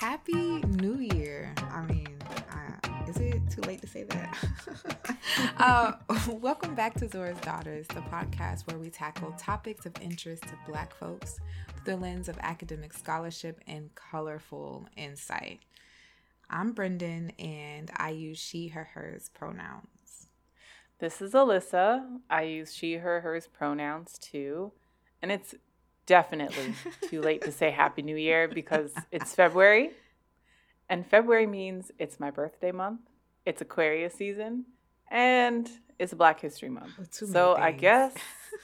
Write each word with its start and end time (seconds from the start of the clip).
happy 0.00 0.62
New 0.62 0.96
Year. 1.14 1.54
I 1.58 1.82
mean, 1.82 2.08
uh, 2.50 2.88
is 3.06 3.18
it 3.18 3.42
too 3.50 3.60
late 3.60 3.82
to 3.82 3.86
say 3.86 4.04
that? 4.04 4.34
uh, 5.58 5.92
welcome 6.40 6.74
back 6.74 6.94
to 6.94 7.08
Zora's 7.10 7.38
Daughters, 7.40 7.86
the 7.88 8.00
podcast 8.00 8.66
where 8.66 8.78
we 8.78 8.88
tackle 8.88 9.34
topics 9.36 9.84
of 9.84 9.92
interest 10.00 10.44
to 10.44 10.54
Black 10.66 10.94
folks 10.94 11.38
through 11.84 11.96
the 11.96 12.00
lens 12.00 12.30
of 12.30 12.38
academic 12.38 12.94
scholarship 12.94 13.60
and 13.66 13.94
colorful 13.94 14.86
insight. 14.96 15.60
I'm 16.48 16.74
Brendane, 16.74 17.32
and 17.38 17.90
I 17.94 18.08
use 18.08 18.38
she, 18.38 18.68
her, 18.68 18.84
hers 18.94 19.28
pronouns. 19.34 20.28
This 20.98 21.20
is 21.20 21.34
Alyssa. 21.34 22.20
I 22.30 22.44
use 22.44 22.74
she, 22.74 22.94
her, 22.94 23.20
hers 23.20 23.48
pronouns 23.48 24.18
too. 24.18 24.72
And 25.20 25.30
it's 25.30 25.54
definitely 26.10 26.74
too 27.08 27.20
late 27.20 27.40
to 27.40 27.52
say 27.52 27.70
Happy 27.70 28.02
New 28.02 28.16
Year 28.16 28.48
because 28.48 28.92
it's 29.12 29.32
February. 29.32 29.92
And 30.88 31.06
February 31.06 31.46
means 31.46 31.92
it's 32.00 32.18
my 32.18 32.32
birthday 32.32 32.72
month, 32.72 33.02
it's 33.46 33.60
Aquarius 33.60 34.14
season, 34.14 34.64
and 35.08 35.70
it's 36.00 36.12
Black 36.12 36.40
History 36.40 36.68
Month. 36.68 36.94
Oh, 36.98 37.04
so 37.26 37.54
I 37.54 37.70
guess 37.70 38.12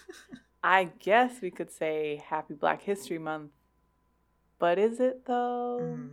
I 0.65 0.91
guess 0.99 1.41
we 1.41 1.53
could 1.53 1.71
say 1.71 2.21
Happy 2.27 2.55
Black 2.55 2.83
History 2.83 3.19
Month. 3.19 3.53
But 4.59 4.81
is 4.81 4.99
it 4.99 5.25
though? 5.27 5.79
Mm, 5.81 6.11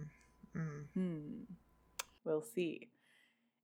mm. 0.56 0.84
Hmm. 0.94 1.54
We'll 2.24 2.44
see. 2.44 2.90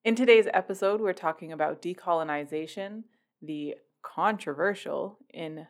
In 0.04 0.16
today's 0.16 0.48
episode, 0.56 1.02
we're 1.02 1.14
talking 1.14 1.52
about 1.52 1.83
decolonization, 1.83 3.04
the 3.44 3.76
controversial, 4.02 5.20
in 5.31 5.67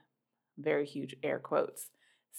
very 0.59 0.85
huge 0.85 1.15
air 1.23 1.39
quotes, 1.39 1.89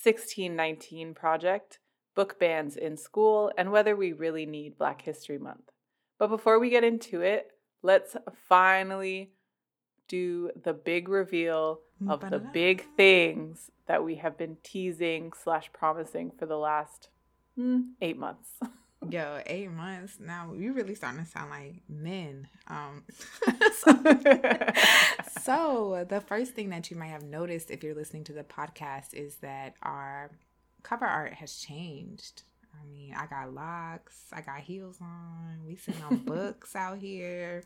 1619 0.02 1.14
project, 1.14 1.78
book 2.14 2.38
bans 2.38 2.76
in 2.76 2.96
school, 2.96 3.50
and 3.56 3.72
whether 3.72 3.96
we 3.96 4.12
really 4.12 4.46
need 4.46 4.78
Black 4.78 5.02
History 5.02 5.38
Month. 5.38 5.70
But 6.18 6.28
before 6.28 6.58
we 6.58 6.70
get 6.70 6.84
into 6.84 7.22
it, 7.22 7.52
let's 7.82 8.16
finally 8.48 9.32
do 10.08 10.50
the 10.60 10.72
big 10.72 11.08
reveal 11.08 11.80
of 12.08 12.20
the 12.30 12.38
big 12.38 12.84
things 12.96 13.70
that 13.86 14.02
we 14.02 14.16
have 14.16 14.36
been 14.38 14.56
teasing 14.62 15.32
slash 15.32 15.70
promising 15.72 16.30
for 16.38 16.46
the 16.46 16.56
last 16.56 17.08
mm, 17.58 17.90
eight 18.00 18.18
months. 18.18 18.50
Yo, 19.08 19.40
eight 19.46 19.70
months 19.70 20.18
now. 20.20 20.52
You 20.54 20.72
really 20.72 20.94
starting 20.94 21.24
to 21.24 21.30
sound 21.30 21.50
like 21.50 21.82
men. 21.88 22.48
Um, 22.68 23.02
so, 23.78 23.92
so 25.40 26.06
the 26.08 26.20
first 26.20 26.52
thing 26.52 26.68
that 26.70 26.90
you 26.90 26.96
might 26.96 27.06
have 27.06 27.22
noticed 27.22 27.70
if 27.70 27.82
you're 27.82 27.94
listening 27.94 28.24
to 28.24 28.32
the 28.32 28.44
podcast 28.44 29.14
is 29.14 29.36
that 29.36 29.74
our 29.82 30.30
cover 30.82 31.06
art 31.06 31.32
has 31.34 31.56
changed. 31.56 32.42
I 32.74 32.86
mean, 32.92 33.14
I 33.16 33.26
got 33.26 33.54
locks, 33.54 34.26
I 34.32 34.42
got 34.42 34.60
heels 34.60 34.98
on. 35.00 35.64
We 35.66 35.76
sitting 35.76 36.02
on 36.04 36.16
books 36.24 36.76
out 36.76 36.98
here. 36.98 37.64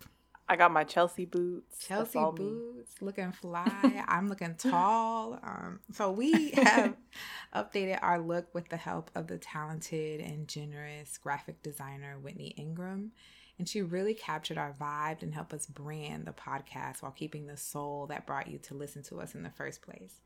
I 0.48 0.56
got 0.56 0.72
my 0.72 0.84
Chelsea 0.84 1.24
boots. 1.24 1.86
Chelsea 1.86 2.18
boots, 2.18 3.00
me. 3.00 3.06
looking 3.06 3.32
fly. 3.32 4.04
I'm 4.06 4.28
looking 4.28 4.54
tall. 4.58 5.38
Um, 5.42 5.80
so 5.92 6.10
we 6.10 6.50
have 6.50 6.94
updated 7.54 7.98
our 8.02 8.18
look 8.20 8.54
with 8.54 8.68
the 8.68 8.76
help 8.76 9.10
of 9.14 9.26
the 9.26 9.38
talented 9.38 10.20
and 10.20 10.46
generous 10.46 11.16
graphic 11.16 11.62
designer 11.62 12.18
Whitney 12.18 12.54
Ingram. 12.58 13.12
And 13.58 13.68
she 13.68 13.82
really 13.82 14.14
captured 14.14 14.58
our 14.58 14.72
vibe 14.72 15.22
and 15.22 15.32
helped 15.32 15.54
us 15.54 15.66
brand 15.66 16.26
the 16.26 16.32
podcast 16.32 17.02
while 17.02 17.12
keeping 17.12 17.46
the 17.46 17.56
soul 17.56 18.06
that 18.08 18.26
brought 18.26 18.48
you 18.48 18.58
to 18.58 18.74
listen 18.74 19.02
to 19.04 19.20
us 19.20 19.34
in 19.34 19.44
the 19.44 19.50
first 19.50 19.80
place. 19.80 20.20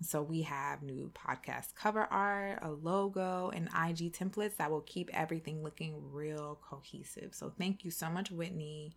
So 0.00 0.22
we 0.22 0.42
have 0.42 0.82
new 0.82 1.10
podcast 1.12 1.74
cover 1.74 2.06
art, 2.10 2.60
a 2.62 2.70
logo, 2.70 3.50
and 3.52 3.66
IG 3.66 4.12
templates 4.12 4.56
that 4.56 4.70
will 4.70 4.82
keep 4.82 5.10
everything 5.12 5.62
looking 5.64 5.96
real 6.12 6.58
cohesive. 6.62 7.34
So 7.34 7.52
thank 7.58 7.84
you 7.84 7.90
so 7.90 8.08
much, 8.08 8.30
Whitney. 8.30 8.94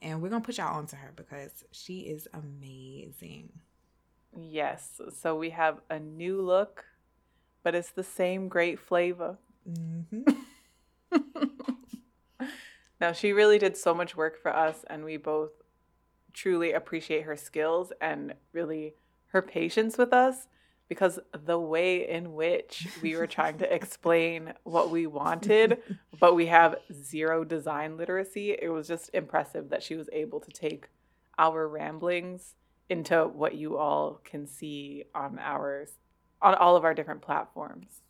And 0.00 0.22
we're 0.22 0.28
going 0.28 0.42
to 0.42 0.46
put 0.46 0.58
y'all 0.58 0.76
onto 0.76 0.96
her 0.96 1.12
because 1.16 1.64
she 1.72 2.00
is 2.00 2.28
amazing. 2.32 3.50
Yes. 4.36 5.00
So 5.20 5.36
we 5.36 5.50
have 5.50 5.80
a 5.90 5.98
new 5.98 6.40
look, 6.40 6.84
but 7.62 7.74
it's 7.74 7.90
the 7.90 8.04
same 8.04 8.48
great 8.48 8.78
flavor. 8.78 9.38
Mm-hmm. 9.68 10.22
now, 13.00 13.12
she 13.12 13.32
really 13.32 13.58
did 13.58 13.76
so 13.76 13.94
much 13.94 14.16
work 14.16 14.40
for 14.40 14.54
us, 14.54 14.84
and 14.88 15.04
we 15.04 15.16
both 15.16 15.50
truly 16.32 16.72
appreciate 16.72 17.24
her 17.24 17.36
skills 17.36 17.92
and 18.00 18.34
really 18.52 18.94
her 19.28 19.42
patience 19.42 19.98
with 19.98 20.12
us 20.12 20.46
because 20.88 21.18
the 21.32 21.58
way 21.58 22.08
in 22.08 22.32
which 22.32 22.88
we 23.02 23.16
were 23.16 23.26
trying 23.26 23.58
to 23.58 23.74
explain 23.74 24.54
what 24.64 24.90
we 24.90 25.06
wanted, 25.06 25.78
but 26.18 26.34
we 26.34 26.46
have 26.46 26.76
zero 26.92 27.44
design 27.44 27.96
literacy, 27.96 28.56
it 28.60 28.70
was 28.70 28.88
just 28.88 29.10
impressive 29.12 29.68
that 29.68 29.82
she 29.82 29.96
was 29.96 30.08
able 30.12 30.40
to 30.40 30.50
take 30.50 30.88
our 31.38 31.68
ramblings 31.68 32.54
into 32.88 33.24
what 33.26 33.54
you 33.54 33.76
all 33.76 34.20
can 34.24 34.46
see 34.46 35.04
on 35.14 35.38
ours 35.38 35.98
on 36.40 36.54
all 36.54 36.76
of 36.76 36.84
our 36.84 36.94
different 36.94 37.20
platforms. 37.20 38.02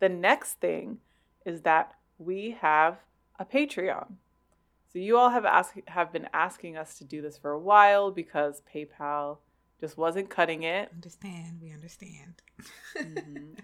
The 0.00 0.08
next 0.08 0.54
thing 0.60 0.98
is 1.44 1.62
that 1.62 1.94
we 2.18 2.56
have 2.60 2.98
a 3.38 3.44
Patreon. 3.44 4.14
So 4.92 4.98
you 4.98 5.16
all 5.16 5.30
have 5.30 5.44
asked 5.44 5.78
have 5.88 6.12
been 6.12 6.28
asking 6.32 6.76
us 6.76 6.98
to 6.98 7.04
do 7.04 7.22
this 7.22 7.38
for 7.38 7.52
a 7.52 7.58
while 7.58 8.10
because 8.10 8.62
PayPal 8.74 9.38
just 9.80 9.96
wasn't 9.96 10.30
cutting 10.30 10.62
it. 10.62 10.90
Understand. 10.92 11.60
We 11.62 11.72
understand. 11.72 12.42
mm-hmm. 12.96 13.54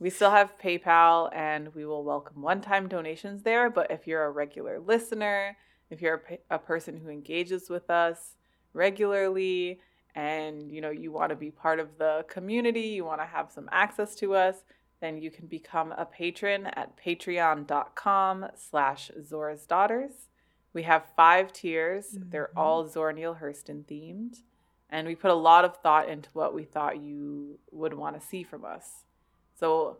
We 0.00 0.10
still 0.10 0.30
have 0.30 0.56
PayPal 0.62 1.28
and 1.34 1.74
we 1.74 1.84
will 1.84 2.04
welcome 2.04 2.40
one 2.40 2.60
time 2.60 2.88
donations 2.88 3.42
there. 3.42 3.68
But 3.68 3.90
if 3.90 4.06
you're 4.06 4.26
a 4.26 4.30
regular 4.30 4.78
listener, 4.78 5.56
if 5.90 6.00
you're 6.00 6.22
a, 6.50 6.54
a 6.54 6.58
person 6.58 6.96
who 6.96 7.08
engages 7.08 7.68
with 7.68 7.90
us 7.90 8.36
regularly, 8.72 9.80
and 10.18 10.70
you 10.70 10.80
know 10.80 10.90
you 10.90 11.12
want 11.12 11.30
to 11.30 11.36
be 11.36 11.50
part 11.50 11.78
of 11.78 11.96
the 11.98 12.24
community 12.28 12.80
you 12.80 13.04
want 13.04 13.20
to 13.20 13.26
have 13.26 13.50
some 13.52 13.68
access 13.70 14.14
to 14.14 14.34
us 14.34 14.64
then 15.00 15.16
you 15.16 15.30
can 15.30 15.46
become 15.46 15.92
a 15.92 16.04
patron 16.04 16.66
at 16.66 16.96
patreon.com 16.96 18.46
slash 18.56 19.10
zora's 19.24 19.64
daughters 19.64 20.12
we 20.72 20.82
have 20.82 21.04
five 21.16 21.52
tiers 21.52 22.06
mm-hmm. 22.14 22.30
they're 22.30 22.50
all 22.56 22.88
zora 22.88 23.12
neale 23.12 23.38
hurston 23.40 23.84
themed 23.84 24.40
and 24.90 25.06
we 25.06 25.14
put 25.14 25.30
a 25.30 25.34
lot 25.34 25.64
of 25.64 25.76
thought 25.78 26.08
into 26.08 26.28
what 26.32 26.54
we 26.54 26.64
thought 26.64 27.00
you 27.00 27.58
would 27.70 27.94
want 27.94 28.20
to 28.20 28.26
see 28.26 28.42
from 28.42 28.64
us. 28.64 29.04
So 29.58 29.98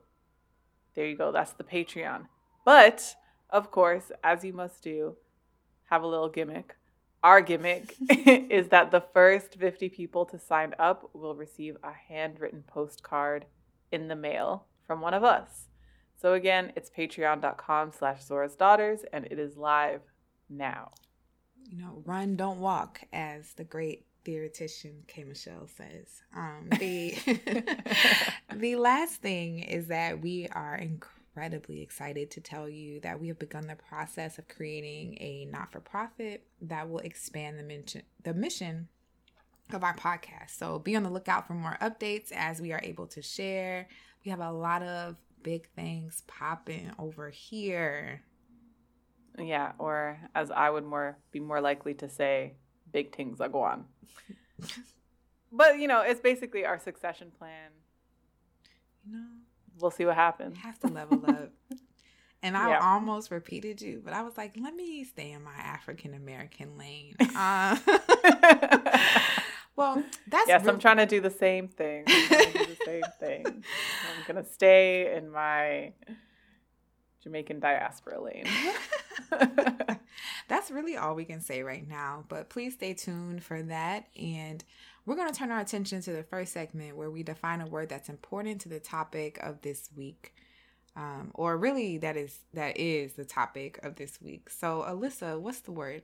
there 0.94 1.06
you 1.06 1.16
go. 1.16 1.30
That's 1.32 1.52
the 1.52 1.64
Patreon. 1.64 2.26
But 2.64 3.14
of 3.50 3.70
course, 3.70 4.10
as 4.22 4.44
you 4.44 4.52
must 4.52 4.82
do, 4.82 5.16
have 5.90 6.02
a 6.02 6.06
little 6.06 6.28
gimmick. 6.28 6.76
Our 7.22 7.40
gimmick 7.40 7.96
is 8.10 8.68
that 8.68 8.90
the 8.90 9.04
first 9.12 9.58
50 9.58 9.88
people 9.88 10.24
to 10.26 10.38
sign 10.38 10.74
up 10.78 11.10
will 11.12 11.34
receive 11.34 11.76
a 11.82 11.92
handwritten 11.92 12.64
postcard 12.66 13.46
in 13.90 14.08
the 14.08 14.16
mail 14.16 14.66
from 14.86 15.00
one 15.00 15.14
of 15.14 15.24
us. 15.24 15.68
So 16.20 16.34
again, 16.34 16.72
it's 16.74 16.90
patreon.com 16.90 17.92
slash 17.96 18.24
Zora's 18.24 18.56
Daughters, 18.56 19.00
and 19.12 19.26
it 19.26 19.38
is 19.38 19.56
live 19.56 20.00
now. 20.50 20.90
You 21.70 21.78
know, 21.78 22.02
run, 22.04 22.34
don't 22.34 22.60
walk, 22.60 23.02
as 23.12 23.52
the 23.52 23.64
great 23.64 24.07
theoretician 24.24 25.04
K. 25.06 25.24
Michelle 25.24 25.68
says. 25.76 26.22
Um, 26.36 26.68
the 26.78 27.14
the 28.54 28.76
last 28.76 29.20
thing 29.20 29.60
is 29.60 29.88
that 29.88 30.20
we 30.20 30.48
are 30.52 30.76
incredibly 30.76 31.82
excited 31.82 32.30
to 32.32 32.40
tell 32.40 32.68
you 32.68 33.00
that 33.00 33.20
we 33.20 33.28
have 33.28 33.38
begun 33.38 33.66
the 33.66 33.76
process 33.76 34.38
of 34.38 34.48
creating 34.48 35.16
a 35.20 35.46
not 35.50 35.72
for 35.72 35.80
profit 35.80 36.46
that 36.62 36.88
will 36.88 36.98
expand 37.00 37.58
the 37.58 37.62
mission 37.62 38.02
the 38.22 38.34
mission 38.34 38.88
of 39.72 39.84
our 39.84 39.94
podcast. 39.94 40.50
So 40.50 40.78
be 40.78 40.96
on 40.96 41.02
the 41.02 41.10
lookout 41.10 41.46
for 41.46 41.54
more 41.54 41.76
updates 41.80 42.32
as 42.32 42.60
we 42.60 42.72
are 42.72 42.80
able 42.82 43.06
to 43.08 43.22
share. 43.22 43.88
We 44.24 44.30
have 44.30 44.40
a 44.40 44.50
lot 44.50 44.82
of 44.82 45.16
big 45.42 45.68
things 45.70 46.22
popping 46.26 46.90
over 46.98 47.30
here. 47.30 48.22
Yeah, 49.38 49.72
or 49.78 50.18
as 50.34 50.50
I 50.50 50.70
would 50.70 50.84
more 50.84 51.18
be 51.30 51.40
more 51.40 51.60
likely 51.60 51.94
to 51.94 52.08
say, 52.08 52.54
big 52.92 53.14
things 53.14 53.40
are 53.40 53.48
going. 53.48 53.84
On, 53.84 53.84
but 55.52 55.78
you 55.78 55.88
know, 55.88 56.02
it's 56.02 56.20
basically 56.20 56.64
our 56.64 56.78
succession 56.78 57.30
plan. 57.38 57.70
You 59.06 59.12
know, 59.12 59.26
we'll 59.80 59.90
see 59.90 60.04
what 60.04 60.16
happens. 60.16 60.58
Have 60.58 60.78
to 60.80 60.88
level 60.88 61.22
up. 61.28 61.50
and 62.42 62.56
I 62.56 62.70
yeah. 62.70 62.80
almost 62.80 63.30
repeated 63.30 63.80
you, 63.80 64.00
but 64.04 64.12
I 64.12 64.22
was 64.22 64.36
like, 64.36 64.54
let 64.60 64.74
me 64.74 65.04
stay 65.04 65.32
in 65.32 65.42
my 65.42 65.56
African 65.56 66.14
American 66.14 66.76
lane. 66.78 67.14
Uh, 67.40 67.76
well, 69.76 70.02
that's 70.26 70.48
yes. 70.48 70.66
I'm 70.66 70.80
trying 70.80 70.96
to 70.96 71.06
do 71.06 71.20
the 71.20 71.30
same 71.30 71.68
thing. 71.68 72.04
do 72.04 72.14
the 72.14 72.76
same 72.84 73.02
thing. 73.20 73.46
I'm 73.46 74.24
gonna 74.26 74.44
stay 74.44 75.14
in 75.16 75.30
my 75.30 75.92
Jamaican 77.22 77.60
diaspora 77.60 78.20
lane. 78.20 78.44
That's 80.48 80.70
really 80.70 80.96
all 80.96 81.14
we 81.14 81.24
can 81.24 81.40
say 81.40 81.62
right 81.62 81.86
now, 81.86 82.24
but 82.28 82.48
please 82.48 82.74
stay 82.74 82.94
tuned 82.94 83.42
for 83.42 83.62
that. 83.62 84.06
And 84.18 84.64
we're 85.06 85.16
going 85.16 85.32
to 85.32 85.38
turn 85.38 85.50
our 85.50 85.60
attention 85.60 86.02
to 86.02 86.12
the 86.12 86.22
first 86.22 86.52
segment 86.52 86.96
where 86.96 87.10
we 87.10 87.22
define 87.22 87.60
a 87.60 87.66
word 87.66 87.88
that's 87.88 88.08
important 88.08 88.60
to 88.62 88.68
the 88.68 88.80
topic 88.80 89.38
of 89.42 89.62
this 89.62 89.88
week. 89.96 90.34
Um, 90.96 91.30
or 91.34 91.56
really 91.56 91.98
that 91.98 92.16
is 92.16 92.40
that 92.54 92.76
is 92.76 93.12
the 93.12 93.24
topic 93.24 93.78
of 93.84 93.96
this 93.96 94.20
week. 94.20 94.50
So 94.50 94.84
Alyssa, 94.86 95.38
what's 95.40 95.60
the 95.60 95.70
word? 95.70 96.02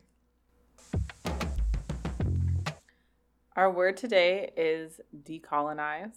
Our 3.57 3.71
word 3.71 3.97
today 3.97 4.51
is 4.57 5.01
decolonize. 5.25 6.17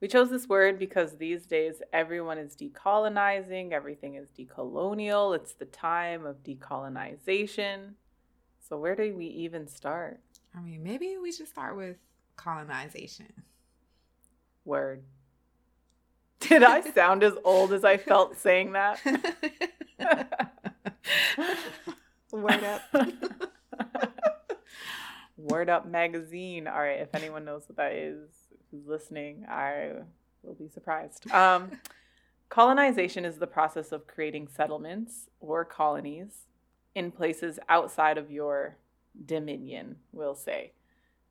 We 0.00 0.08
chose 0.08 0.30
this 0.30 0.48
word 0.48 0.78
because 0.78 1.16
these 1.16 1.44
days 1.44 1.82
everyone 1.92 2.38
is 2.38 2.56
decolonizing, 2.56 3.72
everything 3.72 4.14
is 4.14 4.28
decolonial. 4.30 5.36
It's 5.36 5.52
the 5.52 5.66
time 5.66 6.24
of 6.24 6.42
decolonization. 6.42 7.94
So, 8.66 8.78
where 8.78 8.96
do 8.96 9.14
we 9.14 9.26
even 9.26 9.68
start? 9.68 10.20
I 10.56 10.60
mean, 10.60 10.82
maybe 10.82 11.16
we 11.20 11.32
should 11.32 11.48
start 11.48 11.76
with 11.76 11.96
colonization. 12.36 13.32
Word. 14.64 15.02
Did 16.40 16.62
I 16.62 16.80
sound 16.92 17.22
as 17.22 17.34
old 17.44 17.72
as 17.74 17.84
I 17.84 17.98
felt 17.98 18.38
saying 18.38 18.72
that? 18.72 19.00
Word 22.32 22.64
up. 22.64 22.82
Word 25.36 25.68
Up 25.68 25.86
Magazine. 25.86 26.66
All 26.66 26.80
right, 26.80 27.00
if 27.00 27.14
anyone 27.14 27.44
knows 27.44 27.64
what 27.68 27.76
that 27.76 27.92
is, 27.92 28.30
who's 28.70 28.86
listening, 28.86 29.44
I 29.48 29.92
will 30.42 30.54
be 30.54 30.68
surprised. 30.68 31.30
Um, 31.30 31.72
colonization 32.48 33.24
is 33.24 33.38
the 33.38 33.46
process 33.46 33.92
of 33.92 34.06
creating 34.06 34.48
settlements 34.48 35.28
or 35.40 35.64
colonies 35.64 36.46
in 36.94 37.10
places 37.10 37.58
outside 37.68 38.18
of 38.18 38.30
your 38.30 38.76
dominion, 39.26 39.96
we'll 40.12 40.34
say. 40.34 40.72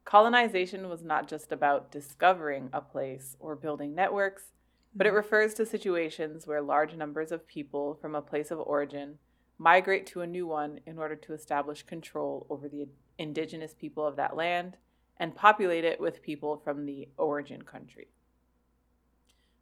Colonization 0.06 0.90
was 0.90 1.04
not 1.04 1.28
just 1.28 1.52
about 1.52 1.92
discovering 1.92 2.70
a 2.74 2.82
place 2.82 3.36
or 3.40 3.56
building 3.56 3.94
networks, 3.94 4.52
but 4.96 5.06
it 5.06 5.10
mm-hmm. 5.10 5.18
refers 5.18 5.54
to 5.54 5.66
situations 5.66 6.48
where 6.48 6.62
large 6.62 6.96
numbers 6.96 7.32
of 7.32 7.48
people 7.48 7.98
from 8.02 8.16
a 8.16 8.22
place 8.22 8.52
of 8.52 8.60
origin 8.60 9.20
migrate 9.58 10.08
to 10.08 10.22
a 10.22 10.28
new 10.28 10.48
one 10.48 10.80
in 10.86 10.98
order 10.98 11.16
to 11.16 11.34
establish 11.34 11.84
control 11.84 12.48
over 12.50 12.68
the 12.68 12.88
indigenous 13.18 13.74
people 13.74 14.06
of 14.06 14.16
that 14.16 14.36
land 14.36 14.78
and 15.20 15.36
populate 15.36 15.84
it 15.84 16.00
with 16.00 16.22
people 16.22 16.58
from 16.64 16.86
the 16.86 17.10
origin 17.18 17.62
country. 17.62 18.08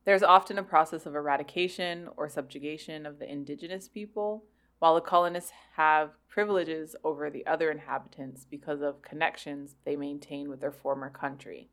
There's 0.05 0.23
often 0.23 0.57
a 0.57 0.63
process 0.63 1.05
of 1.05 1.15
eradication 1.15 2.07
or 2.15 2.29
subjugation 2.29 3.05
of 3.05 3.19
the 3.19 3.29
indigenous 3.29 3.89
people, 3.89 4.45
while 4.79 4.95
the 4.95 5.01
colonists 5.01 5.51
have 5.75 6.11
privileges 6.29 6.95
over 7.03 7.29
the 7.29 7.45
other 7.45 7.71
inhabitants 7.71 8.45
because 8.45 8.81
of 8.81 9.01
connections 9.01 9.75
they 9.83 9.95
maintain 9.95 10.49
with 10.49 10.61
their 10.61 10.71
former 10.71 11.09
country. 11.09 11.69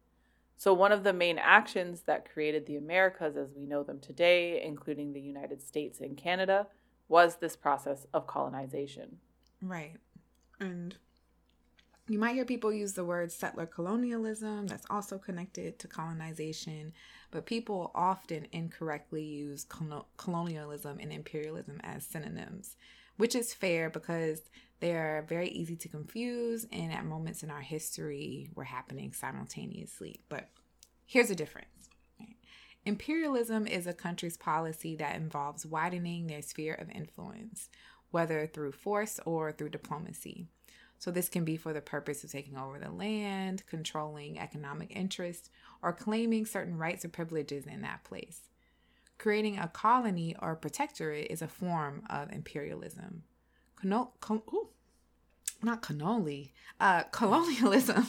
So, 0.57 0.73
one 0.73 0.93
of 0.93 1.05
the 1.05 1.13
main 1.13 1.39
actions 1.39 2.03
that 2.07 2.29
created 2.33 2.67
the 2.67 2.77
Americas 2.77 3.37
as 3.37 3.53
we 3.55 3.67
know 3.67 3.83
them 3.83 4.01
today, 4.01 4.63
including 4.65 5.13
the 5.13 5.21
United 5.21 5.63
States 5.63 6.01
and 6.01 6.17
Canada, 6.17 6.69
was 7.09 7.37
this 7.37 7.57
process 7.57 8.07
of 8.15 8.27
colonization. 8.27 9.19
Right. 9.61 9.97
And 10.59 10.97
you 12.09 12.19
might 12.19 12.35
hear 12.35 12.45
people 12.45 12.73
use 12.73 12.93
the 12.93 13.05
word 13.05 13.33
settler 13.33 13.67
colonialism, 13.67 14.67
that's 14.67 14.87
also 14.91 15.17
connected 15.17 15.79
to 15.79 15.89
colonization, 15.89 16.93
but 17.31 17.47
people 17.47 17.91
often 17.95 18.47
incorrectly 18.53 19.25
use 19.25 19.67
colonialism 20.17 20.99
and 21.01 21.13
imperialism 21.13 21.81
as 21.83 22.05
synonyms, 22.05 22.77
which 23.17 23.35
is 23.35 23.55
fair 23.55 23.89
because 23.89 24.43
they 24.81 24.93
are 24.93 25.25
very 25.29 25.49
easy 25.49 25.77
to 25.77 25.89
confuse 25.89 26.67
and 26.71 26.93
at 26.93 27.07
moments 27.07 27.43
in 27.43 27.51
our 27.51 27.63
history 27.63 28.51
were 28.55 28.65
happening 28.65 29.13
simultaneously. 29.13 30.21
But 30.29 30.51
here's 31.07 31.31
a 31.31 31.35
difference. 31.35 31.69
Imperialism 32.85 33.67
is 33.67 33.87
a 33.87 33.95
country's 33.95 34.37
policy 34.37 34.95
that 34.97 35.17
involves 35.17 35.65
widening 35.65 36.27
their 36.27 36.43
sphere 36.43 36.75
of 36.75 36.91
influence, 36.91 37.71
whether 38.11 38.47
through 38.47 38.73
force 38.73 39.19
or 39.25 39.53
through 39.53 39.71
diplomacy. 39.71 40.49
So, 41.05 41.11
this 41.11 41.29
can 41.29 41.45
be 41.45 41.59
for 41.59 41.75
the 41.75 41.83
purpose 41.83 42.25
of 42.25 42.33
taking 42.33 42.57
over 42.57 42.79
the 42.79 42.91
land, 42.91 43.63
controlling 43.67 44.39
economic 44.39 44.91
interests, 44.91 45.51
or 45.83 45.93
claiming 45.93 46.47
certain 46.47 46.79
rights 46.79 47.05
or 47.05 47.11
privileges 47.11 47.67
in 47.67 47.83
that 47.83 48.05
place. 48.05 48.49
Creating 49.19 49.59
a 49.59 49.69
colony 49.69 50.35
or 50.41 50.57
protectorate 50.57 51.27
is 51.29 51.43
a 51.43 51.47
form 51.47 52.05
of 52.09 52.33
imperialism. 52.33 53.25
Cono- 53.77 54.13
con- 54.23 54.41
ooh, 54.51 54.71
not 55.63 55.83
cannoli. 55.83 56.53
Uh, 56.81 57.03
colonialism, 57.13 58.09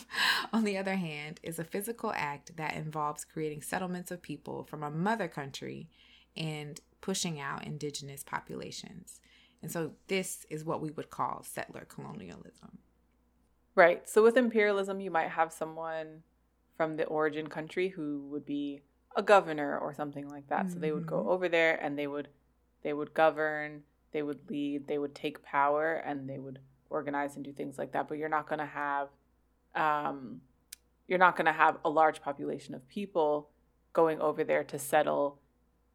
on 0.54 0.64
the 0.64 0.78
other 0.78 0.96
hand, 0.96 1.42
is 1.44 1.60
a 1.60 1.66
physical 1.66 2.14
act 2.16 2.56
that 2.56 2.76
involves 2.76 3.26
creating 3.26 3.62
settlements 3.62 4.10
of 4.10 4.22
people 4.22 4.64
from 4.64 4.84
a 4.84 4.90
mother 4.90 5.28
country 5.28 5.90
and 6.38 6.80
pushing 7.02 7.42
out 7.42 7.68
indigenous 7.68 8.24
populations. 8.24 9.20
And 9.62 9.70
so 9.70 9.92
this 10.08 10.46
is 10.50 10.64
what 10.64 10.80
we 10.80 10.92
would 10.92 11.10
call 11.10 11.44
settler 11.44 11.84
colonialism. 11.90 12.78
Right. 13.76 14.08
So 14.08 14.24
with 14.24 14.38
imperialism, 14.38 15.02
you 15.02 15.12
might 15.12 15.30
have 15.30 15.52
someone 15.52 16.24
from 16.78 16.96
the 16.96 17.06
origin 17.06 17.48
country 17.48 17.90
who 17.90 18.28
would 18.32 18.46
be 18.46 18.82
a 19.16 19.24
governor 19.24 19.78
or 19.78 19.94
something 19.94 20.28
like 20.28 20.48
that. 20.48 20.66
Mm-hmm. 20.66 20.74
So 20.74 20.80
they 20.80 20.92
would 20.92 21.06
go 21.06 21.20
mm-hmm. 21.20 21.30
over 21.30 21.50
there 21.50 21.76
and 21.76 21.98
they 21.98 22.08
would 22.08 22.30
they 22.84 22.94
would 22.94 23.14
govern, 23.14 23.82
they 24.12 24.22
would 24.22 24.50
lead, 24.50 24.88
they 24.88 24.98
would 24.98 25.16
take 25.16 25.42
power 25.44 25.96
and 25.96 26.30
they 26.30 26.38
would 26.38 26.60
organize 26.90 27.36
and 27.36 27.44
do 27.44 27.52
things 27.52 27.78
like 27.78 27.94
that. 27.94 28.08
But 28.08 28.18
you're 28.18 28.30
not 28.30 28.48
going 28.48 28.60
to 28.60 28.66
have 28.66 29.10
um, 29.76 30.42
you're 31.08 31.20
not 31.20 31.36
going 31.36 31.46
to 31.46 31.52
have 31.52 31.78
a 31.84 31.90
large 31.90 32.22
population 32.22 32.76
of 32.76 32.88
people 32.88 33.50
going 33.94 34.20
over 34.22 34.44
there 34.44 34.64
to 34.64 34.80
settle 34.80 35.40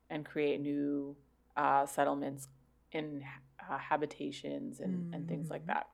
and 0.09 0.25
create 0.25 0.61
new 0.61 1.17
uh, 1.57 1.87
settlements 1.87 2.49
in 2.93 3.23
uh, 3.71 3.79
habitations 3.79 4.81
and, 4.81 5.05
mm-hmm. 5.05 5.15
and 5.15 5.29
things 5.29 5.49
like 5.51 5.63
mm-hmm. 5.63 5.73
that. 5.73 5.89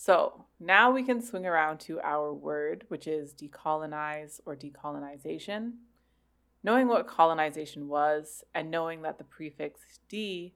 So 0.00 0.44
now 0.60 0.92
we 0.92 1.02
can 1.02 1.20
swing 1.20 1.44
around 1.44 1.78
to 1.80 2.00
our 2.02 2.32
word, 2.32 2.84
which 2.86 3.08
is 3.08 3.34
decolonize 3.34 4.38
or 4.46 4.54
decolonization. 4.54 5.72
Knowing 6.62 6.86
what 6.86 7.08
colonization 7.08 7.88
was 7.88 8.44
and 8.54 8.70
knowing 8.70 9.02
that 9.02 9.18
the 9.18 9.24
prefix 9.24 9.98
de 10.08 10.54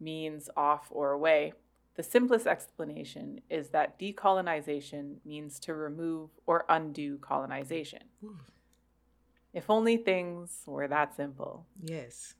means 0.00 0.48
off 0.56 0.86
or 0.88 1.10
away, 1.10 1.52
the 1.96 2.02
simplest 2.02 2.46
explanation 2.46 3.42
is 3.50 3.68
that 3.68 3.98
decolonization 3.98 5.16
means 5.22 5.60
to 5.60 5.74
remove 5.74 6.30
or 6.46 6.64
undo 6.70 7.18
colonization. 7.18 8.04
Ooh. 8.24 8.38
If 9.52 9.68
only 9.68 9.98
things 9.98 10.62
were 10.64 10.88
that 10.88 11.14
simple. 11.14 11.66
Yes 11.78 12.36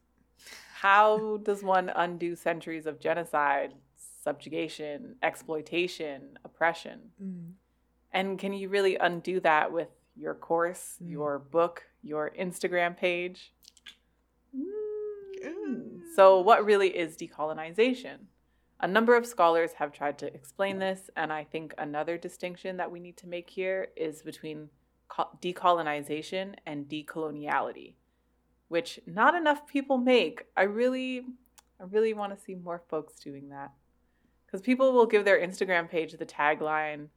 how 0.83 1.37
does 1.45 1.63
one 1.63 1.93
undo 1.95 2.35
centuries 2.35 2.87
of 2.87 2.99
genocide, 2.99 3.73
subjugation, 4.23 5.17
exploitation, 5.23 6.39
oppression? 6.45 7.01
Mm. 7.23 7.53
And 8.13 8.39
can 8.39 8.53
you 8.53 8.69
really 8.69 8.97
undo 8.97 9.41
that 9.41 9.73
with 9.73 9.89
your 10.17 10.35
course, 10.35 10.99
mm. 11.03 11.11
your 11.11 11.39
book, 11.39 11.83
your 12.03 12.33
Instagram 12.39 12.97
page? 12.97 13.53
Mm. 14.57 16.01
So, 16.15 16.41
what 16.41 16.65
really 16.65 16.89
is 16.89 17.17
decolonization? 17.17 18.19
A 18.81 18.89
number 18.89 19.17
of 19.17 19.27
scholars 19.27 19.73
have 19.75 19.93
tried 19.93 20.19
to 20.19 20.35
explain 20.35 20.79
this, 20.79 21.09
and 21.17 21.33
I 21.33 21.45
think 21.45 21.73
another 21.79 22.19
distinction 22.19 22.77
that 22.79 22.91
we 22.91 23.01
need 23.01 23.17
to 23.19 23.29
make 23.29 23.49
here 23.49 23.89
is 23.97 24.23
between 24.23 24.69
decolonization 25.41 26.55
and 26.67 26.89
decoloniality 26.89 27.95
which 28.73 28.99
not 29.07 29.35
enough 29.35 29.67
people 29.67 29.99
make. 29.99 30.47
I 30.57 30.63
really, 30.63 31.27
I 31.79 31.85
really 31.91 32.15
want 32.15 32.35
to 32.35 32.43
see 32.43 32.55
more 32.55 32.81
folks 32.89 33.21
doing 33.21 33.51
that. 33.51 33.71
Because 34.53 34.65
people 34.65 34.93
will 34.93 35.07
give 35.07 35.25
their 35.25 35.41
Instagram 35.41 35.91
page 35.91 36.13
the 36.13 36.27
tagline, 36.27 37.09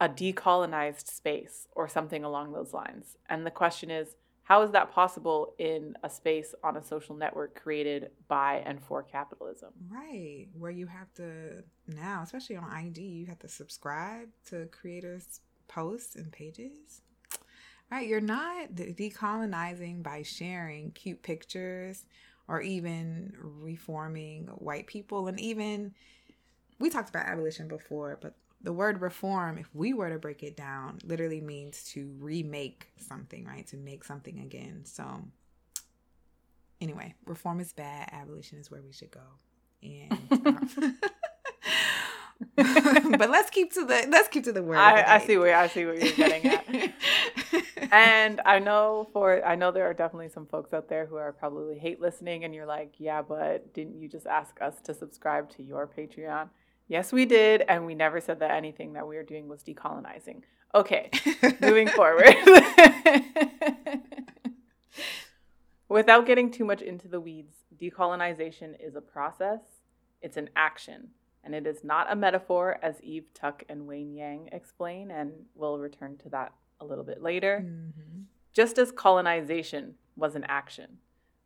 a 0.00 0.08
decolonized 0.08 1.08
space, 1.08 1.66
or 1.72 1.88
something 1.88 2.22
along 2.22 2.52
those 2.52 2.72
lines. 2.72 3.16
And 3.28 3.44
the 3.44 3.50
question 3.50 3.90
is, 3.90 4.14
how 4.44 4.62
is 4.62 4.70
that 4.70 4.92
possible 4.92 5.54
in 5.58 5.96
a 6.04 6.08
space 6.08 6.54
on 6.62 6.76
a 6.76 6.84
social 6.84 7.16
network 7.16 7.60
created 7.60 8.12
by 8.28 8.62
and 8.64 8.80
for 8.80 9.02
capitalism? 9.02 9.70
Right, 9.90 10.46
where 10.56 10.70
you 10.70 10.86
have 10.86 11.12
to 11.14 11.64
now, 11.88 12.22
especially 12.22 12.56
on 12.56 12.86
IG, 12.86 12.98
you 12.98 13.26
have 13.26 13.40
to 13.40 13.48
subscribe 13.48 14.28
to 14.50 14.66
creators' 14.66 15.40
posts 15.66 16.14
and 16.14 16.30
pages 16.30 17.02
right? 17.90 18.06
You're 18.06 18.20
not 18.20 18.74
decolonizing 18.74 20.02
by 20.02 20.22
sharing 20.22 20.90
cute 20.92 21.22
pictures 21.22 22.04
or 22.48 22.60
even 22.60 23.32
reforming 23.38 24.48
white 24.56 24.86
people. 24.86 25.28
And 25.28 25.38
even, 25.40 25.94
we 26.78 26.90
talked 26.90 27.08
about 27.08 27.26
abolition 27.26 27.68
before, 27.68 28.18
but 28.20 28.34
the 28.62 28.72
word 28.72 29.00
reform, 29.00 29.58
if 29.58 29.68
we 29.74 29.92
were 29.94 30.10
to 30.10 30.18
break 30.18 30.42
it 30.42 30.56
down, 30.56 30.98
literally 31.04 31.40
means 31.40 31.84
to 31.92 32.14
remake 32.18 32.88
something, 32.96 33.44
right? 33.44 33.66
To 33.68 33.76
make 33.76 34.04
something 34.04 34.40
again. 34.40 34.82
So, 34.84 35.22
anyway, 36.80 37.14
reform 37.26 37.60
is 37.60 37.72
bad. 37.72 38.08
Abolition 38.12 38.58
is 38.58 38.70
where 38.70 38.82
we 38.82 38.92
should 38.92 39.10
go. 39.10 39.20
And. 39.82 40.94
Um, 42.58 43.12
but 43.18 43.30
let's 43.30 43.50
keep 43.50 43.72
to 43.74 43.84
the 43.84 44.06
let's 44.10 44.28
keep 44.28 44.44
to 44.44 44.52
the 44.52 44.62
word. 44.62 44.76
I, 44.76 45.16
I 45.16 45.18
see 45.18 45.38
where 45.38 45.56
I 45.56 45.68
see 45.68 45.84
where 45.84 45.94
you're 45.94 46.14
getting 46.14 46.46
at. 46.50 46.92
and 47.92 48.40
I 48.44 48.58
know 48.58 49.08
for 49.12 49.44
I 49.44 49.54
know 49.54 49.70
there 49.72 49.88
are 49.88 49.94
definitely 49.94 50.28
some 50.28 50.46
folks 50.46 50.72
out 50.74 50.88
there 50.88 51.06
who 51.06 51.16
are 51.16 51.32
probably 51.32 51.78
hate 51.78 52.00
listening 52.00 52.44
and 52.44 52.54
you're 52.54 52.66
like, 52.66 52.94
"Yeah, 52.98 53.22
but 53.22 53.72
didn't 53.72 53.98
you 53.98 54.08
just 54.08 54.26
ask 54.26 54.60
us 54.60 54.74
to 54.82 54.94
subscribe 54.94 55.50
to 55.52 55.62
your 55.62 55.86
Patreon?" 55.86 56.50
Yes, 56.88 57.12
we 57.12 57.24
did, 57.24 57.62
and 57.62 57.84
we 57.84 57.94
never 57.94 58.20
said 58.20 58.40
that 58.40 58.50
anything 58.52 58.92
that 58.92 59.08
we 59.08 59.16
were 59.16 59.24
doing 59.24 59.48
was 59.48 59.62
decolonizing. 59.62 60.42
Okay, 60.74 61.10
moving 61.60 61.88
forward. 61.88 62.34
Without 65.88 66.26
getting 66.26 66.50
too 66.50 66.64
much 66.64 66.82
into 66.82 67.08
the 67.08 67.20
weeds, 67.20 67.56
decolonization 67.76 68.74
is 68.80 68.94
a 68.96 69.00
process, 69.00 69.60
it's 70.20 70.36
an 70.36 70.50
action, 70.56 71.08
and 71.42 71.54
it 71.54 71.66
is 71.66 71.84
not 71.84 72.10
a 72.10 72.16
metaphor, 72.16 72.78
as 72.82 73.00
Eve 73.02 73.26
Tuck 73.34 73.62
and 73.68 73.86
Wayne 73.86 74.12
Yang 74.12 74.48
explain, 74.52 75.10
and 75.10 75.32
we'll 75.54 75.78
return 75.78 76.16
to 76.18 76.28
that 76.30 76.52
a 76.80 76.84
little 76.84 77.04
bit 77.04 77.22
later. 77.22 77.64
Mm-hmm. 77.64 78.22
Just 78.52 78.78
as 78.78 78.90
colonization 78.90 79.94
was 80.16 80.34
an 80.34 80.44
action. 80.48 80.98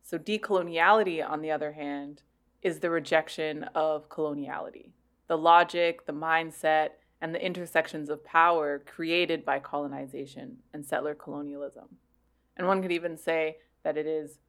So, 0.03 0.17
decoloniality, 0.17 1.27
on 1.27 1.41
the 1.41 1.51
other 1.51 1.73
hand, 1.73 2.23
is 2.61 2.79
the 2.79 2.89
rejection 2.89 3.63
of 3.75 4.09
coloniality, 4.09 4.89
the 5.31 5.37
logic, 5.37 6.05
the 6.05 6.11
mindset, 6.11 6.89
and 7.21 7.33
the 7.33 7.41
intersections 7.41 8.09
of 8.09 8.21
power 8.25 8.83
created 8.85 9.45
by 9.45 9.59
colonization 9.59 10.57
and 10.73 10.85
settler 10.85 11.15
colonialism. 11.15 11.85
And 12.57 12.67
one 12.67 12.81
could 12.81 12.91
even 12.91 13.15
say 13.15 13.55
that 13.83 13.95
it 13.95 14.05
is 14.05 14.39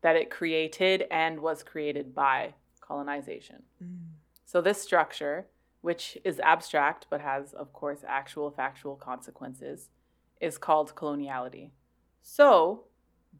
that 0.00 0.16
it 0.16 0.28
created 0.28 1.04
and 1.12 1.38
was 1.38 1.62
created 1.62 2.16
by 2.16 2.54
colonization. 2.80 3.62
Mm. 3.80 3.98
So 4.44 4.60
this 4.60 4.82
structure, 4.82 5.46
which 5.82 6.18
is 6.24 6.40
abstract 6.40 7.06
but 7.08 7.20
has 7.20 7.52
of 7.52 7.72
course 7.72 8.00
actual 8.04 8.50
factual 8.50 8.96
consequences, 8.96 9.88
is 10.40 10.58
called 10.58 10.96
coloniality. 10.96 11.70
So, 12.22 12.86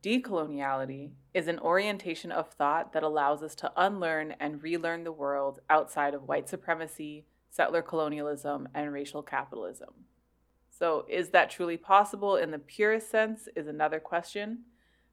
decoloniality 0.02 1.10
is 1.34 1.48
an 1.48 1.58
orientation 1.58 2.32
of 2.32 2.50
thought 2.50 2.92
that 2.92 3.02
allows 3.02 3.42
us 3.42 3.54
to 3.56 3.72
unlearn 3.76 4.34
and 4.40 4.62
relearn 4.62 5.04
the 5.04 5.12
world 5.12 5.60
outside 5.68 6.14
of 6.14 6.28
white 6.28 6.48
supremacy, 6.48 7.24
settler 7.50 7.82
colonialism, 7.82 8.68
and 8.74 8.92
racial 8.92 9.22
capitalism. 9.22 9.90
So, 10.70 11.04
is 11.08 11.30
that 11.30 11.50
truly 11.50 11.76
possible 11.76 12.36
in 12.36 12.50
the 12.50 12.58
purest 12.58 13.10
sense 13.10 13.48
is 13.56 13.66
another 13.66 13.98
question. 13.98 14.60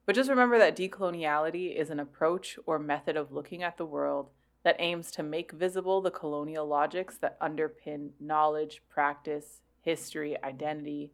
But 0.05 0.15
just 0.15 0.29
remember 0.29 0.59
that 0.59 0.77
decoloniality 0.77 1.75
is 1.75 1.89
an 1.89 1.99
approach 1.99 2.59
or 2.67 2.77
method 2.77 3.17
of 3.17 3.31
looking 3.31 3.63
at 3.63 3.77
the 3.77 3.85
world 3.85 4.29
that 4.63 4.75
aims 4.79 5.11
to 5.11 5.23
make 5.23 5.51
visible 5.51 6.01
the 6.01 6.11
colonial 6.11 6.67
logics 6.67 7.17
that 7.17 7.39
underpin 7.39 8.09
knowledge, 8.19 8.81
practice, 8.89 9.61
history, 9.81 10.35
identity, 10.43 11.11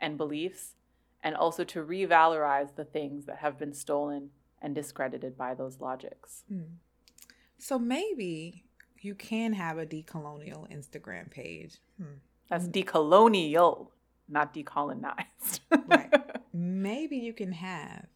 and 0.00 0.16
beliefs, 0.16 0.74
and 1.24 1.34
also 1.34 1.64
to 1.64 1.82
revalorize 1.82 2.76
the 2.76 2.84
things 2.84 3.24
that 3.24 3.38
have 3.38 3.58
been 3.58 3.72
stolen 3.72 4.30
and 4.62 4.74
discredited 4.74 5.36
by 5.36 5.54
those 5.54 5.80
logics. 5.80 6.44
Hmm. 6.48 6.76
So 7.58 7.78
maybe 7.78 8.64
you 9.00 9.14
can 9.14 9.54
have 9.54 9.78
a 9.78 9.86
decolonial 9.86 10.70
Instagram 10.70 11.30
page. 11.30 11.78
Hmm. 11.96 12.18
That's 12.48 12.68
decolonial, 12.68 13.88
not 14.28 14.54
decolonized. 14.54 15.60
right. 15.88 16.12
Maybe 16.52 17.16
you 17.16 17.32
can 17.32 17.52
have 17.52 18.06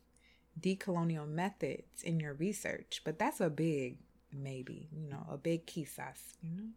decolonial 0.60 1.26
methods 1.26 2.02
in 2.04 2.20
your 2.20 2.34
research, 2.34 3.00
but 3.04 3.18
that's 3.18 3.40
a 3.40 3.50
big 3.50 3.96
maybe, 4.32 4.88
you 4.92 5.08
know, 5.08 5.26
a 5.30 5.36
big 5.36 5.66
quizás, 5.66 6.36
you 6.42 6.50
know. 6.50 6.68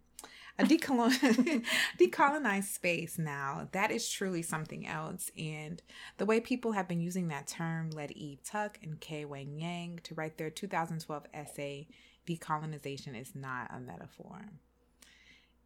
A 0.59 0.63
decolon- 0.63 1.65
decolonized 1.99 2.65
space 2.73 3.17
now, 3.17 3.67
that 3.71 3.91
is 3.91 4.09
truly 4.09 4.41
something 4.41 4.85
else. 4.87 5.31
And 5.37 5.81
the 6.17 6.25
way 6.25 6.39
people 6.39 6.73
have 6.73 6.87
been 6.87 7.01
using 7.01 7.29
that 7.29 7.47
term 7.47 7.89
led 7.91 8.11
Eve 8.11 8.43
Tuck 8.43 8.77
and 8.83 8.99
K. 8.99 9.25
Wayne 9.25 9.57
Yang 9.57 9.99
to 10.03 10.15
write 10.15 10.37
their 10.37 10.49
2012 10.49 11.25
essay, 11.33 11.87
Decolonization 12.27 13.19
is 13.19 13.33
Not 13.33 13.71
a 13.73 13.79
Metaphor. 13.79 14.51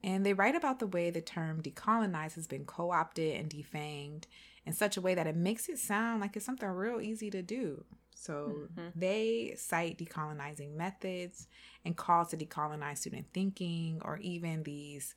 And 0.03 0.25
they 0.25 0.33
write 0.33 0.55
about 0.55 0.79
the 0.79 0.87
way 0.87 1.09
the 1.09 1.21
term 1.21 1.61
decolonize 1.61 2.35
has 2.35 2.47
been 2.47 2.65
co 2.65 2.91
opted 2.91 3.39
and 3.39 3.49
defanged 3.49 4.25
in 4.65 4.73
such 4.73 4.97
a 4.97 5.01
way 5.01 5.15
that 5.15 5.27
it 5.27 5.35
makes 5.35 5.69
it 5.69 5.79
sound 5.79 6.21
like 6.21 6.35
it's 6.35 6.45
something 6.45 6.67
real 6.67 7.01
easy 7.01 7.29
to 7.31 7.41
do. 7.41 7.83
So 8.15 8.67
mm-hmm. 8.77 8.87
they 8.95 9.53
cite 9.57 9.97
decolonizing 9.97 10.75
methods 10.75 11.47
and 11.83 11.95
calls 11.95 12.29
to 12.29 12.37
decolonize 12.37 12.99
student 12.99 13.27
thinking 13.33 14.01
or 14.03 14.17
even 14.17 14.63
these 14.63 15.13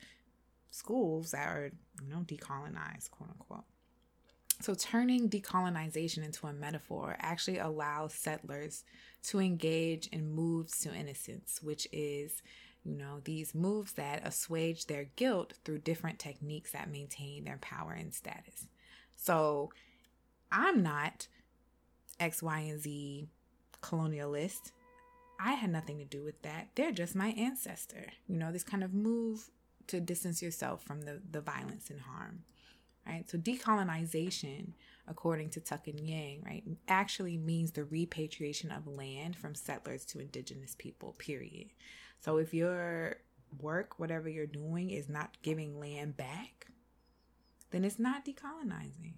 schools 0.70 1.30
that 1.30 1.48
are, 1.48 1.70
you 2.02 2.10
know, 2.10 2.18
decolonized, 2.18 3.10
quote 3.10 3.30
unquote. 3.30 3.64
So 4.60 4.74
turning 4.74 5.30
decolonization 5.30 6.24
into 6.24 6.48
a 6.48 6.52
metaphor 6.52 7.16
actually 7.20 7.58
allows 7.58 8.12
settlers 8.12 8.84
to 9.24 9.40
engage 9.40 10.08
in 10.08 10.34
moves 10.34 10.80
to 10.80 10.92
innocence, 10.92 11.60
which 11.62 11.86
is 11.92 12.42
you 12.84 12.94
know, 12.94 13.20
these 13.24 13.54
moves 13.54 13.92
that 13.92 14.26
assuage 14.26 14.86
their 14.86 15.04
guilt 15.16 15.54
through 15.64 15.78
different 15.78 16.18
techniques 16.18 16.72
that 16.72 16.90
maintain 16.90 17.44
their 17.44 17.58
power 17.58 17.92
and 17.92 18.14
status. 18.14 18.66
So 19.18 19.70
I'm 20.50 20.82
not 20.82 21.26
X, 22.18 22.42
Y, 22.42 22.60
and 22.60 22.80
Z 22.80 23.28
colonialist. 23.82 24.72
I 25.40 25.52
had 25.52 25.70
nothing 25.70 25.98
to 25.98 26.04
do 26.04 26.24
with 26.24 26.40
that. 26.42 26.68
They're 26.74 26.92
just 26.92 27.14
my 27.14 27.28
ancestor. 27.28 28.06
You 28.26 28.38
know, 28.38 28.50
this 28.50 28.64
kind 28.64 28.82
of 28.82 28.94
move 28.94 29.50
to 29.88 30.00
distance 30.00 30.40
yourself 30.40 30.82
from 30.82 31.02
the, 31.02 31.20
the 31.30 31.40
violence 31.40 31.90
and 31.90 32.00
harm. 32.00 32.40
Right? 33.06 33.28
So 33.28 33.38
decolonization, 33.38 34.72
according 35.06 35.50
to 35.50 35.60
Tuck 35.60 35.88
and 35.88 36.00
Yang, 36.00 36.42
right, 36.44 36.64
actually 36.88 37.38
means 37.38 37.72
the 37.72 37.84
repatriation 37.84 38.70
of 38.70 38.86
land 38.86 39.36
from 39.36 39.54
settlers 39.54 40.04
to 40.06 40.20
indigenous 40.20 40.74
people, 40.76 41.14
period. 41.18 41.68
So 42.20 42.36
if 42.36 42.52
your 42.52 43.16
work, 43.60 43.98
whatever 43.98 44.28
you're 44.28 44.46
doing, 44.46 44.90
is 44.90 45.08
not 45.08 45.38
giving 45.42 45.80
land 45.80 46.16
back, 46.16 46.66
then 47.70 47.84
it's 47.84 47.98
not 47.98 48.24
decolonizing. 48.24 49.14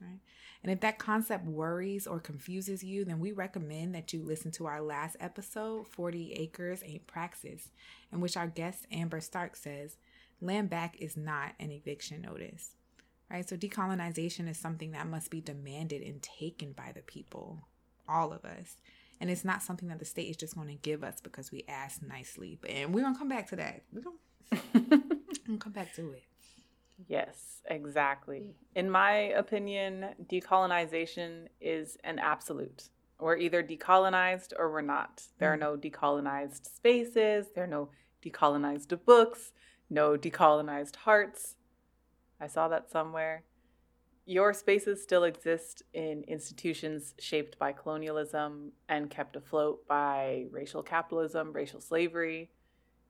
Right? 0.00 0.20
And 0.62 0.72
if 0.72 0.80
that 0.80 0.98
concept 0.98 1.44
worries 1.44 2.06
or 2.06 2.18
confuses 2.18 2.82
you, 2.82 3.04
then 3.04 3.20
we 3.20 3.32
recommend 3.32 3.94
that 3.94 4.12
you 4.12 4.22
listen 4.22 4.50
to 4.52 4.66
our 4.66 4.80
last 4.80 5.16
episode, 5.20 5.86
40 5.88 6.32
Acres 6.32 6.82
Ain't 6.84 7.06
Praxis, 7.06 7.70
in 8.12 8.20
which 8.20 8.36
our 8.36 8.46
guest 8.46 8.86
Amber 8.90 9.20
Stark 9.20 9.56
says, 9.56 9.96
land 10.40 10.70
back 10.70 10.96
is 10.98 11.16
not 11.16 11.52
an 11.60 11.70
eviction 11.70 12.22
notice. 12.22 12.76
Right? 13.30 13.48
So 13.48 13.56
decolonization 13.56 14.48
is 14.48 14.58
something 14.58 14.92
that 14.92 15.06
must 15.06 15.30
be 15.30 15.40
demanded 15.40 16.02
and 16.02 16.22
taken 16.22 16.72
by 16.72 16.92
the 16.94 17.02
people, 17.02 17.68
all 18.08 18.32
of 18.32 18.44
us. 18.44 18.76
And 19.20 19.30
it's 19.30 19.44
not 19.44 19.62
something 19.62 19.88
that 19.88 19.98
the 19.98 20.04
state 20.04 20.28
is 20.28 20.36
just 20.36 20.54
going 20.54 20.68
to 20.68 20.74
give 20.74 21.04
us 21.04 21.20
because 21.20 21.52
we 21.52 21.64
ask 21.68 22.02
nicely. 22.02 22.58
And 22.68 22.94
we're 22.94 23.02
going 23.02 23.14
to 23.14 23.18
come 23.18 23.28
back 23.28 23.48
to 23.50 23.56
that. 23.56 23.82
We're 23.92 24.02
going 24.02 25.58
to 25.58 25.58
come 25.58 25.72
back 25.72 25.94
to 25.94 26.12
it. 26.12 26.24
Yes, 27.08 27.62
exactly. 27.66 28.54
In 28.74 28.90
my 28.90 29.12
opinion, 29.12 30.14
decolonization 30.30 31.48
is 31.60 31.96
an 32.04 32.18
absolute. 32.18 32.88
We're 33.20 33.36
either 33.36 33.62
decolonized 33.62 34.52
or 34.58 34.70
we're 34.70 34.82
not. 34.82 35.22
There 35.38 35.52
are 35.52 35.56
mm. 35.56 35.60
no 35.60 35.76
decolonized 35.76 36.66
spaces, 36.66 37.46
there 37.54 37.64
are 37.64 37.68
no 37.68 37.90
decolonized 38.24 39.04
books, 39.04 39.52
no 39.90 40.16
decolonized 40.16 40.96
hearts. 40.96 41.56
I 42.40 42.46
saw 42.46 42.68
that 42.68 42.90
somewhere. 42.90 43.44
Your 44.26 44.54
spaces 44.54 45.02
still 45.02 45.24
exist 45.24 45.82
in 45.92 46.24
institutions 46.26 47.14
shaped 47.18 47.58
by 47.58 47.72
colonialism 47.72 48.72
and 48.88 49.10
kept 49.10 49.36
afloat 49.36 49.86
by 49.86 50.46
racial 50.50 50.82
capitalism, 50.82 51.52
racial 51.52 51.80
slavery 51.80 52.50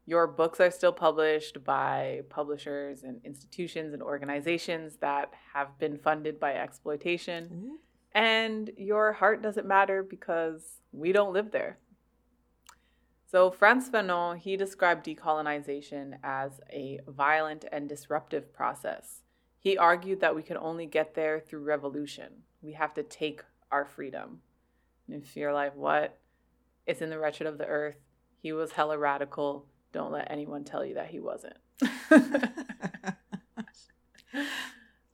your 0.06 0.26
books 0.26 0.60
are 0.60 0.70
still 0.70 0.92
published 0.92 1.64
by 1.64 2.20
publishers 2.28 3.02
and 3.02 3.20
institutions 3.24 3.94
and 3.94 4.02
organizations 4.02 4.96
that 4.96 5.32
have 5.54 5.78
been 5.78 5.96
funded 5.96 6.38
by 6.38 6.54
exploitation. 6.54 7.44
Mm-hmm. 7.44 7.74
And 8.14 8.70
your 8.76 9.12
heart 9.12 9.42
doesn't 9.42 9.66
matter 9.66 10.02
because 10.02 10.80
we 10.92 11.12
don't 11.12 11.32
live 11.32 11.50
there. 11.52 11.78
So 13.26 13.50
Frantz 13.50 13.88
Fanon, 13.88 14.38
he 14.38 14.56
described 14.56 15.06
decolonization 15.06 16.18
as 16.22 16.60
a 16.70 17.00
violent 17.08 17.64
and 17.72 17.88
disruptive 17.88 18.52
process. 18.52 19.22
He 19.58 19.78
argued 19.78 20.20
that 20.20 20.36
we 20.36 20.42
can 20.42 20.58
only 20.58 20.86
get 20.86 21.14
there 21.14 21.40
through 21.40 21.64
revolution. 21.64 22.42
We 22.62 22.74
have 22.74 22.94
to 22.94 23.02
take 23.02 23.42
our 23.72 23.86
freedom. 23.86 24.42
And 25.08 25.22
if 25.22 25.34
you're 25.34 25.54
like, 25.54 25.74
what? 25.74 26.18
It's 26.86 27.00
in 27.00 27.10
the 27.10 27.18
wretched 27.18 27.46
of 27.46 27.58
the 27.58 27.66
earth. 27.66 27.96
He 28.40 28.52
was 28.52 28.72
hella 28.72 28.98
radical 28.98 29.66
don't 29.94 30.12
let 30.12 30.30
anyone 30.30 30.64
tell 30.64 30.84
you 30.84 30.94
that 30.94 31.06
he 31.06 31.20
wasn't. 31.20 31.54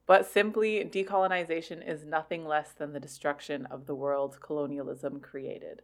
but 0.07 0.27
simply, 0.27 0.85
decolonization 0.91 1.87
is 1.87 2.05
nothing 2.05 2.47
less 2.47 2.73
than 2.73 2.93
the 2.93 2.99
destruction 2.99 3.67
of 3.67 3.87
the 3.87 3.95
world 3.95 4.39
colonialism 4.41 5.21
created. 5.21 5.83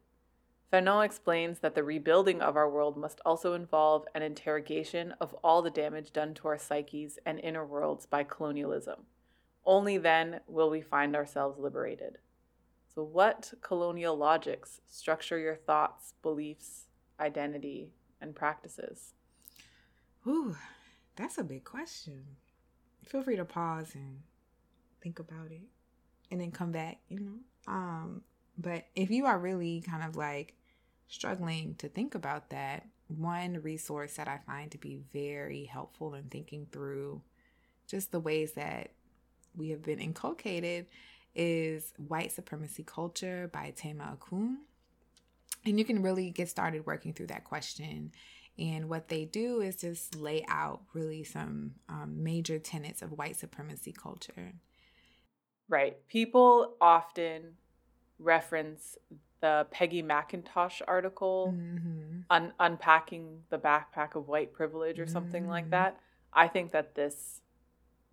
Fanon 0.72 1.04
explains 1.04 1.60
that 1.60 1.74
the 1.74 1.84
rebuilding 1.84 2.40
of 2.40 2.56
our 2.56 2.68
world 2.68 2.96
must 2.96 3.20
also 3.24 3.52
involve 3.52 4.06
an 4.14 4.22
interrogation 4.22 5.14
of 5.20 5.34
all 5.44 5.62
the 5.62 5.70
damage 5.70 6.12
done 6.12 6.34
to 6.34 6.48
our 6.48 6.58
psyches 6.58 7.18
and 7.24 7.38
inner 7.38 7.64
worlds 7.64 8.06
by 8.06 8.24
colonialism. 8.24 9.02
Only 9.64 9.98
then 9.98 10.40
will 10.48 10.70
we 10.70 10.80
find 10.80 11.14
ourselves 11.14 11.58
liberated. 11.58 12.18
So, 12.94 13.02
what 13.02 13.52
colonial 13.60 14.16
logics 14.16 14.80
structure 14.86 15.38
your 15.38 15.56
thoughts, 15.56 16.14
beliefs, 16.22 16.86
identity, 17.20 17.90
and 18.20 18.34
practices? 18.34 19.12
Ooh, 20.26 20.56
that's 21.14 21.38
a 21.38 21.44
big 21.44 21.64
question. 21.64 22.24
Feel 23.04 23.22
free 23.22 23.36
to 23.36 23.44
pause 23.44 23.94
and 23.94 24.20
think 25.02 25.18
about 25.18 25.50
it 25.50 25.68
and 26.30 26.40
then 26.40 26.50
come 26.50 26.72
back, 26.72 26.98
you 27.08 27.20
know. 27.20 27.38
Um, 27.68 28.22
but 28.58 28.86
if 28.94 29.10
you 29.10 29.26
are 29.26 29.38
really 29.38 29.82
kind 29.82 30.02
of 30.02 30.16
like 30.16 30.54
struggling 31.08 31.76
to 31.76 31.88
think 31.88 32.14
about 32.14 32.50
that, 32.50 32.86
one 33.08 33.60
resource 33.62 34.14
that 34.16 34.28
I 34.28 34.40
find 34.46 34.70
to 34.72 34.78
be 34.78 34.98
very 35.12 35.64
helpful 35.64 36.14
in 36.14 36.24
thinking 36.24 36.66
through 36.72 37.22
just 37.86 38.10
the 38.10 38.20
ways 38.20 38.52
that 38.52 38.90
we 39.56 39.70
have 39.70 39.82
been 39.82 40.00
inculcated 40.00 40.86
is 41.34 41.92
White 42.08 42.32
Supremacy 42.32 42.82
Culture 42.82 43.48
by 43.52 43.72
Tema 43.76 44.10
Okun. 44.14 44.58
And 45.66 45.78
you 45.78 45.84
can 45.84 46.02
really 46.02 46.30
get 46.30 46.48
started 46.48 46.86
working 46.86 47.12
through 47.12 47.26
that 47.26 47.44
question. 47.44 48.12
And 48.58 48.88
what 48.88 49.08
they 49.08 49.24
do 49.24 49.60
is 49.60 49.76
just 49.76 50.14
lay 50.14 50.44
out 50.48 50.80
really 50.94 51.24
some 51.24 51.72
um, 51.88 52.22
major 52.22 52.58
tenets 52.58 53.02
of 53.02 53.12
white 53.12 53.36
supremacy 53.36 53.92
culture. 53.92 54.54
Right. 55.68 55.96
People 56.08 56.76
often 56.80 57.56
reference 58.18 58.96
the 59.40 59.66
Peggy 59.70 60.02
McIntosh 60.02 60.80
article, 60.86 61.54
mm-hmm. 61.54 62.20
un- 62.30 62.52
unpacking 62.58 63.42
the 63.50 63.58
backpack 63.58 64.14
of 64.14 64.28
white 64.28 64.52
privilege 64.52 64.98
or 64.98 65.06
something 65.06 65.42
mm-hmm. 65.42 65.50
like 65.50 65.70
that. 65.70 66.00
I 66.32 66.48
think 66.48 66.72
that 66.72 66.94
this 66.94 67.40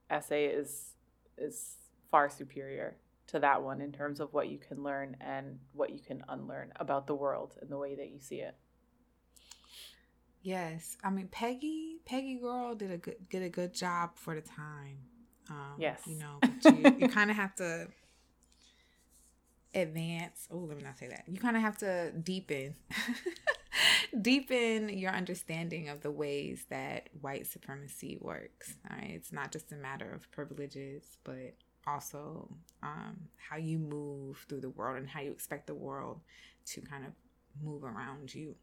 essay 0.09 0.45
is 0.45 0.95
is 1.37 1.75
far 2.11 2.29
superior 2.29 2.95
to 3.33 3.39
that 3.39 3.63
one 3.63 3.81
in 3.81 3.91
terms 3.91 4.19
of 4.19 4.31
what 4.31 4.47
you 4.47 4.59
can 4.59 4.83
learn 4.83 5.17
and 5.19 5.57
what 5.73 5.89
you 5.89 5.99
can 5.99 6.23
unlearn 6.29 6.71
about 6.75 7.07
the 7.07 7.15
world 7.15 7.55
and 7.59 7.69
the 7.69 7.77
way 7.77 7.95
that 7.95 8.11
you 8.11 8.19
see 8.19 8.37
it. 8.37 8.55
Yes, 10.43 10.97
I 11.03 11.09
mean 11.09 11.29
Peggy, 11.31 11.97
Peggy 12.05 12.35
girl 12.35 12.75
did 12.75 12.91
a 12.91 12.97
good 12.97 13.15
did 13.29 13.41
a 13.41 13.49
good 13.49 13.73
job 13.73 14.11
for 14.15 14.35
the 14.35 14.41
time. 14.41 14.99
Um, 15.49 15.75
yes, 15.79 16.01
you 16.05 16.19
know, 16.19 16.39
you, 16.65 16.95
you 16.99 17.07
kind 17.07 17.31
of 17.31 17.35
have 17.35 17.55
to 17.55 17.87
advance. 19.73 20.47
Oh, 20.51 20.59
let 20.59 20.77
me 20.77 20.83
not 20.83 20.99
say 20.99 21.07
that. 21.07 21.23
You 21.27 21.39
kind 21.39 21.55
of 21.55 21.63
have 21.63 21.77
to 21.79 22.11
deepen, 22.11 22.75
deepen 24.21 24.89
your 24.89 25.11
understanding 25.11 25.89
of 25.89 26.01
the 26.01 26.11
ways 26.11 26.65
that 26.69 27.09
white 27.21 27.47
supremacy 27.47 28.19
works. 28.21 28.75
All 28.91 28.97
right, 28.97 29.11
it's 29.11 29.31
not 29.31 29.51
just 29.51 29.71
a 29.71 29.75
matter 29.75 30.11
of 30.13 30.29
privileges, 30.31 31.17
but 31.23 31.55
also 31.85 32.49
um, 32.81 33.17
how 33.37 33.57
you 33.57 33.77
move 33.77 34.45
through 34.47 34.61
the 34.61 34.69
world 34.69 34.97
and 34.97 35.07
how 35.07 35.21
you 35.21 35.31
expect 35.31 35.67
the 35.67 35.75
world 35.75 36.21
to 36.65 36.81
kind 36.81 37.05
of 37.05 37.11
move 37.61 37.83
around 37.83 38.33
you. 38.33 38.55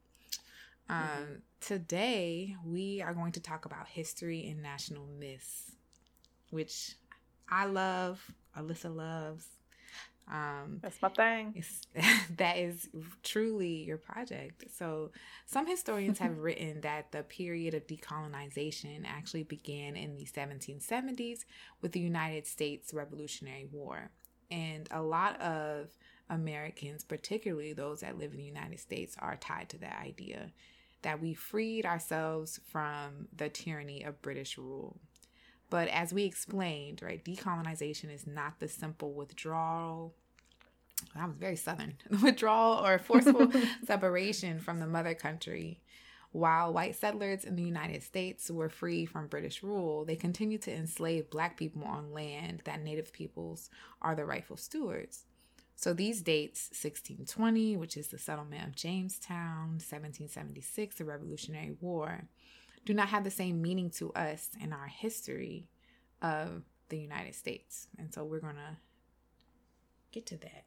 Um, 0.89 0.97
mm-hmm. 0.97 1.35
Today, 1.61 2.57
we 2.65 3.01
are 3.01 3.15
going 3.15 3.33
to 3.33 3.41
talk 3.41 3.65
about 3.65 3.87
history 3.87 4.49
and 4.49 4.63
national 4.63 5.07
myths, 5.19 5.73
which 6.51 6.97
I 7.49 7.67
love, 7.67 8.25
Alyssa 8.57 8.95
loves, 8.95 9.47
um, 10.31 10.79
That's 10.81 11.03
my 11.03 11.09
thing. 11.09 11.65
that 12.37 12.57
is 12.57 12.89
truly 13.25 13.83
your 13.83 13.97
project. 13.97 14.65
So, 14.77 15.11
some 15.47 15.67
historians 15.67 16.19
have 16.19 16.39
written 16.39 16.81
that 16.83 17.11
the 17.11 17.25
period 17.25 17.75
of 17.75 17.87
decolonization 17.87 19.05
actually 19.07 19.43
began 19.43 19.97
in 19.97 20.17
the 20.17 20.25
1770s 20.25 21.41
with 21.83 21.93
the 21.93 22.01
United 22.01 22.47
States 22.47 22.95
Revolutionary 22.95 23.67
War. 23.73 24.11
And 24.51 24.87
a 24.93 25.03
lot 25.03 25.41
of 25.41 25.89
Americans, 26.29 27.03
particularly 27.03 27.73
those 27.73 28.01
that 28.01 28.17
live 28.17 28.31
in 28.31 28.39
the 28.39 28.45
United 28.45 28.79
States, 28.79 29.17
are 29.19 29.37
tied 29.37 29.69
to 29.71 29.79
that 29.79 30.01
idea 30.01 30.53
that 31.03 31.21
we 31.21 31.35
freed 31.35 31.85
ourselves 31.85 32.61
from 32.71 33.27
the 33.37 33.49
tyranny 33.49 34.05
of 34.05 34.23
British 34.23 34.57
rule. 34.57 35.01
But 35.71 35.89
as 35.89 36.13
we 36.13 36.25
explained, 36.25 37.01
right, 37.01 37.25
decolonization 37.25 38.13
is 38.13 38.27
not 38.27 38.59
the 38.59 38.69
simple 38.69 39.13
withdrawal. 39.13 40.15
That 41.15 41.29
was 41.29 41.37
very 41.37 41.57
southern. 41.57 41.95
The 42.09 42.19
withdrawal 42.25 42.85
or 42.85 42.99
forceful 42.99 43.51
separation 43.85 44.61
from 44.61 44.81
the 44.81 44.87
mother 44.87 45.15
country. 45.15 45.81
While 46.33 46.73
white 46.73 46.95
settlers 46.95 47.45
in 47.45 47.57
the 47.57 47.63
United 47.63 48.05
States 48.05 48.51
were 48.51 48.69
free 48.69 49.05
from 49.05 49.27
British 49.27 49.65
rule, 49.65 50.05
they 50.05 50.15
continued 50.15 50.63
to 50.63 50.73
enslave 50.73 51.29
black 51.29 51.57
people 51.57 51.83
on 51.83 52.13
land 52.13 52.63
that 52.65 52.83
native 52.83 53.13
peoples 53.13 53.69
are 54.01 54.15
the 54.15 54.25
rightful 54.25 54.57
stewards. 54.57 55.25
So 55.75 55.93
these 55.93 56.21
dates 56.21 56.69
1620, 56.69 57.77
which 57.79 57.97
is 57.97 58.09
the 58.09 58.19
settlement 58.19 58.65
of 58.65 58.77
Jamestown, 58.77 59.81
1776, 59.81 60.97
the 60.97 61.05
Revolutionary 61.05 61.75
War, 61.81 62.29
do 62.85 62.95
not 62.95 63.09
have 63.09 63.25
the 63.25 63.31
same 63.31 63.61
meaning 63.61 63.91
to 63.93 64.13
us 64.13 64.51
in 64.61 64.73
our 64.73 64.87
history 64.87 65.69
of 66.23 66.63
the 66.91 66.99
United 66.99 67.35
States. 67.35 67.89
And 67.99 68.13
so 68.13 68.25
we're 68.25 68.41
going 68.41 68.57
to 68.57 68.77
get 70.13 70.27
to 70.27 70.37
that. 70.39 70.65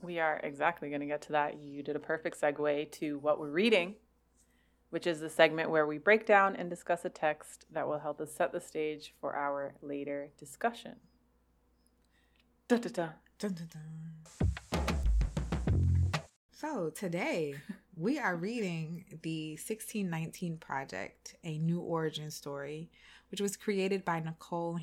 We 0.00 0.20
are 0.20 0.40
exactly 0.42 0.88
going 0.88 1.00
to 1.00 1.06
get 1.06 1.22
to 1.22 1.32
that. 1.32 1.58
You 1.60 1.82
did 1.82 1.96
a 1.96 2.00
perfect 2.00 2.40
segue 2.40 2.92
to 2.92 3.18
what 3.18 3.40
we're 3.40 3.50
reading, 3.50 3.96
which 4.90 5.06
is 5.06 5.20
the 5.20 5.28
segment 5.28 5.70
where 5.70 5.86
we 5.86 5.98
break 5.98 6.24
down 6.24 6.54
and 6.54 6.70
discuss 6.70 7.04
a 7.04 7.08
text 7.08 7.66
that 7.72 7.88
will 7.88 7.98
help 7.98 8.20
us 8.20 8.32
set 8.32 8.52
the 8.52 8.60
stage 8.60 9.14
for 9.20 9.34
our 9.34 9.74
later 9.82 10.30
discussion. 10.38 10.96
Dun, 12.68 12.80
dun, 12.80 12.92
dun. 12.92 13.10
So 16.52 16.90
today 16.90 17.54
we 17.96 18.18
are 18.18 18.36
reading 18.36 19.04
the 19.22 19.52
1619 19.52 20.58
Project, 20.58 21.34
a 21.42 21.58
new 21.58 21.80
origin 21.80 22.30
story, 22.30 22.90
which 23.30 23.40
was 23.40 23.56
created 23.56 24.04
by 24.04 24.20
Nikole 24.20 24.80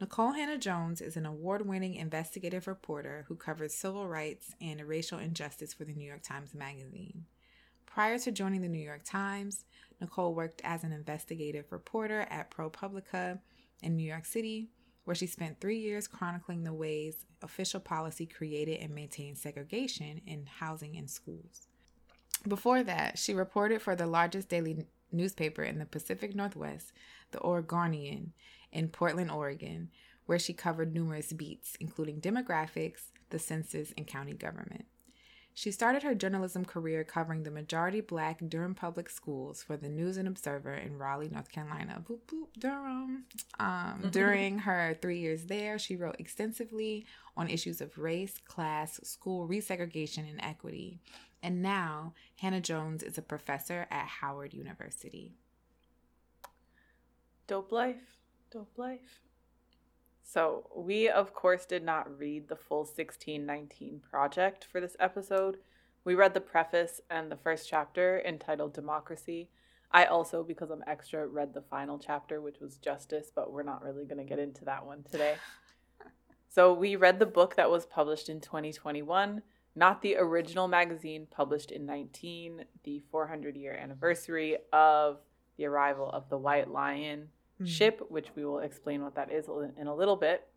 Hannah-Jones. 0.00 0.36
Hannah-Jones 0.36 1.00
is 1.00 1.16
an 1.16 1.26
award 1.26 1.66
winning 1.66 1.96
investigative 1.96 2.68
reporter 2.68 3.24
who 3.26 3.34
covers 3.34 3.74
civil 3.74 4.06
rights 4.06 4.54
and 4.60 4.80
racial 4.86 5.18
injustice 5.18 5.74
for 5.74 5.84
the 5.84 5.92
New 5.92 6.06
York 6.06 6.22
Times 6.22 6.54
Magazine. 6.54 7.24
Prior 7.84 8.18
to 8.18 8.30
joining 8.30 8.60
the 8.60 8.68
New 8.68 8.78
York 8.78 9.02
Times, 9.04 9.64
Nikole 10.00 10.34
worked 10.34 10.60
as 10.62 10.84
an 10.84 10.92
investigative 10.92 11.72
reporter 11.72 12.20
at 12.30 12.50
ProPublica 12.50 13.40
in 13.82 13.96
New 13.96 14.08
York 14.08 14.24
City, 14.24 14.68
where 15.04 15.16
she 15.16 15.26
spent 15.26 15.60
three 15.60 15.78
years 15.78 16.06
chronicling 16.06 16.62
the 16.62 16.72
ways 16.72 17.26
official 17.42 17.80
policy 17.80 18.26
created 18.26 18.80
and 18.80 18.94
maintained 18.94 19.38
segregation 19.38 20.20
in 20.26 20.46
housing 20.46 20.96
and 20.96 21.10
schools. 21.10 21.66
Before 22.46 22.84
that, 22.84 23.18
she 23.18 23.34
reported 23.34 23.82
for 23.82 23.96
the 23.96 24.06
largest 24.06 24.48
daily 24.48 24.86
newspaper 25.10 25.64
in 25.64 25.78
the 25.80 25.86
Pacific 25.86 26.36
Northwest, 26.36 26.92
the 27.32 27.40
Oregonian, 27.40 28.32
in 28.72 28.88
Portland, 28.88 29.30
Oregon, 29.30 29.90
where 30.26 30.38
she 30.38 30.52
covered 30.52 30.94
numerous 30.94 31.32
beats, 31.32 31.76
including 31.80 32.20
demographics, 32.20 33.04
the 33.30 33.38
census, 33.38 33.92
and 33.96 34.06
county 34.06 34.34
government. 34.34 34.86
She 35.54 35.72
started 35.72 36.04
her 36.04 36.14
journalism 36.14 36.64
career 36.64 37.02
covering 37.02 37.42
the 37.42 37.50
majority 37.50 38.00
black 38.00 38.38
Durham 38.48 38.76
Public 38.76 39.10
Schools 39.10 39.60
for 39.60 39.76
the 39.76 39.88
News 39.88 40.16
and 40.16 40.28
Observer 40.28 40.74
in 40.74 40.98
Raleigh, 40.98 41.30
North 41.30 41.50
Carolina. 41.50 42.00
Boop, 42.08 42.20
boop, 42.28 42.46
Durham. 42.56 43.24
Um, 43.58 44.08
during 44.12 44.60
her 44.60 44.96
three 45.02 45.18
years 45.18 45.46
there, 45.46 45.76
she 45.76 45.96
wrote 45.96 46.14
extensively 46.20 47.06
on 47.36 47.48
issues 47.48 47.80
of 47.80 47.98
race, 47.98 48.38
class, 48.44 49.00
school 49.02 49.48
resegregation, 49.48 50.30
and 50.30 50.40
equity. 50.40 51.00
And 51.42 51.60
now, 51.60 52.14
Hannah-Jones 52.36 53.02
is 53.02 53.18
a 53.18 53.22
professor 53.22 53.88
at 53.90 54.06
Howard 54.06 54.54
University. 54.54 55.34
Dope 57.48 57.72
life. 57.72 58.17
Dope 58.50 58.78
life. 58.78 59.20
So, 60.22 60.70
we 60.74 61.06
of 61.08 61.34
course 61.34 61.66
did 61.66 61.84
not 61.84 62.18
read 62.18 62.48
the 62.48 62.56
full 62.56 62.84
1619 62.84 64.00
project 64.10 64.64
for 64.64 64.80
this 64.80 64.96
episode. 64.98 65.58
We 66.04 66.14
read 66.14 66.32
the 66.32 66.40
preface 66.40 67.02
and 67.10 67.30
the 67.30 67.36
first 67.36 67.68
chapter 67.68 68.22
entitled 68.24 68.72
Democracy. 68.72 69.50
I 69.90 70.06
also, 70.06 70.42
because 70.42 70.70
I'm 70.70 70.84
extra, 70.86 71.26
read 71.26 71.52
the 71.52 71.60
final 71.60 71.98
chapter, 71.98 72.40
which 72.40 72.58
was 72.58 72.78
Justice, 72.78 73.30
but 73.34 73.52
we're 73.52 73.62
not 73.62 73.82
really 73.82 74.06
going 74.06 74.18
to 74.18 74.24
get 74.24 74.38
into 74.38 74.64
that 74.64 74.86
one 74.86 75.04
today. 75.10 75.36
so, 76.48 76.72
we 76.72 76.96
read 76.96 77.18
the 77.18 77.26
book 77.26 77.56
that 77.56 77.70
was 77.70 77.84
published 77.84 78.30
in 78.30 78.40
2021, 78.40 79.42
not 79.74 80.00
the 80.00 80.16
original 80.16 80.68
magazine 80.68 81.26
published 81.30 81.70
in 81.70 81.84
19, 81.84 82.64
the 82.84 83.02
400 83.10 83.56
year 83.56 83.74
anniversary 83.74 84.56
of 84.72 85.18
the 85.58 85.66
arrival 85.66 86.08
of 86.08 86.30
the 86.30 86.38
White 86.38 86.70
Lion 86.70 87.28
mm-hmm. 87.60 87.66
ship, 87.66 88.02
which 88.08 88.28
we 88.34 88.44
will 88.44 88.60
explain 88.60 89.02
what 89.02 89.14
that 89.14 89.32
is 89.32 89.48
in 89.76 89.86
a 89.86 89.94
little 89.94 90.16
bit. 90.16 90.48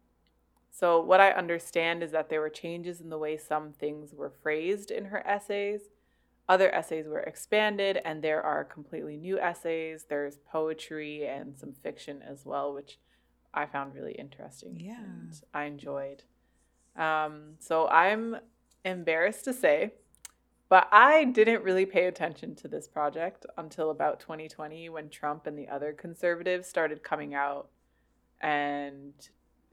So, 0.72 1.02
what 1.02 1.20
I 1.20 1.32
understand 1.32 2.02
is 2.02 2.12
that 2.12 2.30
there 2.30 2.40
were 2.40 2.50
changes 2.50 3.02
in 3.02 3.10
the 3.10 3.18
way 3.18 3.38
some 3.38 3.74
things 3.74 4.14
were 4.14 4.32
phrased 4.42 4.90
in 4.90 5.06
her 5.06 5.26
essays. 5.28 5.90
Other 6.48 6.74
essays 6.74 7.08
were 7.08 7.20
expanded, 7.20 8.00
and 8.04 8.22
there 8.22 8.42
are 8.42 8.64
completely 8.64 9.18
new 9.18 9.40
essays. 9.40 10.06
There's 10.10 10.38
poetry 10.38 11.28
and 11.28 11.58
some 11.58 11.74
fiction 11.74 12.22
as 12.22 12.46
well, 12.46 12.74
which 12.74 13.00
I 13.54 13.66
found 13.66 13.96
really 13.96 14.14
interesting. 14.14 14.80
Yeah. 14.80 14.96
And 14.98 15.42
I 15.54 15.66
enjoyed. 15.66 16.24
Um, 16.96 17.56
so 17.60 17.88
I'm 17.88 18.38
embarrassed 18.84 19.46
to 19.46 19.54
say, 19.54 19.94
but 20.72 20.88
I 20.90 21.26
didn't 21.26 21.66
really 21.66 21.86
pay 21.86 22.06
attention 22.06 22.56
to 22.56 22.70
this 22.70 22.88
project 22.88 23.46
until 23.58 23.90
about 23.90 24.22
2020 24.22 24.88
when 24.88 25.10
Trump 25.10 25.46
and 25.46 25.60
the 25.60 25.68
other 25.68 25.92
conservatives 25.92 26.66
started 26.66 27.04
coming 27.04 27.36
out 27.36 27.68
and 28.40 29.12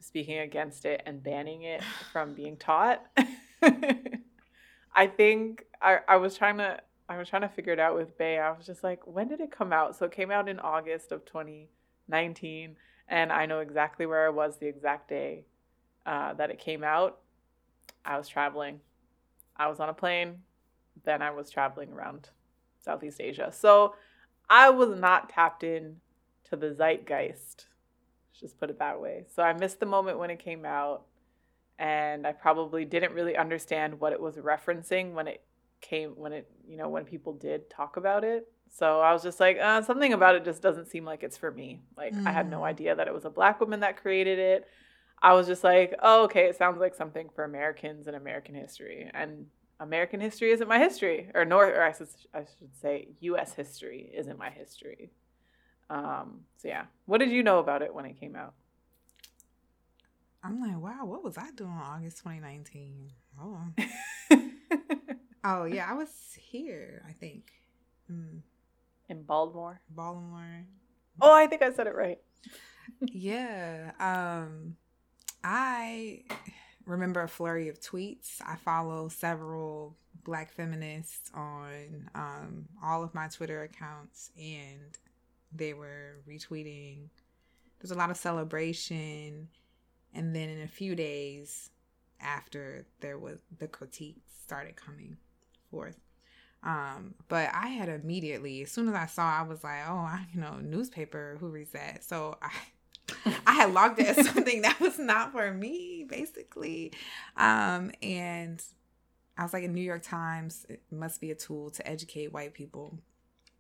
speaking 0.00 0.38
against 0.38 0.84
it 0.84 1.00
and 1.06 1.22
banning 1.22 1.62
it 1.62 1.84
from 2.12 2.34
being 2.34 2.56
taught. 2.56 3.06
I 3.62 5.06
think 5.06 5.66
I, 5.80 5.98
I 6.08 6.16
was 6.16 6.36
trying 6.36 6.56
to 6.56 6.80
I 7.08 7.16
was 7.16 7.28
trying 7.28 7.42
to 7.42 7.48
figure 7.48 7.72
it 7.72 7.78
out 7.78 7.94
with 7.94 8.18
Bay. 8.18 8.40
I 8.40 8.50
was 8.50 8.66
just 8.66 8.82
like, 8.82 9.06
when 9.06 9.28
did 9.28 9.40
it 9.40 9.52
come 9.52 9.72
out? 9.72 9.94
So 9.94 10.06
it 10.06 10.10
came 10.10 10.32
out 10.32 10.48
in 10.48 10.58
August 10.58 11.12
of 11.12 11.24
2019, 11.26 12.76
and 13.06 13.32
I 13.32 13.46
know 13.46 13.60
exactly 13.60 14.04
where 14.04 14.26
I 14.26 14.30
was 14.30 14.58
the 14.58 14.66
exact 14.66 15.08
day 15.08 15.44
uh, 16.04 16.34
that 16.34 16.50
it 16.50 16.58
came 16.58 16.82
out. 16.82 17.20
I 18.04 18.18
was 18.18 18.26
traveling. 18.26 18.80
I 19.56 19.68
was 19.68 19.78
on 19.78 19.88
a 19.88 19.94
plane. 19.94 20.40
Then 21.04 21.22
I 21.22 21.30
was 21.30 21.50
traveling 21.50 21.92
around 21.92 22.30
Southeast 22.82 23.20
Asia. 23.20 23.50
So 23.52 23.94
I 24.48 24.70
was 24.70 24.98
not 24.98 25.28
tapped 25.28 25.62
in 25.62 25.96
to 26.44 26.56
the 26.56 26.74
zeitgeist. 26.74 27.66
Let's 28.30 28.40
just 28.40 28.58
put 28.58 28.70
it 28.70 28.78
that 28.78 29.00
way. 29.00 29.24
So 29.34 29.42
I 29.42 29.52
missed 29.52 29.80
the 29.80 29.86
moment 29.86 30.18
when 30.18 30.30
it 30.30 30.38
came 30.38 30.64
out 30.64 31.02
and 31.78 32.26
I 32.26 32.32
probably 32.32 32.84
didn't 32.84 33.12
really 33.12 33.36
understand 33.36 34.00
what 34.00 34.12
it 34.12 34.20
was 34.20 34.36
referencing 34.36 35.12
when 35.12 35.28
it 35.28 35.42
came 35.80 36.10
when 36.16 36.32
it 36.32 36.50
you 36.68 36.76
know 36.76 36.88
when 36.88 37.04
people 37.04 37.32
did 37.32 37.70
talk 37.70 37.96
about 37.96 38.24
it. 38.24 38.48
So 38.70 39.00
I 39.00 39.12
was 39.12 39.22
just 39.22 39.40
like, 39.40 39.58
uh, 39.58 39.82
something 39.82 40.12
about 40.12 40.34
it 40.34 40.44
just 40.44 40.62
doesn't 40.62 40.88
seem 40.88 41.04
like 41.04 41.22
it's 41.22 41.36
for 41.36 41.50
me. 41.50 41.80
Like 41.96 42.14
mm. 42.14 42.26
I 42.26 42.32
had 42.32 42.50
no 42.50 42.60
mm. 42.60 42.64
idea 42.66 42.94
that 42.94 43.08
it 43.08 43.14
was 43.14 43.24
a 43.24 43.30
black 43.30 43.60
woman 43.60 43.80
that 43.80 43.96
created 43.96 44.38
it. 44.38 44.68
I 45.20 45.32
was 45.32 45.46
just 45.46 45.64
like, 45.64 45.94
oh, 46.02 46.24
okay, 46.24 46.44
it 46.44 46.56
sounds 46.56 46.78
like 46.78 46.94
something 46.94 47.28
for 47.34 47.44
Americans 47.44 48.06
and 48.06 48.16
American 48.16 48.54
history. 48.54 49.10
And 49.12 49.46
American 49.80 50.20
history 50.20 50.50
isn't 50.50 50.68
my 50.68 50.78
history, 50.78 51.30
or 51.34 51.44
North, 51.44 51.74
or 51.74 51.82
I 51.82 51.92
should, 51.92 52.08
I 52.34 52.40
should 52.40 52.76
say, 52.80 53.08
U.S. 53.20 53.54
history 53.54 54.10
isn't 54.14 54.38
my 54.38 54.50
history. 54.50 55.10
Um, 55.90 56.40
so 56.56 56.68
yeah, 56.68 56.84
what 57.06 57.18
did 57.18 57.30
you 57.30 57.42
know 57.42 57.58
about 57.58 57.82
it 57.82 57.94
when 57.94 58.04
it 58.04 58.18
came 58.18 58.36
out? 58.36 58.54
I'm 60.42 60.60
like, 60.60 60.78
wow, 60.78 61.04
what 61.04 61.24
was 61.24 61.36
I 61.36 61.50
doing 61.52 61.70
August 61.70 62.18
2019? 62.18 63.10
Oh, 63.40 63.60
oh 65.44 65.64
yeah, 65.64 65.86
I 65.90 65.94
was 65.94 66.10
here. 66.38 67.04
I 67.08 67.12
think 67.12 67.52
mm. 68.10 68.40
in 69.08 69.22
Baltimore. 69.22 69.80
Baltimore. 69.90 70.64
Oh, 71.20 71.34
I 71.34 71.46
think 71.46 71.62
I 71.62 71.72
said 71.72 71.86
it 71.86 71.94
right. 71.94 72.18
yeah. 73.00 73.92
Um, 73.98 74.76
I 75.42 76.22
remember 76.88 77.22
a 77.22 77.28
flurry 77.28 77.68
of 77.68 77.80
tweets. 77.80 78.40
I 78.44 78.56
follow 78.56 79.08
several 79.08 79.96
black 80.24 80.52
feminists 80.52 81.30
on 81.34 82.10
um, 82.14 82.66
all 82.82 83.02
of 83.02 83.14
my 83.14 83.28
Twitter 83.28 83.62
accounts, 83.62 84.30
and 84.36 84.98
they 85.54 85.74
were 85.74 86.16
retweeting. 86.28 87.08
There's 87.78 87.92
a 87.92 87.96
lot 87.96 88.10
of 88.10 88.16
celebration 88.16 89.48
and 90.14 90.34
then 90.34 90.48
in 90.48 90.62
a 90.62 90.68
few 90.68 90.94
days 90.94 91.70
after 92.20 92.86
there 93.00 93.18
was 93.18 93.40
the 93.58 93.68
critiques 93.68 94.32
started 94.42 94.76
coming 94.76 95.16
forth 95.70 95.98
um 96.64 97.14
but 97.28 97.48
i 97.54 97.68
had 97.68 97.88
immediately 97.88 98.62
as 98.62 98.70
soon 98.70 98.88
as 98.88 98.94
i 98.94 99.06
saw 99.06 99.38
i 99.38 99.42
was 99.42 99.62
like 99.62 99.80
oh 99.86 99.98
I, 99.98 100.26
you 100.32 100.40
know 100.40 100.56
newspaper 100.60 101.36
who 101.38 101.48
reads 101.48 101.72
that 101.72 102.02
so 102.02 102.36
i 102.42 102.50
I 103.46 103.52
had 103.52 103.72
logged 103.72 103.98
it 104.00 104.06
as 104.18 104.26
something 104.32 104.62
that 104.62 104.80
was 104.80 104.98
not 104.98 105.32
for 105.32 105.52
me, 105.52 106.04
basically. 106.08 106.92
Um, 107.36 107.92
and 108.02 108.62
I 109.36 109.42
was 109.42 109.52
like, 109.52 109.64
in 109.64 109.72
New 109.72 109.82
York 109.82 110.02
Times, 110.02 110.66
it 110.68 110.82
must 110.90 111.20
be 111.20 111.30
a 111.30 111.34
tool 111.34 111.70
to 111.70 111.88
educate 111.88 112.32
white 112.32 112.54
people. 112.54 112.98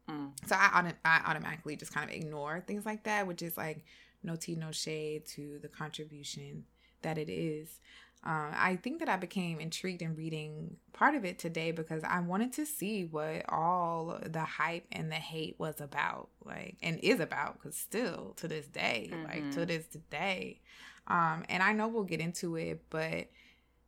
Mm. 0.08 0.32
So 0.46 0.56
I, 0.56 0.92
I 1.04 1.22
automatically 1.26 1.76
just 1.76 1.92
kind 1.92 2.08
of 2.08 2.16
ignore 2.16 2.62
things 2.66 2.84
like 2.84 3.04
that, 3.04 3.26
which 3.26 3.42
is 3.42 3.56
like, 3.56 3.84
no 4.22 4.36
tea, 4.36 4.56
no 4.56 4.72
shade 4.72 5.26
to 5.26 5.58
the 5.62 5.68
contribution 5.68 6.64
that 7.02 7.18
it 7.18 7.30
is. 7.30 7.80
Uh, 8.26 8.50
I 8.52 8.78
think 8.82 8.98
that 8.98 9.08
I 9.08 9.16
became 9.16 9.60
intrigued 9.60 10.02
in 10.02 10.16
reading 10.16 10.76
part 10.92 11.14
of 11.14 11.24
it 11.24 11.38
today 11.38 11.70
because 11.70 12.02
I 12.02 12.20
wanted 12.20 12.52
to 12.54 12.66
see 12.66 13.04
what 13.04 13.44
all 13.48 14.18
the 14.24 14.40
hype 14.40 14.86
and 14.90 15.10
the 15.10 15.16
hate 15.16 15.54
was 15.58 15.80
about, 15.80 16.28
like, 16.44 16.76
and 16.82 16.98
is 17.00 17.20
about, 17.20 17.54
because 17.54 17.76
still 17.76 18.34
to 18.38 18.48
this 18.48 18.66
day, 18.66 19.10
mm-hmm. 19.12 19.24
like 19.24 19.50
to 19.52 19.64
this 19.64 19.84
day, 20.10 20.60
um, 21.06 21.44
and 21.48 21.62
I 21.62 21.72
know 21.72 21.88
we'll 21.88 22.04
get 22.04 22.20
into 22.20 22.56
it, 22.56 22.82
but 22.90 23.28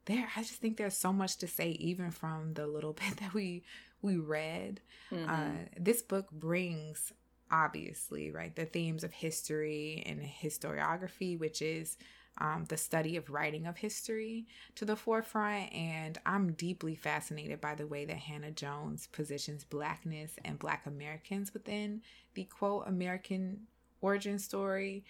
there, 0.06 0.28
I 0.36 0.40
just 0.40 0.54
think 0.54 0.76
there's 0.76 0.96
so 0.96 1.12
much 1.12 1.36
to 1.38 1.46
say, 1.46 1.70
even 1.72 2.10
from 2.10 2.54
the 2.54 2.66
little 2.66 2.92
bit 2.94 3.18
that 3.18 3.34
we 3.34 3.64
we 4.02 4.16
read. 4.16 4.80
Mm-hmm. 5.12 5.30
Uh, 5.30 5.64
this 5.78 6.02
book 6.02 6.30
brings 6.30 7.12
obviously, 7.50 8.30
right? 8.30 8.54
The 8.54 8.64
themes 8.64 9.04
of 9.04 9.12
history 9.12 10.02
and 10.06 10.20
historiography, 10.22 11.38
which 11.38 11.60
is 11.60 11.96
um, 12.40 12.64
the 12.68 12.76
study 12.76 13.16
of 13.16 13.30
writing 13.30 13.66
of 13.66 13.76
history, 13.76 14.46
to 14.76 14.84
the 14.84 14.96
forefront. 14.96 15.72
And 15.72 16.18
I'm 16.24 16.52
deeply 16.52 16.94
fascinated 16.94 17.60
by 17.60 17.74
the 17.74 17.86
way 17.86 18.04
that 18.04 18.16
Hannah 18.16 18.50
Jones 18.50 19.08
positions 19.12 19.64
Blackness 19.64 20.32
and 20.44 20.58
Black 20.58 20.86
Americans 20.86 21.52
within 21.52 22.02
the 22.34 22.44
quote 22.44 22.84
American 22.86 23.66
origin 24.00 24.38
story. 24.38 25.04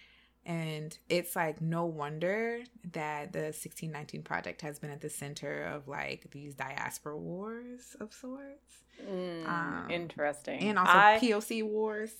And 0.45 0.97
it's 1.07 1.35
like 1.35 1.61
no 1.61 1.85
wonder 1.85 2.61
that 2.93 3.31
the 3.31 3.51
1619 3.53 4.23
Project 4.23 4.61
has 4.61 4.79
been 4.79 4.89
at 4.89 5.01
the 5.01 5.09
center 5.09 5.63
of 5.63 5.87
like 5.87 6.31
these 6.31 6.55
diaspora 6.55 7.15
wars 7.15 7.95
of 7.99 8.11
sorts. 8.11 8.83
Mm, 9.07 9.47
um, 9.47 9.91
interesting. 9.91 10.59
And 10.61 10.79
also 10.79 10.91
I... 10.91 11.19
POC 11.21 11.63
wars 11.63 12.11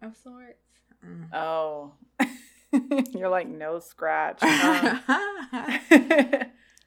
of 0.00 0.16
sorts. 0.16 0.58
Mm. 1.04 1.34
Oh, 1.34 1.92
you're 3.14 3.28
like 3.28 3.48
no 3.48 3.78
scratch. 3.78 4.42
Um, 4.42 5.00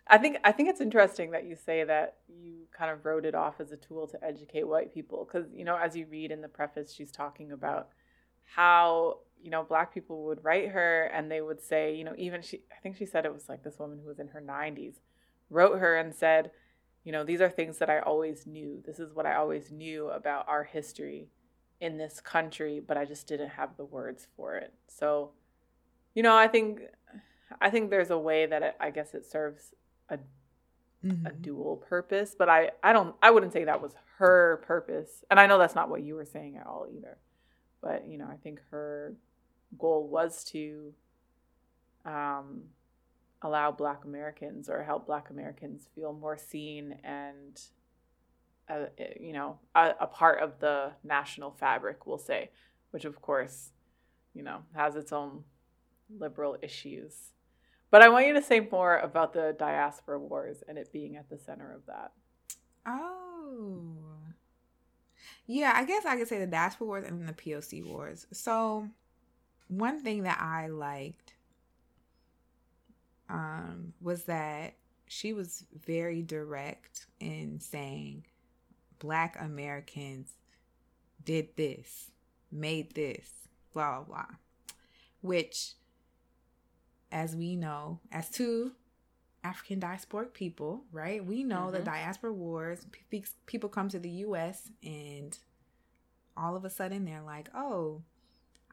I 0.09 0.17
think 0.19 0.37
I 0.43 0.51
think 0.51 0.69
it's 0.69 0.81
interesting 0.81 1.31
that 1.31 1.45
you 1.45 1.55
say 1.55 1.83
that 1.83 2.17
you 2.27 2.65
kind 2.77 2.91
of 2.91 3.05
wrote 3.05 3.25
it 3.25 3.35
off 3.35 3.59
as 3.59 3.71
a 3.71 3.77
tool 3.77 4.07
to 4.07 4.23
educate 4.23 4.67
white 4.67 4.93
people 4.93 5.25
because 5.25 5.49
you 5.53 5.65
know 5.65 5.77
as 5.77 5.95
you 5.95 6.05
read 6.09 6.31
in 6.31 6.41
the 6.41 6.47
preface 6.47 6.93
she's 6.93 7.11
talking 7.11 7.51
about 7.51 7.89
how 8.43 9.19
you 9.41 9.49
know 9.49 9.63
black 9.63 9.93
people 9.93 10.25
would 10.25 10.43
write 10.43 10.69
her 10.69 11.05
and 11.13 11.29
they 11.29 11.41
would 11.41 11.61
say 11.61 11.93
you 11.93 12.03
know 12.03 12.13
even 12.17 12.41
she 12.41 12.61
I 12.71 12.79
think 12.81 12.95
she 12.95 13.05
said 13.05 13.25
it 13.25 13.33
was 13.33 13.49
like 13.49 13.63
this 13.63 13.79
woman 13.79 13.99
who 13.99 14.07
was 14.07 14.19
in 14.19 14.29
her 14.29 14.41
90s 14.41 14.95
wrote 15.49 15.79
her 15.79 15.97
and 15.97 16.15
said 16.15 16.51
you 17.03 17.11
know 17.11 17.23
these 17.23 17.41
are 17.41 17.49
things 17.49 17.79
that 17.79 17.89
I 17.89 17.99
always 17.99 18.47
knew 18.47 18.81
this 18.85 18.99
is 18.99 19.13
what 19.13 19.25
I 19.25 19.35
always 19.35 19.71
knew 19.71 20.09
about 20.09 20.47
our 20.47 20.63
history 20.63 21.29
in 21.79 21.97
this 21.97 22.19
country, 22.19 22.81
but 22.85 22.97
I 22.97 23.05
just 23.05 23.27
didn't 23.27 23.49
have 23.49 23.77
the 23.77 23.85
words 23.85 24.27
for 24.35 24.55
it. 24.55 24.73
So, 24.87 25.31
you 26.17 26.23
know, 26.23 26.35
I 26.35 26.47
think 26.47 26.81
I 27.61 27.69
think 27.69 27.91
there's 27.91 28.09
a 28.09 28.17
way 28.17 28.47
that 28.47 28.63
it, 28.63 28.75
I 28.79 28.89
guess 28.89 29.13
it 29.13 29.23
serves 29.23 29.75
a 30.09 30.17
mm-hmm. 31.05 31.27
a 31.27 31.31
dual 31.31 31.75
purpose, 31.75 32.35
but 32.35 32.49
I 32.49 32.71
I 32.81 32.91
don't 32.91 33.15
I 33.21 33.29
wouldn't 33.29 33.53
say 33.53 33.65
that 33.65 33.83
was 33.83 33.93
her 34.17 34.63
purpose. 34.65 35.23
And 35.29 35.39
I 35.39 35.45
know 35.45 35.59
that's 35.59 35.75
not 35.75 35.91
what 35.91 36.01
you 36.01 36.15
were 36.15 36.25
saying 36.25 36.57
at 36.57 36.65
all 36.65 36.87
either. 36.91 37.19
But, 37.83 38.07
you 38.07 38.17
know, 38.17 38.25
I 38.25 38.37
think 38.37 38.61
her 38.71 39.13
goal 39.77 40.07
was 40.07 40.43
to 40.45 40.91
um 42.03 42.63
allow 43.43 43.69
black 43.69 44.03
Americans 44.03 44.69
or 44.69 44.81
help 44.81 45.05
black 45.05 45.29
Americans 45.29 45.87
feel 45.93 46.13
more 46.13 46.35
seen 46.35 46.97
and 47.03 47.61
a, 48.69 48.87
you 49.19 49.33
know 49.33 49.59
a, 49.75 49.91
a 50.01 50.07
part 50.07 50.41
of 50.41 50.59
the 50.59 50.93
national 51.03 51.51
fabric 51.51 52.07
we'll 52.07 52.17
say 52.17 52.49
which 52.89 53.05
of 53.05 53.21
course 53.21 53.69
you 54.33 54.41
know 54.41 54.63
has 54.73 54.95
its 54.95 55.13
own 55.13 55.43
liberal 56.09 56.57
issues. 56.61 57.13
But 57.89 58.01
i 58.01 58.09
want 58.09 58.27
you 58.27 58.33
to 58.33 58.41
say 58.41 58.59
more 58.59 58.97
about 58.97 59.33
the 59.33 59.55
diaspora 59.57 60.19
wars 60.19 60.63
and 60.67 60.77
it 60.77 60.91
being 60.91 61.15
at 61.15 61.29
the 61.29 61.37
center 61.37 61.71
of 61.73 61.85
that. 61.87 62.11
Oh. 62.85 63.95
Yeah 65.45 65.73
i 65.75 65.85
guess 65.85 66.05
i 66.05 66.17
could 66.17 66.27
say 66.27 66.39
the 66.39 66.47
diaspora 66.47 66.87
wars 66.87 67.05
and 67.07 67.27
the 67.27 67.33
poc 67.33 67.85
wars. 67.85 68.27
So 68.31 68.89
one 69.67 70.01
thing 70.01 70.23
that 70.23 70.39
i 70.41 70.67
liked 70.67 71.33
um, 73.29 73.93
was 74.01 74.23
that 74.23 74.75
she 75.07 75.33
was 75.33 75.65
very 75.85 76.21
direct 76.21 77.07
in 77.19 77.59
saying 77.59 78.25
black 78.99 79.37
Americans 79.39 80.33
did 81.23 81.55
this, 81.55 82.11
made 82.51 82.93
this, 82.93 83.29
blah, 83.73 83.97
blah, 83.97 84.05
blah. 84.05 84.35
Which, 85.21 85.73
as 87.11 87.35
we 87.35 87.55
know, 87.55 87.99
as 88.11 88.29
two 88.29 88.71
African 89.43 89.79
diasporic 89.79 90.33
people, 90.33 90.83
right? 90.91 91.23
We 91.23 91.43
know 91.43 91.65
mm-hmm. 91.65 91.77
the 91.77 91.81
diaspora 91.81 92.33
wars, 92.33 92.85
people 93.45 93.69
come 93.69 93.89
to 93.89 93.99
the 93.99 94.09
US 94.09 94.69
and 94.83 95.37
all 96.35 96.55
of 96.55 96.65
a 96.65 96.69
sudden 96.69 97.05
they're 97.05 97.21
like, 97.21 97.49
oh, 97.55 98.01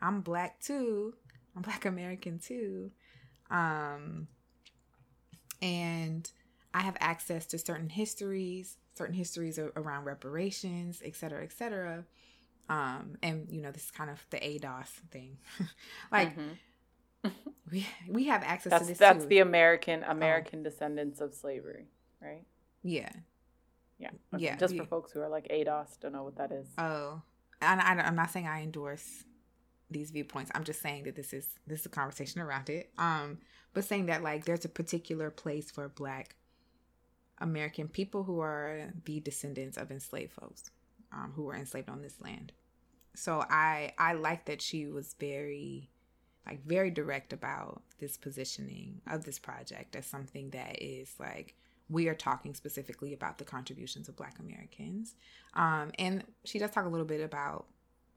I'm 0.00 0.20
black 0.20 0.60
too. 0.60 1.14
I'm 1.56 1.62
Black 1.62 1.84
American 1.84 2.38
too. 2.38 2.90
Um, 3.50 4.26
and 5.62 6.28
I 6.72 6.80
have 6.80 6.96
access 6.98 7.46
to 7.46 7.58
certain 7.58 7.88
histories, 7.88 8.76
certain 8.94 9.14
histories 9.14 9.58
around 9.58 10.04
reparations, 10.04 11.00
et 11.04 11.14
cetera, 11.14 11.44
et 11.44 11.52
cetera. 11.52 12.04
Um, 12.68 13.16
and 13.22 13.46
you 13.50 13.62
know, 13.62 13.70
this 13.70 13.84
is 13.84 13.90
kind 13.90 14.10
of 14.10 14.24
the 14.30 14.38
ADOS 14.38 14.88
thing. 15.10 15.38
like 16.12 16.30
mm-hmm. 16.30 16.54
we 17.70 17.86
we 18.08 18.26
have 18.26 18.42
access 18.42 18.70
that's, 18.70 18.84
to 18.84 18.88
this. 18.88 18.98
That's 18.98 19.24
too. 19.24 19.28
the 19.28 19.38
American 19.38 20.04
oh. 20.06 20.10
American 20.10 20.60
oh. 20.60 20.64
descendants 20.64 21.20
of 21.20 21.34
slavery, 21.34 21.86
right? 22.20 22.44
Yeah. 22.82 23.10
Yeah. 23.98 24.10
Okay. 24.34 24.44
Yeah. 24.44 24.56
Just 24.56 24.76
for 24.76 24.84
folks 24.84 25.12
who 25.12 25.20
are 25.20 25.28
like 25.28 25.48
ADOS, 25.48 26.00
don't 26.00 26.12
know 26.12 26.24
what 26.24 26.36
that 26.36 26.52
is. 26.52 26.66
Oh, 26.78 27.22
and 27.60 27.80
I, 27.80 27.94
I'm 27.94 28.16
not 28.16 28.30
saying 28.30 28.46
I 28.46 28.62
endorse 28.62 29.24
these 29.90 30.10
viewpoints. 30.10 30.50
I'm 30.54 30.64
just 30.64 30.82
saying 30.82 31.04
that 31.04 31.16
this 31.16 31.32
is 31.32 31.48
this 31.66 31.80
is 31.80 31.86
a 31.86 31.90
conversation 31.90 32.40
around 32.40 32.68
it. 32.70 32.90
Um, 32.98 33.38
but 33.72 33.84
saying 33.84 34.06
that 34.06 34.22
like 34.22 34.44
there's 34.44 34.64
a 34.64 34.68
particular 34.68 35.30
place 35.30 35.70
for 35.70 35.88
Black 35.88 36.36
American 37.38 37.88
people 37.88 38.24
who 38.24 38.40
are 38.40 38.92
the 39.04 39.20
descendants 39.20 39.76
of 39.76 39.90
enslaved 39.90 40.32
folks, 40.32 40.70
um, 41.12 41.32
who 41.34 41.44
were 41.44 41.56
enslaved 41.56 41.88
on 41.88 42.02
this 42.02 42.20
land. 42.20 42.52
So 43.14 43.44
I 43.48 43.92
I 43.98 44.14
like 44.14 44.46
that 44.46 44.60
she 44.60 44.86
was 44.86 45.14
very 45.18 45.90
like 46.46 46.64
very 46.64 46.90
direct 46.90 47.32
about 47.32 47.82
this 47.98 48.16
positioning 48.16 49.00
of 49.06 49.24
this 49.24 49.38
project 49.38 49.96
as 49.96 50.06
something 50.06 50.50
that 50.50 50.82
is 50.82 51.14
like 51.18 51.54
we 51.88 52.08
are 52.08 52.14
talking 52.14 52.54
specifically 52.54 53.12
about 53.12 53.38
the 53.38 53.44
contributions 53.44 54.08
of 54.08 54.16
Black 54.16 54.38
Americans. 54.38 55.14
Um, 55.54 55.92
and 55.98 56.24
she 56.44 56.58
does 56.58 56.70
talk 56.70 56.86
a 56.86 56.88
little 56.88 57.06
bit 57.06 57.20
about 57.20 57.66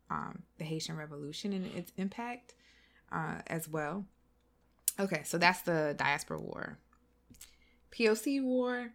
um, 0.10 0.44
the 0.58 0.64
Haitian 0.64 0.96
Revolution 0.96 1.52
and 1.52 1.66
its 1.76 1.92
impact 1.98 2.54
uh, 3.12 3.40
as 3.48 3.68
well. 3.68 4.06
Okay, 5.00 5.22
so 5.26 5.38
that's 5.38 5.62
the 5.62 5.96
diaspora 5.98 6.40
war. 6.40 6.80
POC 7.92 8.42
war, 8.42 8.94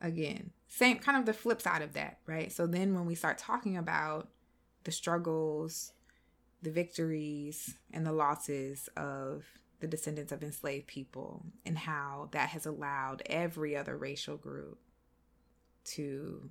again, 0.00 0.50
same 0.68 0.98
kind 0.98 1.16
of 1.16 1.26
the 1.26 1.32
flip 1.32 1.62
side 1.62 1.82
of 1.82 1.94
that, 1.94 2.18
right? 2.26 2.52
So 2.52 2.66
then 2.66 2.94
when 2.94 3.06
we 3.06 3.14
start 3.14 3.38
talking 3.38 3.76
about 3.76 4.28
the 4.84 4.92
struggles, 4.92 5.92
the 6.62 6.70
victories, 6.70 7.74
and 7.92 8.06
the 8.06 8.12
losses 8.12 8.88
of 8.96 9.44
the 9.80 9.86
descendants 9.86 10.30
of 10.30 10.42
enslaved 10.42 10.86
people 10.86 11.42
and 11.64 11.76
how 11.76 12.28
that 12.32 12.50
has 12.50 12.66
allowed 12.66 13.22
every 13.26 13.76
other 13.76 13.96
racial 13.96 14.36
group 14.36 14.78
to 15.84 16.48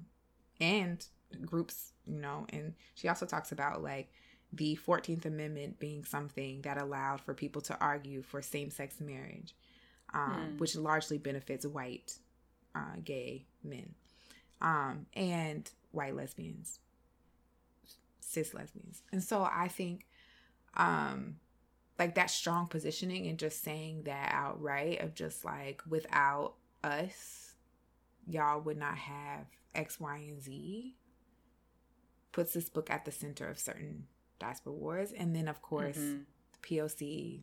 and 0.60 1.06
groups 1.46 1.94
you 2.08 2.20
know 2.20 2.46
and 2.50 2.74
she 2.96 3.08
also 3.08 3.26
talks 3.26 3.52
about 3.52 3.84
like 3.84 4.12
the 4.52 4.78
14th 4.88 5.26
amendment 5.26 5.80
being 5.80 6.04
something 6.04 6.62
that 6.64 6.82
allowed 6.82 7.22
for 7.22 7.36
people 7.36 7.62
to 7.62 7.78
argue 7.80 8.24
for 8.24 8.42
same-sex 8.42 9.00
marriage 9.00 9.56
um, 10.12 10.54
mm. 10.56 10.60
which 10.60 10.76
largely 10.76 11.20
benefits 11.20 11.66
white 11.68 12.18
uh, 12.76 12.96
gay 13.04 13.46
men 13.64 13.94
um, 14.62 15.06
and 15.14 15.70
white 15.92 16.16
lesbians 16.16 16.80
cis 18.30 18.54
lesbians. 18.54 19.04
And 19.12 19.24
so 19.24 19.48
i 19.52 19.68
think 19.68 20.06
um, 20.76 21.38
like 21.98 22.16
that 22.16 22.30
strong 22.30 22.68
positioning 22.68 23.28
and 23.28 23.40
just 23.40 23.64
saying 23.64 24.04
that 24.04 24.32
outright 24.32 25.02
of 25.02 25.16
just 25.16 25.44
like 25.44 25.82
without 25.90 26.54
us 26.84 27.56
y'all 28.28 28.62
would 28.62 28.78
not 28.78 28.96
have 28.96 29.48
x 29.74 30.00
y 30.00 30.18
and 30.18 30.42
z 30.42 30.96
puts 32.32 32.54
this 32.54 32.70
book 32.70 32.90
at 32.90 33.06
the 33.06 33.12
center 33.12 33.48
of 33.48 33.60
certain 33.60 34.06
diaspora 34.40 34.74
wars. 34.74 35.12
And 35.12 35.36
then 35.36 35.48
of 35.48 35.62
course 35.62 35.98
mm-hmm. 35.98 36.22
the 36.62 36.78
poc 36.78 37.42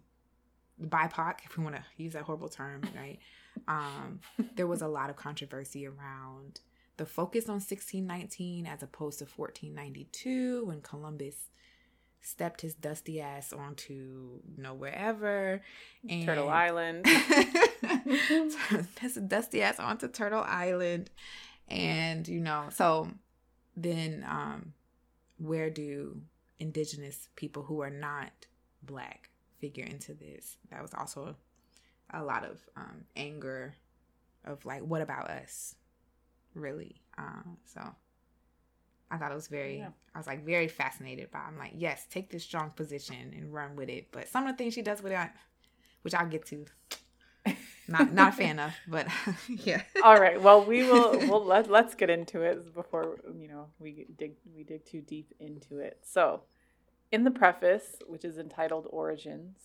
the 0.79 0.87
bipoc 0.87 1.39
if 1.45 1.57
we 1.57 1.65
want 1.65 1.77
to 1.77 1.83
use 1.97 2.13
that 2.13 2.23
horrible 2.23 2.49
term 2.49 2.83
right? 2.95 3.19
Um 3.69 4.21
there 4.57 4.67
was 4.67 4.83
a 4.83 4.89
lot 4.89 5.11
of 5.11 5.17
controversy 5.17 5.87
around 5.87 6.61
the 6.97 7.07
focus 7.07 7.47
on 7.49 7.57
1619 7.57 8.67
as 8.67 8.83
opposed 8.83 9.19
to 9.19 9.25
1492 9.25 10.65
when 10.65 10.81
columbus 10.81 11.37
stepped 12.27 12.61
his 12.61 12.75
dusty 12.75 13.21
ass 13.21 13.53
onto 13.53 14.41
you 14.57 14.63
know 14.63 14.75
wherever 14.75 15.63
and 16.09 16.25
Turtle 16.25 16.49
Island. 16.49 17.07
his 19.01 19.15
dusty 19.29 19.63
ass 19.63 19.79
onto 19.79 20.09
Turtle 20.09 20.43
Island, 20.45 21.11
and 21.69 22.27
you 22.27 22.41
know 22.41 22.67
so 22.73 23.09
then 23.77 24.25
um, 24.29 24.73
where 25.39 25.71
do 25.71 26.21
indigenous 26.59 27.29
people 27.37 27.63
who 27.63 27.81
are 27.81 27.91
not 27.91 28.33
black 28.83 29.31
figure 29.61 29.85
into 29.85 30.15
this? 30.15 30.57
That 30.71 30.83
was 30.83 30.95
also 30.95 31.37
a 32.13 32.23
lot 32.23 32.45
of 32.45 32.61
um, 32.77 33.05
anger 33.17 33.75
of 34.45 34.65
like, 34.65 34.83
what 34.83 35.03
about 35.03 35.29
us, 35.29 35.75
really? 36.57 36.97
Uh, 37.19 37.43
so 37.65 37.81
I 39.11 39.19
thought 39.19 39.31
it 39.31 39.35
was 39.35 39.49
very, 39.49 39.79
yeah. 39.79 39.89
I 40.15 40.19
was 40.19 40.27
like 40.27 40.45
very 40.45 40.69
fascinated 40.69 41.31
by. 41.31 41.41
I'm 41.41 41.59
like, 41.59 41.73
yes, 41.75 42.07
take 42.11 42.31
this 42.31 42.43
strong 42.43 42.71
position 42.71 43.35
and 43.37 43.53
run 43.53 43.77
with 43.77 43.89
it. 43.89 44.09
But 44.11 44.29
some 44.29 44.47
of 44.47 44.53
the 44.53 44.59
things 44.59 44.75
she 44.75 44.83
does 44.83 45.03
with 45.03 45.13
it, 45.13 45.31
which 46.03 46.15
I'll 46.15 46.27
get 46.27 46.47
to, 46.47 46.67
not 47.89 48.13
not 48.13 48.35
a 48.35 48.37
fan 48.37 48.59
of. 48.59 48.73
But 48.89 49.07
yeah. 49.49 49.83
All 50.03 50.19
right. 50.19 50.41
Well, 50.41 50.65
we 50.65 50.83
will. 50.85 51.19
Well, 51.29 51.45
let 51.45 51.71
let's 51.71 51.95
get 51.95 52.11
into 52.11 52.43
it 52.43 52.75
before 52.75 53.19
you 53.39 53.49
know 53.49 53.67
we 53.79 54.07
dig 54.17 54.33
we 54.55 54.65
dig 54.65 54.85
too 54.85 55.01
deep 55.01 55.33
into 55.39 55.79
it. 55.79 55.99
So, 56.03 56.43
in 57.13 57.25
the 57.25 57.31
preface, 57.31 57.97
which 58.07 58.25
is 58.25 58.39
entitled 58.39 58.87
Origins, 58.91 59.59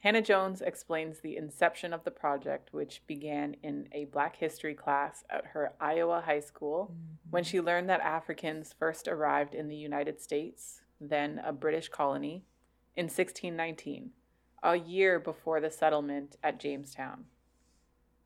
Hannah 0.00 0.22
Jones 0.22 0.62
explains 0.62 1.20
the 1.20 1.36
inception 1.36 1.92
of 1.92 2.04
the 2.04 2.10
project, 2.10 2.72
which 2.72 3.02
began 3.06 3.54
in 3.62 3.86
a 3.92 4.06
Black 4.06 4.36
history 4.36 4.74
class 4.74 5.24
at 5.28 5.48
her 5.48 5.74
Iowa 5.78 6.22
high 6.24 6.40
school 6.40 6.90
mm-hmm. 6.90 7.30
when 7.30 7.44
she 7.44 7.60
learned 7.60 7.90
that 7.90 8.00
Africans 8.00 8.74
first 8.78 9.06
arrived 9.08 9.54
in 9.54 9.68
the 9.68 9.76
United 9.76 10.20
States, 10.22 10.80
then 10.98 11.38
a 11.44 11.52
British 11.52 11.90
colony, 11.90 12.44
in 12.96 13.04
1619, 13.04 14.10
a 14.62 14.76
year 14.76 15.20
before 15.20 15.60
the 15.60 15.70
settlement 15.70 16.36
at 16.42 16.58
Jamestown. 16.58 17.24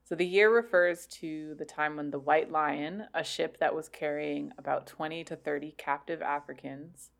So 0.04 0.14
the 0.14 0.26
year 0.26 0.54
refers 0.54 1.06
to 1.06 1.56
the 1.58 1.64
time 1.64 1.96
when 1.96 2.10
the 2.10 2.20
White 2.20 2.52
Lion, 2.52 3.08
a 3.12 3.24
ship 3.24 3.58
that 3.58 3.74
was 3.74 3.88
carrying 3.88 4.52
about 4.56 4.86
20 4.86 5.24
to 5.24 5.34
30 5.34 5.74
captive 5.76 6.22
Africans, 6.22 7.10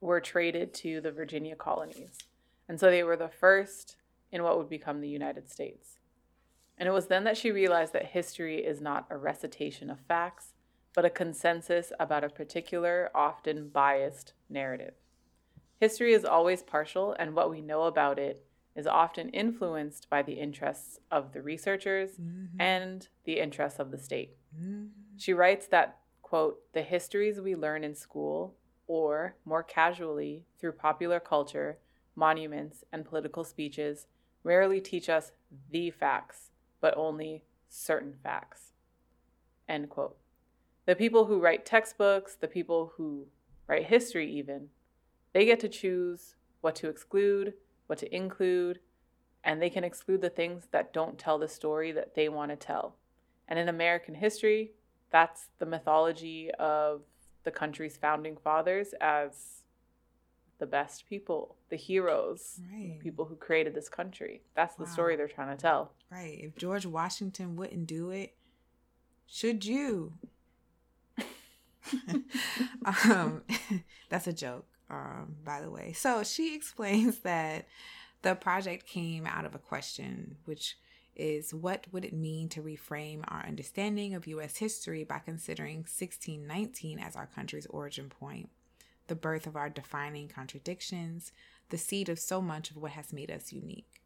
were 0.00 0.20
traded 0.20 0.72
to 0.72 1.02
the 1.02 1.12
Virginia 1.12 1.54
colonies. 1.54 2.16
And 2.70 2.78
so 2.78 2.88
they 2.88 3.02
were 3.02 3.16
the 3.16 3.28
first 3.28 3.96
in 4.30 4.44
what 4.44 4.56
would 4.56 4.68
become 4.68 5.00
the 5.00 5.08
United 5.08 5.50
States. 5.50 5.98
And 6.78 6.88
it 6.88 6.92
was 6.92 7.08
then 7.08 7.24
that 7.24 7.36
she 7.36 7.50
realized 7.50 7.92
that 7.94 8.06
history 8.06 8.64
is 8.64 8.80
not 8.80 9.08
a 9.10 9.16
recitation 9.16 9.90
of 9.90 9.98
facts, 9.98 10.52
but 10.94 11.04
a 11.04 11.10
consensus 11.10 11.90
about 11.98 12.22
a 12.22 12.28
particular, 12.28 13.10
often 13.12 13.70
biased 13.70 14.34
narrative. 14.48 14.94
History 15.80 16.12
is 16.12 16.24
always 16.24 16.62
partial, 16.62 17.12
and 17.18 17.34
what 17.34 17.50
we 17.50 17.60
know 17.60 17.82
about 17.82 18.20
it 18.20 18.44
is 18.76 18.86
often 18.86 19.30
influenced 19.30 20.08
by 20.08 20.22
the 20.22 20.34
interests 20.34 21.00
of 21.10 21.32
the 21.32 21.42
researchers 21.42 22.10
mm-hmm. 22.12 22.60
and 22.60 23.08
the 23.24 23.40
interests 23.40 23.80
of 23.80 23.90
the 23.90 23.98
state. 23.98 24.36
Mm-hmm. 24.56 24.84
She 25.16 25.32
writes 25.32 25.66
that, 25.66 25.98
quote, 26.22 26.60
the 26.72 26.82
histories 26.82 27.40
we 27.40 27.56
learn 27.56 27.82
in 27.82 27.96
school, 27.96 28.54
or 28.86 29.34
more 29.44 29.64
casually 29.64 30.44
through 30.60 30.74
popular 30.74 31.18
culture, 31.18 31.78
monuments, 32.20 32.84
and 32.92 33.04
political 33.04 33.42
speeches 33.42 34.06
rarely 34.44 34.80
teach 34.80 35.08
us 35.08 35.32
the 35.70 35.90
facts, 35.90 36.50
but 36.80 36.96
only 36.96 37.42
certain 37.68 38.14
facts. 38.22 38.72
End 39.68 39.88
quote. 39.88 40.16
The 40.86 40.94
people 40.94 41.24
who 41.24 41.40
write 41.40 41.64
textbooks, 41.64 42.34
the 42.34 42.46
people 42.46 42.92
who 42.96 43.26
write 43.66 43.86
history, 43.86 44.30
even, 44.30 44.68
they 45.32 45.46
get 45.46 45.60
to 45.60 45.68
choose 45.68 46.34
what 46.60 46.74
to 46.76 46.88
exclude, 46.88 47.54
what 47.86 47.98
to 47.98 48.14
include, 48.14 48.80
and 49.42 49.62
they 49.62 49.70
can 49.70 49.84
exclude 49.84 50.20
the 50.20 50.28
things 50.28 50.68
that 50.72 50.92
don't 50.92 51.18
tell 51.18 51.38
the 51.38 51.48
story 51.48 51.90
that 51.92 52.14
they 52.14 52.28
want 52.28 52.50
to 52.50 52.56
tell. 52.56 52.96
And 53.48 53.58
in 53.58 53.68
American 53.68 54.14
history, 54.14 54.72
that's 55.10 55.48
the 55.58 55.66
mythology 55.66 56.50
of 56.58 57.02
the 57.44 57.50
country's 57.50 57.96
founding 57.96 58.36
fathers 58.36 58.94
as 59.00 59.59
the 60.60 60.66
best 60.66 61.08
people, 61.08 61.56
the 61.70 61.76
heroes, 61.76 62.60
right. 62.72 63.00
people 63.00 63.24
who 63.24 63.34
created 63.34 63.74
this 63.74 63.88
country. 63.88 64.42
That's 64.54 64.78
wow. 64.78 64.84
the 64.84 64.90
story 64.90 65.16
they're 65.16 65.26
trying 65.26 65.56
to 65.56 65.60
tell. 65.60 65.92
Right. 66.12 66.38
If 66.42 66.56
George 66.56 66.86
Washington 66.86 67.56
wouldn't 67.56 67.86
do 67.86 68.10
it, 68.10 68.36
should 69.26 69.64
you? 69.64 70.12
um, 73.08 73.42
that's 74.08 74.26
a 74.26 74.32
joke, 74.32 74.66
um, 74.88 75.36
by 75.44 75.60
the 75.60 75.70
way. 75.70 75.92
So 75.92 76.22
she 76.22 76.54
explains 76.56 77.18
that 77.20 77.66
the 78.22 78.34
project 78.34 78.86
came 78.86 79.26
out 79.26 79.46
of 79.46 79.54
a 79.54 79.58
question, 79.58 80.36
which 80.44 80.76
is 81.16 81.52
what 81.52 81.86
would 81.90 82.04
it 82.04 82.12
mean 82.12 82.48
to 82.50 82.62
reframe 82.62 83.22
our 83.28 83.44
understanding 83.46 84.14
of 84.14 84.26
U.S. 84.26 84.56
history 84.56 85.04
by 85.04 85.18
considering 85.18 85.78
1619 85.78 86.98
as 86.98 87.16
our 87.16 87.26
country's 87.26 87.66
origin 87.66 88.08
point? 88.08 88.50
The 89.10 89.16
birth 89.16 89.46
of 89.46 89.56
our 89.56 89.68
defining 89.68 90.28
contradictions, 90.28 91.32
the 91.68 91.76
seed 91.76 92.08
of 92.08 92.18
so 92.18 92.40
much 92.40 92.70
of 92.70 92.76
what 92.76 92.92
has 92.92 93.12
made 93.12 93.30
us 93.30 93.52
unique. 93.52 94.00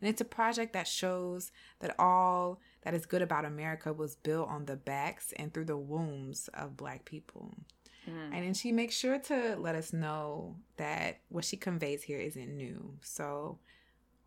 And 0.00 0.08
it's 0.08 0.20
a 0.20 0.26
project 0.26 0.72
that 0.72 0.86
shows 0.86 1.50
that 1.80 1.96
all 1.98 2.60
that 2.82 2.94
is 2.94 3.06
good 3.06 3.22
about 3.22 3.44
America 3.44 3.92
was 3.92 4.14
built 4.14 4.48
on 4.48 4.66
the 4.66 4.76
backs 4.76 5.32
and 5.36 5.52
through 5.52 5.64
the 5.64 5.76
wombs 5.76 6.48
of 6.54 6.76
Black 6.76 7.04
people. 7.04 7.56
Mm. 8.08 8.32
And 8.32 8.44
then 8.44 8.54
she 8.54 8.70
makes 8.70 8.94
sure 8.94 9.18
to 9.18 9.56
let 9.58 9.74
us 9.74 9.92
know 9.92 10.54
that 10.76 11.18
what 11.28 11.44
she 11.44 11.56
conveys 11.56 12.04
here 12.04 12.20
isn't 12.20 12.56
new. 12.56 12.94
So 13.02 13.58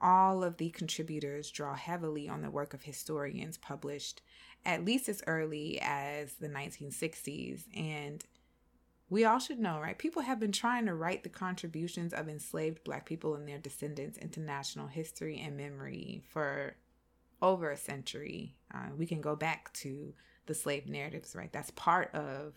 all 0.01 0.43
of 0.43 0.58
the 0.58 0.69
contributors 0.71 1.49
draw 1.49 1.75
heavily 1.75 2.27
on 2.27 2.41
the 2.41 2.51
work 2.51 2.73
of 2.73 2.84
historians 2.84 3.58
published 3.58 4.21
at 4.65 4.84
least 4.84 5.08
as 5.08 5.23
early 5.27 5.79
as 5.82 6.34
the 6.34 6.49
1960s. 6.49 7.63
And 7.73 8.21
we 9.10 9.26
all 9.26 9.39
should 9.39 9.60
know, 9.60 9.80
right? 9.80 9.98
People 9.98 10.22
have 10.22 10.39
been 10.39 10.52
trying 10.52 10.86
to 10.86 10.93
write 10.93 11.24
the 11.24 11.30
contributions 11.30 12.13
of 12.13 12.30
enslaved 12.30 12.84
Black 12.84 13.06
people 13.06 13.36
and 13.36 13.48
their 13.48 13.58
descendants 13.58 14.17
into 14.17 14.39
national 14.39 14.88
history 14.88 15.39
and 15.43 15.58
memory 15.58 16.22
for 16.30 16.76
over 17.41 17.72
a 17.72 17.78
century. 17.78 18.56
Uh, 18.74 18.89
we 18.95 19.06
can 19.08 19.22
go 19.22 19.36
back 19.36 19.74
to 19.74 20.13
the 20.45 20.54
slave 20.54 20.88
narratives, 20.88 21.36
right? 21.36 21.52
That's 21.52 21.72
part 21.72 22.13
of 22.13 22.54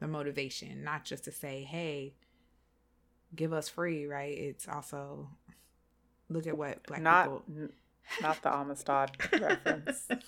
the 0.00 0.08
motivation, 0.08 0.84
not 0.84 1.04
just 1.04 1.24
to 1.24 1.32
say, 1.32 1.62
hey, 1.62 2.14
give 3.34 3.52
us 3.52 3.68
free, 3.68 4.06
right? 4.06 4.36
It's 4.36 4.68
also 4.68 5.28
look 6.28 6.46
at 6.46 6.56
what 6.56 6.86
black 6.86 7.00
not, 7.02 7.24
people. 7.24 7.42
N- 7.48 7.72
not 8.20 8.42
the 8.42 8.54
Amistad 8.54 9.10
reference. 9.32 10.08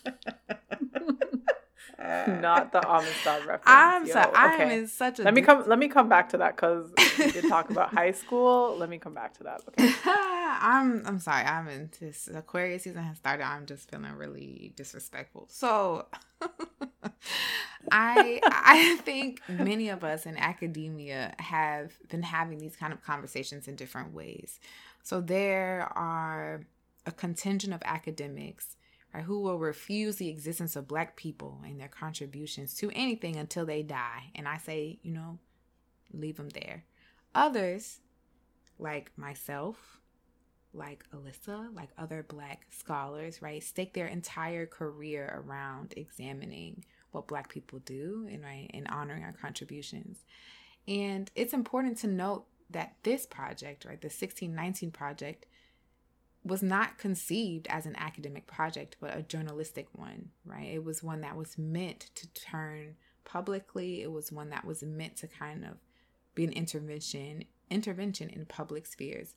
Uh, 1.98 2.38
not 2.40 2.72
the 2.72 2.86
Amistad 2.86 3.46
reference. 3.46 3.62
I'm 3.66 4.06
sorry. 4.06 4.32
I'm 4.34 4.70
in 4.70 4.86
such 4.86 5.18
a. 5.18 5.22
Let 5.22 5.34
me 5.34 5.42
come. 5.42 5.64
Let 5.66 5.78
me 5.78 5.88
come 5.88 6.08
back 6.08 6.28
to 6.30 6.38
that 6.38 6.56
because 6.56 6.90
we 7.18 7.30
did 7.30 7.44
talk 7.48 7.70
about 7.70 7.92
high 7.92 8.12
school. 8.12 8.76
Let 8.76 8.88
me 8.88 8.98
come 8.98 9.14
back 9.14 9.34
to 9.38 9.44
that. 9.44 9.62
Okay. 9.68 9.92
I'm. 10.04 11.02
I'm 11.06 11.18
sorry. 11.18 11.44
I'm 11.44 11.68
in 11.68 11.90
this 12.00 12.28
Aquarius 12.32 12.84
season 12.84 13.02
has 13.02 13.16
started. 13.16 13.44
I'm 13.44 13.66
just 13.66 13.90
feeling 13.90 14.12
really 14.12 14.72
disrespectful. 14.76 15.46
So, 15.48 16.06
I 17.90 18.40
I 18.42 18.98
think 19.02 19.40
many 19.48 19.88
of 19.88 20.04
us 20.04 20.26
in 20.26 20.36
academia 20.36 21.34
have 21.38 21.96
been 22.08 22.22
having 22.22 22.58
these 22.58 22.76
kind 22.76 22.92
of 22.92 23.02
conversations 23.02 23.68
in 23.68 23.76
different 23.76 24.12
ways. 24.12 24.60
So 25.02 25.20
there 25.20 25.88
are 25.94 26.62
a 27.06 27.12
contingent 27.12 27.72
of 27.72 27.80
academics 27.84 28.76
right, 29.12 29.24
who 29.24 29.40
will 29.40 29.58
refuse 29.58 30.16
the 30.16 30.28
existence 30.28 30.76
of 30.76 30.88
black 30.88 31.16
people 31.16 31.60
and 31.64 31.80
their 31.80 31.88
contributions 31.88 32.74
to 32.74 32.90
anything 32.94 33.36
until 33.36 33.66
they 33.66 33.82
die. 33.82 34.30
And 34.34 34.46
I 34.46 34.58
say, 34.58 34.98
you 35.02 35.12
know, 35.12 35.38
leave 36.12 36.36
them 36.36 36.50
there. 36.50 36.84
Others, 37.34 38.00
like 38.78 39.10
myself, 39.16 40.00
like 40.72 41.04
Alyssa, 41.14 41.74
like 41.74 41.90
other 41.96 42.24
black 42.28 42.66
scholars, 42.70 43.40
right, 43.40 43.62
stake 43.62 43.94
their 43.94 44.06
entire 44.06 44.66
career 44.66 45.42
around 45.44 45.94
examining 45.96 46.84
what 47.12 47.28
black 47.28 47.48
people 47.48 47.78
do 47.80 48.28
and 48.30 48.42
right 48.44 48.70
and 48.74 48.86
honoring 48.88 49.24
our 49.24 49.32
contributions. 49.32 50.24
And 50.86 51.30
it's 51.34 51.54
important 51.54 51.98
to 51.98 52.06
note 52.06 52.44
that 52.70 52.94
this 53.02 53.26
project, 53.26 53.84
right, 53.84 54.00
the 54.00 54.06
1619 54.06 54.90
project, 54.90 55.46
was 56.46 56.62
not 56.62 56.98
conceived 56.98 57.66
as 57.68 57.86
an 57.86 57.96
academic 57.96 58.46
project, 58.46 58.96
but 59.00 59.16
a 59.16 59.22
journalistic 59.22 59.88
one, 59.92 60.30
right? 60.44 60.68
It 60.74 60.84
was 60.84 61.02
one 61.02 61.20
that 61.22 61.36
was 61.36 61.58
meant 61.58 62.10
to 62.14 62.28
turn 62.28 62.96
publicly. 63.24 64.02
It 64.02 64.12
was 64.12 64.30
one 64.30 64.50
that 64.50 64.64
was 64.64 64.82
meant 64.82 65.16
to 65.16 65.26
kind 65.26 65.64
of 65.64 65.72
be 66.34 66.44
an 66.44 66.52
intervention 66.52 67.44
intervention 67.68 68.30
in 68.30 68.46
public 68.46 68.86
spheres. 68.86 69.34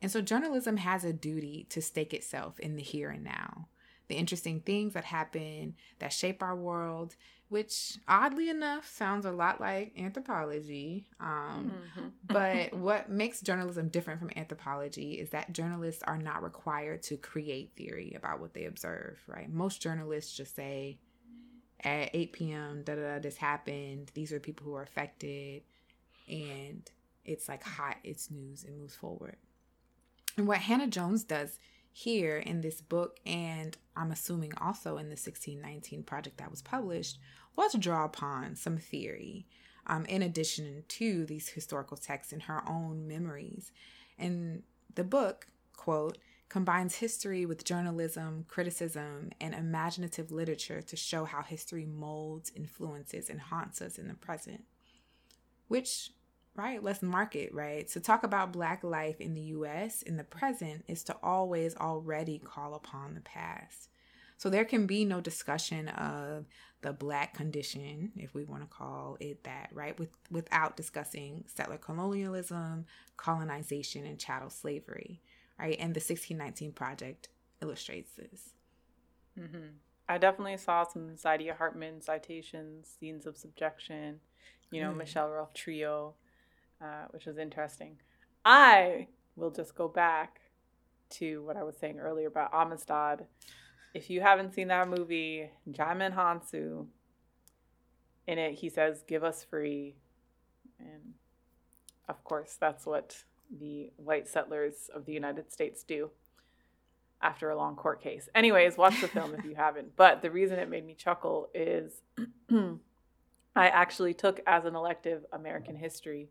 And 0.00 0.10
so 0.10 0.22
journalism 0.22 0.78
has 0.78 1.04
a 1.04 1.12
duty 1.12 1.66
to 1.68 1.82
stake 1.82 2.14
itself 2.14 2.58
in 2.58 2.76
the 2.76 2.82
here 2.82 3.10
and 3.10 3.22
now. 3.22 3.68
The 4.08 4.14
interesting 4.16 4.60
things 4.60 4.94
that 4.94 5.04
happen 5.04 5.74
that 5.98 6.12
shape 6.12 6.42
our 6.42 6.56
world 6.56 7.16
which 7.52 7.98
oddly 8.08 8.48
enough 8.48 8.88
sounds 8.88 9.26
a 9.26 9.30
lot 9.30 9.60
like 9.60 9.92
anthropology. 9.98 11.04
Um, 11.20 11.74
mm-hmm. 11.74 12.08
but 12.26 12.72
what 12.78 13.10
makes 13.10 13.42
journalism 13.42 13.88
different 13.88 14.20
from 14.20 14.30
anthropology 14.36 15.12
is 15.20 15.28
that 15.30 15.52
journalists 15.52 16.02
are 16.02 16.16
not 16.16 16.42
required 16.42 17.02
to 17.04 17.18
create 17.18 17.72
theory 17.76 18.14
about 18.16 18.40
what 18.40 18.54
they 18.54 18.64
observe, 18.64 19.18
right? 19.26 19.52
Most 19.52 19.82
journalists 19.82 20.34
just 20.34 20.56
say, 20.56 20.96
at 21.84 22.08
8 22.14 22.32
p.m., 22.32 22.82
da 22.84 22.94
da 22.94 23.02
da, 23.02 23.18
this 23.18 23.36
happened. 23.36 24.10
These 24.14 24.32
are 24.32 24.40
people 24.40 24.64
who 24.64 24.74
are 24.74 24.82
affected. 24.82 25.60
And 26.30 26.90
it's 27.26 27.50
like 27.50 27.64
hot, 27.64 27.98
it's 28.02 28.30
news, 28.30 28.64
it 28.64 28.72
moves 28.78 28.96
forward. 28.96 29.36
And 30.38 30.46
what 30.46 30.58
Hannah 30.58 30.86
Jones 30.86 31.22
does 31.24 31.58
here 31.92 32.38
in 32.38 32.62
this 32.62 32.80
book, 32.80 33.18
and 33.26 33.76
I'm 33.96 34.10
assuming 34.10 34.52
also 34.56 34.96
in 34.96 35.06
the 35.06 35.12
1619 35.12 36.02
project 36.02 36.38
that 36.38 36.50
was 36.50 36.62
published, 36.62 37.18
was 37.54 37.72
to 37.72 37.78
draw 37.78 38.04
upon 38.04 38.56
some 38.56 38.78
theory 38.78 39.46
um, 39.86 40.04
in 40.06 40.22
addition 40.22 40.84
to 40.88 41.26
these 41.26 41.48
historical 41.48 41.96
texts 41.96 42.32
and 42.32 42.42
her 42.42 42.62
own 42.68 43.06
memories. 43.06 43.72
And 44.18 44.62
the 44.94 45.04
book, 45.04 45.46
quote, 45.76 46.18
combines 46.48 46.96
history 46.96 47.46
with 47.46 47.64
journalism, 47.64 48.44
criticism, 48.46 49.30
and 49.40 49.54
imaginative 49.54 50.30
literature 50.30 50.82
to 50.82 50.96
show 50.96 51.24
how 51.24 51.42
history 51.42 51.86
molds, 51.86 52.52
influences, 52.54 53.30
and 53.30 53.40
haunts 53.40 53.80
us 53.80 53.98
in 53.98 54.08
the 54.08 54.14
present. 54.14 54.64
Which, 55.68 56.10
right, 56.54 56.82
let's 56.82 57.02
mark 57.02 57.34
it, 57.34 57.54
right? 57.54 57.88
To 57.88 58.00
talk 58.00 58.24
about 58.24 58.52
Black 58.52 58.84
life 58.84 59.20
in 59.20 59.34
the 59.34 59.40
US 59.40 60.02
in 60.02 60.16
the 60.16 60.24
present 60.24 60.84
is 60.88 61.02
to 61.04 61.16
always 61.22 61.76
already 61.76 62.38
call 62.38 62.74
upon 62.74 63.14
the 63.14 63.20
past. 63.20 63.88
So 64.36 64.50
there 64.50 64.64
can 64.64 64.86
be 64.86 65.04
no 65.04 65.20
discussion 65.20 65.88
of 65.88 66.46
the 66.80 66.92
black 66.92 67.32
condition, 67.32 68.10
if 68.16 68.34
we 68.34 68.42
want 68.42 68.62
to 68.62 68.76
call 68.76 69.16
it 69.20 69.44
that, 69.44 69.70
right? 69.72 69.96
With 69.96 70.10
without 70.32 70.76
discussing 70.76 71.44
settler 71.46 71.78
colonialism, 71.78 72.86
colonization, 73.16 74.04
and 74.04 74.18
chattel 74.18 74.50
slavery, 74.50 75.22
right? 75.60 75.76
And 75.78 75.94
the 75.94 76.00
1619 76.00 76.72
project 76.72 77.28
illustrates 77.62 78.14
this. 78.14 78.50
Mm-hmm. 79.38 79.76
I 80.08 80.18
definitely 80.18 80.56
saw 80.56 80.84
some 80.84 81.10
Saidiya 81.10 81.56
Hartman 81.56 82.02
citations, 82.02 82.96
scenes 82.98 83.26
of 83.26 83.36
subjection, 83.36 84.18
you 84.72 84.82
know, 84.82 84.90
mm. 84.90 84.96
Michel-Rolph 84.96 85.54
Trouillot, 85.54 86.14
uh, 86.82 87.06
which 87.10 87.26
was 87.26 87.38
interesting. 87.38 87.98
I 88.44 89.08
will 89.36 89.50
just 89.50 89.74
go 89.74 89.88
back 89.88 90.40
to 91.10 91.42
what 91.44 91.56
I 91.56 91.62
was 91.62 91.76
saying 91.76 91.98
earlier 91.98 92.28
about 92.28 92.52
Amistad 92.52 93.26
if 93.94 94.08
you 94.08 94.20
haven't 94.20 94.54
seen 94.54 94.68
that 94.68 94.88
movie, 94.88 95.50
Djimon 95.70 96.14
Hounsou, 96.14 96.86
in 98.26 98.38
it, 98.38 98.54
he 98.54 98.68
says, 98.68 99.02
"Give 99.06 99.24
us 99.24 99.44
free," 99.44 99.96
and 100.78 101.14
of 102.08 102.22
course, 102.24 102.56
that's 102.58 102.86
what 102.86 103.24
the 103.50 103.92
white 103.96 104.28
settlers 104.28 104.88
of 104.94 105.04
the 105.04 105.12
United 105.12 105.52
States 105.52 105.82
do 105.82 106.10
after 107.20 107.50
a 107.50 107.56
long 107.56 107.76
court 107.76 108.00
case. 108.00 108.28
Anyways, 108.34 108.76
watch 108.76 109.00
the 109.00 109.08
film 109.08 109.34
if 109.34 109.44
you 109.44 109.54
haven't. 109.56 109.96
But 109.96 110.22
the 110.22 110.30
reason 110.30 110.58
it 110.58 110.70
made 110.70 110.86
me 110.86 110.94
chuckle 110.94 111.50
is 111.52 112.02
I 112.50 113.68
actually 113.68 114.14
took 114.14 114.40
as 114.46 114.64
an 114.64 114.74
elective 114.74 115.24
American 115.32 115.76
history 115.76 116.30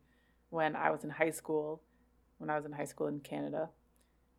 when 0.51 0.75
I 0.75 0.91
was 0.91 1.03
in 1.03 1.09
high 1.09 1.31
school, 1.31 1.81
when 2.37 2.51
I 2.51 2.55
was 2.55 2.65
in 2.65 2.71
high 2.71 2.85
school 2.85 3.07
in 3.07 3.19
Canada. 3.19 3.69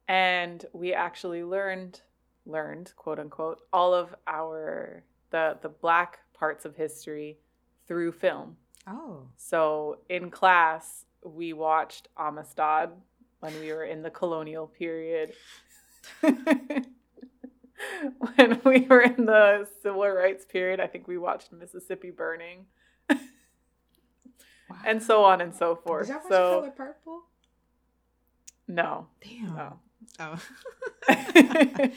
And 0.06 0.64
we 0.72 0.94
actually 0.94 1.42
learned 1.42 2.00
learned, 2.44 2.92
quote 2.96 3.18
unquote, 3.18 3.60
all 3.72 3.92
of 3.92 4.14
our 4.26 5.02
the 5.30 5.58
the 5.60 5.68
black 5.68 6.20
parts 6.32 6.64
of 6.64 6.76
history 6.76 7.38
through 7.88 8.12
film. 8.12 8.56
Oh. 8.86 9.26
So 9.36 9.98
in 10.08 10.30
class, 10.30 11.04
we 11.24 11.52
watched 11.52 12.08
Amistad 12.16 12.90
when 13.40 13.58
we 13.60 13.72
were 13.72 13.84
in 13.84 14.02
the 14.02 14.10
colonial 14.10 14.68
period. 14.68 15.32
when 18.36 18.60
we 18.64 18.80
were 18.80 19.02
in 19.02 19.26
the 19.26 19.66
civil 19.82 20.08
rights 20.08 20.44
period, 20.44 20.80
I 20.80 20.86
think 20.86 21.08
we 21.08 21.18
watched 21.18 21.52
Mississippi 21.52 22.10
Burning. 22.10 22.66
Wow. 24.72 24.78
And 24.84 25.02
so 25.02 25.24
on 25.24 25.40
and 25.40 25.54
so 25.54 25.76
forth. 25.76 26.06
Did 26.06 26.14
y'all 26.14 26.22
watch 26.22 26.30
so, 26.30 26.60
Color 26.60 26.70
Purple? 26.70 27.22
No. 28.68 29.06
Damn. 29.22 29.54
No. 29.54 29.78
Oh. 30.18 30.42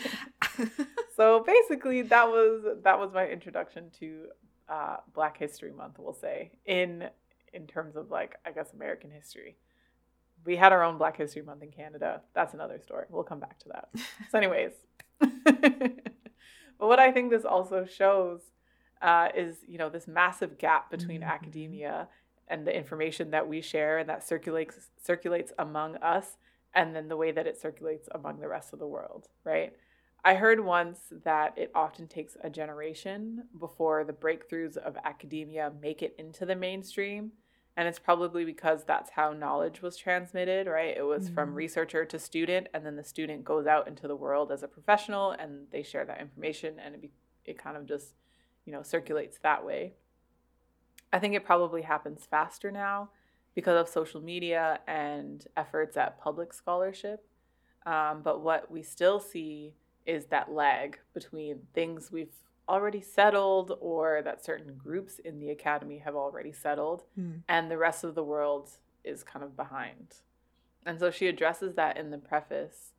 so 1.15 1.43
basically, 1.45 2.03
that 2.03 2.27
was 2.27 2.77
that 2.83 2.99
was 2.99 3.11
my 3.13 3.27
introduction 3.27 3.89
to 3.99 4.27
uh, 4.69 4.97
Black 5.13 5.37
History 5.37 5.71
Month. 5.71 5.95
We'll 5.99 6.13
say 6.13 6.51
in 6.65 7.09
in 7.53 7.67
terms 7.67 7.95
of 7.95 8.11
like 8.11 8.35
I 8.45 8.51
guess 8.51 8.73
American 8.73 9.11
history. 9.11 9.57
We 10.45 10.57
had 10.57 10.73
our 10.73 10.83
own 10.83 10.99
Black 10.99 11.17
History 11.17 11.41
Month 11.41 11.63
in 11.63 11.71
Canada. 11.71 12.21
That's 12.35 12.53
another 12.53 12.79
story. 12.79 13.05
We'll 13.09 13.23
come 13.23 13.39
back 13.39 13.57
to 13.59 13.69
that. 13.69 13.89
So, 14.31 14.37
anyways, 14.37 14.73
but 15.19 16.01
what 16.77 16.99
I 16.99 17.11
think 17.11 17.31
this 17.31 17.45
also 17.45 17.85
shows 17.85 18.41
uh, 19.01 19.29
is 19.35 19.57
you 19.67 19.77
know 19.77 19.89
this 19.89 20.07
massive 20.07 20.57
gap 20.57 20.91
between 20.91 21.21
mm-hmm. 21.21 21.29
academia 21.29 22.07
and 22.47 22.65
the 22.65 22.75
information 22.75 23.31
that 23.31 23.47
we 23.47 23.61
share 23.61 23.97
and 23.97 24.09
that 24.09 24.27
circulates 24.27 24.89
circulates 25.01 25.51
among 25.57 25.97
us 25.97 26.37
and 26.73 26.95
then 26.95 27.07
the 27.07 27.17
way 27.17 27.31
that 27.31 27.47
it 27.47 27.59
circulates 27.59 28.09
among 28.13 28.39
the 28.39 28.49
rest 28.49 28.73
of 28.73 28.79
the 28.79 28.87
world, 28.87 29.29
right? 29.43 29.73
I 30.23 30.33
heard 30.33 30.59
once 30.59 30.99
that 31.23 31.55
it 31.55 31.71
often 31.75 32.07
takes 32.07 32.35
a 32.43 32.49
generation 32.49 33.43
before 33.59 34.03
the 34.03 34.11
breakthroughs 34.11 34.75
of 34.75 34.97
academia 35.05 35.71
make 35.81 36.01
it 36.01 36.15
into 36.17 36.45
the 36.45 36.55
mainstream. 36.55 37.31
And 37.77 37.87
it's 37.87 37.99
probably 37.99 38.45
because 38.45 38.85
that's 38.85 39.11
how 39.11 39.33
knowledge 39.33 39.81
was 39.81 39.97
transmitted, 39.97 40.65
right? 40.65 40.95
It 40.97 41.05
was 41.05 41.25
mm-hmm. 41.25 41.35
from 41.35 41.53
researcher 41.53 42.05
to 42.05 42.17
student, 42.17 42.67
and 42.73 42.85
then 42.85 42.95
the 42.95 43.03
student 43.03 43.43
goes 43.43 43.67
out 43.67 43.87
into 43.87 44.07
the 44.07 44.15
world 44.15 44.51
as 44.51 44.63
a 44.63 44.67
professional 44.67 45.31
and 45.31 45.67
they 45.71 45.83
share 45.83 46.05
that 46.05 46.21
information, 46.21 46.79
and 46.83 46.95
it, 46.95 47.01
be, 47.01 47.11
it 47.43 47.57
kind 47.57 47.77
of 47.77 47.85
just, 47.85 48.15
you 48.65 48.73
know, 48.73 48.81
circulates 48.81 49.37
that 49.43 49.65
way. 49.65 49.93
I 51.15 51.19
think 51.19 51.33
it 51.33 51.45
probably 51.45 51.83
happens 51.83 52.27
faster 52.29 52.71
now 52.71 53.07
because 53.55 53.79
of 53.79 53.87
social 53.87 54.19
media 54.19 54.81
and 54.85 55.47
efforts 55.55 55.95
at 55.95 56.19
public 56.19 56.51
scholarship. 56.51 57.25
Um, 57.85 58.19
but 58.21 58.41
what 58.41 58.69
we 58.69 58.83
still 58.83 59.21
see 59.21 59.75
is 60.05 60.25
that 60.25 60.51
lag 60.51 60.99
between 61.13 61.59
things 61.73 62.11
we've 62.11 62.35
already 62.67 62.99
settled 62.99 63.77
or 63.79 64.23
that 64.25 64.43
certain 64.43 64.75
groups 64.75 65.19
in 65.19 65.39
the 65.39 65.51
academy 65.51 65.99
have 65.99 66.17
already 66.17 66.51
settled 66.51 67.05
mm. 67.17 67.39
and 67.47 67.71
the 67.71 67.77
rest 67.77 68.03
of 68.03 68.13
the 68.13 68.23
world 68.23 68.71
is 69.05 69.23
kind 69.23 69.45
of 69.45 69.55
behind. 69.55 70.15
And 70.85 70.99
so 70.99 71.11
she 71.11 71.27
addresses 71.27 71.75
that 71.75 71.95
in 71.95 72.11
the 72.11 72.17
preface, 72.17 72.91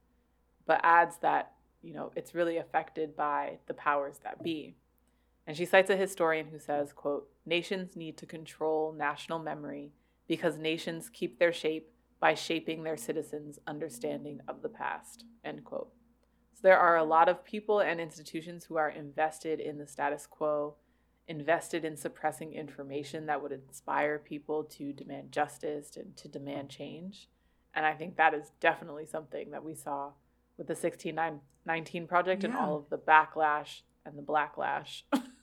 but 0.65 0.81
adds 0.83 1.19
that, 1.19 1.53
you 1.83 1.93
know, 1.93 2.13
it's 2.17 2.35
really 2.35 2.57
affected 2.57 3.15
by 3.15 3.59
the 3.67 3.75
powers 3.75 4.21
that 4.25 4.43
be. 4.43 4.75
And 5.47 5.57
she 5.57 5.65
cites 5.65 5.91
a 5.91 5.97
historian 5.97 6.49
who 6.49 6.59
says, 6.59 6.93
quote, 6.93 7.29
nations 7.45 7.95
need 7.95 8.17
to 8.19 8.27
control 8.27 8.93
national 8.93 9.39
memory 9.39 9.93
because 10.27 10.59
nations 10.59 11.09
keep 11.09 11.39
their 11.39 11.53
shape 11.53 11.91
by 12.19 12.35
shaping 12.35 12.83
their 12.83 12.97
citizens' 12.97 13.59
understanding 13.67 14.41
of 14.49 14.63
the 14.63 14.69
past, 14.69 15.25
end 15.45 15.65
quote. 15.65 15.93
So 16.55 16.61
there 16.63 16.79
are 16.79 16.97
a 16.97 17.05
lot 17.05 17.29
of 17.29 17.45
people 17.45 17.81
and 17.81 18.01
institutions 18.01 18.65
who 18.65 18.77
are 18.77 18.89
invested 18.89 19.61
in 19.61 19.79
the 19.79 19.87
status 19.87 20.27
quo, 20.27 20.75
invested 21.29 21.85
in 21.85 21.97
suppressing 21.97 22.53
information 22.53 23.27
that 23.27 23.43
would 23.43 23.53
inspire 23.53 24.19
people 24.19 24.65
to 24.65 24.93
demand 24.93 25.33
justice 25.33 25.97
and 25.97 26.17
to 26.17 26.29
demand 26.29 26.71
change. 26.71 27.29
And 27.75 27.85
I 27.85 27.93
think 27.93 28.17
that 28.17 28.33
is 28.33 28.53
definitely 28.59 29.07
something 29.07 29.51
that 29.51 29.63
we 29.63 29.75
saw 29.75 30.13
with 30.57 30.67
the 30.67 30.73
1619 30.73 32.07
project 32.07 32.43
yeah. 32.43 32.49
and 32.49 32.59
all 32.59 32.77
of 32.77 32.89
the 32.89 32.97
backlash 32.97 33.83
and 34.07 34.17
the 34.17 34.23
blacklash. 34.23 35.03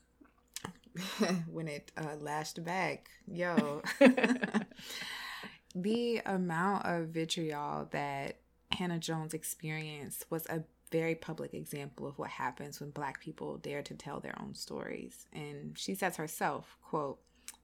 when 1.48 1.68
it 1.68 1.91
uh, 1.98 2.16
lashed 2.20 2.64
back, 2.64 3.10
yo. 3.28 3.82
the 5.76 6.22
amount 6.26 6.86
of 6.86 7.10
vitriol 7.10 7.88
that 7.91 8.38
Hannah 8.72 9.00
Jones 9.00 9.34
experienced 9.34 10.26
was 10.30 10.46
a 10.48 10.64
very 10.91 11.16
public 11.16 11.54
example 11.56 12.08
of 12.08 12.20
what 12.20 12.30
happens 12.30 12.80
when 12.80 12.91
black 12.91 13.20
people 13.20 13.58
dare 13.58 13.82
to 13.82 13.96
tell 13.96 14.20
their 14.20 14.39
own 14.39 14.54
stories. 14.54 15.28
And 15.34 15.78
she 15.78 15.96
says 15.96 16.18
herself, 16.18 16.78
quote, 16.84 17.20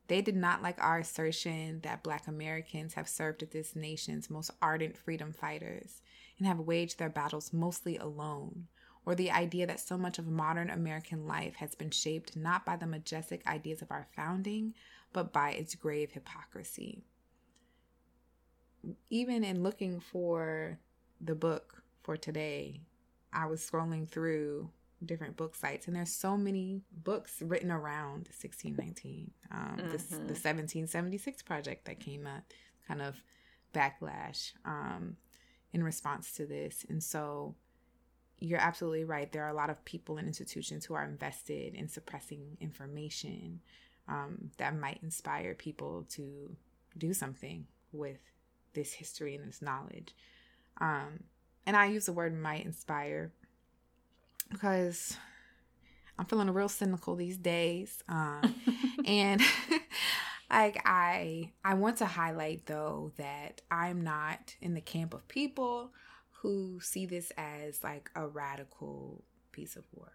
they 0.08 0.22
did 0.22 0.36
not 0.36 0.64
like 0.64 0.84
our 0.84 1.00
assertion 1.00 1.82
that 1.82 2.02
black 2.02 2.28
Americans 2.28 2.96
have 2.96 3.08
served 3.08 3.44
as 3.44 3.50
this 3.50 3.76
nation's 3.76 4.30
most 4.30 4.50
ardent 4.60 4.98
freedom 4.98 5.32
fighters 5.32 6.02
and 6.40 6.48
have 6.48 6.60
waged 6.60 6.98
their 6.98 7.10
battles 7.10 7.54
mostly 7.54 7.96
alone, 7.98 8.68
or 9.10 9.16
the 9.16 9.32
idea 9.32 9.66
that 9.66 9.80
so 9.80 9.98
much 9.98 10.20
of 10.20 10.28
modern 10.28 10.70
American 10.70 11.26
life 11.26 11.56
has 11.56 11.74
been 11.74 11.90
shaped 11.90 12.36
not 12.36 12.64
by 12.64 12.76
the 12.76 12.86
majestic 12.86 13.42
ideas 13.48 13.82
of 13.82 13.90
our 13.90 14.06
founding, 14.16 14.72
but 15.14 15.34
by 15.34 15.50
its 15.50 15.74
grave 15.74 16.12
hypocrisy. 16.12 17.02
Even 19.10 19.44
in 19.44 19.64
looking 19.64 20.00
for 20.00 20.78
the 21.20 21.34
book 21.34 21.82
for 22.04 22.18
today, 22.18 22.82
I 23.34 23.48
was 23.48 23.68
scrolling 23.68 24.08
through 24.08 24.70
different 25.04 25.36
book 25.36 25.56
sites 25.56 25.88
and 25.88 25.96
there's 25.96 26.14
so 26.14 26.38
many 26.38 26.84
books 26.92 27.42
written 27.42 27.72
around 27.72 28.28
1619 28.38 29.32
um, 29.50 29.78
mm-hmm. 29.78 29.90
this, 29.90 30.04
the 30.04 30.18
1776 30.18 31.42
project 31.42 31.86
that 31.86 32.00
came 32.00 32.28
up 32.28 32.44
kind 32.86 33.02
of 33.02 33.24
backlash 33.74 34.52
um, 34.66 35.16
in 35.72 35.82
response 35.82 36.34
to 36.34 36.46
this 36.46 36.86
and 36.90 37.02
so 37.02 37.56
you're 38.40 38.60
absolutely 38.60 39.04
right 39.04 39.32
there 39.32 39.44
are 39.44 39.50
a 39.50 39.56
lot 39.56 39.70
of 39.70 39.84
people 39.86 40.18
and 40.18 40.28
institutions 40.28 40.86
who 40.86 40.94
are 40.94 41.06
invested 41.06 41.74
in 41.76 41.88
suppressing 41.88 42.58
information 42.60 43.60
um, 44.08 44.50
that 44.58 44.76
might 44.76 45.00
inspire 45.04 45.54
people 45.54 46.06
to 46.10 46.56
do 46.98 47.14
something 47.14 47.66
with 47.92 48.20
this 48.74 48.94
history 48.94 49.36
and 49.36 49.48
this 49.48 49.62
knowledge 49.62 50.16
um, 50.82 51.24
and 51.66 51.76
I 51.76 51.86
use 51.86 52.06
the 52.06 52.14
word 52.14 52.36
might 52.36 52.66
inspire 52.66 53.32
because 54.50 55.16
I'm 56.18 56.26
feeling 56.26 56.50
a 56.50 56.52
real 56.52 56.70
cynical 56.70 57.16
these 57.16 57.38
days. 57.38 58.04
Um, 58.10 58.56
and 59.06 59.42
like 60.50 60.82
I 60.86 61.52
I 61.64 61.76
want 61.76 61.98
to 61.98 62.06
highlight 62.06 62.66
though 62.66 63.12
that 63.18 63.62
I'm 63.70 64.02
not 64.02 64.56
in 64.62 64.74
the 64.74 64.82
camp 64.82 65.14
of 65.14 65.28
people 65.28 65.92
who 66.42 66.80
see 66.82 67.06
this 67.06 67.32
as 67.38 67.84
like 67.84 68.10
a 68.16 68.28
radical 68.28 69.24
piece 69.52 69.76
of 69.76 69.84
work. 69.94 70.14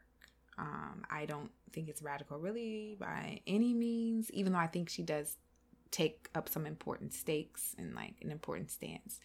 Um, 0.56 1.04
I 1.10 1.26
don't 1.26 1.50
think 1.72 1.88
it's 1.88 2.02
radical 2.02 2.38
really 2.38 2.96
by 2.98 3.40
any 3.46 3.74
means, 3.74 4.30
even 4.30 4.52
though 4.52 4.58
I 4.58 4.68
think 4.68 4.88
she 4.88 5.02
does 5.02 5.36
take 5.90 6.28
up 6.34 6.48
some 6.48 6.66
important 6.66 7.12
stakes 7.12 7.74
and 7.78 7.94
like 7.94 8.14
an 8.22 8.30
important 8.30 8.70
stance. 8.70 9.20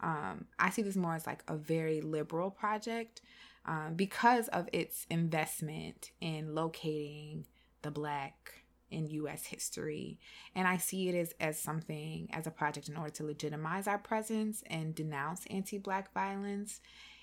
Um, 0.00 0.46
I 0.58 0.70
see 0.70 0.82
this 0.82 0.96
more 0.96 1.14
as 1.14 1.26
like 1.26 1.44
a 1.46 1.56
very 1.56 2.00
liberal 2.00 2.50
project 2.50 3.20
um, 3.66 3.94
because 3.94 4.48
of 4.48 4.68
its 4.72 5.06
investment 5.10 6.10
in 6.20 6.54
locating 6.54 7.46
the 7.82 7.90
Black 7.90 8.59
in 8.90 9.06
US 9.08 9.44
history. 9.44 10.18
And 10.54 10.66
I 10.66 10.76
see 10.76 11.08
it 11.08 11.14
as, 11.14 11.34
as 11.40 11.58
something, 11.58 12.28
as 12.32 12.46
a 12.46 12.50
project 12.50 12.88
in 12.88 12.96
order 12.96 13.10
to 13.10 13.24
legitimize 13.24 13.86
our 13.86 13.98
presence 13.98 14.62
and 14.66 14.94
denounce 14.94 15.46
anti 15.50 15.78
Black 15.78 16.12
violence. 16.12 16.80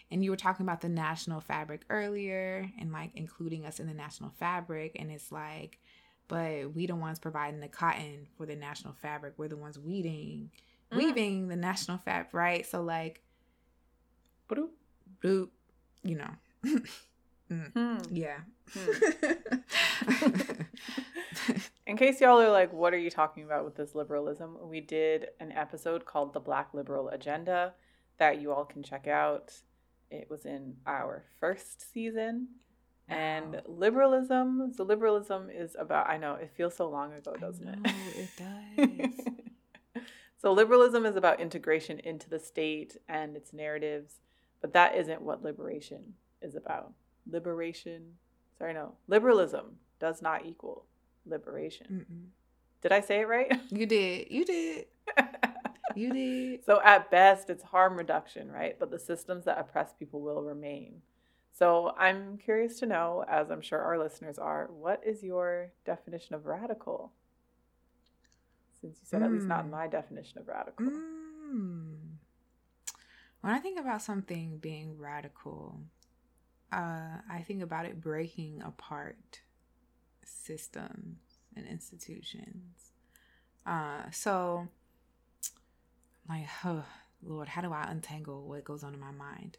And 0.09 0.23
you 0.23 0.31
were 0.31 0.37
talking 0.37 0.65
about 0.65 0.81
the 0.81 0.89
national 0.89 1.41
fabric 1.41 1.81
earlier 1.89 2.71
and 2.79 2.93
like 2.93 3.11
including 3.15 3.65
us 3.65 3.79
in 3.79 3.87
the 3.87 3.93
national 3.93 4.31
fabric. 4.31 4.95
And 4.97 5.11
it's 5.11 5.31
like, 5.31 5.79
but 6.29 6.73
we 6.73 6.85
the 6.87 6.95
ones 6.95 7.19
providing 7.19 7.59
the 7.59 7.67
cotton 7.67 8.27
for 8.37 8.45
the 8.45 8.55
national 8.55 8.93
fabric. 8.93 9.33
We're 9.37 9.49
the 9.49 9.57
ones 9.57 9.77
weeding 9.77 10.51
mm. 10.91 10.97
weaving 10.97 11.47
the 11.47 11.55
national 11.55 11.97
fabric, 11.97 12.33
right? 12.33 12.65
So 12.65 12.81
like, 12.81 13.21
boop, 14.49 14.69
boop, 15.23 15.49
you 16.03 16.15
know. 16.15 16.31
mm. 17.51 17.71
Hmm. 17.73 17.97
Yeah. 18.09 18.37
Hmm. 18.73 20.51
In 21.87 21.95
case 21.95 22.19
y'all 22.19 22.41
are 22.41 22.51
like, 22.51 22.73
what 22.73 22.93
are 22.93 22.97
you 22.97 23.09
talking 23.09 23.43
about 23.43 23.63
with 23.63 23.75
this 23.75 23.95
liberalism? 23.95 24.57
We 24.61 24.81
did 24.81 25.27
an 25.39 25.51
episode 25.53 26.05
called 26.05 26.33
The 26.33 26.39
Black 26.39 26.73
Liberal 26.73 27.09
Agenda 27.09 27.73
that 28.17 28.41
you 28.41 28.51
all 28.51 28.65
can 28.65 28.83
check 28.83 29.07
out. 29.07 29.53
It 30.09 30.29
was 30.29 30.45
in 30.45 30.75
our 30.85 31.23
first 31.39 31.93
season. 31.93 32.49
Wow. 33.09 33.15
And 33.15 33.61
liberalism, 33.65 34.73
so 34.75 34.83
liberalism 34.83 35.49
is 35.49 35.75
about, 35.79 36.09
I 36.09 36.17
know, 36.17 36.33
it 36.33 36.51
feels 36.55 36.75
so 36.75 36.89
long 36.89 37.13
ago, 37.13 37.35
doesn't 37.39 37.65
know, 37.65 37.73
it? 37.85 38.29
It 38.37 39.09
does. 39.17 39.25
So 40.39 40.53
liberalism 40.53 41.05
is 41.05 41.15
about 41.15 41.39
integration 41.39 41.99
into 41.99 42.29
the 42.29 42.39
state 42.39 42.95
and 43.09 43.35
its 43.35 43.53
narratives, 43.53 44.19
but 44.61 44.71
that 44.73 44.95
isn't 44.95 45.21
what 45.21 45.41
liberation 45.41 46.13
is 46.41 46.55
about. 46.55 46.93
Liberation, 47.25 48.13
sorry, 48.57 48.73
no, 48.73 48.93
liberalism 49.07 49.77
does 49.99 50.21
not 50.21 50.45
equal 50.45 50.85
liberation. 51.25 52.05
Mm-mm. 52.09 52.25
Did 52.81 52.91
I 52.91 53.01
say 53.01 53.21
it 53.21 53.27
right? 53.27 53.51
You 53.69 53.85
did. 53.85 54.27
You 54.29 54.45
did. 54.45 54.85
you 55.95 56.13
did. 56.13 56.59
So 56.65 56.81
at 56.83 57.09
best, 57.09 57.49
it's 57.49 57.63
harm 57.63 57.97
reduction, 57.97 58.51
right? 58.51 58.77
But 58.79 58.91
the 58.91 58.99
systems 58.99 59.45
that 59.45 59.59
oppress 59.59 59.93
people 59.97 60.21
will 60.21 60.43
remain. 60.43 61.01
So 61.53 61.93
I'm 61.97 62.37
curious 62.37 62.79
to 62.79 62.85
know, 62.85 63.25
as 63.27 63.49
I'm 63.49 63.61
sure 63.61 63.79
our 63.79 63.97
listeners 63.97 64.37
are, 64.37 64.69
what 64.71 65.01
is 65.05 65.23
your 65.23 65.71
definition 65.85 66.35
of 66.35 66.45
radical? 66.45 67.11
since 68.81 68.97
you 68.99 69.05
said 69.05 69.21
mm. 69.21 69.25
at 69.25 69.31
least 69.31 69.45
not 69.45 69.61
in 69.61 69.67
mm. 69.67 69.71
my 69.71 69.87
definition 69.87 70.39
of 70.39 70.47
radical. 70.47 70.85
Mm. 70.85 71.95
When 73.41 73.53
I 73.53 73.59
think 73.59 73.79
about 73.79 74.01
something 74.01 74.57
being 74.57 74.97
radical, 74.97 75.79
uh, 76.71 77.21
I 77.29 77.41
think 77.45 77.61
about 77.61 77.85
it 77.85 78.01
breaking 78.01 78.61
apart 78.65 79.41
systems 80.25 81.19
and 81.55 81.65
institutions. 81.65 82.91
Uh, 83.65 84.09
so, 84.11 84.67
like, 86.27 86.47
oh, 86.65 86.83
Lord, 87.23 87.47
how 87.47 87.61
do 87.61 87.73
I 87.73 87.89
untangle 87.89 88.47
what 88.47 88.63
goes 88.63 88.83
on 88.83 88.93
in 88.93 88.99
my 88.99 89.11
mind? 89.11 89.57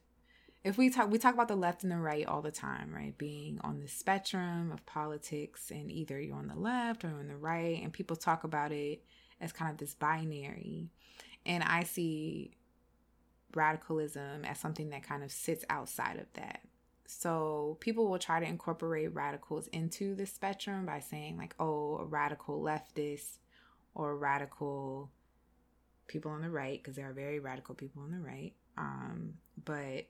If 0.65 0.77
we 0.77 0.91
talk, 0.91 1.11
we 1.11 1.19
talk 1.19 1.35
about 1.35 1.49
the 1.49 1.57
left 1.57 1.83
and 1.83 1.93
the 1.93 1.97
right 1.97 2.27
all 2.27 2.43
the 2.43 2.51
time, 2.51 2.93
right? 2.93 3.17
Being 3.17 3.61
on 3.63 3.81
the 3.81 3.89
spectrum 3.89 4.71
of 4.73 4.85
politics, 4.87 5.71
and 5.71 5.91
either 5.91 6.21
you're 6.21 6.37
on 6.37 6.49
the 6.49 6.59
left 6.59 7.05
or 7.05 7.09
on 7.09 7.29
the 7.29 7.37
right, 7.37 7.81
and 7.83 7.93
people 7.93 8.17
talk 8.17 8.45
about 8.45 8.73
it 8.73 9.03
as 9.41 9.53
kind 9.53 9.71
of 9.71 9.79
this 9.79 9.95
binary. 9.95 10.91
And 11.47 11.63
I 11.63 11.85
see 11.85 12.53
radicalism 13.55 14.45
as 14.45 14.59
something 14.59 14.91
that 14.91 15.03
kind 15.03 15.23
of 15.23 15.31
sits 15.31 15.65
outside 15.71 16.19
of 16.19 16.27
that. 16.35 16.61
So 17.11 17.79
people 17.81 18.07
will 18.07 18.19
try 18.19 18.39
to 18.39 18.47
incorporate 18.47 19.15
radicals 19.15 19.67
into 19.69 20.15
the 20.15 20.27
spectrum 20.27 20.85
by 20.85 21.01
saying, 21.01 21.39
like, 21.39 21.55
oh, 21.59 21.97
a 21.97 22.05
radical 22.05 22.61
leftist 22.61 23.39
or 23.95 24.15
radical 24.15 25.11
people 26.07 26.31
on 26.31 26.43
the 26.43 26.51
right, 26.51 26.79
because 26.79 26.97
there 26.97 27.09
are 27.09 27.15
very 27.15 27.41
radical 27.41 27.75
people 27.75 28.03
on 28.03 28.11
the 28.11 28.21
right. 28.21 28.53
Um, 28.77 29.35
but 29.65 30.07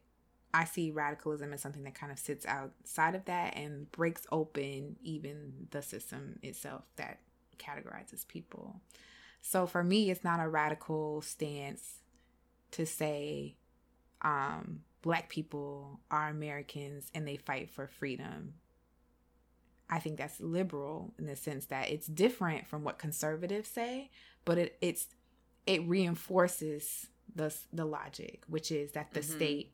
I 0.53 0.65
see 0.65 0.91
radicalism 0.91 1.53
as 1.53 1.61
something 1.61 1.85
that 1.85 1.95
kind 1.95 2.11
of 2.11 2.19
sits 2.19 2.45
outside 2.45 3.15
of 3.15 3.25
that 3.27 3.57
and 3.57 3.91
breaks 3.93 4.27
open 4.33 4.97
even 5.01 5.69
the 5.71 5.83
system 5.83 6.41
itself 6.43 6.83
that 6.97 7.21
categorizes 7.59 8.27
people. 8.27 8.81
So 9.41 9.69
for 9.69 9.85
me, 9.85 10.11
it's 10.11 10.25
not 10.25 10.41
a 10.41 10.49
radical 10.49 11.23
stance 11.23 11.99
to 12.73 12.85
say 12.85 13.55
um, 14.21 14.81
black 15.03 15.29
people 15.29 16.01
are 16.11 16.29
Americans 16.29 17.11
and 17.15 17.27
they 17.27 17.37
fight 17.37 17.71
for 17.71 17.87
freedom. 17.87 18.55
I 19.91 20.01
think 20.01 20.19
that's 20.19 20.41
liberal 20.41 21.15
in 21.19 21.27
the 21.27 21.37
sense 21.37 21.67
that 21.67 21.91
it's 21.91 22.07
different 22.07 22.67
from 22.67 22.85
what 22.85 22.99
conservatives 22.99 23.69
say, 23.69 24.11
but 24.45 24.59
it 24.59 24.77
it's 24.81 25.07
it 25.67 25.87
reinforces 25.87 27.07
the 27.35 27.55
the 27.73 27.85
logic, 27.85 28.43
which 28.49 28.71
is 28.71 28.93
that 28.93 29.13
the 29.13 29.21
mm-hmm. 29.21 29.37
state 29.37 29.73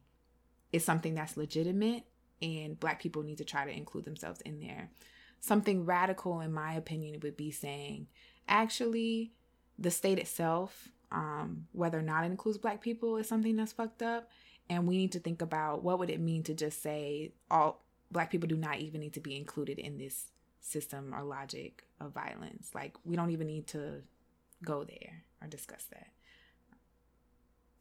is 0.73 0.85
something 0.85 1.15
that's 1.15 1.37
legitimate 1.37 2.05
and 2.43 2.79
black 2.79 3.01
people 3.01 3.23
need 3.23 3.39
to 3.39 3.45
try 3.45 3.65
to 3.65 3.71
include 3.71 4.05
themselves 4.05 4.41
in 4.43 4.61
there. 4.61 4.91
Something 5.41 5.85
radical 5.85 6.41
in 6.41 6.53
my 6.53 6.75
opinion 6.75 7.21
would 7.23 7.37
be 7.37 7.51
saying 7.51 8.07
actually 8.49 9.33
the 9.79 9.91
state 9.91 10.19
itself 10.19 10.89
um, 11.11 11.67
whether 11.73 11.99
or 11.99 12.03
not 12.03 12.25
it 12.25 12.31
includes 12.31 12.59
black 12.59 12.81
people 12.81 13.17
is 13.17 13.29
something 13.29 13.57
that's 13.57 13.73
fucked 13.73 14.03
up 14.03 14.29
and 14.69 14.87
we 14.87 14.97
need 14.97 15.13
to 15.13 15.19
think 15.19 15.43
about 15.43 15.83
what 15.83 15.99
would 15.99 16.11
it 16.11 16.21
mean 16.21 16.43
to 16.45 16.55
just 16.55 16.83
say 16.83 17.33
all 17.51 17.83
black 18.11 18.31
people 18.31 18.49
do 18.49 18.57
not 18.57 18.79
even 18.79 19.01
need 19.01 19.13
to 19.15 19.21
be 19.21 19.37
included 19.37 19.79
in 19.79 19.99
this 19.99 20.27
system 20.61 21.15
or 21.15 21.23
logic 21.23 21.85
of 22.01 22.13
violence. 22.13 22.71
Like 22.75 22.97
we 23.05 23.17
don't 23.17 23.31
even 23.31 23.47
need 23.47 23.67
to 23.69 24.03
go 24.65 24.85
there 24.85 25.25
or 25.43 25.49
discuss 25.49 25.85
that. 25.93 26.09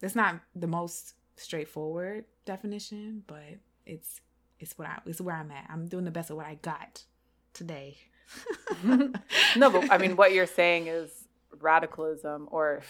It's 0.02 0.16
not 0.16 0.42
the 0.56 0.68
most 0.68 1.14
straightforward 1.36 2.26
definition 2.46 3.24
but 3.26 3.42
it's 3.88 4.22
it's 4.60 4.78
what 4.78 4.88
i 4.88 5.00
it's 5.06 5.22
where 5.22 5.36
i'm 5.36 5.52
at. 5.52 5.66
I'm 5.70 5.88
doing 5.88 6.06
the 6.06 6.12
best 6.12 6.30
of 6.30 6.38
what 6.38 6.46
i 6.46 6.56
got 6.56 7.04
today. 7.54 7.98
No 9.56 9.70
but 9.70 9.92
i 9.92 9.98
mean 9.98 10.16
what 10.16 10.34
you're 10.34 10.48
saying 10.48 10.88
is 10.88 11.28
radicalism 11.60 12.48
or 12.52 12.82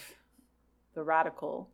the 0.94 1.02
radical 1.02 1.68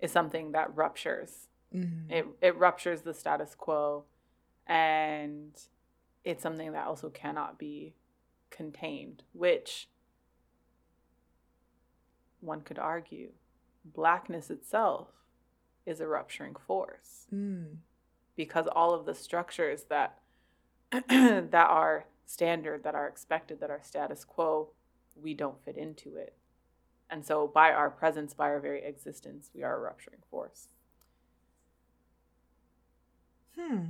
is 0.00 0.10
something 0.10 0.52
that 0.52 0.74
ruptures. 0.76 1.48
Mm-hmm. 1.74 2.12
It 2.12 2.26
it 2.40 2.56
ruptures 2.58 3.02
the 3.02 3.14
status 3.14 3.54
quo, 3.54 4.04
and 4.66 5.52
it's 6.24 6.42
something 6.42 6.72
that 6.72 6.86
also 6.86 7.08
cannot 7.10 7.58
be 7.58 7.94
contained. 8.50 9.22
Which 9.32 9.88
one 12.40 12.60
could 12.60 12.78
argue, 12.78 13.30
blackness 13.84 14.50
itself 14.50 15.08
is 15.86 16.00
a 16.00 16.06
rupturing 16.06 16.54
force 16.54 17.26
mm. 17.34 17.76
because 18.36 18.66
all 18.66 18.94
of 18.94 19.06
the 19.06 19.14
structures 19.14 19.84
that 19.88 20.18
that 21.08 21.54
are 21.54 22.06
standard, 22.26 22.84
that 22.84 22.94
are 22.94 23.08
expected, 23.08 23.60
that 23.60 23.70
are 23.70 23.80
status 23.82 24.24
quo, 24.24 24.70
we 25.16 25.34
don't 25.34 25.64
fit 25.64 25.76
into 25.76 26.16
it. 26.16 26.34
And 27.10 27.24
so, 27.24 27.46
by 27.46 27.72
our 27.72 27.90
presence, 27.90 28.32
by 28.32 28.46
our 28.46 28.60
very 28.60 28.84
existence, 28.84 29.50
we 29.54 29.62
are 29.62 29.76
a 29.76 29.80
rupturing 29.80 30.22
force. 30.30 30.68
Hmm. 33.58 33.84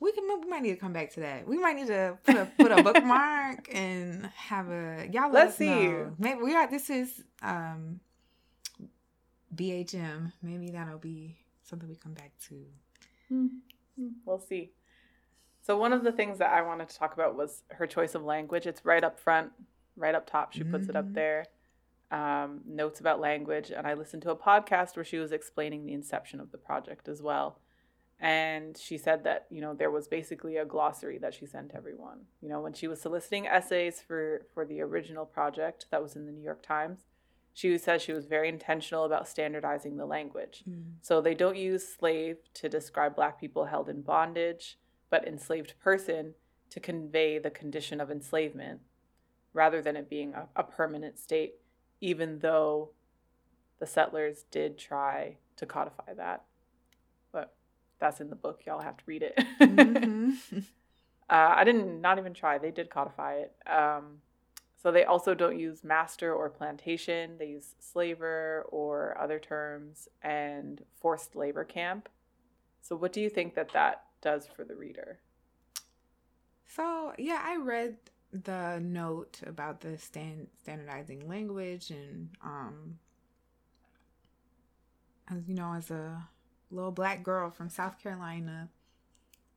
We 0.00 0.12
can 0.12 0.24
we 0.40 0.48
might 0.48 0.62
need 0.62 0.70
to 0.70 0.76
come 0.76 0.92
back 0.92 1.12
to 1.14 1.20
that. 1.20 1.46
We 1.46 1.58
might 1.58 1.76
need 1.76 1.88
to 1.88 2.18
put 2.24 2.36
a 2.36 2.48
put 2.58 2.70
a 2.70 2.82
bookmark 2.84 3.68
and 3.72 4.26
have 4.36 4.68
a 4.68 5.08
y'all. 5.12 5.32
Let 5.32 5.48
us 5.48 5.56
see. 5.56 5.66
Know. 5.66 6.14
Maybe 6.18 6.40
we 6.42 6.54
are. 6.54 6.70
This 6.70 6.88
is 6.88 7.22
um, 7.42 8.00
BHM. 9.54 10.32
Maybe 10.42 10.70
that'll 10.70 10.98
be 10.98 11.36
something 11.64 11.88
we 11.88 11.96
come 11.96 12.14
back 12.14 12.32
to. 12.48 12.64
Hmm. 13.28 13.46
We'll 14.24 14.38
see. 14.38 14.70
So 15.62 15.76
one 15.76 15.92
of 15.92 16.04
the 16.04 16.12
things 16.12 16.38
that 16.38 16.52
I 16.52 16.62
wanted 16.62 16.88
to 16.88 16.96
talk 16.96 17.12
about 17.12 17.36
was 17.36 17.62
her 17.70 17.86
choice 17.86 18.14
of 18.14 18.22
language. 18.22 18.66
It's 18.66 18.84
right 18.84 19.02
up 19.02 19.18
front 19.18 19.52
right 19.98 20.14
up 20.14 20.26
top. 20.26 20.52
She 20.52 20.64
puts 20.64 20.84
mm-hmm. 20.84 20.90
it 20.90 20.96
up 20.96 21.04
mm-hmm. 21.06 21.14
there. 21.14 21.46
Um, 22.10 22.60
notes 22.66 23.00
about 23.00 23.20
language. 23.20 23.70
And 23.70 23.86
I 23.86 23.94
listened 23.94 24.22
to 24.22 24.30
a 24.30 24.36
podcast 24.36 24.96
where 24.96 25.04
she 25.04 25.18
was 25.18 25.32
explaining 25.32 25.84
the 25.84 25.92
inception 25.92 26.40
of 26.40 26.52
the 26.52 26.58
project 26.58 27.08
as 27.08 27.20
well. 27.20 27.58
And 28.20 28.76
she 28.76 28.98
said 28.98 29.22
that, 29.24 29.46
you 29.48 29.60
know, 29.60 29.74
there 29.74 29.92
was 29.92 30.08
basically 30.08 30.56
a 30.56 30.64
glossary 30.64 31.18
that 31.18 31.34
she 31.34 31.46
sent 31.46 31.72
everyone. 31.74 32.18
You 32.40 32.48
know, 32.48 32.60
when 32.60 32.72
she 32.72 32.88
was 32.88 33.00
soliciting 33.00 33.46
essays 33.46 34.00
for, 34.00 34.46
for 34.52 34.64
the 34.64 34.80
original 34.80 35.24
project 35.24 35.86
that 35.90 36.02
was 36.02 36.16
in 36.16 36.26
the 36.26 36.32
New 36.32 36.42
York 36.42 36.62
Times, 36.62 37.04
she 37.54 37.76
says 37.78 38.02
she 38.02 38.12
was 38.12 38.26
very 38.26 38.48
intentional 38.48 39.04
about 39.04 39.28
standardizing 39.28 39.96
the 39.96 40.06
language. 40.06 40.64
Mm. 40.68 40.94
So 41.00 41.20
they 41.20 41.34
don't 41.34 41.56
use 41.56 41.86
slave 41.86 42.38
to 42.54 42.68
describe 42.68 43.16
Black 43.16 43.40
people 43.40 43.66
held 43.66 43.88
in 43.88 44.02
bondage, 44.02 44.78
but 45.10 45.26
enslaved 45.26 45.74
person 45.80 46.34
to 46.70 46.80
convey 46.80 47.38
the 47.38 47.50
condition 47.50 48.00
of 48.00 48.10
enslavement 48.10 48.80
rather 49.52 49.80
than 49.80 49.96
it 49.96 50.10
being 50.10 50.34
a, 50.34 50.46
a 50.56 50.62
permanent 50.62 51.18
state, 51.18 51.54
even 52.00 52.40
though 52.40 52.90
the 53.80 53.86
settlers 53.86 54.44
did 54.50 54.78
try 54.78 55.36
to 55.56 55.66
codify 55.66 56.14
that. 56.14 56.44
That's 57.98 58.20
in 58.20 58.30
the 58.30 58.36
book. 58.36 58.62
Y'all 58.66 58.80
have 58.80 58.96
to 58.96 59.04
read 59.06 59.22
it. 59.22 59.38
mm-hmm. 59.60 60.58
uh, 61.30 61.54
I 61.56 61.64
didn't 61.64 62.00
not 62.00 62.18
even 62.18 62.34
try. 62.34 62.58
They 62.58 62.70
did 62.70 62.90
codify 62.90 63.34
it. 63.34 63.54
Um, 63.66 64.18
so 64.80 64.92
they 64.92 65.04
also 65.04 65.34
don't 65.34 65.58
use 65.58 65.82
master 65.82 66.32
or 66.32 66.48
plantation. 66.48 67.36
They 67.38 67.46
use 67.46 67.74
slaver 67.80 68.64
or 68.68 69.16
other 69.20 69.40
terms 69.40 70.08
and 70.22 70.82
forced 71.00 71.34
labor 71.34 71.64
camp. 71.64 72.08
So 72.80 72.94
what 72.94 73.12
do 73.12 73.20
you 73.20 73.28
think 73.28 73.54
that 73.54 73.72
that 73.72 74.04
does 74.22 74.46
for 74.46 74.64
the 74.64 74.76
reader? 74.76 75.18
So 76.66 77.12
yeah, 77.18 77.42
I 77.44 77.56
read 77.56 77.96
the 78.32 78.78
note 78.80 79.40
about 79.46 79.80
the 79.80 79.98
stand 79.98 80.48
standardizing 80.60 81.26
language 81.26 81.90
and 81.90 82.28
um 82.42 82.98
as 85.30 85.48
you 85.48 85.54
know 85.54 85.72
as 85.72 85.90
a 85.90 86.28
little 86.70 86.92
black 86.92 87.22
girl 87.22 87.50
from 87.50 87.68
South 87.68 87.98
Carolina 88.02 88.68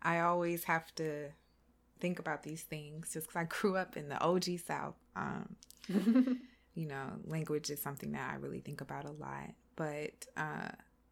I 0.02 0.20
always 0.20 0.64
have 0.66 0.94
to 0.96 1.30
think 2.00 2.20
about 2.20 2.44
these 2.44 2.64
things 2.64 3.14
just 3.14 3.28
cuz 3.28 3.36
I 3.36 3.44
grew 3.46 3.76
up 3.76 3.98
in 3.98 4.10
the 4.10 4.20
OG 4.20 4.60
South 4.66 4.96
um 5.16 5.56
you 6.74 6.88
know 6.88 7.20
language 7.26 7.70
is 7.70 7.82
something 7.82 8.12
that 8.14 8.32
I 8.32 8.36
really 8.36 8.62
think 8.62 8.82
about 8.82 9.06
a 9.06 9.12
lot 9.12 9.54
but 9.76 10.26
uh 10.38 10.70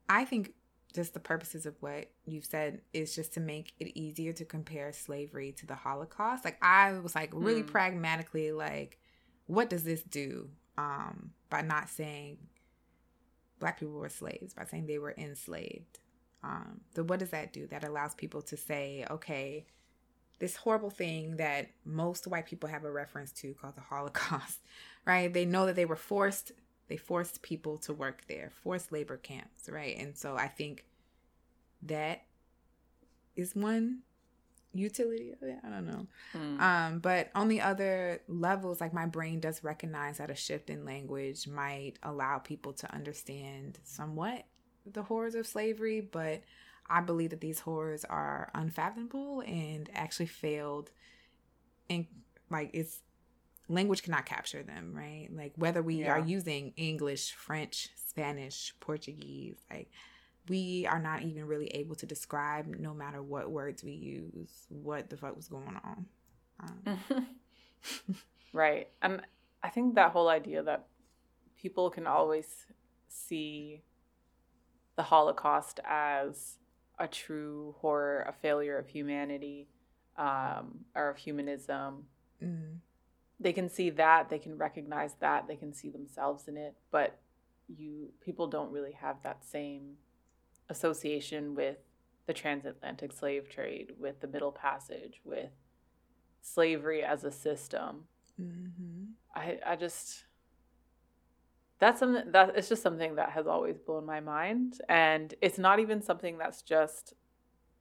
I 0.08 0.26
think 0.26 0.54
just 0.94 1.14
the 1.14 1.20
purposes 1.20 1.66
of 1.66 1.76
what 1.82 2.10
you've 2.26 2.46
said 2.46 2.82
is 2.94 3.14
just 3.14 3.34
to 3.34 3.40
make 3.40 3.74
it 3.80 3.98
easier 3.98 4.34
to 4.34 4.46
compare 4.46 4.92
slavery 4.92 5.52
to 5.54 5.68
the 5.68 5.76
Holocaust. 5.76 6.44
Like 6.44 6.58
I 6.64 6.94
was 6.94 7.16
like 7.16 7.30
really 7.34 7.64
mm. 7.64 7.68
pragmatically 7.68 8.52
like, 8.52 8.98
what 9.46 9.70
does 9.70 9.84
this 9.84 10.02
do? 10.02 10.50
Um, 10.78 11.32
by 11.50 11.62
not 11.62 11.90
saying 11.90 12.38
black 13.60 13.80
people 13.80 13.96
were 13.96 14.10
slaves, 14.10 14.54
by 14.54 14.66
saying 14.66 14.88
they 14.88 15.00
were 15.00 15.14
enslaved. 15.18 16.00
Um, 16.44 16.82
so 16.96 17.04
what 17.04 17.20
does 17.20 17.32
that 17.32 17.54
do? 17.54 17.68
That 17.68 17.84
allows 17.84 18.16
people 18.16 18.42
to 18.44 18.58
say, 18.58 19.06
okay, 19.10 19.66
this 20.40 20.56
horrible 20.56 20.90
thing 20.90 21.38
that 21.38 21.68
most 21.84 22.28
white 22.28 22.46
people 22.46 22.70
have 22.70 22.86
a 22.86 22.92
reference 22.92 23.32
to 23.34 23.54
called 23.54 23.76
the 23.76 23.82
Holocaust, 23.82 24.60
right? 25.06 25.34
They 25.34 25.46
know 25.46 25.66
that 25.66 25.76
they 25.76 25.86
were 25.86 25.96
forced 25.96 26.54
they 26.90 26.98
forced 26.98 27.44
people 27.44 27.78
to 27.78 27.94
work 27.94 28.24
there, 28.28 28.52
forced 28.64 28.92
labor 28.92 29.16
camps, 29.16 29.70
right? 29.70 29.96
And 29.98 30.18
so 30.18 30.36
I 30.36 30.48
think 30.48 30.86
that 31.84 32.24
is 33.36 33.56
one 33.56 34.00
utility 34.74 35.32
of 35.32 35.48
it. 35.48 35.58
I 35.66 35.70
don't 35.70 35.88
know. 35.88 36.08
Mm. 36.36 36.60
Um, 36.60 37.00
but 37.00 37.30
on 37.36 37.48
the 37.48 37.62
other 37.62 38.22
levels, 38.28 38.80
like 38.80 38.94
my 38.94 39.06
brain 39.06 39.40
does 39.40 39.64
recognize 39.64 40.18
that 40.18 40.30
a 40.30 40.36
shift 40.36 40.70
in 40.70 40.86
language 40.86 41.48
might 41.48 41.94
allow 42.04 42.38
people 42.38 42.74
to 42.74 42.94
understand 42.94 43.80
somewhat 43.84 44.46
the 44.92 45.04
horrors 45.04 45.36
of 45.36 45.48
slavery, 45.48 46.02
but 46.02 46.42
I 46.90 47.02
believe 47.02 47.30
that 47.32 47.42
these 47.42 47.60
horrors 47.60 48.06
are 48.06 48.50
unfathomable 48.54 49.42
and 49.42 49.90
actually 49.94 50.26
failed 50.26 50.92
and 51.90 52.06
like 52.50 52.72
it's 52.74 53.00
language 53.68 54.02
cannot 54.04 54.26
capture 54.26 54.64
them, 54.64 54.94
right? 54.96 55.28
Like 55.32 55.54
whether 55.56 55.82
we 55.82 55.96
yeah. 56.02 56.14
are 56.14 56.20
using 56.20 56.74
English, 56.76 57.34
French, 57.34 57.90
Spanish, 57.96 58.74
Portuguese, 58.80 59.58
like 59.70 59.92
we 60.50 60.88
are 60.88 61.00
not 61.00 61.22
even 61.24 61.46
really 61.46 61.68
able 61.68 61.96
to 61.96 62.06
describe, 62.06 62.68
no 62.68 62.94
matter 62.94 63.22
what 63.22 63.52
words 63.52 63.84
we 63.84 63.92
use, 63.92 64.66
what 64.70 65.10
the 65.10 65.18
fuck 65.18 65.36
was 65.36 65.48
going 65.48 65.80
on. 65.84 66.06
Um. 66.60 67.26
right. 68.54 68.90
And 69.02 69.22
I 69.64 69.70
think 69.70 69.96
that 69.96 70.12
whole 70.12 70.30
idea 70.30 70.64
that 70.64 70.88
people 71.62 71.90
can 71.90 72.08
always 72.08 72.66
see 73.08 73.82
the 74.96 75.04
Holocaust 75.04 75.80
as 75.86 76.58
a 76.98 77.08
true 77.08 77.76
horror, 77.80 78.26
a 78.28 78.34
failure 78.34 78.78
of 78.78 78.88
humanity, 78.88 79.68
um, 80.18 80.80
or 80.96 81.10
of 81.10 81.18
humanism. 81.18 82.04
Mm. 82.44 82.80
They 83.40 83.54
can 83.54 83.70
see 83.70 83.90
that, 83.92 84.30
they 84.30 84.40
can 84.40 84.58
recognize 84.58 85.14
that, 85.22 85.48
they 85.48 85.56
can 85.56 85.74
see 85.74 85.90
themselves 85.90 86.48
in 86.48 86.58
it, 86.58 86.76
but 86.92 87.18
you 87.68 88.10
people 88.20 88.48
don't 88.48 88.72
really 88.72 88.94
have 88.94 89.18
that 89.24 89.46
same 89.46 89.94
association 90.70 91.56
with 91.56 91.78
the 92.28 92.34
transatlantic 92.34 93.12
slave 93.12 93.50
trade, 93.50 93.94
with 94.00 94.20
the 94.22 94.28
Middle 94.28 94.52
Passage, 94.52 95.22
with 95.24 95.52
slavery 96.42 97.04
as 97.04 97.24
a 97.24 97.32
system. 97.32 98.06
Mm-hmm. 98.40 99.06
I 99.36 99.60
I 99.66 99.76
just 99.76 100.26
that's 101.80 102.00
something 102.00 102.32
that 102.32 102.54
it's 102.56 102.70
just 102.70 102.84
something 102.84 103.16
that 103.16 103.32
has 103.32 103.48
always 103.48 103.78
blown 103.78 104.06
my 104.06 104.20
mind, 104.20 104.82
and 104.88 105.34
it's 105.42 105.58
not 105.58 105.80
even 105.80 106.02
something 106.02 106.38
that's 106.38 106.62
just 106.62 107.14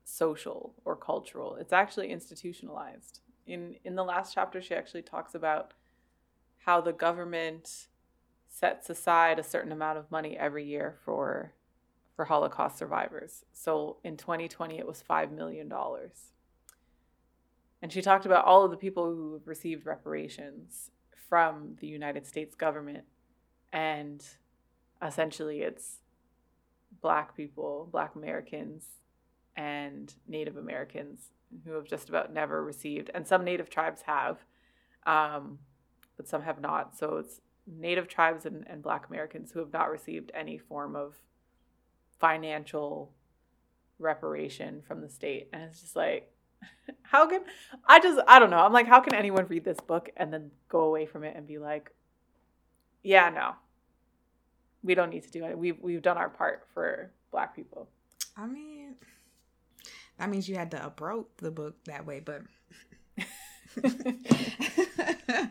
social 0.05 0.75
or 0.85 0.97
cultural. 0.97 1.57
It's 1.57 1.73
actually 1.73 2.11
institutionalized. 2.11 3.21
In 3.47 3.77
in 3.85 3.97
the 3.97 4.05
last 4.05 4.35
chapter, 4.35 4.63
she 4.63 4.75
actually 4.75 5.03
talks 5.03 5.35
about 5.35 5.75
how 6.65 6.81
the 6.81 6.93
government 6.93 7.89
sets 8.49 8.89
aside 8.89 9.39
a 9.39 9.43
certain 9.43 9.73
amount 9.73 9.99
of 9.99 10.11
money 10.11 10.37
every 10.37 10.65
year 10.65 10.97
for 11.05 11.53
for 12.19 12.25
Holocaust 12.25 12.77
survivors. 12.77 13.45
So 13.53 13.99
in 14.03 14.17
2020, 14.17 14.77
it 14.77 14.85
was 14.89 15.05
$5 15.09 15.31
million. 15.31 15.73
And 17.81 17.93
she 17.93 18.03
talked 18.03 18.27
about 18.27 18.45
all 18.45 18.65
of 18.65 18.73
the 18.73 18.77
people 18.77 19.05
who 19.05 19.35
have 19.35 19.47
received 19.47 19.87
reparations 19.87 20.91
from 21.29 21.77
the 21.79 21.87
United 21.87 22.27
States 22.27 22.57
government. 22.57 23.05
And 23.73 24.21
essentially, 25.01 25.61
it's 25.61 25.99
Black 27.01 27.37
people, 27.37 27.89
Black 27.93 28.17
Americans, 28.17 28.85
and 29.57 30.13
Native 30.27 30.57
Americans 30.57 31.29
who 31.65 31.75
have 31.75 31.85
just 31.85 32.09
about 32.09 32.33
never 32.35 32.65
received, 32.65 33.13
and 33.15 33.29
some 33.29 33.45
Native 33.45 33.71
tribes 33.71 34.03
have, 34.03 34.39
um, 35.07 35.61
but 36.17 36.27
some 36.27 36.43
have 36.43 36.61
not. 36.61 36.99
So 36.99 37.19
it's 37.19 37.41
Native 37.65 38.09
tribes 38.09 38.45
and, 38.45 38.67
and 38.67 38.83
Black 38.83 39.07
Americans 39.07 39.53
who 39.53 39.61
have 39.61 39.73
not 39.73 39.89
received 39.89 40.33
any 40.35 40.59
form 40.59 40.97
of 40.97 41.15
financial 42.19 43.13
reparation 43.99 44.83
from 44.87 45.01
the 45.01 45.09
state. 45.09 45.49
And 45.53 45.63
it's 45.63 45.81
just 45.81 45.97
like, 45.97 46.31
how 47.03 47.29
can 47.29 47.43
I 47.87 48.01
just, 48.01 48.21
I 48.27 48.39
don't 48.39 48.51
know. 48.51 48.59
I'm 48.59 48.73
like, 48.73 48.87
how 48.87 49.01
can 49.01 49.15
anyone 49.15 49.47
read 49.47 49.65
this 49.65 49.81
book 49.81 50.11
and 50.17 50.33
then 50.33 50.51
go 50.69 50.81
away 50.81 51.07
from 51.07 51.25
it 51.25 51.37
and 51.37 51.47
be 51.47 51.59
like, 51.59 51.93
yeah, 53.03 53.31
no, 53.31 53.53
we 54.83 54.95
don't 54.95 55.11
need 55.11 55.25
to 55.25 55.31
do 55.31 55.45
it. 55.45 55.57
We've, 55.57 55.79
we've 55.81 56.03
done 56.03 56.19
our 56.19 56.29
part 56.29 56.67
for 56.75 57.11
Black 57.31 57.55
people. 57.55 57.89
I 58.37 58.47
mean, 58.47 58.95
that 60.19 60.29
means 60.31 60.49
you 60.49 60.57
had 60.57 60.71
to 60.73 60.85
approach 60.85 61.27
the 61.39 61.51
book 61.51 61.77
that 61.85 62.07
way, 62.07 62.21
but. 62.21 62.43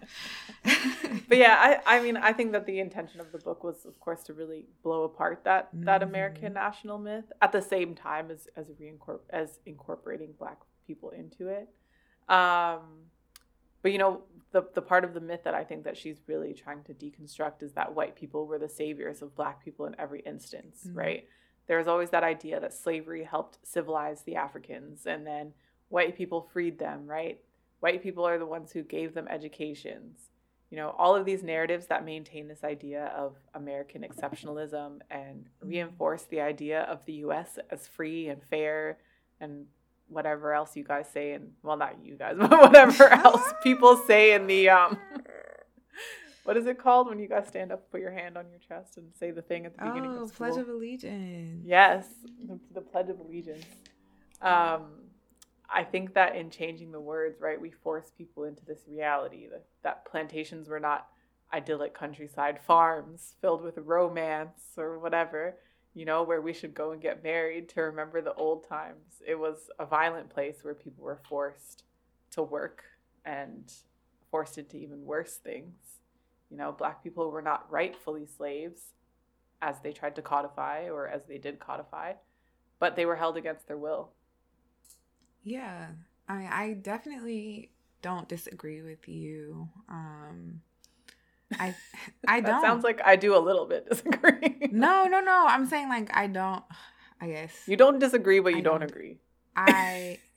but 1.27 1.37
yeah, 1.37 1.79
I, 1.85 1.97
I 1.97 2.01
mean, 2.01 2.17
I 2.17 2.33
think 2.33 2.51
that 2.51 2.65
the 2.65 2.79
intention 2.79 3.19
of 3.19 3.31
the 3.31 3.37
book 3.37 3.63
was, 3.63 3.85
of 3.85 3.99
course, 3.99 4.23
to 4.23 4.33
really 4.33 4.65
blow 4.83 5.03
apart 5.03 5.41
that 5.45 5.73
mm-hmm. 5.73 5.85
that 5.85 6.03
American 6.03 6.53
national 6.53 6.97
myth 6.97 7.25
at 7.41 7.51
the 7.51 7.61
same 7.61 7.95
time 7.95 8.31
as 8.31 8.47
as 8.55 8.67
reincorpor- 8.81 9.21
as 9.29 9.59
incorporating 9.65 10.33
Black 10.37 10.57
people 10.85 11.09
into 11.11 11.47
it. 11.47 11.69
Um, 12.29 12.81
but 13.81 13.91
you 13.91 13.97
know, 13.97 14.21
the 14.51 14.63
the 14.73 14.81
part 14.81 15.03
of 15.03 15.13
the 15.13 15.21
myth 15.21 15.41
that 15.43 15.53
I 15.53 15.63
think 15.63 15.83
that 15.83 15.97
she's 15.97 16.17
really 16.27 16.53
trying 16.53 16.83
to 16.83 16.93
deconstruct 16.93 17.61
is 17.61 17.73
that 17.73 17.95
white 17.95 18.15
people 18.15 18.47
were 18.47 18.59
the 18.59 18.69
saviors 18.69 19.21
of 19.21 19.35
Black 19.35 19.63
people 19.63 19.85
in 19.85 19.95
every 19.99 20.21
instance, 20.21 20.83
mm-hmm. 20.87 20.97
right? 20.97 21.27
There's 21.67 21.87
always 21.87 22.11
that 22.11 22.23
idea 22.23 22.59
that 22.59 22.73
slavery 22.73 23.23
helped 23.23 23.59
civilize 23.63 24.23
the 24.23 24.35
Africans, 24.35 25.05
and 25.05 25.27
then 25.27 25.53
white 25.89 26.17
people 26.17 26.49
freed 26.53 26.79
them, 26.79 27.05
right? 27.05 27.39
White 27.79 28.01
people 28.01 28.25
are 28.25 28.39
the 28.39 28.45
ones 28.45 28.71
who 28.71 28.81
gave 28.81 29.13
them 29.13 29.27
educations 29.27 30.29
you 30.69 30.77
know, 30.77 30.93
all 30.97 31.15
of 31.15 31.25
these 31.25 31.43
narratives 31.43 31.87
that 31.87 32.03
maintain 32.03 32.47
this 32.47 32.63
idea 32.63 33.05
of 33.15 33.35
American 33.53 34.03
exceptionalism 34.03 34.99
and 35.09 35.45
reinforce 35.61 36.23
the 36.23 36.41
idea 36.41 36.81
of 36.81 37.05
the 37.05 37.13
US 37.13 37.57
as 37.71 37.87
free 37.87 38.27
and 38.27 38.43
fair 38.43 38.97
and 39.39 39.65
whatever 40.09 40.53
else 40.53 40.75
you 40.75 40.83
guys 40.83 41.07
say 41.13 41.33
and 41.33 41.51
well 41.63 41.77
not 41.77 42.03
you 42.03 42.15
guys, 42.15 42.35
but 42.39 42.51
whatever 42.51 43.07
else 43.11 43.53
people 43.63 43.97
say 44.07 44.33
in 44.33 44.47
the 44.47 44.69
um 44.69 44.97
what 46.47 46.55
is 46.55 46.65
it 46.65 46.79
called 46.79 47.07
when 47.09 47.19
you 47.19 47.27
guys 47.27 47.45
stand 47.49 47.73
up, 47.73 47.91
put 47.91 47.99
your 47.99 48.11
hand 48.11 48.37
on 48.37 48.45
your 48.49 48.59
chest 48.59 48.95
and 48.95 49.07
say 49.19 49.31
the 49.31 49.41
thing 49.41 49.65
at 49.65 49.75
the 49.75 49.83
beginning 49.83 50.15
oh, 50.17 50.23
of 50.23 50.29
school? 50.29 50.47
Pledge 50.47 50.61
of 50.61 50.69
Allegiance. 50.69 51.61
Yes, 51.65 52.05
the, 52.47 52.57
the 52.73 52.79
Pledge 52.79 53.09
of 53.09 53.19
Allegiance. 53.19 53.65
Um, 54.41 54.85
I 55.69 55.83
think 55.83 56.13
that 56.13 56.35
in 56.35 56.49
changing 56.49 56.91
the 56.91 56.99
words, 56.99 57.41
right, 57.41 57.59
we 57.59 57.71
force 57.71 58.11
people 58.17 58.45
into 58.45 58.63
this 58.65 58.85
reality 58.87 59.47
that, 59.51 59.65
that 59.83 60.05
plantations 60.05 60.69
were 60.69 60.79
not 60.79 61.07
idyllic 61.53 61.93
countryside 61.93 62.59
farms 62.65 63.35
filled 63.41 63.61
with 63.61 63.77
romance 63.77 64.61
or 64.77 64.99
whatever, 64.99 65.57
you 65.93 66.05
know, 66.05 66.23
where 66.23 66.41
we 66.41 66.53
should 66.53 66.73
go 66.73 66.91
and 66.91 67.01
get 67.01 67.23
married 67.23 67.69
to 67.69 67.81
remember 67.81 68.21
the 68.21 68.33
old 68.33 68.67
times. 68.67 69.21
It 69.25 69.35
was 69.35 69.69
a 69.79 69.85
violent 69.85 70.29
place 70.29 70.57
where 70.61 70.73
people 70.73 71.03
were 71.03 71.19
forced 71.27 71.83
to 72.31 72.41
work 72.43 72.83
and 73.25 73.71
forced 74.31 74.57
into 74.57 74.77
even 74.77 75.05
worse 75.05 75.35
things. 75.35 75.75
You 76.49 76.57
know, 76.57 76.71
black 76.71 77.03
people 77.03 77.29
were 77.29 77.41
not 77.41 77.69
rightfully 77.69 78.25
slaves 78.25 78.93
as 79.61 79.79
they 79.81 79.91
tried 79.91 80.15
to 80.15 80.21
codify 80.21 80.89
or 80.89 81.07
as 81.07 81.25
they 81.27 81.37
did 81.37 81.59
codify, 81.59 82.13
but 82.79 82.95
they 82.95 83.05
were 83.05 83.15
held 83.15 83.35
against 83.35 83.67
their 83.67 83.77
will 83.77 84.11
yeah, 85.47 85.87
I 86.27 86.47
I 86.51 86.73
definitely 86.73 87.71
don't 88.01 88.27
disagree 88.27 88.81
with 88.81 89.07
you. 89.07 89.69
Um, 89.87 90.61
I 91.57 91.73
I 92.27 92.41
don't. 92.41 92.61
sounds 92.61 92.83
like 92.83 93.01
I 93.03 93.15
do 93.15 93.35
a 93.35 93.39
little 93.39 93.65
bit 93.65 93.87
disagree. 93.89 94.69
no, 94.71 95.05
no, 95.09 95.21
no. 95.21 95.45
I'm 95.47 95.65
saying 95.65 95.89
like 95.89 96.15
I 96.15 96.27
don't. 96.27 96.63
I 97.19 97.29
guess 97.29 97.63
you 97.65 97.77
don't 97.77 97.97
disagree, 97.97 98.39
but 98.39 98.55
you 98.55 98.61
don't, 98.61 98.81
don't, 98.81 98.91
agree. 98.91 99.17
I. 99.55 100.19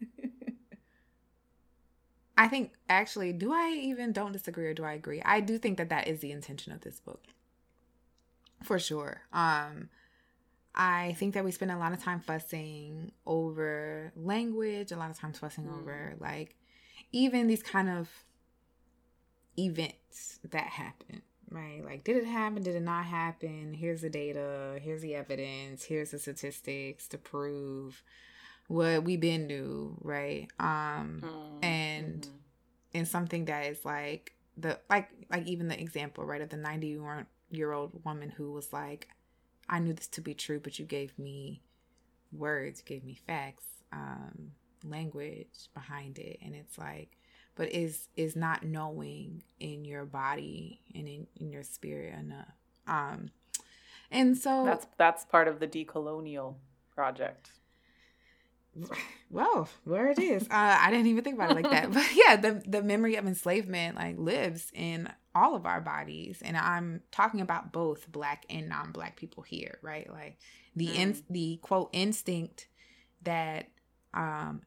I 2.39 2.49
think 2.49 2.73
actually, 2.89 3.35
do 3.35 3.53
I 3.53 3.69
even 3.83 4.13
don't 4.13 4.33
disagree 4.33 4.67
or 4.67 4.73
do 4.73 4.83
I 4.83 4.93
agree? 4.93 5.21
I 5.23 5.41
do 5.41 5.59
think 5.59 5.77
that 5.77 5.91
that 5.91 6.09
is 6.09 6.21
the 6.21 6.33
intention 6.33 6.73
of 6.73 6.81
this 6.81 6.99
book, 6.99 7.23
for 8.63 8.79
sure. 8.79 9.21
Um, 9.31 9.91
I 10.75 11.17
think 11.19 11.35
that 11.35 11.45
we 11.45 11.51
spend 11.51 11.71
a 11.73 11.79
lot 11.79 11.93
of 11.93 12.03
time 12.03 12.21
fussing 12.21 13.13
over 13.27 14.13
language, 14.17 14.93
a 14.93 14.97
lot 14.97 15.11
of 15.11 15.19
times 15.19 15.39
fussing 15.39 15.65
mm. 15.65 15.79
over 15.79 16.15
like 16.21 16.57
even 17.13 17.47
these 17.47 17.63
kind 17.63 17.89
of 17.89 18.09
events 19.59 20.39
that 20.51 20.67
happen, 20.67 21.23
right? 21.51 21.83
Like, 21.85 22.05
did 22.05 22.17
it 22.17 22.27
happen? 22.27 22.63
Did 22.63 22.77
it 22.77 22.83
not 22.83 23.05
happen? 23.05 23.75
Here's 23.75 24.03
the 24.03 24.11
data. 24.11 24.79
Here's 24.81 25.03
the 25.03 25.15
evidence. 25.15 25.85
Here's 25.85 26.13
the 26.13 26.19
statistics 26.19 27.09
to 27.09 27.19
prove 27.19 28.03
what 28.69 29.05
we've 29.05 29.21
been 29.21 29.49
to, 29.49 29.97
right? 30.01 30.49
Um, 30.61 31.23
mm. 31.25 31.65
and 31.65 32.23
mm-hmm. 32.23 32.37
and 32.95 33.09
something 33.09 33.47
that 33.47 33.67
is 33.67 33.85
like 33.85 34.35
the 34.57 34.79
like 34.89 35.09
like 35.31 35.47
even 35.47 35.69
the 35.69 35.81
example, 35.81 36.25
right, 36.25 36.41
of 36.41 36.51
the 36.51 36.57
90 36.57 36.99
year 37.51 37.73
old 37.73 38.05
woman 38.05 38.31
who 38.31 38.53
was 38.53 38.73
like 38.73 39.09
I 39.71 39.79
knew 39.79 39.93
this 39.93 40.09
to 40.09 40.21
be 40.21 40.35
true, 40.35 40.59
but 40.61 40.79
you 40.79 40.85
gave 40.85 41.17
me 41.19 41.63
words, 42.33 42.83
gave 42.83 43.05
me 43.05 43.15
facts, 43.15 43.65
um, 43.93 44.51
language 44.85 45.69
behind 45.75 46.19
it, 46.19 46.39
and 46.45 46.55
it's 46.55 46.77
like, 46.77 47.17
but 47.55 47.73
is 47.73 48.09
is 48.17 48.35
not 48.35 48.65
knowing 48.65 49.45
in 49.61 49.85
your 49.85 50.05
body 50.05 50.81
and 50.95 51.07
in, 51.07 51.27
in 51.37 51.51
your 51.53 51.63
spirit 51.63 52.15
enough. 52.19 52.55
Um, 52.87 53.31
and 54.11 54.37
so 54.37 54.65
that's 54.65 54.87
that's 54.97 55.25
part 55.25 55.47
of 55.47 55.61
the 55.61 55.69
decolonial 55.69 56.57
project. 56.95 57.53
Well, 59.33 59.69
where 59.85 60.09
it 60.09 60.19
is, 60.19 60.43
uh, 60.43 60.47
I 60.51 60.91
didn't 60.91 61.07
even 61.07 61.23
think 61.23 61.37
about 61.37 61.53
it 61.53 61.55
like 61.55 61.71
that. 61.71 61.93
But 61.95 62.09
yeah, 62.17 62.35
the 62.35 62.61
the 62.67 62.83
memory 62.83 63.15
of 63.15 63.25
enslavement 63.25 63.95
like 63.95 64.19
lives 64.19 64.73
in 64.75 65.09
all 65.35 65.55
of 65.55 65.65
our 65.65 65.81
bodies 65.81 66.43
and 66.45 66.57
i'm 66.57 67.01
talking 67.13 67.41
about 67.41 67.73
both 67.73 68.11
black 68.11 68.45
and 68.51 68.69
non-black 68.69 69.17
people 69.17 69.43
here 69.43 69.79
right? 69.83 70.11
Like 70.11 70.39
the 70.77 70.89
mm. 70.89 70.95
in, 70.95 71.23
the 71.31 71.59
quote 71.63 71.91
instinct 71.93 72.69
that 73.23 73.69
um 74.15 74.63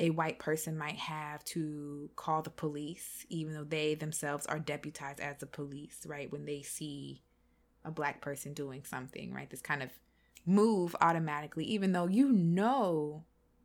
a 0.00 0.10
white 0.10 0.40
person 0.40 0.76
might 0.76 0.96
have 0.96 1.44
to 1.44 2.10
call 2.16 2.42
the 2.42 2.50
police 2.50 3.24
even 3.28 3.54
though 3.54 3.64
they 3.64 3.94
themselves 3.94 4.46
are 4.46 4.58
deputized 4.58 5.20
as 5.20 5.38
the 5.38 5.46
police 5.46 6.00
right? 6.06 6.30
When 6.30 6.44
they 6.44 6.62
see 6.62 7.22
a 7.84 7.90
black 7.90 8.20
person 8.20 8.54
doing 8.54 8.84
something 8.84 9.32
right? 9.32 9.48
This 9.48 9.62
kind 9.62 9.82
of 9.82 9.90
move 10.46 10.94
automatically 11.00 11.64
even 11.64 11.92
though 11.92 12.06
you 12.06 12.30
know 12.32 13.24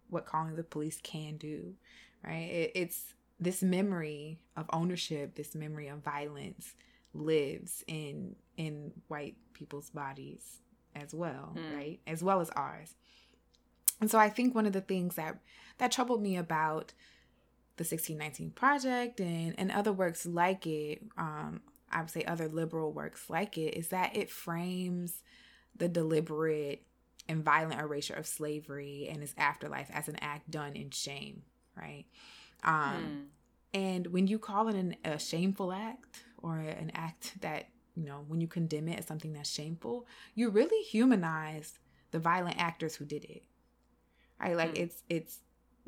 what 0.10 0.26
calling 0.26 0.56
the 0.56 0.64
police 0.64 1.00
can 1.02 1.38
do 1.38 1.74
right? 2.24 2.50
It, 2.52 2.72
it's 2.76 3.14
this 3.40 3.64
memory 3.64 4.40
of 4.58 4.70
ownership, 4.74 5.36
this 5.36 5.56
memory 5.56 5.88
of 5.88 6.00
violence 6.00 6.76
lives 7.14 7.84
in 7.88 8.36
in 8.58 8.92
white 9.08 9.36
people's 9.54 9.90
bodies 9.90 10.60
as 10.96 11.14
well, 11.14 11.56
mm. 11.58 11.76
right? 11.76 12.00
As 12.06 12.24
well 12.24 12.42
as 12.42 12.50
ours. 12.52 12.96
And 14.02 14.10
so 14.10 14.18
I 14.18 14.30
think 14.30 14.56
one 14.56 14.66
of 14.66 14.74
the 14.74 14.82
things 14.82 15.16
that 15.16 15.40
that 15.78 15.92
troubled 15.92 16.22
me 16.22 16.38
about 16.38 16.94
the 17.78 17.84
1619 17.84 18.52
project 18.52 19.22
and 19.22 19.56
and 19.58 19.72
other 19.72 19.94
works 19.94 20.26
like 20.26 20.68
it 20.68 21.02
um 21.18 21.62
I 21.92 22.02
would 22.02 22.10
say 22.10 22.24
other 22.24 22.50
liberal 22.50 22.92
works 22.92 23.30
like 23.30 23.58
it 23.58 23.76
is 23.76 23.88
that 23.88 24.16
it 24.16 24.30
frames 24.30 25.24
the 25.76 25.88
deliberate 25.88 26.84
and 27.28 27.44
violent 27.44 27.80
erasure 27.80 28.16
of 28.16 28.28
slavery 28.28 29.08
and 29.10 29.24
its 29.24 29.34
afterlife 29.38 29.90
as 29.94 30.08
an 30.08 30.18
act 30.18 30.52
done 30.52 30.76
in 30.76 30.90
shame, 30.90 31.44
right? 31.76 32.06
Um, 32.64 32.74
mm. 32.74 33.26
And 33.74 34.08
when 34.08 34.28
you 34.28 34.40
call 34.40 34.68
it 34.68 34.76
an, 34.76 34.96
a 35.04 35.20
shameful 35.20 35.72
act 35.72 36.24
or 36.38 36.58
an 36.58 36.92
act 36.96 37.40
that, 37.42 37.70
you 37.96 38.04
know, 38.04 38.24
when 38.28 38.42
you 38.42 38.48
condemn 38.48 38.88
it 38.88 39.00
as 39.00 39.06
something 39.06 39.34
that's 39.34 39.50
shameful, 39.50 40.08
you 40.36 40.50
really 40.50 40.84
humanize 40.84 41.80
the 42.12 42.20
violent 42.20 42.58
actors 42.58 42.96
who 42.96 43.06
did 43.06 43.24
it, 43.26 43.44
right? 44.40 44.56
Like 44.56 44.74
mm. 44.74 44.80
it's 44.80 45.04
it's 45.10 45.40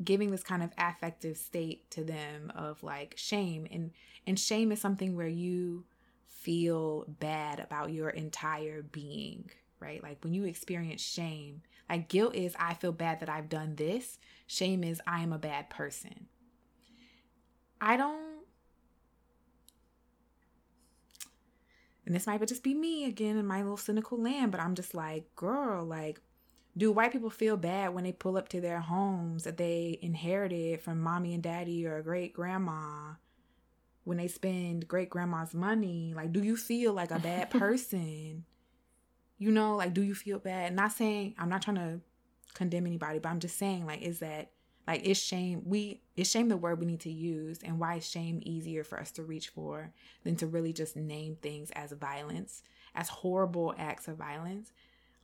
giving 0.02 0.30
this 0.30 0.42
kind 0.42 0.62
of 0.62 0.70
affective 0.78 1.36
state 1.36 1.90
to 1.90 2.04
them 2.04 2.52
of 2.54 2.82
like 2.82 3.14
shame 3.16 3.66
and 3.70 3.92
and 4.26 4.38
shame 4.38 4.72
is 4.72 4.80
something 4.80 5.16
where 5.16 5.28
you 5.28 5.84
feel 6.26 7.04
bad 7.20 7.60
about 7.60 7.92
your 7.92 8.10
entire 8.10 8.82
being 8.82 9.50
right? 9.82 10.02
Like 10.02 10.18
when 10.22 10.32
you 10.32 10.44
experience 10.44 11.02
shame, 11.02 11.62
like 11.90 12.08
guilt 12.08 12.34
is 12.34 12.54
I 12.58 12.74
feel 12.74 12.92
bad 12.92 13.20
that 13.20 13.28
I've 13.28 13.48
done 13.48 13.74
this, 13.74 14.18
shame 14.46 14.84
is 14.84 15.02
I 15.06 15.22
am 15.22 15.32
a 15.32 15.38
bad 15.38 15.68
person. 15.68 16.28
I 17.82 17.96
don't 17.96 18.22
and 22.06 22.14
this 22.14 22.26
might 22.26 22.46
just 22.46 22.62
be 22.62 22.74
me 22.74 23.04
again 23.04 23.36
in 23.36 23.46
my 23.46 23.62
little 23.62 23.76
cynical 23.76 24.20
land, 24.20 24.50
but 24.52 24.60
I'm 24.60 24.74
just 24.74 24.94
like, 24.94 25.34
girl, 25.36 25.84
like, 25.84 26.20
do 26.76 26.90
white 26.90 27.12
people 27.12 27.30
feel 27.30 27.56
bad 27.56 27.94
when 27.94 28.04
they 28.04 28.12
pull 28.12 28.36
up 28.36 28.48
to 28.48 28.60
their 28.60 28.80
homes 28.80 29.44
that 29.44 29.56
they 29.56 29.98
inherited 30.02 30.80
from 30.80 31.00
mommy 31.00 31.32
and 31.32 31.42
daddy 31.42 31.86
or 31.86 32.02
great 32.02 32.32
grandma? 32.32 33.14
When 34.04 34.18
they 34.18 34.26
spend 34.26 34.88
great 34.88 35.10
grandma's 35.10 35.54
money, 35.54 36.12
like, 36.14 36.32
do 36.32 36.42
you 36.42 36.56
feel 36.56 36.92
like 36.92 37.12
a 37.12 37.20
bad 37.20 37.50
person 37.58 38.44
you 39.42 39.50
know, 39.50 39.74
like, 39.74 39.92
do 39.92 40.02
you 40.02 40.14
feel 40.14 40.38
bad? 40.38 40.72
Not 40.72 40.92
saying 40.92 41.34
I'm 41.36 41.48
not 41.48 41.62
trying 41.62 41.74
to 41.74 42.00
condemn 42.54 42.86
anybody, 42.86 43.18
but 43.18 43.28
I'm 43.28 43.40
just 43.40 43.58
saying, 43.58 43.86
like, 43.86 44.00
is 44.00 44.20
that 44.20 44.52
like 44.86 45.02
is 45.02 45.20
shame 45.20 45.62
we 45.64 46.00
is 46.16 46.30
shame 46.30 46.48
the 46.48 46.56
word 46.56 46.78
we 46.78 46.86
need 46.86 47.00
to 47.00 47.10
use 47.10 47.60
and 47.64 47.78
why 47.78 47.96
is 47.96 48.08
shame 48.08 48.40
easier 48.44 48.84
for 48.84 48.98
us 48.98 49.10
to 49.10 49.22
reach 49.22 49.48
for 49.48 49.92
than 50.24 50.36
to 50.36 50.46
really 50.46 50.72
just 50.72 50.96
name 50.96 51.36
things 51.40 51.70
as 51.72 51.92
violence 51.92 52.62
as 52.94 53.08
horrible 53.08 53.74
acts 53.78 54.08
of 54.08 54.16
violence 54.16 54.72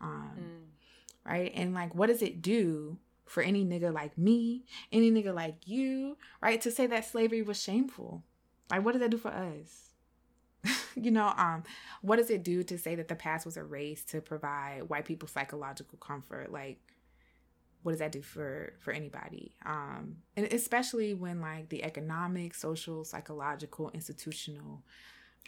um 0.00 0.30
mm. 0.38 1.30
right 1.30 1.52
and 1.54 1.74
like 1.74 1.94
what 1.94 2.06
does 2.06 2.22
it 2.22 2.40
do 2.40 2.96
for 3.26 3.42
any 3.42 3.64
nigga 3.64 3.92
like 3.92 4.16
me 4.16 4.64
any 4.92 5.10
nigga 5.10 5.34
like 5.34 5.56
you 5.66 6.16
right 6.40 6.60
to 6.60 6.70
say 6.70 6.86
that 6.86 7.04
slavery 7.04 7.42
was 7.42 7.60
shameful 7.60 8.22
like 8.70 8.84
what 8.84 8.92
does 8.92 9.00
that 9.00 9.10
do 9.10 9.18
for 9.18 9.30
us 9.30 9.88
you 10.94 11.10
know, 11.10 11.32
um, 11.36 11.62
what 12.02 12.16
does 12.16 12.30
it 12.30 12.42
do 12.42 12.62
to 12.64 12.78
say 12.78 12.94
that 12.94 13.08
the 13.08 13.14
past 13.14 13.46
was 13.46 13.56
erased 13.56 14.10
to 14.10 14.20
provide 14.20 14.88
white 14.88 15.04
people 15.04 15.28
psychological 15.28 15.98
comfort? 15.98 16.52
Like, 16.52 16.78
what 17.88 17.92
does 17.92 18.00
that 18.00 18.12
do 18.12 18.20
for 18.20 18.74
for 18.80 18.92
anybody? 18.92 19.54
Um, 19.64 20.16
and 20.36 20.44
especially 20.52 21.14
when 21.14 21.40
like 21.40 21.70
the 21.70 21.82
economic, 21.82 22.54
social, 22.54 23.02
psychological, 23.02 23.90
institutional, 23.94 24.82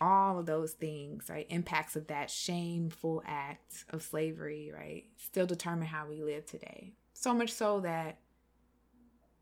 all 0.00 0.38
of 0.38 0.46
those 0.46 0.72
things, 0.72 1.26
right, 1.28 1.44
impacts 1.50 1.96
of 1.96 2.06
that 2.06 2.30
shameful 2.30 3.22
act 3.26 3.84
of 3.90 4.02
slavery, 4.02 4.72
right, 4.74 5.04
still 5.18 5.44
determine 5.44 5.86
how 5.86 6.06
we 6.08 6.22
live 6.22 6.46
today. 6.46 6.94
So 7.12 7.34
much 7.34 7.52
so 7.52 7.80
that 7.80 8.20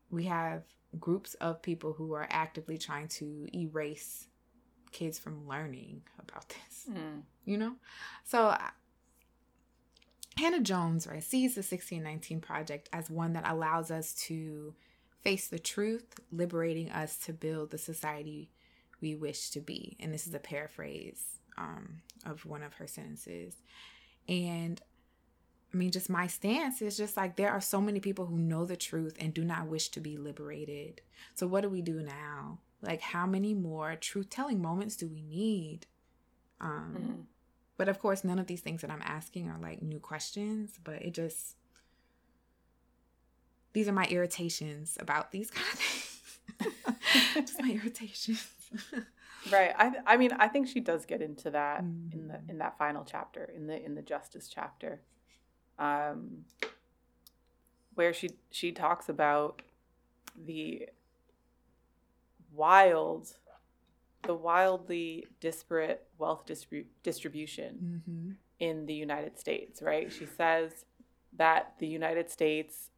we 0.09 0.25
have 0.25 0.63
groups 0.99 1.35
of 1.35 1.61
people 1.61 1.93
who 1.93 2.11
are 2.11 2.27
actively 2.29 2.77
trying 2.77 3.07
to 3.07 3.47
erase 3.55 4.27
kids 4.91 5.17
from 5.17 5.47
learning 5.47 6.01
about 6.19 6.49
this. 6.49 6.93
Mm. 6.93 7.21
You 7.45 7.59
know? 7.59 7.75
So 8.25 8.53
Hannah 10.39 10.61
Jones, 10.61 11.05
right, 11.05 11.21
sees 11.21 11.55
the 11.55 11.59
1619 11.59 12.39
project 12.39 12.87
as 12.93 13.09
one 13.09 13.33
that 13.33 13.45
allows 13.45 13.91
us 13.91 14.13
to 14.13 14.73
face 15.21 15.47
the 15.47 15.59
truth, 15.59 16.17
liberating 16.31 16.89
us 16.91 17.17
to 17.17 17.33
build 17.33 17.71
the 17.71 17.77
society 17.77 18.49
we 19.01 19.15
wish 19.15 19.49
to 19.49 19.59
be. 19.59 19.97
And 19.99 20.13
this 20.13 20.27
is 20.27 20.33
a 20.33 20.39
paraphrase 20.39 21.39
um, 21.57 22.01
of 22.25 22.45
one 22.45 22.63
of 22.63 22.75
her 22.75 22.87
sentences. 22.87 23.55
And 24.29 24.81
I 25.73 25.77
mean, 25.77 25.91
just 25.91 26.09
my 26.09 26.27
stance 26.27 26.81
is 26.81 26.95
just 26.95 27.17
like 27.17 27.35
there 27.35 27.51
are 27.51 27.59
so 27.59 27.81
many 27.81 27.99
people 27.99 28.25
who 28.25 28.37
know 28.37 28.63
the 28.63 28.77
truth 28.77 29.17
and 29.19 29.33
do 29.33 29.43
not 29.43 29.67
wish 29.67 29.89
to 29.89 29.99
be 29.99 30.17
liberated. 30.17 31.01
So, 31.35 31.47
what 31.47 31.61
do 31.61 31.69
we 31.69 31.81
do 31.81 32.01
now? 32.01 32.59
Like, 32.81 33.01
how 33.01 33.25
many 33.25 33.53
more 33.53 33.97
truth 33.97 34.29
telling 34.29 34.61
moments 34.61 34.95
do 34.95 35.07
we 35.09 35.21
need? 35.21 35.85
Um, 36.61 36.95
mm-hmm. 36.97 37.21
But 37.79 37.87
of 37.87 37.97
course, 37.97 38.25
none 38.25 38.39
of 38.39 38.47
these 38.47 38.59
things 38.59 38.81
that 38.81 38.91
I'm 38.91 39.01
asking 39.05 39.47
are 39.49 39.57
like 39.57 39.81
new 39.81 40.01
questions, 40.01 40.77
but 40.83 41.01
it 41.01 41.13
just, 41.13 41.55
these 43.71 43.87
are 43.87 43.93
my 43.93 44.03
irritations 44.03 44.97
about 44.99 45.31
these 45.31 45.49
kind 45.49 45.65
of 45.71 45.79
things. 45.79 46.73
just 47.35 47.61
my 47.61 47.71
irritations. 47.71 48.45
right. 49.49 49.71
I, 49.77 49.93
I 50.05 50.17
mean, 50.17 50.33
I 50.33 50.49
think 50.49 50.67
she 50.67 50.81
does 50.81 51.05
get 51.05 51.21
into 51.21 51.51
that 51.51 51.85
mm-hmm. 51.85 52.19
in 52.19 52.27
the, 52.27 52.39
in 52.49 52.57
that 52.57 52.77
final 52.77 53.05
chapter, 53.09 53.49
in 53.55 53.67
the, 53.67 53.81
in 53.81 53.95
the 53.95 54.01
justice 54.01 54.49
chapter. 54.53 54.99
Um, 55.79 56.43
where 57.95 58.13
she, 58.13 58.31
she 58.51 58.73
talks 58.73 59.07
about 59.07 59.61
the 60.35 60.89
wild, 62.51 63.37
the 64.23 64.33
wildly 64.33 65.25
disparate 65.39 66.07
wealth 66.17 66.45
distribu- 66.45 66.85
distribution 67.03 68.01
mm-hmm. 68.07 68.31
in 68.59 68.85
the 68.85 68.93
United 68.93 69.39
States, 69.39 69.81
right? 69.81 70.11
She 70.11 70.25
says 70.25 70.85
that 71.37 71.73
the 71.79 71.87
United 71.87 72.29
States 72.29 72.89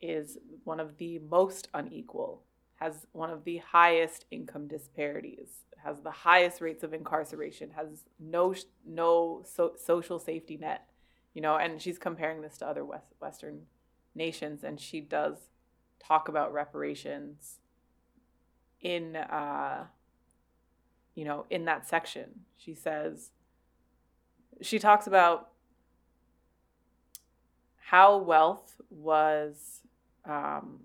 is 0.00 0.38
one 0.64 0.80
of 0.80 0.96
the 0.98 1.18
most 1.18 1.68
unequal, 1.74 2.42
has 2.76 3.06
one 3.12 3.30
of 3.30 3.44
the 3.44 3.58
highest 3.58 4.24
income 4.30 4.68
disparities, 4.68 5.64
has 5.84 6.00
the 6.00 6.10
highest 6.10 6.60
rates 6.60 6.82
of 6.82 6.94
incarceration, 6.94 7.70
has 7.70 8.04
no 8.18 8.54
no 8.86 9.42
so, 9.44 9.72
social 9.76 10.18
safety 10.18 10.56
net, 10.56 10.88
you 11.34 11.42
know, 11.42 11.56
and 11.56 11.80
she's 11.80 11.98
comparing 11.98 12.42
this 12.42 12.58
to 12.58 12.66
other 12.66 12.84
West, 12.84 13.06
Western 13.20 13.62
nations, 14.14 14.64
and 14.64 14.80
she 14.80 15.00
does 15.00 15.36
talk 16.02 16.28
about 16.28 16.52
reparations 16.52 17.58
in 18.80 19.16
uh, 19.16 19.84
you 21.14 21.24
know 21.24 21.46
in 21.50 21.64
that 21.64 21.88
section 21.88 22.40
she 22.56 22.74
says 22.74 23.30
she 24.62 24.78
talks 24.78 25.06
about 25.06 25.50
how 27.76 28.18
wealth 28.18 28.80
was 28.90 29.80
um, 30.24 30.80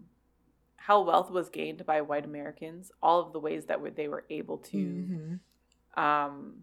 how 0.77 1.01
wealth 1.01 1.31
was 1.31 1.49
gained 1.49 1.85
by 1.85 2.01
white 2.01 2.25
Americans, 2.25 2.91
all 3.01 3.19
of 3.19 3.33
the 3.33 3.39
ways 3.39 3.65
that 3.65 3.79
they 3.95 4.07
were 4.07 4.25
able 4.29 4.57
to 4.57 4.77
mm-hmm. 4.77 6.03
um, 6.03 6.53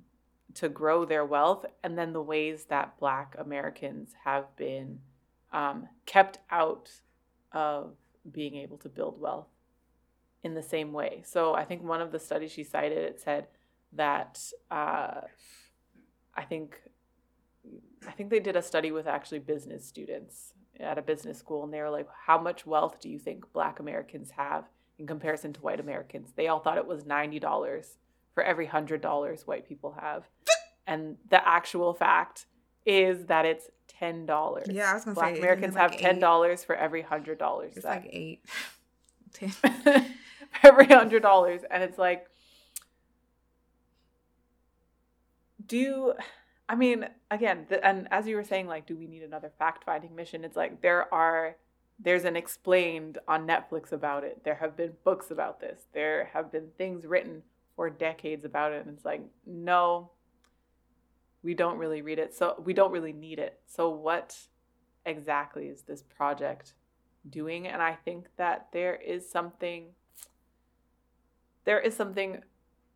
to 0.54 0.68
grow 0.68 1.04
their 1.04 1.24
wealth, 1.24 1.64
and 1.82 1.98
then 1.98 2.12
the 2.12 2.22
ways 2.22 2.64
that 2.66 2.98
Black 2.98 3.34
Americans 3.38 4.14
have 4.24 4.54
been 4.56 5.00
um, 5.52 5.88
kept 6.06 6.38
out 6.50 6.90
of 7.52 7.94
being 8.30 8.56
able 8.56 8.78
to 8.78 8.88
build 8.88 9.20
wealth 9.20 9.48
in 10.42 10.54
the 10.54 10.62
same 10.62 10.92
way. 10.92 11.22
So 11.24 11.54
I 11.54 11.64
think 11.64 11.82
one 11.82 12.00
of 12.00 12.12
the 12.12 12.18
studies 12.18 12.50
she 12.50 12.64
cited 12.64 12.98
it 12.98 13.20
said 13.20 13.46
that 13.92 14.40
uh, 14.70 15.22
I 16.34 16.42
think 16.44 16.80
I 18.06 18.10
think 18.10 18.30
they 18.30 18.40
did 18.40 18.56
a 18.56 18.62
study 18.62 18.90
with 18.90 19.06
actually 19.06 19.38
business 19.38 19.86
students 19.86 20.54
at 20.80 20.98
a 20.98 21.02
business 21.02 21.38
school, 21.38 21.62
and 21.62 21.72
they 21.72 21.80
were 21.80 21.90
like, 21.90 22.08
"How 22.26 22.38
much 22.38 22.66
wealth 22.66 23.00
do 23.00 23.08
you 23.08 23.18
think 23.18 23.52
Black 23.52 23.78
Americans 23.78 24.32
have 24.32 24.64
in 24.98 25.06
comparison 25.06 25.52
to 25.52 25.60
white 25.60 25.80
Americans?" 25.80 26.32
They 26.34 26.48
all 26.48 26.58
thought 26.58 26.78
it 26.78 26.86
was 26.86 27.06
ninety 27.06 27.38
dollars 27.38 27.98
for 28.34 28.42
every 28.42 28.66
hundred 28.66 29.00
dollars 29.00 29.46
white 29.46 29.68
people 29.68 29.96
have, 30.00 30.24
and 30.86 31.16
the 31.28 31.46
actual 31.46 31.94
fact 31.94 32.46
is 32.84 33.26
that 33.26 33.44
it's 33.44 33.68
ten 33.86 34.26
dollars. 34.26 34.66
Yeah, 34.68 34.90
I 34.90 34.94
was 34.94 35.04
gonna 35.04 35.14
Black 35.14 35.34
say 35.34 35.40
Americans 35.40 35.74
like 35.74 35.92
have 35.92 36.00
ten 36.00 36.18
dollars 36.18 36.64
for 36.64 36.74
every 36.74 37.02
hundred 37.02 37.38
dollars. 37.38 37.74
It's 37.76 37.84
like 37.84 38.08
eight. 38.10 38.44
every 40.62 40.86
hundred 40.86 41.22
dollars 41.22 41.62
and 41.70 41.82
it's 41.82 41.98
like 41.98 42.26
do 45.66 46.12
i 46.68 46.74
mean 46.74 47.06
again 47.30 47.66
the, 47.68 47.84
and 47.86 48.08
as 48.10 48.26
you 48.26 48.36
were 48.36 48.44
saying 48.44 48.66
like 48.66 48.86
do 48.86 48.96
we 48.96 49.06
need 49.06 49.22
another 49.22 49.50
fact 49.58 49.84
finding 49.84 50.14
mission 50.14 50.44
it's 50.44 50.56
like 50.56 50.80
there 50.82 51.12
are 51.14 51.56
there's 51.98 52.24
an 52.24 52.36
explained 52.36 53.18
on 53.28 53.46
netflix 53.46 53.92
about 53.92 54.24
it 54.24 54.42
there 54.44 54.56
have 54.56 54.76
been 54.76 54.92
books 55.04 55.30
about 55.30 55.60
this 55.60 55.82
there 55.92 56.30
have 56.32 56.50
been 56.50 56.68
things 56.76 57.06
written 57.06 57.42
for 57.76 57.88
decades 57.88 58.44
about 58.44 58.72
it 58.72 58.84
and 58.84 58.94
it's 58.94 59.04
like 59.04 59.22
no 59.46 60.10
we 61.42 61.54
don't 61.54 61.78
really 61.78 62.02
read 62.02 62.18
it. 62.18 62.34
So 62.34 62.60
we 62.64 62.72
don't 62.72 62.92
really 62.92 63.12
need 63.12 63.38
it. 63.38 63.60
So 63.66 63.90
what 63.90 64.36
exactly 65.04 65.66
is 65.66 65.82
this 65.82 66.02
project 66.02 66.74
doing? 67.28 67.66
And 67.66 67.82
I 67.82 67.94
think 67.94 68.26
that 68.36 68.68
there 68.72 68.94
is 68.94 69.28
something 69.28 69.86
there 71.64 71.80
is 71.80 71.94
something 71.94 72.42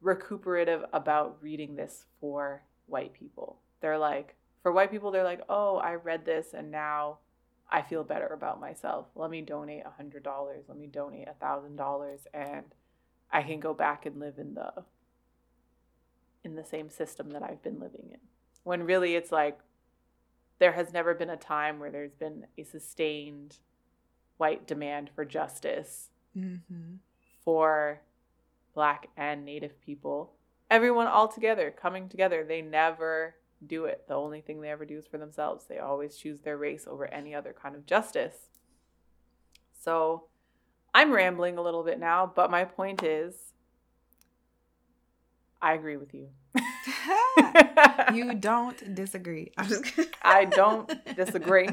recuperative 0.01 0.85
about 0.93 1.39
reading 1.41 1.77
this 1.77 2.05
for 2.21 2.63
white 2.87 3.13
people. 3.13 3.59
They're 3.81 3.99
like 3.99 4.37
for 4.63 4.73
white 4.73 4.91
people 4.91 5.11
they're 5.11 5.25
like, 5.25 5.43
"Oh, 5.49 5.77
I 5.77 5.95
read 5.95 6.25
this 6.25 6.55
and 6.55 6.71
now 6.71 7.19
I 7.71 7.83
feel 7.83 8.05
better 8.05 8.29
about 8.29 8.61
myself. 8.61 9.07
Let 9.15 9.31
me 9.31 9.43
donate 9.43 9.83
a 9.85 10.03
$100. 10.03 10.69
Let 10.69 10.79
me 10.79 10.87
donate 10.87 11.29
a 11.29 11.45
$1,000 11.45 12.19
and 12.33 12.65
I 13.31 13.43
can 13.43 13.61
go 13.61 13.75
back 13.75 14.07
and 14.07 14.21
live 14.21 14.39
in 14.39 14.55
the 14.55 14.73
in 16.45 16.55
the 16.55 16.65
same 16.65 16.89
system 16.89 17.31
that 17.31 17.43
I've 17.43 17.63
been 17.63 17.81
living 17.81 18.09
in. 18.13 18.21
When 18.63 18.85
really 18.85 19.17
it's 19.17 19.33
like 19.33 19.59
there 20.61 20.73
has 20.73 20.93
never 20.93 21.13
been 21.13 21.31
a 21.31 21.37
time 21.37 21.81
where 21.81 21.91
there's 21.91 22.15
been 22.15 22.47
a 22.57 22.63
sustained 22.63 23.57
white 24.37 24.67
demand 24.67 25.11
for 25.13 25.25
justice 25.25 26.11
mm-hmm. 26.37 26.97
for 27.45 28.01
black 28.77 29.09
and 29.17 29.45
native 29.45 29.81
people. 29.81 30.35
Everyone 30.71 31.09
all 31.09 31.27
together, 31.27 31.75
coming 31.77 32.09
together. 32.09 32.45
They 32.45 32.63
never 32.63 33.35
do 33.67 33.87
it. 33.87 34.05
The 34.07 34.15
only 34.15 34.43
thing 34.43 34.61
they 34.61 34.69
ever 34.69 34.85
do 34.85 34.99
is 34.99 35.07
for 35.07 35.19
themselves. 35.19 35.65
They 35.67 35.79
always 35.79 36.17
choose 36.17 36.41
their 36.41 36.59
race 36.59 36.87
over 36.87 37.07
any 37.07 37.35
other 37.35 37.57
kind 37.61 37.75
of 37.75 37.87
justice. 37.87 38.37
So 39.73 40.25
I'm 40.95 41.11
rambling 41.11 41.57
a 41.57 41.63
little 41.63 41.83
bit 41.83 41.99
now, 41.99 42.31
but 42.33 42.51
my 42.51 42.65
point 42.65 43.03
is 43.03 43.35
I 45.63 45.73
agree 45.73 45.97
with 45.97 46.13
you. 46.13 46.29
you 48.15 48.35
don't 48.39 48.95
disagree. 48.95 49.53
I 50.23 50.45
don't 50.45 50.93
disagree. 51.17 51.69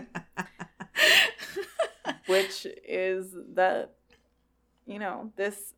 Which 2.27 2.65
is 2.87 3.35
that 3.55 3.95
you 4.85 4.99
know, 4.99 5.31
this 5.35 5.73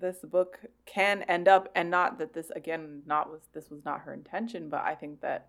this 0.00 0.18
book 0.18 0.60
can 0.86 1.22
end 1.22 1.48
up 1.48 1.68
and 1.74 1.90
not 1.90 2.18
that 2.18 2.32
this 2.32 2.50
again 2.50 3.02
not 3.06 3.30
was 3.30 3.42
this 3.52 3.70
was 3.70 3.84
not 3.84 4.00
her 4.00 4.12
intention, 4.12 4.68
but 4.68 4.82
I 4.84 4.94
think 4.94 5.20
that 5.20 5.48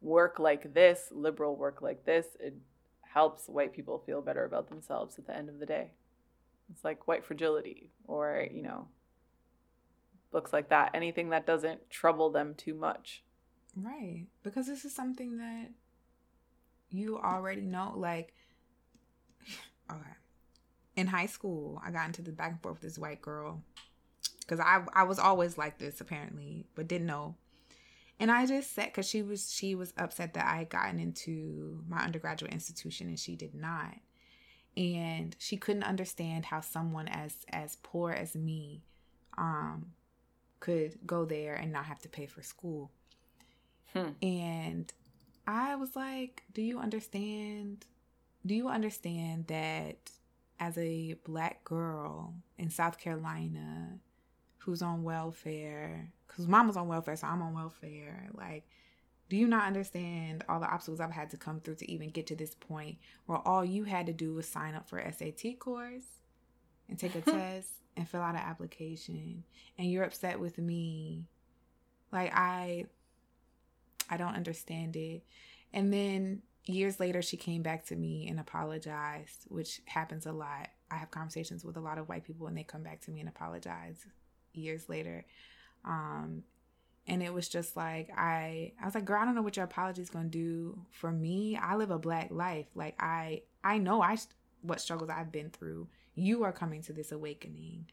work 0.00 0.38
like 0.38 0.74
this, 0.74 1.08
liberal 1.10 1.56
work 1.56 1.82
like 1.82 2.04
this, 2.04 2.26
it 2.40 2.54
helps 3.02 3.48
white 3.48 3.72
people 3.72 4.02
feel 4.04 4.20
better 4.20 4.44
about 4.44 4.68
themselves 4.68 5.18
at 5.18 5.26
the 5.26 5.34
end 5.34 5.48
of 5.48 5.58
the 5.58 5.66
day. 5.66 5.92
It's 6.70 6.84
like 6.84 7.06
white 7.06 7.24
fragility 7.24 7.90
or, 8.06 8.46
you 8.52 8.62
know, 8.62 8.88
books 10.32 10.52
like 10.52 10.68
that. 10.68 10.90
Anything 10.94 11.30
that 11.30 11.46
doesn't 11.46 11.88
trouble 11.90 12.30
them 12.30 12.54
too 12.54 12.74
much. 12.74 13.22
Right. 13.76 14.26
Because 14.42 14.66
this 14.66 14.84
is 14.84 14.94
something 14.94 15.38
that 15.38 15.70
you 16.90 17.18
already 17.18 17.62
know. 17.62 17.94
Like, 17.96 18.34
okay. 19.90 20.00
In 20.96 21.06
high 21.06 21.26
school, 21.26 21.80
I 21.84 21.90
got 21.90 22.06
into 22.06 22.22
the 22.22 22.32
back 22.32 22.52
and 22.52 22.62
forth 22.62 22.76
with 22.76 22.82
this 22.82 22.98
white 22.98 23.20
girl. 23.20 23.62
Because 24.40 24.60
I, 24.60 24.82
I 24.94 25.02
was 25.02 25.18
always 25.18 25.58
like 25.58 25.78
this, 25.78 26.00
apparently, 26.00 26.66
but 26.74 26.88
didn't 26.88 27.06
know. 27.06 27.34
And 28.18 28.30
I 28.30 28.46
just 28.46 28.74
said, 28.74 28.86
because 28.86 29.08
she 29.08 29.22
was 29.22 29.52
she 29.52 29.74
was 29.74 29.92
upset 29.98 30.34
that 30.34 30.46
I 30.46 30.58
had 30.58 30.70
gotten 30.70 30.98
into 30.98 31.82
my 31.86 31.98
undergraduate 31.98 32.52
institution 32.52 33.08
and 33.08 33.18
she 33.18 33.36
did 33.36 33.54
not. 33.54 33.94
And 34.76 35.36
she 35.38 35.56
couldn't 35.56 35.82
understand 35.82 36.46
how 36.46 36.60
someone 36.60 37.08
as 37.08 37.34
as 37.50 37.76
poor 37.82 38.12
as 38.12 38.34
me 38.34 38.82
um 39.36 39.92
could 40.60 40.98
go 41.06 41.26
there 41.26 41.54
and 41.54 41.72
not 41.72 41.84
have 41.84 42.00
to 42.00 42.08
pay 42.08 42.26
for 42.26 42.42
school. 42.42 42.90
Hmm. 43.92 44.10
And 44.22 44.92
I 45.46 45.76
was 45.76 45.94
like, 45.94 46.42
do 46.54 46.62
you 46.62 46.78
understand? 46.78 47.84
Do 48.46 48.54
you 48.54 48.68
understand 48.68 49.48
that 49.48 50.10
as 50.58 50.76
a 50.78 51.14
black 51.24 51.64
girl 51.64 52.34
in 52.58 52.70
South 52.70 52.98
Carolina 52.98 53.98
who's 54.58 54.82
on 54.82 55.04
welfare, 55.04 56.10
because 56.26 56.48
mama's 56.48 56.76
on 56.76 56.88
welfare, 56.88 57.16
so 57.16 57.26
I'm 57.26 57.42
on 57.42 57.54
welfare, 57.54 58.28
like, 58.34 58.64
do 59.28 59.36
you 59.36 59.46
not 59.46 59.66
understand 59.66 60.44
all 60.48 60.60
the 60.60 60.70
obstacles 60.72 61.00
I've 61.00 61.10
had 61.10 61.30
to 61.30 61.36
come 61.36 61.60
through 61.60 61.76
to 61.76 61.90
even 61.90 62.10
get 62.10 62.28
to 62.28 62.36
this 62.36 62.54
point 62.54 62.98
where 63.26 63.38
all 63.38 63.64
you 63.64 63.84
had 63.84 64.06
to 64.06 64.12
do 64.12 64.34
was 64.34 64.46
sign 64.46 64.74
up 64.74 64.88
for 64.88 65.00
SAT 65.00 65.58
course 65.58 66.04
and 66.88 66.98
take 66.98 67.14
a 67.16 67.20
test 67.30 67.70
and 67.96 68.08
fill 68.08 68.22
out 68.22 68.36
an 68.36 68.40
application 68.40 69.42
and 69.78 69.90
you're 69.90 70.04
upset 70.04 70.38
with 70.38 70.58
me? 70.58 71.24
Like 72.12 72.32
i 72.34 72.86
i 74.08 74.16
don't 74.16 74.36
understand 74.36 74.94
it. 74.94 75.22
And 75.72 75.92
then 75.92 76.42
years 76.66 76.98
later 77.00 77.22
she 77.22 77.36
came 77.36 77.62
back 77.62 77.84
to 77.86 77.96
me 77.96 78.26
and 78.28 78.40
apologized 78.40 79.44
which 79.48 79.80
happens 79.86 80.26
a 80.26 80.32
lot. 80.32 80.68
I 80.90 80.96
have 80.96 81.10
conversations 81.10 81.64
with 81.64 81.76
a 81.76 81.80
lot 81.80 81.98
of 81.98 82.08
white 82.08 82.24
people 82.24 82.46
and 82.46 82.56
they 82.56 82.64
come 82.64 82.82
back 82.82 83.00
to 83.02 83.10
me 83.10 83.20
and 83.20 83.28
apologize 83.28 84.06
years 84.52 84.88
later. 84.88 85.24
Um 85.84 86.42
and 87.08 87.22
it 87.22 87.32
was 87.32 87.48
just 87.48 87.76
like 87.76 88.10
i 88.16 88.72
i 88.82 88.84
was 88.84 88.94
like 88.94 89.04
girl 89.04 89.22
i 89.22 89.24
don't 89.24 89.36
know 89.36 89.42
what 89.42 89.56
your 89.56 89.64
apology 89.64 90.02
is 90.02 90.10
going 90.10 90.30
to 90.30 90.38
do 90.38 90.78
for 90.90 91.10
me. 91.10 91.56
I 91.56 91.76
live 91.76 91.90
a 91.90 91.98
black 91.98 92.28
life. 92.30 92.66
Like 92.74 92.96
i 93.00 93.42
i 93.62 93.78
know 93.78 94.02
i 94.02 94.16
what 94.62 94.80
struggles 94.80 95.10
i've 95.10 95.32
been 95.32 95.50
through. 95.50 95.88
You 96.14 96.44
are 96.44 96.52
coming 96.52 96.82
to 96.82 96.92
this 96.92 97.12
awakening 97.12 97.86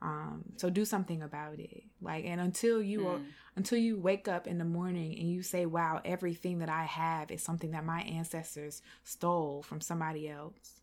um 0.00 0.44
so 0.56 0.70
do 0.70 0.84
something 0.84 1.22
about 1.22 1.58
it. 1.58 1.84
Like 2.00 2.24
and 2.24 2.40
until 2.40 2.80
you 2.80 3.00
mm. 3.00 3.06
are, 3.06 3.20
until 3.56 3.78
you 3.78 3.98
wake 3.98 4.28
up 4.28 4.46
in 4.46 4.58
the 4.58 4.64
morning 4.64 5.18
and 5.18 5.30
you 5.30 5.42
say 5.42 5.66
wow 5.66 6.00
everything 6.04 6.60
that 6.60 6.68
i 6.68 6.84
have 6.84 7.30
is 7.30 7.42
something 7.42 7.72
that 7.72 7.84
my 7.84 8.02
ancestors 8.02 8.82
stole 9.02 9.62
from 9.62 9.80
somebody 9.80 10.28
else 10.28 10.80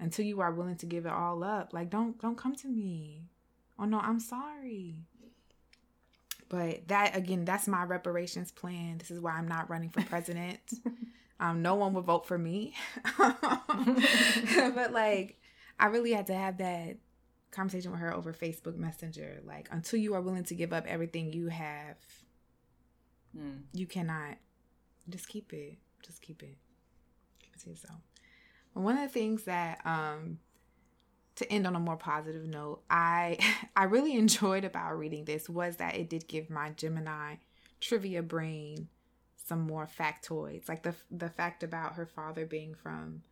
until 0.00 0.24
you 0.24 0.40
are 0.40 0.52
willing 0.52 0.76
to 0.76 0.86
give 0.86 1.06
it 1.06 1.12
all 1.12 1.44
up 1.44 1.72
like 1.72 1.90
don't 1.90 2.20
don't 2.20 2.36
come 2.36 2.56
to 2.56 2.68
me. 2.68 3.22
Oh 3.78 3.84
no 3.84 3.98
i'm 4.00 4.20
sorry. 4.20 4.96
But 6.48 6.88
that 6.88 7.16
again 7.16 7.44
that's 7.44 7.68
my 7.68 7.84
reparations 7.84 8.50
plan. 8.50 8.98
This 8.98 9.12
is 9.12 9.20
why 9.20 9.32
i'm 9.32 9.48
not 9.48 9.70
running 9.70 9.90
for 9.90 10.02
president. 10.02 10.60
Um 11.42 11.62
no 11.62 11.74
one 11.74 11.94
will 11.94 12.02
vote 12.02 12.26
for 12.26 12.36
me. 12.36 12.74
But 13.16 14.92
like 14.92 15.40
I 15.78 15.86
really 15.86 16.12
had 16.12 16.26
to 16.26 16.34
have 16.34 16.58
that 16.58 16.98
conversation 17.50 17.90
with 17.90 18.00
her 18.00 18.14
over 18.14 18.32
Facebook 18.32 18.76
Messenger. 18.76 19.40
Like, 19.44 19.68
until 19.70 19.98
you 19.98 20.14
are 20.14 20.20
willing 20.20 20.44
to 20.44 20.54
give 20.54 20.72
up 20.72 20.86
everything 20.86 21.32
you 21.32 21.48
have, 21.48 21.96
mm. 23.36 23.60
you 23.72 23.86
cannot. 23.86 24.36
Just 25.08 25.28
keep 25.28 25.52
it. 25.52 25.78
Just 26.02 26.22
keep 26.22 26.42
it. 26.42 26.56
Keep 27.40 27.54
it 27.54 27.60
to 27.62 27.70
yourself. 27.70 28.00
one 28.74 28.96
of 28.96 29.02
the 29.02 29.12
things 29.12 29.44
that, 29.44 29.80
um, 29.84 30.38
to 31.36 31.50
end 31.50 31.66
on 31.66 31.74
a 31.74 31.80
more 31.80 31.96
positive 31.96 32.46
note, 32.46 32.82
I 32.90 33.38
I 33.76 33.84
really 33.84 34.14
enjoyed 34.14 34.64
about 34.64 34.98
reading 34.98 35.24
this 35.24 35.48
was 35.48 35.76
that 35.76 35.96
it 35.96 36.10
did 36.10 36.28
give 36.28 36.50
my 36.50 36.70
Gemini 36.70 37.36
trivia 37.80 38.22
brain 38.22 38.88
some 39.46 39.60
more 39.60 39.88
factoids, 39.88 40.68
like 40.68 40.82
the 40.82 40.94
the 41.10 41.30
fact 41.30 41.62
about 41.62 41.94
her 41.94 42.06
father 42.06 42.44
being 42.46 42.74
from 42.74 43.22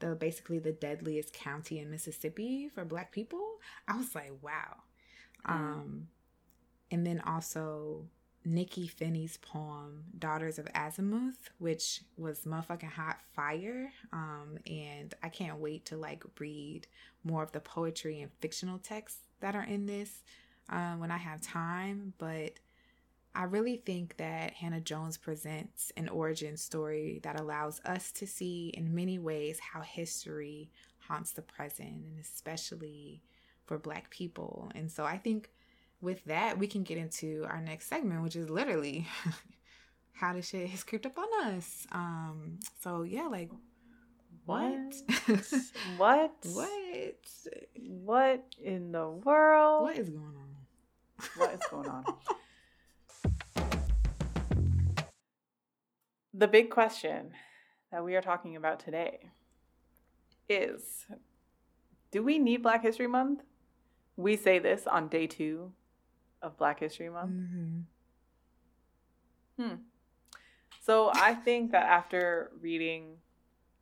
the 0.00 0.14
basically 0.14 0.58
the 0.58 0.72
deadliest 0.72 1.32
county 1.32 1.78
in 1.78 1.90
Mississippi 1.90 2.68
for 2.74 2.84
black 2.84 3.12
people. 3.12 3.58
I 3.88 3.96
was 3.96 4.14
like, 4.14 4.32
wow. 4.42 4.82
Mm. 5.46 5.52
Um 5.52 6.08
and 6.90 7.06
then 7.06 7.20
also 7.20 8.06
Nikky 8.46 8.88
Finney's 8.88 9.38
poem 9.38 10.04
Daughters 10.18 10.58
of 10.58 10.68
Azimuth, 10.74 11.50
which 11.58 12.02
was 12.16 12.40
motherfucking 12.40 12.92
hot 12.92 13.18
fire. 13.34 13.92
Um 14.12 14.58
and 14.66 15.14
I 15.22 15.28
can't 15.28 15.58
wait 15.58 15.86
to 15.86 15.96
like 15.96 16.24
read 16.38 16.86
more 17.24 17.42
of 17.42 17.52
the 17.52 17.60
poetry 17.60 18.20
and 18.20 18.30
fictional 18.40 18.78
texts 18.78 19.20
that 19.40 19.54
are 19.54 19.64
in 19.64 19.86
this 19.86 20.22
uh, 20.68 20.94
when 20.94 21.10
I 21.10 21.16
have 21.16 21.40
time, 21.40 22.12
but 22.18 22.58
I 23.36 23.42
really 23.42 23.76
think 23.76 24.16
that 24.16 24.54
Hannah 24.54 24.80
Jones 24.80 25.18
presents 25.18 25.92
an 25.98 26.08
origin 26.08 26.56
story 26.56 27.20
that 27.22 27.38
allows 27.38 27.82
us 27.84 28.10
to 28.12 28.26
see 28.26 28.72
in 28.74 28.94
many 28.94 29.18
ways 29.18 29.60
how 29.60 29.82
history 29.82 30.70
haunts 31.06 31.32
the 31.32 31.42
present 31.42 31.90
and 31.90 32.18
especially 32.18 33.22
for 33.66 33.78
black 33.78 34.08
people. 34.08 34.72
And 34.74 34.90
so 34.90 35.04
I 35.04 35.18
think 35.18 35.50
with 36.00 36.24
that 36.24 36.58
we 36.58 36.66
can 36.66 36.82
get 36.82 36.96
into 36.96 37.44
our 37.48 37.60
next 37.60 37.88
segment 37.88 38.22
which 38.22 38.36
is 38.36 38.48
literally 38.48 39.06
how 40.12 40.32
the 40.32 40.40
shit 40.40 40.70
has 40.70 40.82
creeped 40.82 41.04
up 41.04 41.18
on 41.18 41.54
us. 41.54 41.86
Um 41.92 42.58
so 42.80 43.02
yeah, 43.02 43.26
like 43.26 43.50
what? 44.46 44.94
what? 45.26 46.32
what? 46.54 47.16
What 47.74 48.44
in 48.62 48.92
the 48.92 49.10
world? 49.10 49.82
What 49.82 49.98
is 49.98 50.08
going 50.08 50.24
on? 50.24 51.28
What 51.36 51.52
is 51.52 51.60
going 51.70 51.88
on? 51.88 52.04
The 56.38 56.48
big 56.48 56.68
question 56.68 57.30
that 57.90 58.04
we 58.04 58.14
are 58.14 58.20
talking 58.20 58.56
about 58.56 58.78
today 58.78 59.30
is 60.50 61.06
do 62.10 62.22
we 62.22 62.38
need 62.38 62.62
Black 62.62 62.82
History 62.82 63.06
Month? 63.06 63.40
We 64.16 64.36
say 64.36 64.58
this 64.58 64.86
on 64.86 65.08
day 65.08 65.26
two 65.26 65.72
of 66.42 66.58
Black 66.58 66.80
History 66.80 67.08
Month. 67.08 67.30
Mm-hmm. 67.32 67.80
Hmm. 69.62 69.74
So 70.82 71.10
I 71.14 71.32
think 71.32 71.72
that 71.72 71.84
after 71.84 72.52
reading 72.60 73.16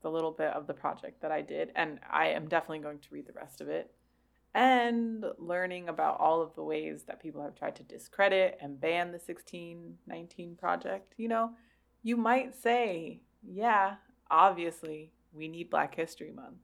the 0.02 0.10
little 0.10 0.30
bit 0.30 0.52
of 0.52 0.68
the 0.68 0.74
project 0.74 1.22
that 1.22 1.32
I 1.32 1.40
did, 1.40 1.72
and 1.74 1.98
I 2.08 2.28
am 2.28 2.46
definitely 2.46 2.78
going 2.78 3.00
to 3.00 3.08
read 3.10 3.26
the 3.26 3.32
rest 3.32 3.62
of 3.62 3.68
it, 3.68 3.90
and 4.54 5.24
learning 5.38 5.88
about 5.88 6.20
all 6.20 6.40
of 6.40 6.54
the 6.54 6.62
ways 6.62 7.02
that 7.08 7.20
people 7.20 7.42
have 7.42 7.56
tried 7.56 7.74
to 7.76 7.82
discredit 7.82 8.58
and 8.60 8.80
ban 8.80 9.08
the 9.08 9.18
1619 9.18 10.54
project, 10.54 11.14
you 11.16 11.26
know, 11.26 11.50
you 12.04 12.16
might 12.16 12.54
say, 12.54 13.22
yeah, 13.42 13.94
obviously, 14.30 15.10
we 15.32 15.48
need 15.48 15.70
Black 15.70 15.94
History 15.96 16.30
Month. 16.30 16.58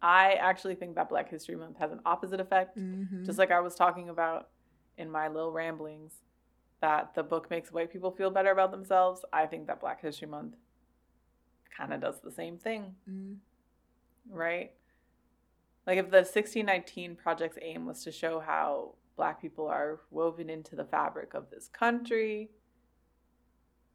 I 0.00 0.34
actually 0.34 0.76
think 0.76 0.94
that 0.94 1.08
Black 1.08 1.28
History 1.28 1.56
Month 1.56 1.78
has 1.78 1.90
an 1.92 2.00
opposite 2.06 2.40
effect, 2.40 2.78
mm-hmm. 2.78 3.24
just 3.24 3.38
like 3.38 3.50
I 3.50 3.60
was 3.60 3.74
talking 3.74 4.08
about 4.08 4.48
in 4.96 5.10
my 5.10 5.28
little 5.28 5.52
ramblings, 5.52 6.12
that 6.80 7.14
the 7.14 7.22
book 7.22 7.50
makes 7.50 7.72
white 7.72 7.92
people 7.92 8.10
feel 8.12 8.30
better 8.30 8.52
about 8.52 8.70
themselves. 8.70 9.24
I 9.32 9.46
think 9.46 9.66
that 9.66 9.80
Black 9.80 10.00
History 10.00 10.28
Month 10.28 10.54
kind 11.76 11.92
of 11.92 12.00
does 12.00 12.20
the 12.22 12.30
same 12.30 12.58
thing, 12.58 12.94
mm. 13.10 13.36
right? 14.30 14.72
Like 15.86 15.98
if 15.98 16.10
the 16.10 16.18
1619 16.18 17.16
project's 17.16 17.58
aim 17.60 17.84
was 17.84 18.04
to 18.04 18.12
show 18.12 18.38
how 18.38 18.94
Black 19.16 19.40
people 19.40 19.66
are 19.66 20.00
woven 20.10 20.50
into 20.50 20.76
the 20.76 20.84
fabric 20.84 21.34
of 21.34 21.50
this 21.50 21.68
country, 21.68 22.50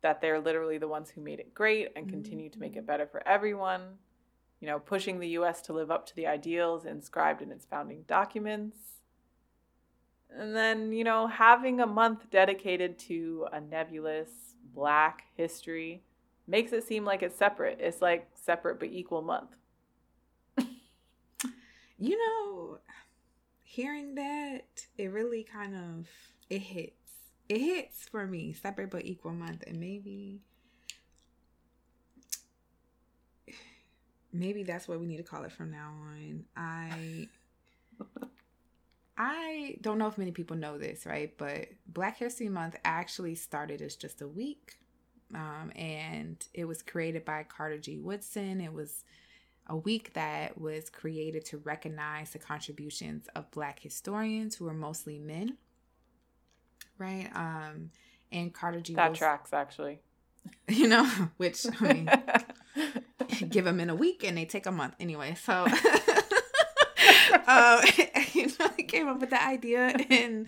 that 0.02 0.22
they're 0.22 0.40
literally 0.40 0.78
the 0.78 0.88
ones 0.88 1.10
who 1.10 1.22
made 1.22 1.40
it 1.40 1.54
great 1.54 1.90
and 1.96 2.10
continue 2.10 2.50
to 2.50 2.60
make 2.60 2.76
it 2.76 2.80
mm-hmm. 2.80 2.88
better 2.88 3.08
for 3.08 3.26
everyone. 3.28 3.82
You 4.60 4.68
know, 4.68 4.80
pushing 4.80 5.20
the 5.20 5.30
US 5.30 5.62
to 5.64 5.74
live 5.74 5.90
up 5.90 6.06
to 6.08 6.16
the 6.16 6.28
ideals 6.28 6.86
inscribed 6.86 7.42
in 7.42 7.52
its 7.52 7.66
founding 7.66 8.04
documents. 8.08 8.78
And 10.30 10.56
then, 10.56 10.94
you 10.94 11.04
know, 11.04 11.28
having 11.28 11.82
a 11.82 11.88
month 11.88 12.30
dedicated 12.30 12.98
to 13.00 13.48
a 13.52 13.60
nebulous 13.60 14.30
black 14.74 15.24
history 15.36 16.04
makes 16.48 16.72
it 16.74 16.84
seem 16.84 17.06
like 17.06 17.24
it's 17.24 17.38
separate. 17.38 17.80
It's 17.82 18.02
like 18.02 18.28
separate 18.36 18.80
but 18.80 18.90
equal 18.90 19.22
month. 19.22 19.50
you 21.98 22.18
know, 22.18 22.78
hearing 23.64 24.16
that, 24.16 24.86
it 24.98 25.12
really 25.12 25.44
kind 25.44 25.76
of 25.76 26.08
it 26.50 26.60
hits 26.60 27.01
it 27.52 27.60
hits 27.60 28.08
for 28.08 28.26
me. 28.26 28.54
Separate 28.54 28.90
but 28.90 29.06
equal 29.06 29.34
month. 29.34 29.66
And 29.68 29.78
maybe 29.78 30.40
maybe 34.32 34.64
that's 34.64 34.88
what 34.88 35.02
we 35.02 35.06
need 35.06 35.18
to 35.18 35.24
call 35.24 35.44
it 35.44 35.52
from 35.52 35.72
now 35.72 35.92
on. 36.02 36.46
I 36.56 37.28
i 39.18 39.76
don't 39.82 39.98
know 39.98 40.08
if 40.08 40.18
many 40.18 40.32
people 40.32 40.56
know 40.56 40.78
this 40.78 41.06
right? 41.06 41.38
But 41.38 41.68
black 41.88 42.18
history 42.18 42.48
month 42.48 42.78
actually 42.86 43.36
started 43.36 43.82
as 43.82 43.98
just 43.98 44.22
a 44.22 44.28
week. 44.28 44.78
Um, 45.34 45.72
and 45.76 46.44
it 46.54 46.66
was 46.66 46.82
created 46.82 47.26
by 47.26 47.44
carter 47.44 47.78
g. 47.78 47.98
Woodson. 47.98 48.62
It 48.62 48.72
was 48.72 49.04
a 49.68 49.76
week 49.76 50.14
that 50.14 50.60
was 50.60 50.90
created 50.90 51.44
to 51.46 51.58
recognize 51.58 52.32
the 52.32 52.40
contributions 52.40 53.28
of 53.36 53.52
black 53.52 53.82
historians 53.82 54.56
who 54.56 54.70
are 54.70 54.74
mostly 54.74 55.20
men 55.20 55.58
right? 57.02 57.30
Um, 57.36 57.92
and 58.32 58.54
Carter 58.54 58.80
G. 58.80 58.94
That 58.94 59.10
Wilson, 59.10 59.20
tracks 59.20 59.54
actually. 59.54 60.00
You 60.68 60.88
know, 60.88 61.06
which 61.38 61.68
I 61.82 61.94
mean, 61.94 62.10
give 63.50 63.66
them 63.66 63.80
in 63.80 63.90
a 63.92 63.96
week 63.96 64.24
and 64.24 64.36
they 64.38 64.46
take 64.46 64.66
a 64.66 64.72
month 64.72 64.96
anyway. 65.00 65.36
So, 65.36 65.68
uh, 67.48 67.82
you 68.34 68.48
know, 68.48 68.70
I 68.78 68.82
came 68.88 69.08
up 69.08 69.20
with 69.20 69.30
the 69.30 69.44
idea 69.44 69.90
in 70.10 70.48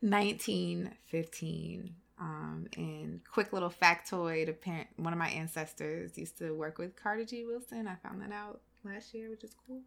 1915. 0.00 1.94
Um, 2.20 2.66
and 2.76 3.20
quick 3.32 3.52
little 3.52 3.70
factoid: 3.70 4.48
apparent 4.48 4.88
one 4.96 5.12
of 5.12 5.18
my 5.18 5.28
ancestors 5.28 6.16
used 6.16 6.38
to 6.38 6.52
work 6.52 6.78
with 6.78 6.94
Carter 6.94 7.24
G. 7.24 7.44
Woodson. 7.44 7.88
I 7.88 7.96
found 8.06 8.22
that 8.22 8.30
out 8.30 8.60
last 8.84 9.12
year, 9.12 9.28
which 9.28 9.42
is 9.42 9.56
cool. 9.66 9.80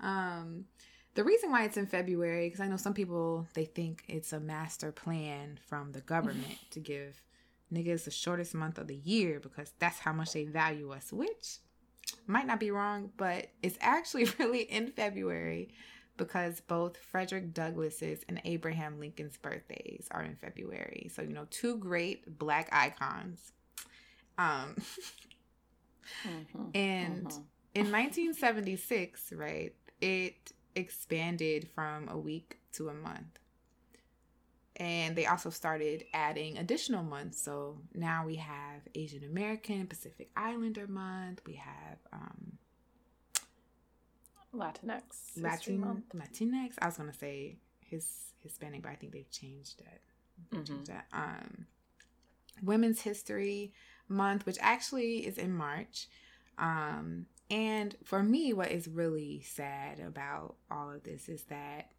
Um, 0.00 0.64
the 1.14 1.24
reason 1.24 1.50
why 1.50 1.64
it's 1.64 1.76
in 1.76 1.86
February, 1.86 2.46
because 2.46 2.60
I 2.60 2.68
know 2.68 2.76
some 2.76 2.94
people 2.94 3.48
they 3.54 3.64
think 3.64 4.04
it's 4.08 4.32
a 4.32 4.40
master 4.40 4.92
plan 4.92 5.58
from 5.66 5.92
the 5.92 6.00
government 6.00 6.58
to 6.70 6.80
give 6.80 7.22
niggas 7.72 8.04
the 8.04 8.10
shortest 8.10 8.54
month 8.54 8.78
of 8.78 8.88
the 8.88 8.96
year 8.96 9.40
because 9.40 9.72
that's 9.78 9.98
how 9.98 10.12
much 10.12 10.32
they 10.32 10.44
value 10.44 10.92
us, 10.92 11.12
which 11.12 11.58
might 12.26 12.46
not 12.46 12.60
be 12.60 12.70
wrong, 12.70 13.10
but 13.16 13.48
it's 13.62 13.78
actually 13.80 14.24
really 14.38 14.62
in 14.62 14.88
February 14.88 15.70
because 16.16 16.60
both 16.60 16.96
Frederick 16.96 17.54
Douglass's 17.54 18.24
and 18.28 18.40
Abraham 18.44 19.00
Lincoln's 19.00 19.38
birthdays 19.38 20.06
are 20.10 20.22
in 20.22 20.36
February. 20.36 21.10
So, 21.14 21.22
you 21.22 21.32
know, 21.32 21.46
two 21.50 21.76
great 21.78 22.38
black 22.38 22.68
icons. 22.72 23.52
Um 24.36 24.76
mm-hmm, 26.24 26.70
and 26.74 27.26
mm-hmm. 27.26 27.40
in 27.74 27.90
1976, 27.90 29.32
right, 29.32 29.74
it 30.00 30.52
expanded 30.74 31.68
from 31.74 32.08
a 32.08 32.16
week 32.16 32.58
to 32.72 32.88
a 32.88 32.94
month. 32.94 33.38
And 34.76 35.14
they 35.14 35.26
also 35.26 35.50
started 35.50 36.04
adding 36.14 36.56
additional 36.56 37.02
months. 37.02 37.42
So 37.42 37.78
now 37.94 38.24
we 38.26 38.36
have 38.36 38.80
Asian 38.94 39.24
American, 39.24 39.86
Pacific 39.86 40.30
Islander 40.36 40.86
month. 40.86 41.42
We 41.46 41.54
have 41.54 41.98
um, 42.12 42.58
Latinx. 44.54 45.36
Latin, 45.36 46.04
Latinx. 46.14 46.74
I 46.80 46.86
was 46.86 46.96
gonna 46.96 47.12
say 47.12 47.58
his 47.80 48.06
Hispanic, 48.42 48.82
but 48.82 48.90
I 48.92 48.94
think 48.94 49.12
they've 49.12 49.30
changed 49.30 49.80
that. 49.80 50.00
Mm-hmm. 50.52 50.64
Changed 50.64 50.90
that. 50.90 51.06
Um, 51.12 51.66
Women's 52.62 53.02
History 53.02 53.72
Month, 54.08 54.46
which 54.46 54.58
actually 54.60 55.26
is 55.26 55.38
in 55.38 55.52
March. 55.52 56.08
Um, 56.58 57.26
and 57.50 57.96
for 58.04 58.22
me, 58.22 58.52
what 58.52 58.70
is 58.70 58.86
really 58.86 59.42
sad 59.42 59.98
about 60.00 60.54
all 60.70 60.90
of 60.90 61.02
this 61.02 61.28
is 61.28 61.42
that 61.44 61.90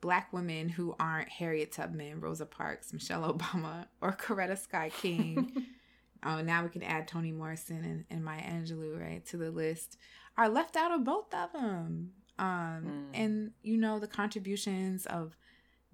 black 0.00 0.32
women 0.32 0.68
who 0.68 0.94
aren't 0.98 1.28
Harriet 1.28 1.72
Tubman, 1.72 2.20
Rosa 2.20 2.46
Parks, 2.46 2.92
Michelle 2.92 3.32
Obama, 3.34 3.86
or 4.00 4.12
Coretta 4.12 4.56
Scott 4.56 4.90
King, 5.00 5.66
oh, 6.24 6.40
now 6.40 6.62
we 6.62 6.70
can 6.70 6.82
add 6.82 7.08
Toni 7.08 7.32
Morrison 7.32 7.84
and, 7.84 8.04
and 8.10 8.24
Maya 8.24 8.42
Angelou, 8.42 8.98
right, 8.98 9.24
to 9.26 9.36
the 9.36 9.50
list, 9.50 9.98
are 10.38 10.48
left 10.48 10.76
out 10.76 10.92
of 10.92 11.04
both 11.04 11.32
of 11.34 11.52
them. 11.52 12.12
Um, 12.38 12.46
mm. 12.48 13.04
And, 13.14 13.50
you 13.62 13.76
know, 13.76 13.98
the 13.98 14.06
contributions 14.06 15.06
of 15.06 15.36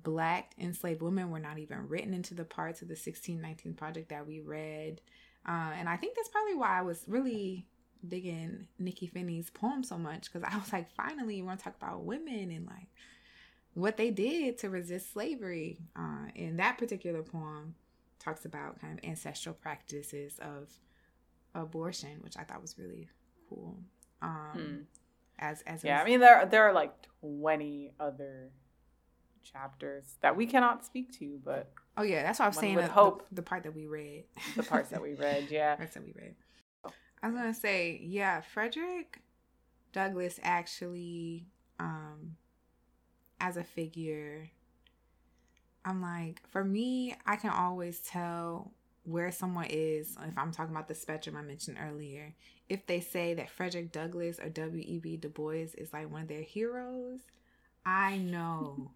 black 0.03 0.53
enslaved 0.59 1.03
women 1.03 1.31
were 1.31 1.39
not 1.39 1.59
even 1.59 1.89
written 1.89 2.13
into 2.13 2.35
the 2.35 2.45
parts 2.45 2.83
of 2.83 2.89
the 2.89 2.93
1619 2.93 3.75
project 3.75 4.09
that 4.11 4.27
we 4.27 4.41
read. 4.41 5.01
Uh, 5.47 5.73
and 5.77 5.89
I 5.89 5.97
think 5.97 6.17
that's 6.17 6.29
probably 6.29 6.55
why 6.55 6.79
I 6.79 6.83
was 6.83 7.05
really 7.07 7.67
digging 8.07 8.67
Nikky 8.81 9.11
Finney's 9.11 9.51
poem 9.51 9.83
so 9.85 9.99
much 9.99 10.33
because 10.33 10.49
I 10.51 10.57
was 10.59 10.73
like, 10.73 10.91
finally, 10.95 11.37
you 11.37 11.45
want 11.45 11.61
to 11.61 11.65
talk 11.65 11.77
about 11.81 12.05
women 12.05 12.51
and 12.51 12.67
like 12.67 12.89
what 13.75 13.97
they 13.97 14.11
did 14.11 14.59
to 14.59 14.71
resist 14.71 15.13
slavery. 15.13 15.79
Uh, 15.97 16.27
and 16.37 16.59
that 16.59 16.79
particular 16.79 17.23
poem 17.23 17.75
talks 18.19 18.45
about 18.45 18.81
kind 18.81 18.99
of 18.99 19.05
ancestral 19.05 19.55
practices 19.55 20.39
of 20.41 20.69
abortion, 21.55 22.19
which 22.21 22.37
I 22.37 22.45
thought 22.45 22.63
was 22.63 22.79
really 22.79 23.09
cool. 23.49 23.79
Um, 24.21 24.51
hmm. 24.55 24.77
As 25.39 25.63
as 25.63 25.83
yeah, 25.83 26.01
I 26.01 26.05
mean 26.05 26.21
there 26.21 26.47
there 26.47 26.63
are 26.63 26.73
like 26.73 26.93
twenty 27.21 27.93
other 27.99 28.51
chapters 29.43 30.05
that 30.21 30.37
we 30.37 30.47
cannot 30.47 30.85
speak 30.85 31.11
to, 31.19 31.41
but 31.45 31.73
oh 31.97 32.03
yeah, 32.03 32.23
that's 32.23 32.39
what 32.39 32.47
I'm 32.47 32.53
saying. 32.53 32.77
With 32.77 32.91
hope, 32.91 33.29
the, 33.31 33.37
the, 33.37 33.43
part 33.43 33.65
that 33.65 33.75
we 33.75 33.87
read, 33.87 34.25
the 34.57 34.63
parts 34.63 34.91
that 34.91 35.03
we 35.03 35.15
read, 35.15 35.47
yeah, 35.51 35.75
parts 35.75 35.95
that 35.95 36.05
we 36.05 36.13
read. 36.15 36.37
I 37.23 37.29
was 37.29 37.37
gonna 37.37 37.55
say, 37.55 38.01
yeah, 38.03 38.41
Frederick 38.41 39.21
Douglass 39.93 40.41
actually, 40.43 41.47
um, 41.79 42.37
as 43.41 43.57
a 43.57 43.65
figure, 43.65 44.51
I'm 45.85 46.01
like, 46.01 46.43
for 46.51 46.65
me, 46.65 47.17
I 47.27 47.37
can 47.37 47.51
always 47.51 48.01
tell 48.01 48.73
where 49.05 49.33
someone 49.33 49.67
is 49.69 50.17
if 50.29 50.39
I'm 50.39 50.53
talking 50.53 50.75
about 50.75 50.89
the 50.89 50.95
spectrum 50.95 51.37
I 51.37 51.43
mentioned 51.43 51.79
earlier. 51.81 52.35
If 52.69 52.87
they 52.87 53.01
say 53.01 53.35
that 53.35 53.51
Frederick 53.51 53.93
Douglass 53.93 54.39
or 54.39 54.49
W.E.B. 54.49 55.17
Du 55.19 55.29
Bois 55.29 55.75
is 55.77 55.93
like 55.93 56.11
one 56.11 56.23
of 56.23 56.29
their 56.29 56.43
heroes, 56.43 57.21
I 57.85 58.19
know. 58.19 58.93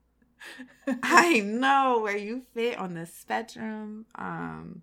I 1.03 1.41
know 1.41 2.01
where 2.03 2.17
you 2.17 2.43
fit 2.55 2.79
on 2.79 2.95
the 2.95 3.07
spectrum. 3.07 4.07
Um 4.15 4.83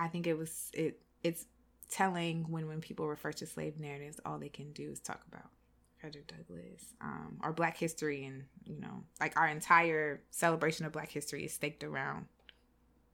I 0.00 0.08
think 0.08 0.26
it 0.26 0.36
was 0.36 0.70
it 0.72 1.00
it's 1.22 1.44
telling 1.90 2.44
when 2.50 2.66
when 2.66 2.80
people 2.80 3.06
refer 3.06 3.32
to 3.32 3.46
slave 3.46 3.78
narratives, 3.78 4.18
all 4.24 4.38
they 4.38 4.48
can 4.48 4.72
do 4.72 4.90
is 4.90 5.00
talk 5.00 5.20
about 5.28 5.50
Frederick 6.00 6.26
Douglass 6.26 6.94
um, 7.02 7.38
or 7.42 7.52
Black 7.52 7.76
history, 7.76 8.24
and 8.24 8.44
you 8.64 8.80
know, 8.80 9.04
like 9.20 9.38
our 9.38 9.46
entire 9.46 10.22
celebration 10.30 10.86
of 10.86 10.92
Black 10.92 11.10
history 11.10 11.44
is 11.44 11.52
staked 11.52 11.84
around 11.84 12.26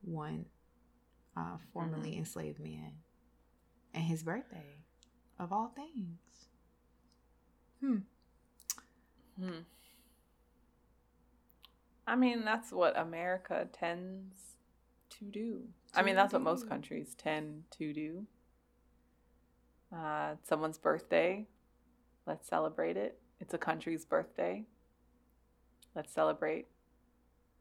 one 0.02 0.46
uh, 1.36 1.56
formerly 1.72 2.10
mm-hmm. 2.10 2.20
enslaved 2.20 2.60
man 2.60 2.92
and 3.92 4.04
his 4.04 4.22
birthday, 4.22 4.76
of 5.40 5.52
all 5.52 5.72
things. 5.74 6.18
Hmm. 7.80 7.96
Hmm. 9.42 9.60
I 12.06 12.14
mean, 12.14 12.44
that's 12.44 12.70
what 12.70 12.96
America 12.96 13.68
tends 13.72 14.36
to 15.18 15.24
do. 15.24 15.62
I 15.96 16.02
mean, 16.02 16.14
that's 16.14 16.32
what 16.32 16.42
most 16.42 16.68
countries 16.68 17.14
tend 17.16 17.64
to 17.78 17.92
do. 17.92 18.26
Uh, 19.94 20.34
someone's 20.42 20.78
birthday. 20.78 21.46
Let's 22.26 22.46
celebrate 22.48 22.96
it. 22.96 23.18
It's 23.40 23.54
a 23.54 23.58
country's 23.58 24.04
birthday. 24.04 24.64
Let's 25.94 26.12
celebrate 26.12 26.66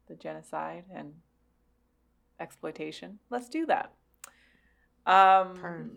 the 0.08 0.14
genocide 0.14 0.84
and 0.94 1.14
exploitation. 2.38 3.18
Let's 3.30 3.48
do 3.48 3.66
that. 3.66 3.92
Um, 5.06 5.92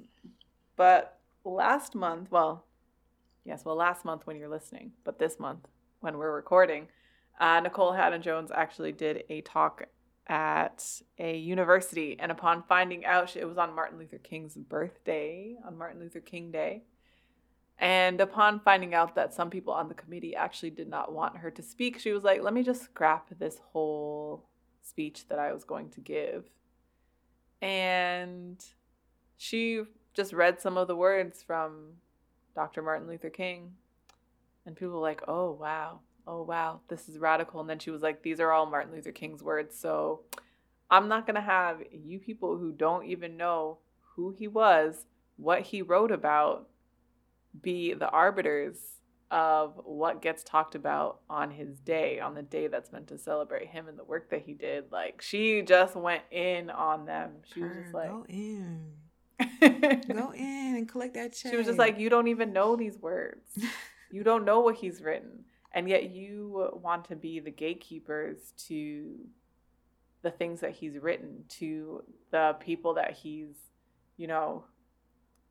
but 0.76 1.20
last 1.44 1.96
month, 1.96 2.32
well, 2.32 2.66
yes, 3.44 3.66
well, 3.66 3.76
last 3.76 4.06
month 4.06 4.26
when 4.26 4.38
you're 4.38 4.50
listening, 4.50 4.94
but 5.04 5.20
this 5.20 5.40
month 5.40 5.68
when 6.00 6.18
we're 6.18 6.34
recording, 6.34 6.88
uh, 7.40 7.62
Nikole 7.62 7.96
Hannah 7.96 8.20
Jones 8.20 8.52
actually 8.54 8.92
did 8.92 9.24
a 9.30 9.42
talk 9.42 9.84
at 10.30 11.02
a 11.18 11.36
university. 11.36 12.16
And 12.20 12.32
upon 12.32 12.64
finding 12.70 13.04
out 13.04 13.36
it 13.36 13.46
was 13.46 13.58
on 13.58 13.76
Martin 13.76 13.98
Luther 13.98 14.20
King's 14.20 14.56
birthday, 14.56 15.56
on 15.66 15.78
Martin 15.78 16.00
Luther 16.00 16.22
King 16.22 16.52
Day, 16.52 16.84
and 17.80 18.20
upon 18.20 18.60
finding 18.60 18.94
out 18.94 19.16
that 19.16 19.34
some 19.34 19.50
people 19.50 19.74
on 19.74 19.88
the 19.88 19.94
committee 19.94 20.36
actually 20.36 20.70
did 20.72 20.90
not 20.90 21.14
want 21.14 21.38
her 21.38 21.50
to 21.52 21.62
speak, 21.64 21.98
she 21.98 22.12
was 22.12 22.24
like, 22.24 22.44
let 22.44 22.54
me 22.54 22.62
just 22.62 22.84
scrap 22.84 23.28
this 23.40 23.60
whole 23.72 24.46
speech 24.82 25.28
that 25.30 25.40
I 25.40 25.54
was 25.54 25.64
going 25.64 25.90
to 25.92 26.02
give. 26.02 26.46
And 27.62 28.64
she 29.38 29.84
just 30.14 30.34
read 30.34 30.60
some 30.60 30.78
of 30.78 30.90
the 30.90 30.96
words 30.96 31.42
from 31.42 31.94
Dr. 32.54 32.82
Martin 32.82 33.08
Luther 33.08 33.30
King. 33.30 33.72
And 34.66 34.76
people 34.76 34.96
were 34.96 35.00
like, 35.00 35.22
oh, 35.30 35.52
wow, 35.52 36.02
oh, 36.28 36.44
wow, 36.44 36.82
this 36.88 37.10
is 37.10 37.18
radical. 37.18 37.60
And 37.60 37.70
then 37.70 37.80
she 37.80 37.92
was 37.92 38.02
like, 38.02 38.24
these 38.24 38.40
are 38.40 38.52
all 38.52 38.66
Martin 38.66 38.94
Luther 38.94 39.12
King's 39.12 39.44
words. 39.44 39.78
So 39.78 40.22
I'm 40.90 41.08
not 41.08 41.26
going 41.26 41.36
to 41.36 41.42
have 41.42 41.82
you 41.92 42.20
people 42.20 42.58
who 42.58 42.72
don't 42.72 43.06
even 43.06 43.38
know 43.38 43.80
who 44.16 44.32
he 44.32 44.48
was, 44.48 45.06
what 45.38 45.62
he 45.62 45.82
wrote 45.82 46.12
about, 46.12 46.68
be 47.62 47.94
the 47.94 48.10
arbiters 48.10 48.78
of 49.32 49.80
what 49.84 50.22
gets 50.22 50.44
talked 50.44 50.76
about 50.76 51.20
on 51.30 51.52
his 51.52 51.80
day, 51.80 52.20
on 52.20 52.34
the 52.34 52.42
day 52.42 52.68
that's 52.68 52.92
meant 52.92 53.08
to 53.08 53.18
celebrate 53.18 53.68
him 53.68 53.88
and 53.88 53.98
the 53.98 54.04
work 54.04 54.30
that 54.32 54.42
he 54.42 54.54
did. 54.54 54.86
Like 54.92 55.22
she 55.22 55.62
just 55.62 55.96
went 55.96 56.24
in 56.32 56.70
on 56.70 57.06
them. 57.06 57.32
She 57.54 57.62
was 57.62 57.72
just 57.74 57.94
like, 57.94 58.10
go 58.10 58.26
in. 58.28 58.92
go 59.62 60.34
in 60.34 60.76
and 60.76 60.90
collect 60.90 61.14
that 61.14 61.34
check. 61.34 61.52
She 61.52 61.58
was 61.58 61.68
just 61.68 61.80
like, 61.80 62.00
you 62.00 62.10
don't 62.10 62.28
even 62.28 62.52
know 62.54 62.76
these 62.76 62.98
words. 62.98 63.58
you 64.12 64.24
don't 64.24 64.46
know 64.46 64.62
what 64.62 64.76
he's 64.76 65.02
written. 65.02 65.46
And 65.72 65.88
yet 65.88 66.10
you 66.12 66.72
want 66.82 67.06
to 67.06 67.16
be 67.16 67.40
the 67.40 67.52
gatekeepers 67.52 68.54
to 68.68 69.16
the 70.22 70.32
things 70.32 70.62
that 70.62 70.72
he's 70.72 70.98
written, 70.98 71.46
to 71.48 72.04
the 72.32 72.56
people 72.60 72.96
that 72.96 73.14
he's, 73.14 73.56
you 74.18 74.28
know, 74.28 74.66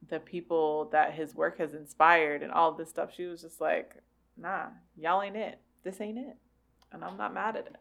the 0.09 0.19
people 0.19 0.89
that 0.93 1.15
his 1.15 1.35
work 1.35 1.59
has 1.59 1.75
inspired 1.75 2.43
and 2.43 2.53
all 2.53 2.73
this 2.73 2.91
stuff. 2.91 3.11
She 3.15 3.25
was 3.25 3.43
just 3.43 3.61
like, 3.61 3.95
nah, 4.37 4.67
y'all 4.97 5.23
ain't 5.23 5.37
it. 5.37 5.61
This 5.85 6.01
ain't 6.01 6.19
it. 6.19 6.37
And 6.93 7.05
I'm 7.05 7.17
not 7.17 7.35
mad 7.35 7.57
at 7.57 7.67
it. 7.67 7.77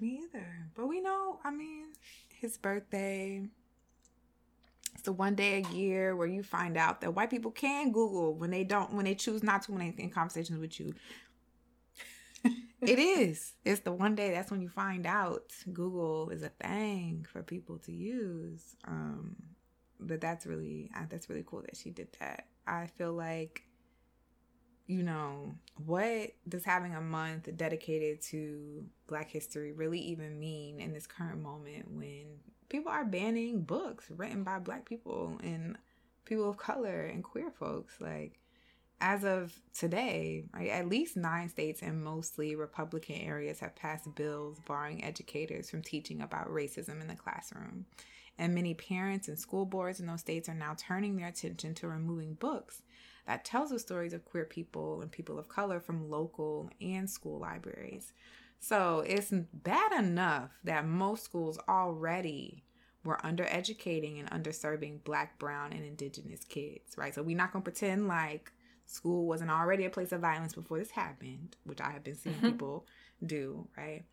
Me 0.00 0.20
either. 0.24 0.68
But 0.74 0.86
we 0.86 1.00
know, 1.00 1.40
I 1.44 1.50
mean, 1.50 1.86
his 2.40 2.58
birthday. 2.58 3.48
It's 4.96 5.02
the 5.02 5.12
one 5.12 5.34
day 5.34 5.62
a 5.62 5.74
year 5.74 6.16
where 6.16 6.26
you 6.26 6.42
find 6.42 6.74
out 6.78 7.02
that 7.02 7.14
white 7.14 7.28
people 7.28 7.50
can 7.50 7.92
Google 7.92 8.34
when 8.34 8.50
they 8.50 8.64
don't, 8.64 8.94
when 8.94 9.04
they 9.04 9.14
choose 9.14 9.42
not 9.42 9.60
to, 9.64 9.72
when 9.72 9.80
they 9.94 10.02
in 10.02 10.08
conversations 10.08 10.58
with 10.58 10.80
you. 10.80 10.94
it 12.80 12.98
is. 12.98 13.52
It's 13.62 13.82
the 13.82 13.92
one 13.92 14.14
day 14.14 14.30
that's 14.30 14.50
when 14.50 14.62
you 14.62 14.70
find 14.70 15.06
out 15.06 15.52
Google 15.70 16.30
is 16.30 16.42
a 16.42 16.48
thing 16.48 17.26
for 17.30 17.42
people 17.42 17.76
to 17.80 17.92
use. 17.92 18.74
Um, 18.86 19.36
but 20.00 20.22
that's 20.22 20.46
really 20.46 20.90
uh, 20.96 21.04
that's 21.10 21.28
really 21.28 21.44
cool 21.46 21.60
that 21.60 21.76
she 21.76 21.90
did 21.90 22.08
that. 22.18 22.46
I 22.66 22.86
feel 22.86 23.12
like 23.12 23.64
you 24.86 25.02
know, 25.02 25.56
what 25.84 26.30
does 26.48 26.64
having 26.64 26.94
a 26.94 27.02
month 27.02 27.54
dedicated 27.54 28.22
to 28.22 28.86
Black 29.08 29.28
history 29.28 29.72
really 29.72 29.98
even 29.98 30.40
mean 30.40 30.80
in 30.80 30.94
this 30.94 31.06
current 31.06 31.42
moment 31.42 31.90
when 31.90 32.38
people 32.68 32.90
are 32.90 33.04
banning 33.04 33.62
books 33.62 34.06
written 34.10 34.42
by 34.42 34.58
Black 34.58 34.88
people 34.88 35.38
and 35.42 35.76
people 36.24 36.48
of 36.48 36.56
color 36.56 37.02
and 37.02 37.22
queer 37.22 37.50
folks? 37.50 38.00
Like, 38.00 38.38
as 39.00 39.24
of 39.24 39.54
today, 39.74 40.44
right, 40.54 40.70
at 40.70 40.88
least 40.88 41.16
nine 41.16 41.48
states 41.48 41.82
and 41.82 42.02
mostly 42.02 42.56
Republican 42.56 43.16
areas 43.16 43.60
have 43.60 43.76
passed 43.76 44.14
bills 44.14 44.58
barring 44.66 45.04
educators 45.04 45.68
from 45.68 45.82
teaching 45.82 46.22
about 46.22 46.48
racism 46.48 47.00
in 47.00 47.06
the 47.06 47.14
classroom. 47.14 47.86
And 48.38 48.54
many 48.54 48.74
parents 48.74 49.28
and 49.28 49.38
school 49.38 49.64
boards 49.66 50.00
in 50.00 50.06
those 50.06 50.20
states 50.20 50.48
are 50.48 50.54
now 50.54 50.74
turning 50.76 51.16
their 51.16 51.28
attention 51.28 51.74
to 51.74 51.88
removing 51.88 52.34
books 52.34 52.82
that 53.26 53.44
tells 53.44 53.70
the 53.70 53.78
stories 53.78 54.12
of 54.12 54.24
queer 54.24 54.44
people 54.44 55.02
and 55.02 55.10
people 55.10 55.38
of 55.38 55.48
color 55.48 55.80
from 55.80 56.10
local 56.10 56.70
and 56.80 57.08
school 57.08 57.38
libraries. 57.38 58.12
So 58.60 59.04
it's 59.06 59.32
bad 59.52 59.92
enough 59.92 60.50
that 60.64 60.86
most 60.86 61.24
schools 61.24 61.58
already 61.68 62.64
were 63.04 63.18
undereducating 63.18 64.18
and 64.18 64.30
underserving 64.30 65.04
black, 65.04 65.38
brown, 65.38 65.72
and 65.72 65.84
indigenous 65.84 66.44
kids, 66.44 66.96
right? 66.96 67.14
So 67.14 67.22
we're 67.22 67.36
not 67.36 67.52
gonna 67.52 67.62
pretend 67.62 68.08
like 68.08 68.52
school 68.86 69.26
wasn't 69.26 69.50
already 69.50 69.84
a 69.84 69.90
place 69.90 70.12
of 70.12 70.20
violence 70.20 70.54
before 70.54 70.78
this 70.78 70.90
happened, 70.90 71.56
which 71.64 71.80
I 71.80 71.90
have 71.90 72.04
been 72.04 72.16
seeing 72.16 72.36
mm-hmm. 72.36 72.50
people 72.50 72.86
do, 73.24 73.68
right? 73.76 74.04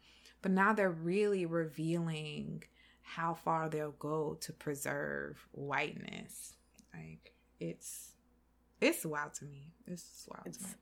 But 0.41 0.51
now 0.51 0.73
they're 0.73 0.91
really 0.91 1.45
revealing 1.45 2.63
how 3.01 3.33
far 3.33 3.69
they'll 3.69 3.91
go 3.91 4.37
to 4.41 4.53
preserve 4.53 5.45
whiteness. 5.51 6.53
Like 6.93 7.33
it's 7.59 8.11
it's 8.81 9.05
wild 9.05 9.33
to 9.35 9.45
me. 9.45 9.71
It's 9.87 10.27
wild 10.29 10.47
it's 10.47 10.75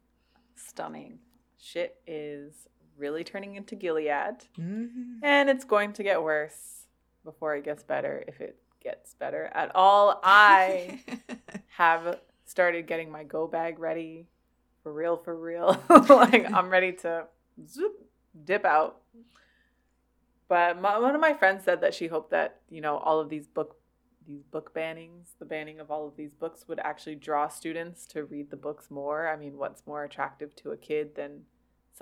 Stunning. 0.55 1.19
Shit 1.57 1.99
is 2.07 2.67
really 2.97 3.23
turning 3.23 3.55
into 3.55 3.76
Gilead. 3.76 4.45
Mm-hmm. 4.59 5.23
And 5.23 5.49
it's 5.49 5.65
going 5.65 5.93
to 5.93 6.03
get 6.03 6.22
worse 6.22 6.85
before 7.23 7.55
it 7.55 7.63
gets 7.63 7.84
better, 7.84 8.23
if 8.27 8.41
it 8.41 8.57
gets 8.84 9.13
better 9.15 9.49
at 9.53 9.72
all. 9.76 10.19
I 10.23 11.01
have 11.77 12.19
started 12.45 12.88
getting 12.88 13.11
my 13.11 13.23
go 13.23 13.47
bag 13.47 13.80
ready 13.80 14.27
for 14.84 14.91
real, 14.91 15.18
for 15.18 15.35
real. 15.35 15.81
like 16.09 16.51
I'm 16.51 16.69
ready 16.69 16.93
to 16.93 17.26
zoop, 17.68 17.93
dip 18.45 18.65
out 18.65 19.01
but 20.51 20.81
my, 20.81 20.99
one 20.99 21.15
of 21.15 21.22
my 21.22 21.34
friends 21.34 21.63
said 21.63 21.80
that 21.80 21.93
she 21.93 22.07
hoped 22.07 22.31
that 22.31 22.59
you 22.69 22.81
know 22.81 22.97
all 22.97 23.22
of 23.22 23.30
these 23.30 23.47
book 23.47 23.77
these 24.27 24.43
book 24.43 24.73
bannings, 24.76 25.30
the 25.39 25.45
banning 25.45 25.80
of 25.80 25.89
all 25.89 26.05
of 26.05 26.18
these 26.18 26.34
books, 26.34 26.68
would 26.68 26.80
actually 26.80 27.15
draw 27.15 27.47
students 27.47 28.05
to 28.07 28.26
read 28.26 28.51
the 28.51 28.57
books 28.57 28.91
more. 28.91 29.30
I 29.30 29.38
mean, 29.38 29.57
what's 29.57 29.88
more 29.88 30.03
attractive 30.03 30.53
to 30.57 30.72
a 30.72 30.77
kid 30.77 31.15
than 31.15 31.43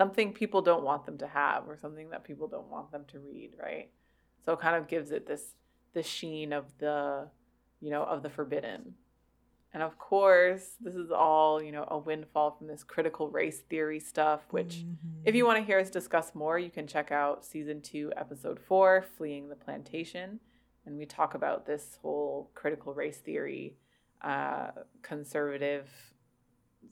something 0.00 0.32
people 0.32 0.62
don't 0.62 0.82
want 0.82 1.04
them 1.04 1.18
to 1.18 1.26
have 1.26 1.68
or 1.68 1.76
something 1.76 2.08
that 2.08 2.24
people 2.24 2.48
don't 2.48 2.70
want 2.70 2.90
them 2.90 3.04
to 3.08 3.18
read, 3.18 3.50
right? 3.62 3.90
So 4.44 4.54
it 4.54 4.60
kind 4.60 4.74
of 4.74 4.88
gives 4.88 5.10
it 5.10 5.26
this 5.26 5.54
the 5.92 6.02
sheen 6.02 6.54
of 6.54 6.64
the 6.78 7.28
you 7.80 7.90
know 7.90 8.04
of 8.04 8.22
the 8.22 8.30
forbidden 8.30 8.94
and 9.72 9.82
of 9.84 9.98
course, 9.98 10.72
this 10.80 10.96
is 10.96 11.12
all, 11.12 11.62
you 11.62 11.70
know, 11.70 11.84
a 11.88 11.96
windfall 11.96 12.56
from 12.58 12.66
this 12.66 12.82
critical 12.82 13.28
race 13.28 13.60
theory 13.60 14.00
stuff, 14.00 14.40
which, 14.50 14.78
mm-hmm. 14.78 15.20
if 15.24 15.36
you 15.36 15.46
want 15.46 15.58
to 15.58 15.64
hear 15.64 15.78
us 15.78 15.90
discuss 15.90 16.34
more, 16.34 16.58
you 16.58 16.70
can 16.70 16.88
check 16.88 17.12
out 17.12 17.44
season 17.44 17.80
two, 17.80 18.12
episode 18.16 18.58
four, 18.58 19.04
Fleeing 19.16 19.48
the 19.48 19.54
Plantation. 19.54 20.40
And 20.86 20.98
we 20.98 21.06
talk 21.06 21.34
about 21.34 21.66
this 21.66 21.98
whole 22.02 22.50
critical 22.54 22.94
race 22.94 23.18
theory, 23.18 23.76
uh, 24.22 24.70
conservative, 25.02 25.88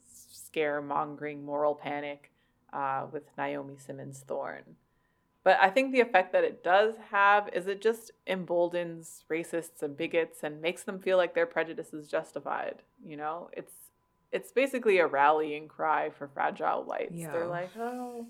scaremongering 0.09 1.43
moral 1.43 1.75
panic 1.75 2.28
uh, 2.73 3.05
with 3.11 3.23
Naomi 3.37 3.77
Simmons 3.77 4.23
Thorne. 4.27 4.75
But 5.43 5.57
I 5.61 5.69
think 5.69 5.91
the 5.91 6.01
effect 6.01 6.33
that 6.33 6.43
it 6.43 6.63
does 6.63 6.95
have 7.11 7.49
is 7.53 7.67
it 7.67 7.81
just 7.81 8.11
emboldens 8.27 9.23
racists 9.31 9.81
and 9.81 9.95
bigots 9.95 10.43
and 10.43 10.61
makes 10.61 10.83
them 10.83 10.99
feel 10.99 11.17
like 11.17 11.33
their 11.33 11.45
prejudice 11.45 11.93
is 11.93 12.07
justified. 12.07 12.83
You 13.05 13.17
know, 13.17 13.49
it's 13.53 13.73
it's 14.31 14.51
basically 14.51 14.99
a 14.99 15.07
rallying 15.07 15.67
cry 15.67 16.09
for 16.09 16.27
fragile 16.27 16.83
whites. 16.83 17.13
Yeah. 17.15 17.31
They're 17.31 17.47
like, 17.47 17.71
oh, 17.79 18.27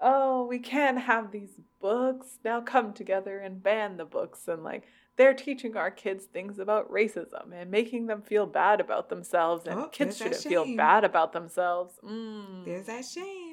oh, 0.00 0.46
we 0.46 0.58
can't 0.58 0.98
have 0.98 1.30
these 1.30 1.60
books. 1.80 2.38
Now 2.44 2.60
come 2.60 2.92
together 2.92 3.38
and 3.38 3.62
ban 3.62 3.96
the 3.96 4.04
books. 4.04 4.48
And 4.48 4.64
like, 4.64 4.84
they're 5.16 5.34
teaching 5.34 5.76
our 5.76 5.90
kids 5.90 6.24
things 6.24 6.58
about 6.58 6.90
racism 6.90 7.52
and 7.52 7.70
making 7.70 8.06
them 8.06 8.22
feel 8.22 8.46
bad 8.46 8.80
about 8.80 9.08
themselves. 9.08 9.66
And 9.66 9.78
oh, 9.78 9.88
kids 9.88 10.16
shouldn't 10.16 10.36
feel 10.36 10.76
bad 10.76 11.04
about 11.04 11.32
themselves. 11.32 11.94
Mm. 12.02 12.64
There's 12.64 12.86
that 12.86 13.04
shame. 13.04 13.49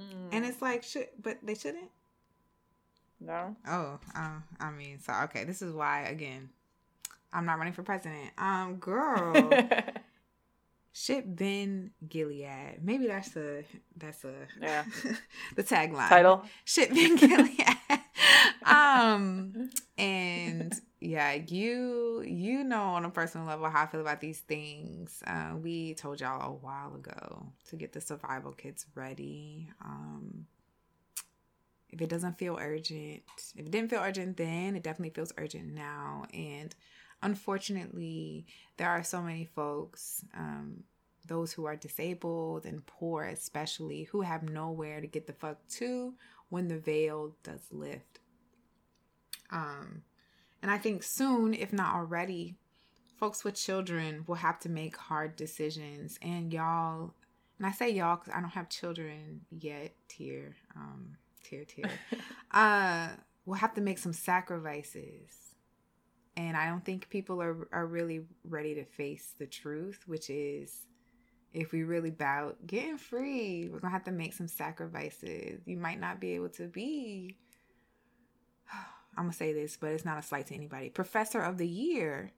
Mm. 0.00 0.28
And 0.32 0.44
it's 0.44 0.62
like, 0.62 0.82
should, 0.82 1.08
but 1.22 1.38
they 1.42 1.54
shouldn't. 1.54 1.90
No. 3.20 3.54
Oh, 3.68 3.98
uh, 4.16 4.40
I 4.58 4.70
mean, 4.70 4.98
so 4.98 5.12
okay, 5.24 5.44
this 5.44 5.60
is 5.60 5.74
why 5.74 6.02
again, 6.02 6.48
I'm 7.32 7.44
not 7.44 7.58
running 7.58 7.74
for 7.74 7.82
president. 7.82 8.30
Um, 8.38 8.76
girl, 8.76 9.50
shit, 10.92 11.36
Ben 11.36 11.90
Gilead. 12.08 12.78
Maybe 12.82 13.06
that's 13.06 13.30
the 13.30 13.64
that's 13.94 14.24
a 14.24 14.32
yeah 14.60 14.84
the 15.56 15.62
tagline 15.62 16.08
title. 16.08 16.44
Shit, 16.64 16.94
Ben 16.94 17.16
Gilead. 17.16 17.69
Um, 18.70 19.70
and 19.98 20.74
yeah, 21.00 21.34
you 21.34 22.22
you 22.26 22.64
know 22.64 22.82
on 22.82 23.04
a 23.04 23.10
personal 23.10 23.46
level 23.46 23.68
how 23.68 23.84
I 23.84 23.86
feel 23.86 24.00
about 24.00 24.20
these 24.20 24.40
things. 24.40 25.22
Uh, 25.26 25.54
we 25.60 25.94
told 25.94 26.20
y'all 26.20 26.52
a 26.52 26.54
while 26.54 26.94
ago 26.94 27.46
to 27.68 27.76
get 27.76 27.92
the 27.92 28.00
survival 28.00 28.52
kits 28.52 28.86
ready. 28.94 29.68
Um, 29.84 30.46
if 31.90 32.00
it 32.00 32.08
doesn't 32.08 32.38
feel 32.38 32.56
urgent, 32.60 33.22
if 33.56 33.66
it 33.66 33.70
didn't 33.70 33.90
feel 33.90 34.00
urgent 34.00 34.36
then, 34.36 34.76
it 34.76 34.82
definitely 34.82 35.10
feels 35.10 35.32
urgent 35.38 35.74
now. 35.74 36.24
And 36.32 36.74
unfortunately, 37.22 38.46
there 38.76 38.88
are 38.88 39.02
so 39.02 39.20
many 39.20 39.44
folks, 39.44 40.24
um, 40.36 40.84
those 41.26 41.52
who 41.52 41.64
are 41.64 41.76
disabled 41.76 42.64
and 42.64 42.84
poor 42.86 43.24
especially, 43.24 44.04
who 44.04 44.20
have 44.22 44.42
nowhere 44.42 45.00
to 45.00 45.06
get 45.06 45.26
the 45.26 45.32
fuck 45.32 45.66
to 45.68 46.14
when 46.48 46.68
the 46.68 46.78
veil 46.78 47.34
does 47.42 47.66
lift. 47.72 48.20
Um, 49.50 50.02
and 50.62 50.70
I 50.70 50.78
think 50.78 51.02
soon, 51.02 51.54
if 51.54 51.72
not 51.72 51.94
already, 51.94 52.56
folks 53.18 53.44
with 53.44 53.54
children 53.54 54.24
will 54.26 54.36
have 54.36 54.58
to 54.60 54.68
make 54.68 54.96
hard 54.96 55.36
decisions. 55.36 56.18
And 56.22 56.52
y'all, 56.52 57.14
and 57.58 57.66
I 57.66 57.72
say 57.72 57.90
y'all 57.90 58.16
because 58.16 58.32
I 58.34 58.40
don't 58.40 58.50
have 58.50 58.68
children 58.68 59.42
yet 59.50 59.92
here. 60.10 60.56
Um, 60.76 61.16
tier 61.42 61.64
tier. 61.64 61.90
uh, 62.50 63.08
we'll 63.44 63.58
have 63.58 63.74
to 63.74 63.80
make 63.80 63.98
some 63.98 64.12
sacrifices. 64.12 65.54
And 66.36 66.56
I 66.56 66.66
don't 66.68 66.84
think 66.84 67.10
people 67.10 67.42
are, 67.42 67.68
are 67.72 67.86
really 67.86 68.22
ready 68.44 68.74
to 68.76 68.84
face 68.84 69.34
the 69.38 69.46
truth, 69.46 70.04
which 70.06 70.30
is 70.30 70.86
if 71.52 71.72
we 71.72 71.82
really 71.82 72.10
about 72.10 72.56
getting 72.66 72.96
free, 72.96 73.68
we're 73.70 73.80
gonna 73.80 73.92
have 73.92 74.04
to 74.04 74.12
make 74.12 74.32
some 74.32 74.48
sacrifices. 74.48 75.60
You 75.66 75.76
might 75.76 76.00
not 76.00 76.20
be 76.20 76.32
able 76.32 76.50
to 76.50 76.68
be 76.68 77.36
I'm 79.20 79.26
gonna 79.26 79.34
say 79.34 79.52
this, 79.52 79.76
but 79.76 79.92
it's 79.92 80.06
not 80.06 80.16
a 80.16 80.22
slight 80.22 80.46
to 80.46 80.54
anybody. 80.54 80.88
Professor 80.88 81.42
of 81.42 81.58
the 81.58 81.68
year 81.68 82.32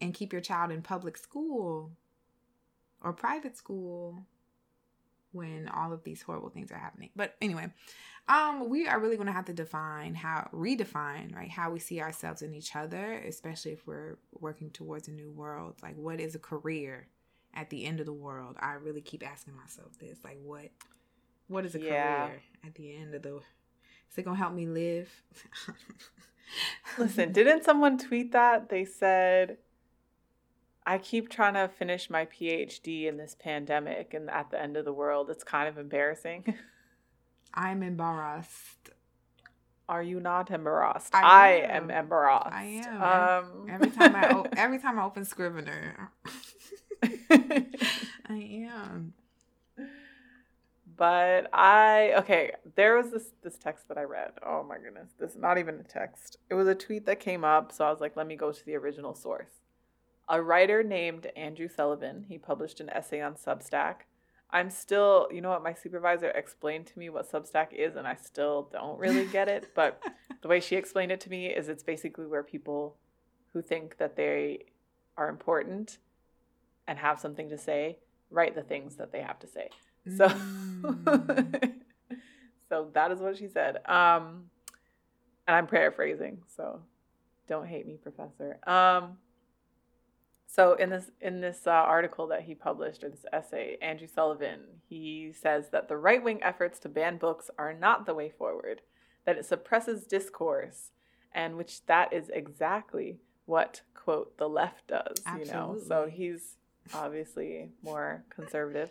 and 0.00 0.12
keep 0.12 0.32
your 0.32 0.42
child 0.42 0.72
in 0.72 0.82
public 0.82 1.16
school 1.16 1.92
or 3.00 3.12
private 3.12 3.56
school 3.56 4.26
when 5.30 5.68
all 5.68 5.92
of 5.92 6.02
these 6.02 6.20
horrible 6.20 6.48
things 6.48 6.72
are 6.72 6.78
happening. 6.78 7.10
But 7.14 7.36
anyway, 7.40 7.72
um, 8.28 8.68
we 8.68 8.88
are 8.88 8.98
really 8.98 9.14
going 9.14 9.28
to 9.28 9.32
have 9.32 9.44
to 9.44 9.52
define 9.52 10.16
how 10.16 10.50
redefine 10.52 11.32
right 11.32 11.48
how 11.48 11.70
we 11.70 11.78
see 11.78 12.00
ourselves 12.00 12.42
in 12.42 12.52
each 12.52 12.74
other, 12.74 13.12
especially 13.24 13.70
if 13.70 13.86
we're 13.86 14.18
working 14.32 14.70
towards 14.70 15.06
a 15.06 15.12
new 15.12 15.30
world. 15.30 15.76
Like, 15.80 15.94
what 15.94 16.18
is 16.18 16.34
a 16.34 16.40
career 16.40 17.06
at 17.54 17.70
the 17.70 17.84
end 17.84 18.00
of 18.00 18.06
the 18.06 18.12
world? 18.12 18.56
I 18.58 18.72
really 18.72 19.00
keep 19.00 19.24
asking 19.24 19.54
myself 19.54 19.96
this. 20.00 20.18
Like, 20.24 20.38
what 20.42 20.70
what 21.46 21.64
is 21.64 21.76
a 21.76 21.80
yeah. 21.80 22.26
career 22.26 22.42
at 22.66 22.74
the 22.74 22.96
end 22.96 23.14
of 23.14 23.22
the? 23.22 23.40
Is 24.10 24.18
it 24.18 24.24
gonna 24.24 24.36
help 24.36 24.52
me 24.52 24.66
live? 24.66 25.08
Listen, 26.98 27.32
didn't 27.32 27.64
someone 27.64 27.96
tweet 27.96 28.32
that? 28.32 28.68
They 28.68 28.84
said 28.84 29.58
I 30.86 30.98
keep 30.98 31.28
trying 31.28 31.54
to 31.54 31.68
finish 31.68 32.10
my 32.10 32.26
PhD 32.26 33.06
in 33.06 33.16
this 33.16 33.36
pandemic 33.38 34.14
and 34.14 34.30
at 34.30 34.50
the 34.50 34.60
end 34.60 34.76
of 34.76 34.84
the 34.84 34.92
world. 34.92 35.30
It's 35.30 35.44
kind 35.44 35.68
of 35.68 35.78
embarrassing. 35.78 36.54
I'm 37.54 37.82
embarrassed. 37.82 38.90
Are 39.88 40.02
you 40.02 40.20
not 40.20 40.50
embarrassed? 40.50 41.14
I, 41.14 41.18
am. 41.18 41.24
I 41.24 41.76
am 41.76 41.90
embarrassed. 41.90 42.46
I 42.50 42.64
am. 42.86 43.44
Um, 43.44 43.66
every 43.68 43.90
time 43.90 44.16
I 44.16 44.44
every 44.56 44.78
time 44.78 44.98
I 44.98 45.04
open 45.04 45.24
Scrivener, 45.24 46.10
I 47.02 47.68
am. 48.28 49.14
But 51.00 51.48
I 51.54 52.12
okay, 52.18 52.52
there 52.76 52.94
was 52.96 53.10
this 53.10 53.30
this 53.42 53.56
text 53.56 53.88
that 53.88 53.96
I 53.96 54.02
read. 54.02 54.32
Oh 54.46 54.62
my 54.62 54.76
goodness, 54.76 55.10
this 55.18 55.30
is 55.30 55.38
not 55.38 55.56
even 55.56 55.80
a 55.80 55.82
text. 55.82 56.36
It 56.50 56.54
was 56.54 56.68
a 56.68 56.74
tweet 56.74 57.06
that 57.06 57.18
came 57.18 57.42
up, 57.42 57.72
so 57.72 57.86
I 57.86 57.90
was 57.90 58.00
like, 58.00 58.16
let 58.16 58.26
me 58.26 58.36
go 58.36 58.52
to 58.52 58.66
the 58.66 58.76
original 58.76 59.14
source 59.14 59.60
a 60.30 60.40
writer 60.40 60.82
named 60.84 61.26
Andrew 61.34 61.68
Sullivan. 61.68 62.24
He 62.28 62.38
published 62.38 62.80
an 62.80 62.88
essay 62.88 63.20
on 63.20 63.34
Substack. 63.34 64.06
I'm 64.52 64.70
still, 64.70 65.28
you 65.30 65.40
know 65.40 65.50
what, 65.50 65.62
my 65.62 65.74
supervisor 65.74 66.30
explained 66.30 66.86
to 66.86 66.98
me 66.98 67.08
what 67.08 67.30
Substack 67.30 67.72
is, 67.72 67.96
and 67.96 68.06
I 68.06 68.14
still 68.14 68.68
don't 68.72 68.98
really 68.98 69.26
get 69.26 69.48
it. 69.48 69.70
But 69.74 70.02
the 70.40 70.48
way 70.48 70.60
she 70.60 70.76
explained 70.76 71.12
it 71.12 71.20
to 71.22 71.30
me 71.30 71.48
is 71.48 71.68
it's 71.68 71.82
basically 71.82 72.26
where 72.26 72.44
people 72.44 72.96
who 73.52 73.60
think 73.60 73.98
that 73.98 74.16
they 74.16 74.66
are 75.16 75.28
important 75.28 75.98
and 76.86 76.98
have 76.98 77.20
something 77.20 77.48
to 77.48 77.58
say 77.58 77.98
write 78.30 78.54
the 78.54 78.62
things 78.62 78.96
that 78.96 79.10
they 79.10 79.22
have 79.22 79.40
to 79.40 79.48
say. 79.48 79.70
So, 80.16 80.28
mm. 80.28 81.72
so 82.68 82.88
that 82.94 83.10
is 83.12 83.20
what 83.20 83.36
she 83.36 83.48
said. 83.48 83.76
Um, 83.86 84.44
and 85.46 85.56
I'm 85.56 85.66
paraphrasing, 85.66 86.38
so 86.56 86.80
don't 87.48 87.66
hate 87.66 87.86
me, 87.86 87.96
professor. 87.96 88.58
Um, 88.66 89.18
so 90.46 90.74
in 90.74 90.90
this 90.90 91.10
in 91.20 91.40
this 91.40 91.66
uh, 91.66 91.70
article 91.70 92.26
that 92.28 92.42
he 92.42 92.54
published 92.54 93.04
or 93.04 93.08
this 93.08 93.24
essay, 93.32 93.76
Andrew 93.80 94.08
Sullivan, 94.08 94.60
he 94.88 95.32
says 95.32 95.68
that 95.70 95.88
the 95.88 95.96
right-wing 95.96 96.42
efforts 96.42 96.78
to 96.80 96.88
ban 96.88 97.18
books 97.18 97.50
are 97.56 97.72
not 97.72 98.06
the 98.06 98.14
way 98.14 98.30
forward, 98.30 98.80
that 99.26 99.36
it 99.36 99.46
suppresses 99.46 100.06
discourse, 100.06 100.90
and 101.32 101.56
which 101.56 101.86
that 101.86 102.12
is 102.12 102.30
exactly 102.30 103.18
what 103.46 103.82
quote 103.94 104.36
the 104.38 104.48
left 104.48 104.88
does, 104.88 105.22
Absolutely. 105.24 105.46
you 105.46 105.52
know. 105.52 105.78
So 105.86 106.08
he's 106.10 106.56
obviously 106.94 107.70
more 107.82 108.24
conservative. 108.30 108.90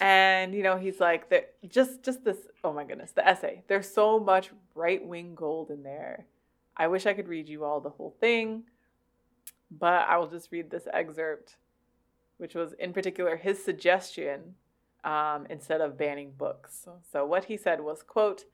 And 0.00 0.54
you 0.54 0.62
know 0.62 0.76
he's 0.76 1.00
like 1.00 1.32
just 1.68 2.02
just 2.02 2.24
this 2.24 2.36
oh 2.62 2.72
my 2.72 2.84
goodness 2.84 3.12
the 3.12 3.26
essay 3.26 3.62
there's 3.68 3.88
so 3.88 4.20
much 4.20 4.50
right 4.74 5.04
wing 5.04 5.34
gold 5.34 5.70
in 5.70 5.82
there 5.82 6.26
i 6.76 6.86
wish 6.86 7.06
i 7.06 7.14
could 7.14 7.28
read 7.28 7.48
you 7.48 7.64
all 7.64 7.80
the 7.80 7.88
whole 7.88 8.14
thing 8.20 8.64
but 9.70 10.06
I 10.08 10.16
will 10.16 10.26
just 10.26 10.50
read 10.50 10.70
this 10.70 10.88
excerpt, 10.92 11.56
which 12.38 12.54
was 12.54 12.72
in 12.74 12.92
particular 12.92 13.36
his 13.36 13.62
suggestion 13.62 14.54
um, 15.04 15.46
instead 15.50 15.80
of 15.80 15.98
banning 15.98 16.32
books. 16.36 16.86
So 17.10 17.26
what 17.26 17.44
he 17.44 17.56
said 17.56 17.80
was, 17.80 18.02
quote, 18.02 18.44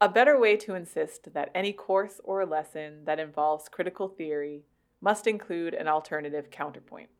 a 0.00 0.08
better 0.08 0.38
way 0.38 0.56
to 0.56 0.74
insist 0.74 1.32
that 1.32 1.50
any 1.54 1.72
course 1.72 2.20
or 2.24 2.44
lesson 2.44 3.04
that 3.04 3.20
involves 3.20 3.68
critical 3.68 4.08
theory 4.08 4.64
must 5.00 5.26
include 5.26 5.74
an 5.74 5.88
alternative 5.88 6.50
counterpoint. 6.50 7.10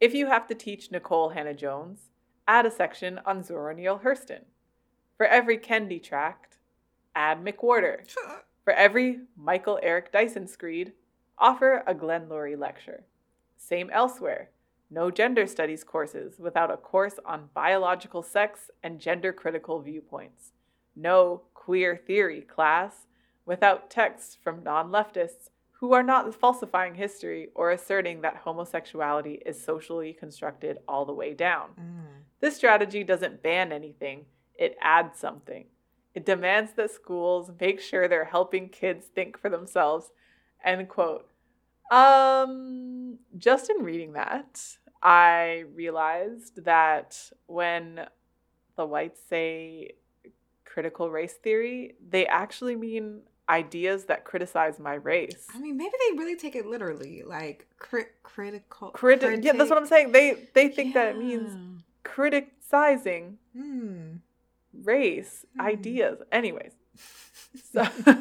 If 0.00 0.14
you 0.14 0.26
have 0.26 0.46
to 0.48 0.54
teach 0.54 0.90
Nikole 0.90 1.34
Hannah-Jones, 1.34 2.10
add 2.46 2.66
a 2.66 2.70
section 2.70 3.20
on 3.24 3.42
Zora 3.42 3.74
Neale 3.74 4.00
Hurston. 4.04 4.42
For 5.16 5.26
every 5.26 5.58
Kendi 5.58 6.02
tract, 6.02 6.58
add 7.14 7.44
McWhorter. 7.44 8.00
For 8.64 8.72
every 8.72 9.20
Michael 9.36 9.78
Eric 9.82 10.10
Dyson 10.10 10.48
screed, 10.48 10.92
Offer 11.38 11.82
a 11.86 11.94
Glenn 11.94 12.28
Loury 12.28 12.58
lecture. 12.58 13.04
Same 13.56 13.90
elsewhere. 13.90 14.50
No 14.90 15.10
gender 15.10 15.46
studies 15.46 15.82
courses 15.82 16.38
without 16.38 16.70
a 16.70 16.76
course 16.76 17.18
on 17.24 17.50
biological 17.52 18.22
sex 18.22 18.70
and 18.82 19.00
gender 19.00 19.32
critical 19.32 19.80
viewpoints. 19.80 20.52
No 20.94 21.42
queer 21.52 21.96
theory 21.96 22.42
class 22.42 23.06
without 23.44 23.90
texts 23.90 24.36
from 24.42 24.62
non 24.62 24.90
leftists 24.90 25.50
who 25.72 25.92
are 25.92 26.02
not 26.02 26.34
falsifying 26.34 26.94
history 26.94 27.48
or 27.54 27.70
asserting 27.70 28.20
that 28.20 28.36
homosexuality 28.36 29.42
is 29.44 29.62
socially 29.62 30.12
constructed 30.12 30.78
all 30.86 31.04
the 31.04 31.12
way 31.12 31.34
down. 31.34 31.70
Mm. 31.78 32.23
This 32.44 32.56
strategy 32.56 33.04
doesn't 33.04 33.42
ban 33.42 33.72
anything, 33.72 34.26
it 34.54 34.76
adds 34.78 35.18
something. 35.18 35.64
It 36.14 36.26
demands 36.26 36.74
that 36.74 36.90
schools 36.90 37.50
make 37.58 37.80
sure 37.80 38.06
they're 38.06 38.26
helping 38.26 38.68
kids 38.68 39.06
think 39.06 39.40
for 39.40 39.48
themselves 39.48 40.10
End 40.62 40.86
quote. 40.90 41.26
Um, 41.90 43.18
just 43.38 43.70
in 43.70 43.82
reading 43.82 44.12
that, 44.12 44.60
I 45.02 45.64
realized 45.74 46.66
that 46.66 47.18
when 47.46 48.00
the 48.76 48.84
whites 48.84 49.22
say 49.26 49.92
critical 50.66 51.10
race 51.10 51.32
theory, 51.32 51.94
they 52.06 52.26
actually 52.26 52.76
mean 52.76 53.22
ideas 53.48 54.04
that 54.04 54.24
criticize 54.24 54.78
my 54.78 54.94
race. 54.94 55.46
I 55.54 55.58
mean, 55.58 55.78
maybe 55.78 55.92
they 56.10 56.18
really 56.18 56.36
take 56.36 56.56
it 56.56 56.66
literally, 56.66 57.22
like 57.24 57.68
cri- 57.78 58.12
critical. 58.22 58.90
Criti- 58.90 59.20
critic- 59.20 59.44
yeah, 59.44 59.52
that's 59.52 59.70
what 59.70 59.78
I'm 59.78 59.86
saying. 59.86 60.12
They 60.12 60.48
they 60.52 60.68
think 60.68 60.94
yeah. 60.94 61.04
that 61.04 61.16
it 61.16 61.18
means 61.18 61.73
criticizing 62.14 63.38
mm. 63.56 64.18
race 64.84 65.44
mm. 65.58 65.64
ideas. 65.64 66.18
Anyways, 66.30 66.72
so 67.72 67.84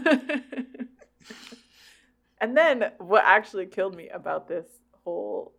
And 2.41 2.57
then 2.57 2.91
what 2.97 3.23
actually 3.23 3.67
killed 3.67 3.95
me 3.95 4.09
about 4.09 4.47
this 4.47 4.65
whole 5.03 5.53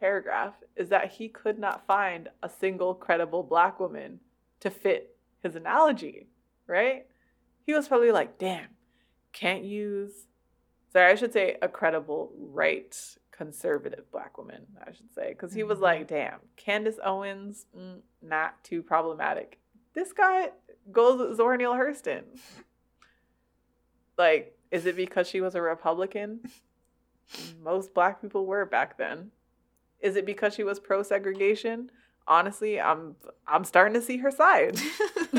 paragraph 0.00 0.54
is 0.76 0.88
that 0.88 1.12
he 1.12 1.28
could 1.28 1.58
not 1.58 1.86
find 1.86 2.28
a 2.42 2.50
single 2.50 2.92
credible 2.94 3.42
black 3.44 3.78
woman 3.78 4.18
to 4.60 4.68
fit 4.68 5.16
his 5.42 5.54
analogy, 5.54 6.26
right? 6.66 7.06
He 7.64 7.72
was 7.72 7.88
probably 7.88 8.10
like, 8.10 8.36
damn, 8.36 8.68
can't 9.32 9.64
use, 9.64 10.26
sorry, 10.92 11.12
I 11.12 11.14
should 11.14 11.32
say 11.32 11.56
a 11.62 11.68
credible 11.68 12.32
right 12.36 12.94
conservative 13.36 14.10
black 14.12 14.38
woman, 14.38 14.66
I 14.86 14.92
should 14.92 15.12
say. 15.14 15.30
Because 15.30 15.52
he 15.52 15.62
was 15.64 15.76
mm-hmm. 15.76 15.84
like, 15.84 16.08
damn, 16.08 16.38
Candace 16.56 16.98
Owens, 17.04 17.66
mm, 17.76 17.98
not 18.22 18.62
too 18.62 18.82
problematic. 18.82 19.58
This 19.94 20.12
guy 20.12 20.50
goes 20.92 21.36
Zora 21.36 21.56
Neale 21.56 21.74
Hurston. 21.74 22.24
Like, 24.16 24.56
is 24.70 24.86
it 24.86 24.94
because 24.94 25.28
she 25.28 25.40
was 25.40 25.56
a 25.56 25.60
Republican? 25.60 26.38
Most 27.64 27.94
black 27.94 28.22
people 28.22 28.46
were 28.46 28.64
back 28.64 28.96
then. 28.96 29.32
Is 29.98 30.14
it 30.14 30.24
because 30.24 30.54
she 30.54 30.62
was 30.62 30.78
pro 30.78 31.02
segregation? 31.02 31.90
Honestly, 32.28 32.80
I'm 32.80 33.16
I'm 33.44 33.64
starting 33.64 33.94
to 33.94 34.00
see 34.00 34.18
her 34.18 34.30
side. 34.30 34.76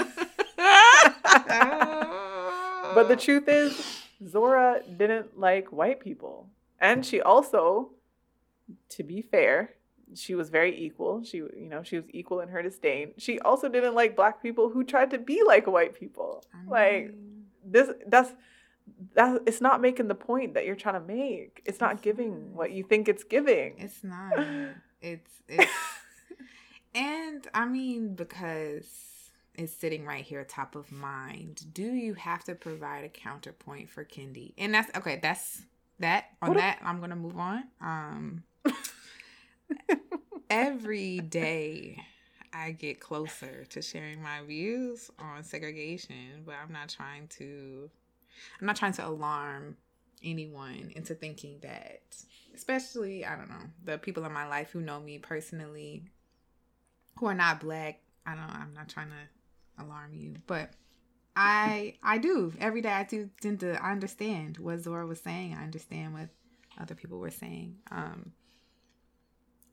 but 2.93 3.07
the 3.07 3.15
truth 3.17 3.47
is, 3.47 4.03
Zora 4.27 4.81
didn't 4.97 5.39
like 5.39 5.71
white 5.71 6.01
people. 6.01 6.49
And 6.79 7.05
she 7.05 7.21
also, 7.21 7.91
to 8.89 9.03
be 9.03 9.21
fair, 9.21 9.71
she 10.13 10.35
was 10.35 10.49
very 10.49 10.77
equal. 10.77 11.23
She, 11.23 11.37
you 11.37 11.67
know, 11.69 11.83
she 11.83 11.97
was 11.97 12.05
equal 12.11 12.41
in 12.41 12.49
her 12.49 12.61
disdain. 12.61 13.13
She 13.17 13.39
also 13.39 13.69
didn't 13.69 13.95
like 13.95 14.15
black 14.15 14.41
people 14.41 14.69
who 14.69 14.83
tried 14.83 15.11
to 15.11 15.17
be 15.17 15.43
like 15.43 15.67
white 15.67 15.97
people. 15.97 16.43
Like 16.67 17.13
this 17.65 17.89
that's 18.07 18.33
that 19.15 19.41
it's 19.45 19.61
not 19.61 19.81
making 19.81 20.07
the 20.07 20.15
point 20.15 20.53
that 20.53 20.65
you're 20.65 20.75
trying 20.75 21.01
to 21.01 21.13
make. 21.13 21.61
It's 21.65 21.79
not 21.79 22.01
giving 22.01 22.53
what 22.53 22.71
you 22.71 22.83
think 22.83 23.07
it's 23.07 23.23
giving. 23.23 23.75
It's 23.77 24.03
not. 24.03 24.33
It's 25.01 25.31
it's 25.47 25.71
and 26.95 27.47
I 27.53 27.65
mean 27.65 28.15
because 28.15 28.85
it's 29.55 29.73
sitting 29.73 30.05
right 30.05 30.23
here 30.23 30.43
top 30.43 30.75
of 30.75 30.91
mind. 30.91 31.65
Do 31.73 31.83
you 31.83 32.13
have 32.15 32.43
to 32.45 32.55
provide 32.55 33.05
a 33.05 33.09
counterpoint 33.09 33.89
for 33.89 34.03
Kendi? 34.03 34.53
And 34.57 34.73
that's 34.73 34.95
okay, 34.97 35.19
that's 35.21 35.63
that 35.99 36.25
on 36.41 36.49
what 36.49 36.57
that 36.57 36.79
I'm 36.83 36.99
gonna 36.99 37.15
move 37.15 37.37
on. 37.37 37.63
Um 37.81 38.43
every 40.49 41.19
day 41.19 41.97
I 42.53 42.71
get 42.71 42.99
closer 42.99 43.65
to 43.65 43.81
sharing 43.81 44.21
my 44.21 44.41
views 44.43 45.11
on 45.19 45.43
segregation, 45.43 46.43
but 46.45 46.55
I'm 46.63 46.71
not 46.71 46.89
trying 46.89 47.27
to 47.39 47.89
I'm 48.59 48.67
not 48.67 48.75
trying 48.75 48.93
to 48.93 49.07
alarm 49.07 49.77
anyone 50.23 50.91
into 50.95 51.13
thinking 51.13 51.59
that 51.61 52.01
especially 52.53 53.25
I 53.25 53.35
don't 53.35 53.49
know, 53.49 53.55
the 53.83 53.97
people 53.97 54.25
in 54.25 54.31
my 54.31 54.47
life 54.47 54.71
who 54.71 54.81
know 54.81 54.99
me 54.99 55.19
personally 55.19 56.03
who 57.19 57.27
are 57.27 57.33
not 57.33 57.59
black. 57.59 58.01
I 58.25 58.35
don't 58.35 58.49
I'm 58.49 58.73
not 58.73 58.89
trying 58.89 59.09
to 59.09 59.83
alarm 59.83 60.13
you, 60.13 60.35
but 60.47 60.71
I 61.35 61.95
I 62.01 62.17
do. 62.17 62.53
Every 62.59 62.81
day 62.81 62.89
I 62.89 63.03
do 63.03 63.29
tend 63.41 63.59
to 63.61 63.83
understand 63.83 64.57
what 64.57 64.79
Zora 64.79 65.05
was 65.05 65.19
saying. 65.19 65.55
I 65.59 65.63
understand 65.63 66.13
what 66.13 66.29
other 66.79 66.95
people 66.95 67.19
were 67.19 67.31
saying. 67.31 67.77
Um 67.91 68.31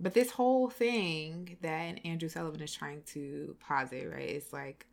but 0.01 0.15
this 0.15 0.33
whole 0.33 0.69
thing 0.69 1.57
that 1.61 2.05
Andrew 2.05 2.29
Sullivan 2.29 2.61
is 2.61 2.75
trying 2.75 3.03
to 3.15 3.57
posit, 3.61 4.11
right? 4.11 4.29
It's 4.29 4.53
like 4.53 4.87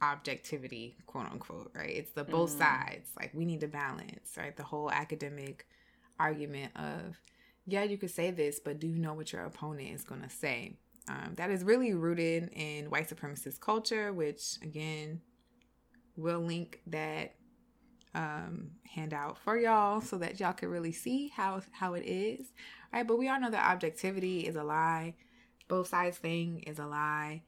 objectivity, 0.00 0.96
quote 1.06 1.26
unquote, 1.26 1.72
right? 1.74 1.90
It's 1.90 2.12
the 2.12 2.24
both 2.24 2.54
mm. 2.54 2.58
sides. 2.58 3.10
Like 3.18 3.32
we 3.34 3.44
need 3.44 3.60
to 3.60 3.68
balance, 3.68 4.36
right? 4.36 4.56
The 4.56 4.62
whole 4.62 4.90
academic 4.90 5.66
argument 6.20 6.72
of, 6.76 7.20
yeah, 7.66 7.82
you 7.82 7.98
could 7.98 8.10
say 8.10 8.30
this, 8.30 8.60
but 8.60 8.78
do 8.78 8.86
you 8.86 8.98
know 8.98 9.14
what 9.14 9.32
your 9.32 9.44
opponent 9.44 9.90
is 9.90 10.04
going 10.04 10.22
to 10.22 10.30
say? 10.30 10.76
Um, 11.08 11.32
that 11.36 11.50
is 11.50 11.64
really 11.64 11.94
rooted 11.94 12.50
in 12.52 12.86
white 12.86 13.08
supremacist 13.08 13.58
culture, 13.60 14.12
which 14.12 14.58
again, 14.62 15.20
we'll 16.16 16.40
link 16.40 16.80
that 16.86 17.34
um, 18.14 18.72
handout 18.94 19.38
for 19.38 19.56
y'all 19.56 20.00
so 20.00 20.18
that 20.18 20.38
y'all 20.38 20.52
can 20.52 20.68
really 20.68 20.92
see 20.92 21.28
how 21.28 21.62
how 21.72 21.94
it 21.94 22.04
is, 22.04 22.52
right? 22.92 23.06
But 23.06 23.18
we 23.18 23.28
all 23.28 23.40
know 23.40 23.50
that 23.50 23.70
objectivity 23.70 24.40
is 24.40 24.56
a 24.56 24.64
lie. 24.64 25.14
Both 25.68 25.88
sides 25.88 26.18
thing 26.18 26.60
is 26.66 26.78
a 26.78 26.86
lie. 26.86 27.42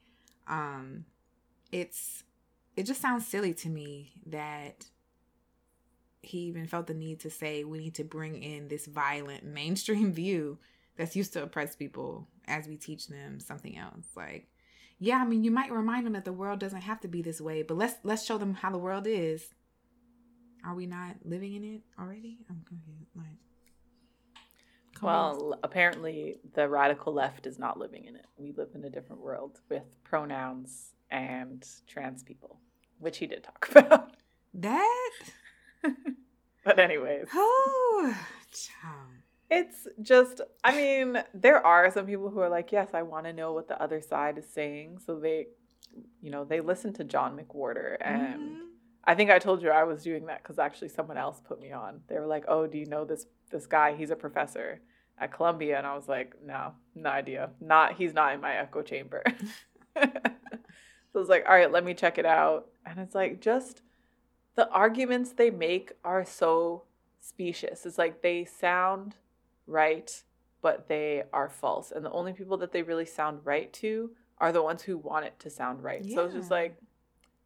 Um, 0.47 1.05
it's 1.71 2.23
it 2.75 2.83
just 2.83 3.01
sounds 3.01 3.27
silly 3.27 3.53
to 3.55 3.69
me 3.69 4.13
that 4.25 4.85
he 6.21 6.39
even 6.39 6.67
felt 6.67 6.87
the 6.87 6.93
need 6.93 7.19
to 7.19 7.29
say 7.29 7.63
we 7.63 7.77
need 7.77 7.95
to 7.95 8.03
bring 8.03 8.41
in 8.41 8.67
this 8.67 8.87
violent 8.87 9.43
mainstream 9.43 10.11
view 10.13 10.57
that's 10.97 11.15
used 11.15 11.33
to 11.33 11.43
oppress 11.43 11.75
people 11.75 12.27
as 12.47 12.67
we 12.67 12.77
teach 12.77 13.07
them 13.07 13.39
something 13.39 13.77
else 13.77 14.05
like 14.15 14.47
yeah 14.99 15.17
i 15.17 15.25
mean 15.25 15.43
you 15.43 15.51
might 15.51 15.71
remind 15.71 16.05
them 16.05 16.13
that 16.13 16.25
the 16.25 16.33
world 16.33 16.59
doesn't 16.59 16.81
have 16.81 16.99
to 16.99 17.07
be 17.07 17.21
this 17.21 17.41
way 17.41 17.61
but 17.61 17.77
let's 17.77 17.95
let's 18.03 18.25
show 18.25 18.37
them 18.37 18.53
how 18.53 18.71
the 18.71 18.77
world 18.77 19.05
is 19.07 19.53
are 20.63 20.75
we 20.75 20.85
not 20.85 21.15
living 21.23 21.53
in 21.53 21.63
it 21.63 21.81
already 21.99 22.37
i'm 22.49 22.63
confused 22.67 23.09
like 23.15 23.37
well, 25.01 25.53
on. 25.53 25.59
apparently 25.63 26.37
the 26.53 26.67
radical 26.67 27.13
left 27.13 27.47
is 27.47 27.59
not 27.59 27.77
living 27.77 28.05
in 28.05 28.15
it. 28.15 28.25
We 28.37 28.51
live 28.51 28.69
in 28.75 28.83
a 28.85 28.89
different 28.89 29.21
world 29.21 29.59
with 29.69 29.83
pronouns 30.03 30.93
and 31.11 31.65
trans 31.87 32.23
people, 32.23 32.59
which 32.99 33.17
he 33.17 33.27
did 33.27 33.43
talk 33.43 33.67
about. 33.75 34.15
That? 34.53 35.11
but 36.63 36.79
anyways. 36.79 37.27
Oh, 37.33 38.17
it's 39.49 39.87
just, 40.01 40.41
I 40.63 40.75
mean, 40.75 41.23
there 41.33 41.65
are 41.65 41.91
some 41.91 42.05
people 42.05 42.29
who 42.29 42.39
are 42.39 42.49
like, 42.49 42.71
yes, 42.71 42.89
I 42.93 43.03
want 43.03 43.25
to 43.25 43.33
know 43.33 43.53
what 43.53 43.67
the 43.67 43.81
other 43.81 44.01
side 44.01 44.37
is 44.37 44.47
saying. 44.47 44.99
So 45.05 45.19
they, 45.19 45.47
you 46.21 46.31
know, 46.31 46.43
they 46.43 46.61
listen 46.61 46.93
to 46.93 47.03
John 47.03 47.37
McWhorter. 47.37 47.97
And 48.01 48.39
mm-hmm. 48.39 48.59
I 49.03 49.13
think 49.13 49.29
I 49.29 49.37
told 49.37 49.61
you 49.61 49.69
I 49.69 49.83
was 49.83 50.03
doing 50.03 50.25
that 50.25 50.41
because 50.41 50.57
actually 50.57 50.89
someone 50.89 51.17
else 51.17 51.41
put 51.47 51.61
me 51.61 51.71
on. 51.71 52.01
They 52.07 52.19
were 52.19 52.25
like, 52.25 52.45
oh, 52.47 52.65
do 52.65 52.77
you 52.77 52.87
know 52.87 53.05
this 53.05 53.27
this 53.51 53.67
guy? 53.67 53.95
He's 53.95 54.09
a 54.09 54.15
professor 54.15 54.81
at 55.19 55.31
Columbia. 55.31 55.77
And 55.77 55.85
I 55.85 55.95
was 55.95 56.07
like, 56.07 56.35
no, 56.43 56.73
no 56.95 57.09
idea. 57.09 57.51
Not, 57.61 57.93
he's 57.93 58.13
not 58.13 58.33
in 58.33 58.41
my 58.41 58.55
echo 58.55 58.81
chamber. 58.81 59.23
so 59.95 60.03
I 60.03 60.09
was 61.13 61.29
like, 61.29 61.45
all 61.47 61.55
right, 61.55 61.71
let 61.71 61.85
me 61.85 61.93
check 61.93 62.17
it 62.17 62.25
out. 62.25 62.67
And 62.85 62.99
it's 62.99 63.15
like, 63.15 63.39
just 63.39 63.81
the 64.55 64.69
arguments 64.69 65.31
they 65.31 65.51
make 65.51 65.93
are 66.03 66.25
so 66.25 66.83
specious. 67.21 67.85
It's 67.85 67.97
like 67.97 68.21
they 68.21 68.45
sound 68.45 69.15
right, 69.67 70.23
but 70.61 70.87
they 70.87 71.23
are 71.33 71.49
false. 71.49 71.91
And 71.91 72.03
the 72.03 72.11
only 72.11 72.33
people 72.33 72.57
that 72.57 72.71
they 72.71 72.83
really 72.83 73.05
sound 73.05 73.39
right 73.43 73.71
to 73.73 74.11
are 74.37 74.51
the 74.51 74.63
ones 74.63 74.83
who 74.83 74.97
want 74.97 75.25
it 75.25 75.39
to 75.39 75.49
sound 75.49 75.83
right. 75.83 76.03
Yeah. 76.03 76.15
So 76.15 76.25
it's 76.25 76.33
just 76.33 76.51
like 76.51 76.77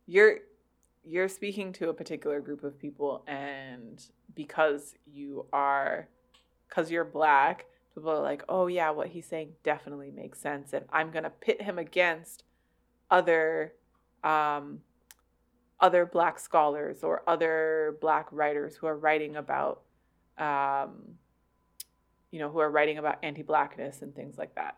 you're 0.06 0.40
you're 1.04 1.30
speaking 1.30 1.72
to 1.74 1.90
a 1.90 1.94
particular 1.94 2.42
group 2.42 2.64
of 2.64 2.78
people 2.78 3.24
and 3.28 4.04
because 4.36 4.96
you 5.06 5.46
are 5.54 6.08
because 6.68 6.92
you're 6.92 7.06
black, 7.06 7.66
people 7.96 8.12
are 8.12 8.22
like, 8.22 8.44
oh 8.50 8.68
yeah, 8.68 8.90
what 8.90 9.08
he's 9.08 9.26
saying 9.26 9.54
definitely 9.64 10.12
makes 10.12 10.40
sense. 10.40 10.74
And 10.74 10.86
I'm 10.92 11.12
gonna 11.12 11.30
pit 11.30 11.62
him 11.62 11.78
against 11.78 12.44
other 13.12 13.74
um 14.24 14.82
other 15.80 16.06
black 16.06 16.40
scholars 16.40 17.04
or 17.04 17.24
other 17.28 17.98
black 18.02 18.28
writers 18.32 18.76
who 18.76 18.88
are 18.88 18.98
writing 18.98 19.36
about 19.36 19.82
um, 20.38 21.16
you 22.32 22.40
know, 22.40 22.50
who 22.50 22.60
are 22.60 22.70
writing 22.70 22.98
about 22.98 23.18
anti-blackness 23.24 24.02
and 24.02 24.16
things 24.16 24.38
like 24.38 24.56
that. 24.56 24.78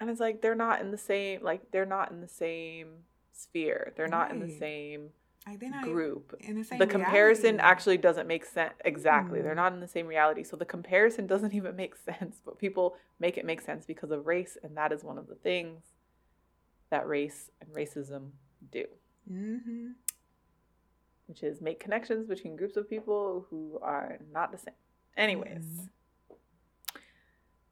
And 0.00 0.10
it's 0.10 0.20
like 0.20 0.42
they're 0.42 0.54
not 0.54 0.80
in 0.80 0.90
the 0.90 0.98
same 0.98 1.42
like 1.42 1.70
they're 1.72 1.86
not 1.86 2.10
in 2.10 2.20
the 2.20 2.28
same 2.28 2.88
sphere. 3.32 3.92
They're 3.96 4.08
not 4.08 4.30
right. 4.30 4.32
in 4.32 4.40
the 4.40 4.54
same 4.58 5.08
like 5.46 5.58
they're 5.58 5.70
not 5.70 5.84
group. 5.84 6.34
In 6.40 6.58
the, 6.58 6.64
same 6.64 6.78
the 6.78 6.86
comparison 6.86 7.60
actually 7.60 7.96
doesn't 7.96 8.26
make 8.26 8.44
sense 8.44 8.74
exactly. 8.84 9.38
Mm. 9.38 9.44
They're 9.44 9.54
not 9.54 9.72
in 9.72 9.80
the 9.80 9.88
same 9.88 10.06
reality. 10.06 10.44
So 10.44 10.56
the 10.56 10.66
comparison 10.66 11.26
doesn't 11.32 11.54
even 11.54 11.76
make 11.76 11.94
sense, 11.96 12.40
but 12.44 12.58
people 12.58 12.96
make 13.18 13.38
it 13.38 13.44
make 13.44 13.62
sense 13.62 13.86
because 13.86 14.10
of 14.10 14.26
race 14.26 14.58
and 14.62 14.76
that 14.76 14.92
is 14.92 15.02
one 15.02 15.18
of 15.18 15.28
the 15.28 15.34
things 15.34 15.82
that 16.90 17.08
race 17.08 17.50
and 17.60 17.70
racism 17.70 18.30
do. 18.70 18.84
Mm-hmm 19.30 19.86
which 21.26 21.42
is 21.42 21.60
make 21.60 21.80
connections 21.80 22.26
between 22.26 22.56
groups 22.56 22.76
of 22.76 22.88
people 22.88 23.46
who 23.50 23.78
are 23.82 24.18
not 24.32 24.52
the 24.52 24.58
same. 24.58 24.74
Anyways, 25.16 25.64
mm. 25.64 25.88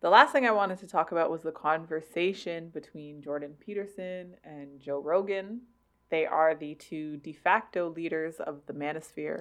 the 0.01 0.11
last 0.11 0.33
thing 0.33 0.47
I 0.47 0.51
wanted 0.51 0.79
to 0.81 0.87
talk 0.87 1.13
about 1.13 1.31
was 1.31 1.43
the 1.43 1.53
conversation 1.53 2.71
between 2.71 3.23
Jordan 3.23 3.55
Peterson 3.59 4.35
and 4.45 4.81
Joe 4.81 5.01
Rogan. 5.01 5.63
They 6.11 6.27
are 6.27 6.55
the 6.55 6.75
two 6.75 7.17
de 7.19 7.33
facto 7.33 7.91
leaders 7.91 8.37
of 8.37 8.61
the 8.67 8.73
manosphere, 8.73 9.39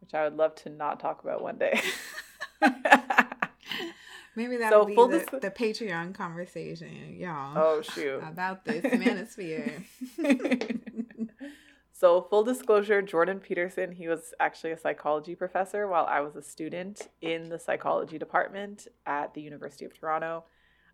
which 0.00 0.14
I 0.14 0.24
would 0.24 0.36
love 0.36 0.54
to 0.56 0.70
not 0.70 1.00
talk 1.00 1.22
about 1.22 1.42
one 1.42 1.58
day. 1.58 1.80
Maybe 4.34 4.56
that'll 4.56 4.84
so 4.84 4.86
be 4.86 4.94
the, 4.94 5.18
dis- 5.18 5.40
the 5.42 5.50
Patreon 5.50 6.14
conversation, 6.14 7.16
y'all. 7.18 7.52
Oh 7.54 7.82
shoot! 7.82 8.22
About 8.26 8.64
this 8.64 8.82
manosphere. 8.82 9.84
So, 12.02 12.20
full 12.20 12.42
disclosure 12.42 13.00
Jordan 13.00 13.38
Peterson, 13.38 13.92
he 13.92 14.08
was 14.08 14.34
actually 14.40 14.72
a 14.72 14.76
psychology 14.76 15.36
professor 15.36 15.86
while 15.86 16.04
I 16.04 16.18
was 16.18 16.34
a 16.34 16.42
student 16.42 17.06
in 17.20 17.48
the 17.48 17.60
psychology 17.60 18.18
department 18.18 18.88
at 19.06 19.34
the 19.34 19.40
University 19.40 19.84
of 19.84 19.96
Toronto. 19.96 20.42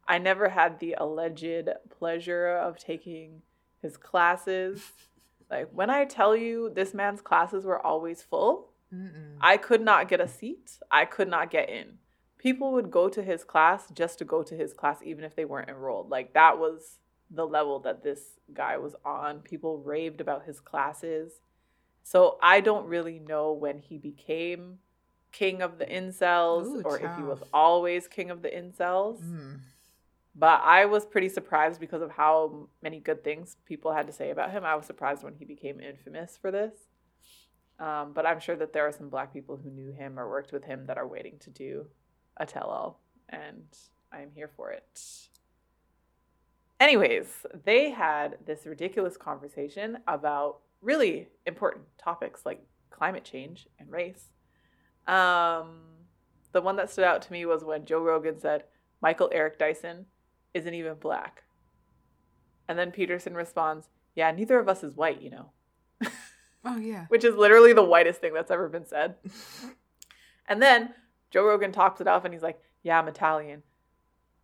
I 0.07 0.19
never 0.19 0.51
had 0.51 0.81
the 0.81 0.97
alleged 0.99 1.71
pleasure 1.89 2.49
of 2.49 2.79
taking 2.79 3.41
his 3.81 3.97
classes. 3.97 4.83
Like, 5.51 5.71
when 5.73 5.89
I 5.89 6.05
tell 6.05 6.37
you 6.37 6.71
this 6.75 6.93
man's 6.93 7.23
classes 7.23 7.65
were 7.65 7.81
always 7.81 8.21
full, 8.21 8.69
Mm-mm. 8.95 9.37
I 9.41 9.57
could 9.57 9.81
not 9.81 10.07
get 10.07 10.21
a 10.21 10.29
seat, 10.29 10.73
I 10.91 11.07
could 11.07 11.29
not 11.29 11.51
get 11.51 11.71
in. 11.71 12.01
People 12.37 12.73
would 12.73 12.91
go 12.91 13.09
to 13.09 13.23
his 13.23 13.45
class 13.45 13.89
just 13.95 14.19
to 14.19 14.27
go 14.27 14.43
to 14.43 14.55
his 14.55 14.75
class, 14.75 14.99
even 15.03 15.25
if 15.25 15.35
they 15.35 15.47
weren't 15.47 15.71
enrolled. 15.71 16.11
Like, 16.11 16.35
that 16.35 16.59
was 16.59 16.99
the 17.31 17.47
level 17.47 17.79
that 17.81 18.03
this 18.03 18.21
guy 18.53 18.77
was 18.79 18.95
on. 19.05 19.41
People 19.41 19.79
raved 19.79 20.21
about 20.21 20.45
his 20.45 20.61
classes. 20.61 21.41
So 22.03 22.39
I 22.43 22.61
don't 22.61 22.87
really 22.87 23.19
know 23.19 23.53
when 23.53 23.79
he 23.79 23.99
became 23.99 24.79
king 25.31 25.61
of 25.61 25.79
the 25.79 25.85
incels 25.85 26.67
Ooh, 26.67 26.83
or 26.83 26.99
if 26.99 27.17
he 27.17 27.23
was 27.23 27.43
always 27.53 28.09
king 28.09 28.31
of 28.31 28.43
the 28.43 28.49
incels. 28.49 29.23
Mm. 29.23 29.61
But 30.35 30.63
I 30.63 30.87
was 30.87 31.05
pretty 31.05 31.29
surprised 31.29 31.81
because 31.81 32.01
of 32.01 32.13
how 32.13 32.69
many 32.83 33.01
good 33.01 33.25
things 33.25 33.57
people 33.67 33.93
had 33.93 34.07
to 34.07 34.13
say 34.13 34.31
about 34.31 34.53
him. 34.53 34.65
I 34.65 34.77
was 34.77 34.87
surprised 34.87 35.25
when 35.25 35.35
he 35.35 35.45
became 35.45 35.81
infamous 35.81 36.39
for 36.41 36.51
this. 36.51 36.73
Um, 37.81 38.13
but 38.13 38.27
I'm 38.27 38.41
sure 38.41 38.57
that 38.57 38.73
there 38.73 38.87
are 38.87 38.93
some 38.93 39.09
black 39.09 39.33
people 39.33 39.57
who 39.57 39.71
knew 39.71 39.93
him 39.93 40.19
or 40.19 40.29
worked 40.29 40.53
with 40.53 40.65
him 40.65 40.87
that 40.87 40.99
are 40.99 41.07
waiting 41.07 41.39
to 41.41 41.51
do 41.51 41.87
a 42.37 42.47
tell 42.47 42.67
all, 42.67 43.01
and 43.29 43.67
I 44.13 44.23
am 44.23 44.31
here 44.35 44.51
for 44.57 44.71
it. 44.71 45.01
Anyways, 46.81 47.45
they 47.65 47.91
had 47.91 48.39
this 48.47 48.65
ridiculous 48.65 49.17
conversation 49.17 49.99
about 50.07 50.59
really 50.81 51.29
important 51.47 51.85
topics 51.99 52.47
like 52.47 52.63
climate 52.91 53.25
change 53.25 53.67
and 53.79 53.91
race. 53.91 54.27
Um, 55.07 55.81
the 56.53 56.61
one 56.61 56.77
that 56.77 56.91
stood 56.91 57.05
out 57.05 57.23
to 57.23 57.33
me 57.33 57.45
was 57.47 57.65
when 57.65 57.85
Joe 57.85 58.03
Rogan 58.03 58.39
said, 58.39 58.65
Michael 59.01 59.31
Eric 59.33 59.59
Dyson 59.59 60.07
isn't 60.55 60.75
even 60.75 60.95
black. 60.95 61.45
And 62.69 62.79
then 62.79 62.91
Peterson 62.91 63.35
responds, 63.35 63.89
Yeah, 64.15 64.31
neither 64.31 64.59
of 64.59 64.69
us 64.69 64.85
is 64.85 64.95
white, 64.95 65.21
you 65.23 65.31
know, 65.31 65.51
Oh 66.65 66.77
yeah. 66.79 67.07
which 67.09 67.25
is 67.25 67.35
literally 67.35 67.73
the 67.73 67.83
whitest 67.85 68.21
thing 68.21 68.35
that's 68.35 68.51
ever 68.51 68.69
been 68.69 68.87
said. 68.87 69.17
And 70.51 70.63
then 70.63 70.95
Joe 71.31 71.45
Rogan 71.45 71.73
tops 71.73 72.01
it 72.01 72.09
off 72.09 72.25
and 72.25 72.33
he's 72.33 72.43
like, 72.43 72.59
Yeah, 72.83 72.99
I'm 72.99 73.07
Italian. 73.09 73.63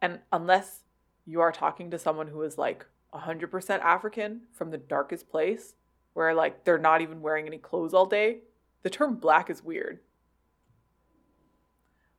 And 0.02 0.18
unless 0.30 0.80
you 1.26 1.40
are 1.40 1.52
talking 1.52 1.90
to 1.90 1.98
someone 1.98 2.28
who 2.28 2.42
is 2.42 2.58
like 2.58 2.86
100% 3.14 3.80
African 3.80 4.42
from 4.52 4.70
the 4.70 4.78
darkest 4.78 5.28
place, 5.28 5.74
where 6.12 6.34
like 6.34 6.64
they're 6.64 6.78
not 6.78 7.00
even 7.00 7.20
wearing 7.22 7.46
any 7.46 7.58
clothes 7.58 7.94
all 7.94 8.06
day, 8.06 8.38
the 8.82 8.90
term 8.90 9.16
black 9.16 9.48
is 9.50 9.62
weird. 9.62 10.00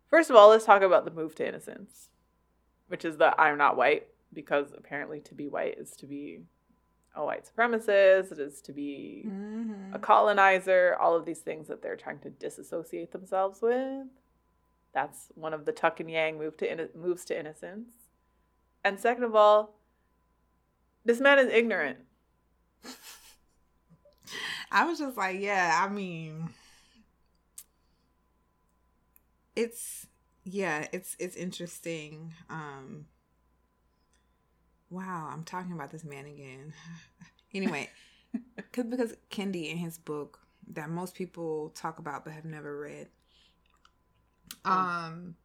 First 0.10 0.30
of 0.30 0.36
all, 0.36 0.50
let's 0.50 0.66
talk 0.66 0.82
about 0.82 1.06
the 1.06 1.12
move 1.12 1.36
to 1.36 1.48
innocence, 1.48 2.10
which 2.88 3.04
is 3.06 3.18
that 3.18 3.36
I'm 3.40 3.58
not 3.58 3.76
white, 3.78 4.08
because 4.34 4.72
apparently 4.78 5.20
to 5.22 5.34
be 5.34 5.48
white 5.48 5.78
is 5.78 5.92
to 5.98 6.06
be 6.06 6.42
a 7.16 7.24
white 7.24 7.46
supremacist, 7.46 8.32
it 8.32 8.40
is 8.40 8.62
to 8.62 8.74
be 8.74 9.24
Mhm. 9.28 9.96
a 9.96 10.00
colonizer, 10.00 10.96
all 11.00 11.16
of 11.16 11.26
these 11.26 11.40
things 11.42 11.68
that 11.68 11.82
they're 11.82 11.96
trying 11.96 12.20
to 12.20 12.30
disassociate 12.30 13.12
themselves 13.12 13.62
with. 13.62 14.08
That's 14.94 15.32
one 15.36 15.54
of 15.54 15.66
the 15.66 15.72
tuck 15.72 16.00
and 16.00 16.10
yang 16.12 16.38
move 16.38 16.58
to 16.58 16.68
inno- 16.68 16.94
moves 16.94 17.26
to 17.26 17.38
innocence. 17.40 18.05
And 18.86 19.00
second 19.00 19.24
of 19.26 19.36
all, 19.36 19.76
this 21.04 21.20
man 21.20 21.40
is 21.40 21.52
ignorant. 21.52 21.98
I 24.72 24.86
was 24.86 25.00
just 25.00 25.18
like, 25.18 25.40
yeah, 25.40 25.82
I 25.84 25.90
mean 25.92 26.50
it's 29.56 30.08
yeah, 30.44 30.88
it's 30.92 31.16
it's 31.20 31.36
interesting. 31.36 32.34
Um 32.50 33.08
Wow, 34.92 35.30
I'm 35.34 35.44
talking 35.44 35.74
about 35.74 35.92
this 35.92 36.04
man 36.04 36.26
again. 36.26 36.74
Anyway, 37.54 37.90
cause, 38.74 38.84
because 38.84 39.14
Kendi 39.32 39.72
in 39.72 39.78
his 39.78 39.98
book 39.98 40.40
that 40.74 40.90
most 40.90 41.16
people 41.16 41.70
talk 41.70 42.00
about 42.00 42.26
but 42.26 42.34
have 42.34 42.44
never 42.44 42.78
read 42.78 43.08
um 44.66 45.36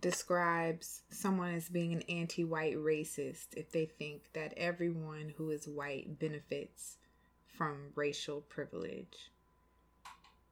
describes 0.00 1.02
someone 1.10 1.54
as 1.54 1.68
being 1.68 1.92
an 1.92 2.02
anti-white 2.08 2.76
racist 2.76 3.48
if 3.56 3.70
they 3.72 3.86
think 3.86 4.32
that 4.32 4.54
everyone 4.56 5.34
who 5.36 5.50
is 5.50 5.66
white 5.68 6.18
benefits 6.18 6.96
from 7.56 7.92
racial 7.94 8.40
privilege. 8.42 9.30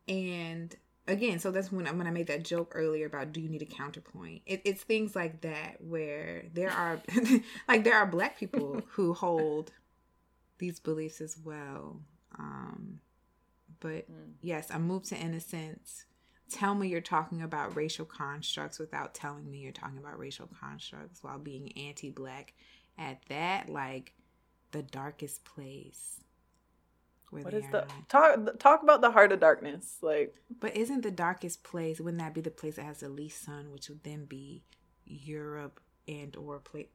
And 0.07 0.75
again, 1.07 1.39
so 1.39 1.51
that's 1.51 1.70
when 1.73 1.87
I, 1.87 1.93
when 1.93 2.07
I 2.07 2.11
made 2.11 2.27
that 2.29 2.45
joke 2.45 2.73
earlier 2.75 3.07
about 3.07 3.33
do 3.33 3.41
you 3.41 3.49
need 3.49 3.62
a 3.62 3.66
counterpoint? 3.66 4.43
It, 4.47 4.62
it's 4.65 4.83
things 4.83 5.15
like 5.16 5.41
that 5.43 5.77
where 5.81 6.45
there 6.53 6.70
are 6.70 7.01
like 7.69 7.85
there 7.85 7.97
are 7.97 8.07
black 8.07 8.39
people 8.39 8.83
who 8.91 9.15
hold 9.15 9.73
these 10.59 10.81
beliefs 10.81 11.20
as 11.20 11.37
well. 11.43 12.01
Um, 12.39 13.01
but 13.81 14.11
Mm. 14.11 14.33
yes, 14.41 14.69
I 14.70 14.79
moved 14.79 15.07
to 15.07 15.16
innocence. 15.16 16.05
Tell 16.51 16.75
me 16.75 16.89
you're 16.89 17.01
talking 17.01 17.43
about 17.43 17.77
racial 17.77 18.05
constructs 18.05 18.79
without 18.79 19.15
telling 19.15 19.51
me 19.51 19.59
you're 19.59 19.73
talking 19.73 19.99
about 19.99 20.19
racial 20.19 20.49
constructs 20.61 21.23
while 21.23 21.39
being 21.39 21.73
anti-black 21.77 22.55
at 22.99 23.20
that 23.29 23.69
like 23.69 24.15
the 24.73 24.83
darkest 24.83 25.45
place. 25.45 26.20
where 27.31 27.43
What 27.43 27.55
is 27.55 27.65
the 27.70 27.81
not. 27.87 28.09
talk? 28.09 28.59
Talk 28.59 28.83
about 28.83 29.01
the 29.01 29.11
heart 29.11 29.33
of 29.33 29.41
darkness. 29.41 29.97
Like 30.01 30.35
But 30.61 30.77
isn't 30.77 31.03
the 31.03 31.11
darkest 31.11 31.62
place? 31.62 32.01
Wouldn't 32.01 32.23
that 32.23 32.35
be 32.35 32.41
the 32.41 32.51
place 32.51 32.77
that 32.77 32.85
has 32.85 33.01
the 33.01 33.09
least 33.09 33.45
sun, 33.45 33.70
which 33.70 33.89
would 33.89 34.03
then 34.05 34.25
be 34.25 34.65
Europe 35.05 35.81
and 36.07 36.35
or 36.37 36.59
place 36.59 36.89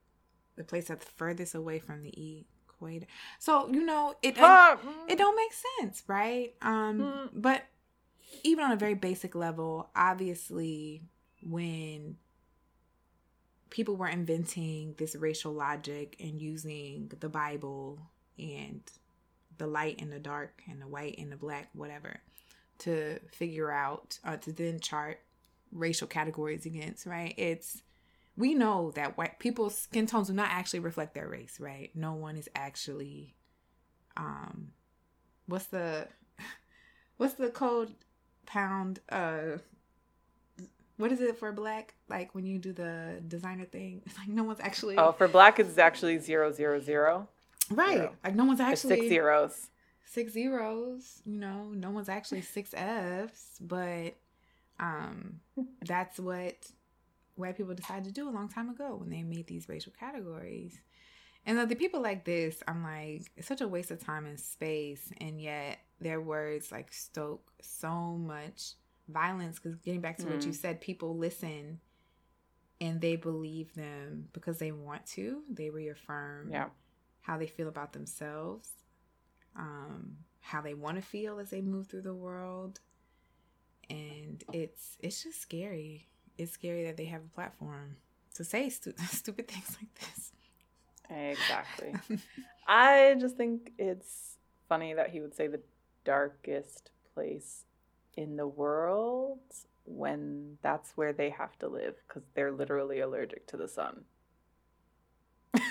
the 0.56 0.64
place 0.64 0.88
that's 0.88 1.06
furthest 1.06 1.56
away 1.56 1.80
from 1.80 2.04
the 2.04 2.46
equator? 2.68 3.06
So 3.40 3.70
you 3.72 3.84
know 3.86 4.16
it. 4.24 4.36
Ah, 4.40 4.78
it 5.08 5.18
don't 5.18 5.36
make 5.36 5.54
sense, 5.80 6.04
right? 6.08 6.54
Um, 6.62 7.00
Mm. 7.00 7.30
but 7.34 7.64
even 8.44 8.66
on 8.66 8.72
a 8.72 8.78
very 8.78 8.94
basic 8.96 9.36
level, 9.36 9.90
obviously, 9.96 11.04
when 11.42 12.18
people 13.70 13.96
were 13.96 14.08
inventing 14.08 14.96
this 14.98 15.16
racial 15.16 15.52
logic 15.52 16.16
and 16.20 16.42
using 16.42 17.12
the 17.20 17.30
Bible 17.30 18.00
and 18.38 18.82
the 19.58 19.68
light 19.68 20.00
and 20.02 20.12
the 20.12 20.20
dark 20.20 20.62
and 20.70 20.82
the 20.82 20.88
white 20.88 21.18
and 21.18 21.32
the 21.32 21.36
black, 21.36 21.70
whatever, 21.74 22.20
to 22.80 23.20
figure 23.32 23.72
out 23.72 24.20
uh, 24.24 24.38
to 24.38 24.52
then 24.52 24.80
chart 24.80 25.20
racial 25.72 26.08
categories 26.08 26.66
against, 26.66 27.06
right? 27.06 27.34
It's 27.38 27.82
we 28.36 28.54
know 28.54 28.92
that 28.92 29.18
white 29.18 29.40
people's 29.40 29.78
skin 29.78 30.08
tones 30.08 30.28
do 30.28 30.34
not 30.34 30.50
actually 30.50 30.80
reflect 30.80 31.14
their 31.14 31.28
race, 31.28 31.60
right? 31.60 31.92
No 31.96 32.14
one 32.14 32.38
is 32.38 32.50
actually 32.56 33.36
um 34.16 34.72
what's 35.48 35.66
the 35.66 36.08
what's 37.18 37.34
the 37.36 37.50
code 37.50 37.94
pound 38.46 39.00
uh 39.10 39.58
what 40.98 41.12
is 41.12 41.22
it 41.22 41.38
for 41.38 41.52
black 41.52 41.96
like 42.10 42.34
when 42.36 42.46
you 42.46 42.58
do 42.58 42.72
the 42.72 43.22
designer 43.28 43.66
thing 43.66 44.02
it's 44.06 44.18
like 44.20 44.28
no 44.28 44.44
one's 44.44 44.60
actually 44.60 44.98
oh, 44.98 45.12
for 45.12 45.28
black 45.28 45.60
it's 45.60 45.78
actually 45.78 46.18
zero 46.18 46.52
zero 46.52 46.80
zero. 46.80 47.28
right 47.70 47.98
zero. 47.98 48.14
like 48.24 48.36
no 48.36 48.46
one's 48.46 48.60
actually 48.60 48.96
six 48.96 49.08
zeros. 49.08 49.70
six 50.06 50.34
zeros 50.34 51.22
you 51.26 51.40
know 51.40 51.72
no 51.74 51.90
one's 51.90 52.10
actually 52.10 52.42
six 52.42 52.74
f's 52.74 53.58
but 53.62 54.16
um 54.80 55.40
that's 55.86 56.20
what 56.20 56.56
white 57.36 57.58
people 57.58 57.74
decided 57.74 58.04
to 58.04 58.12
do 58.12 58.30
a 58.30 58.32
long 58.32 58.48
time 58.48 58.70
ago 58.70 58.96
when 58.96 59.10
they 59.10 59.24
made 59.24 59.48
these 59.48 59.68
racial 59.68 59.92
categories 60.00 60.80
and 61.46 61.70
the 61.70 61.76
people 61.76 62.02
like 62.02 62.24
this 62.26 62.62
i'm 62.68 62.84
like 62.84 63.32
it's 63.36 63.48
such 63.48 63.62
a 63.62 63.68
waste 63.68 63.92
of 63.92 64.00
time 64.00 64.26
and 64.26 64.40
space 64.40 65.12
and 65.20 65.42
yet 65.42 65.80
their 66.00 66.20
words 66.22 66.72
like 66.72 66.92
stoke 66.94 67.52
so 67.62 67.92
much 68.18 68.74
violence 69.08 69.60
because 69.60 69.78
getting 69.80 70.02
back 70.02 70.18
to 70.18 70.26
what 70.28 70.46
you 70.46 70.52
Mm. 70.52 70.56
said 70.56 70.82
people 70.82 71.18
listen 71.18 71.80
and 72.82 73.00
they 73.02 73.16
believe 73.16 73.74
them 73.76 74.30
because 74.34 74.58
they 74.60 74.72
want 74.72 75.06
to 75.06 75.44
they 75.50 75.70
reaffirm 75.70 76.50
Yeah. 76.52 76.70
how 77.22 77.38
they 77.38 77.48
feel 77.48 77.68
about 77.70 77.94
themselves, 77.94 78.70
um, 79.56 80.18
how 80.42 80.62
they 80.62 80.74
want 80.74 80.98
to 80.98 81.02
feel 81.02 81.40
as 81.40 81.50
they 81.52 81.62
move 81.62 81.88
through 81.88 82.02
the 82.02 82.14
world, 82.16 82.80
and 83.90 84.44
it's 84.54 84.98
it's 85.00 85.24
just 85.24 85.42
scary. 85.42 86.08
It's 86.38 86.52
scary 86.52 86.84
that 86.86 86.98
they 86.98 87.06
have 87.06 87.22
a 87.22 87.36
platform 87.36 87.98
to 88.36 88.44
say 88.44 88.70
stu- 88.70 88.94
stupid 89.08 89.48
things 89.48 89.78
like 89.80 89.94
this. 89.96 90.32
Exactly. 91.10 91.94
I 92.68 93.16
just 93.20 93.36
think 93.38 93.72
it's 93.78 94.38
funny 94.68 94.94
that 94.96 95.10
he 95.12 95.20
would 95.22 95.36
say 95.36 95.48
the 95.48 95.62
darkest 96.04 96.92
place 97.14 97.66
in 98.16 98.36
the 98.38 98.48
world 98.48 99.40
when 99.86 100.58
that's 100.62 100.92
where 100.96 101.14
they 101.14 101.30
have 101.30 101.58
to 101.60 101.68
live 101.68 101.96
because 102.08 102.24
they're 102.36 102.52
literally 102.52 103.00
allergic 103.00 103.48
to 103.48 103.58
the 103.58 103.68
sun. 103.68 104.06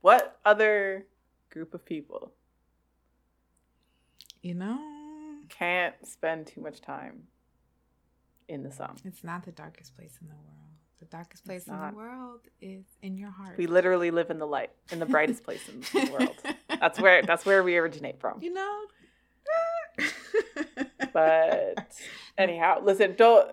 what 0.00 0.38
other 0.44 1.06
group 1.50 1.74
of 1.74 1.84
people 1.84 2.32
you 4.44 4.54
know, 4.54 4.78
can't 5.48 5.94
spend 6.06 6.46
too 6.46 6.60
much 6.60 6.80
time 6.82 7.22
in 8.46 8.62
the 8.62 8.70
sun? 8.70 8.94
it's 9.04 9.24
not 9.24 9.44
the 9.44 9.52
darkest 9.52 9.96
place 9.96 10.18
in 10.20 10.28
the 10.28 10.34
world. 10.34 10.63
The 11.00 11.06
darkest 11.06 11.44
place 11.44 11.66
in 11.66 11.74
the 11.78 11.92
world 11.94 12.40
is 12.60 12.84
in 13.02 13.16
your 13.18 13.30
heart. 13.30 13.58
We 13.58 13.66
literally 13.66 14.10
live 14.10 14.30
in 14.30 14.38
the 14.38 14.46
light, 14.46 14.70
in 14.90 14.98
the 15.00 15.06
brightest 15.06 15.44
place 15.44 15.68
in 15.68 15.80
the 15.80 16.10
world. 16.12 16.36
That's 16.80 16.98
where 16.98 17.22
that's 17.22 17.44
where 17.46 17.62
we 17.62 17.76
originate 17.76 18.20
from. 18.20 18.42
you 18.42 18.52
know. 18.52 18.80
But 21.12 21.94
anyhow, 22.36 22.80
listen, 22.82 23.14
don't 23.16 23.48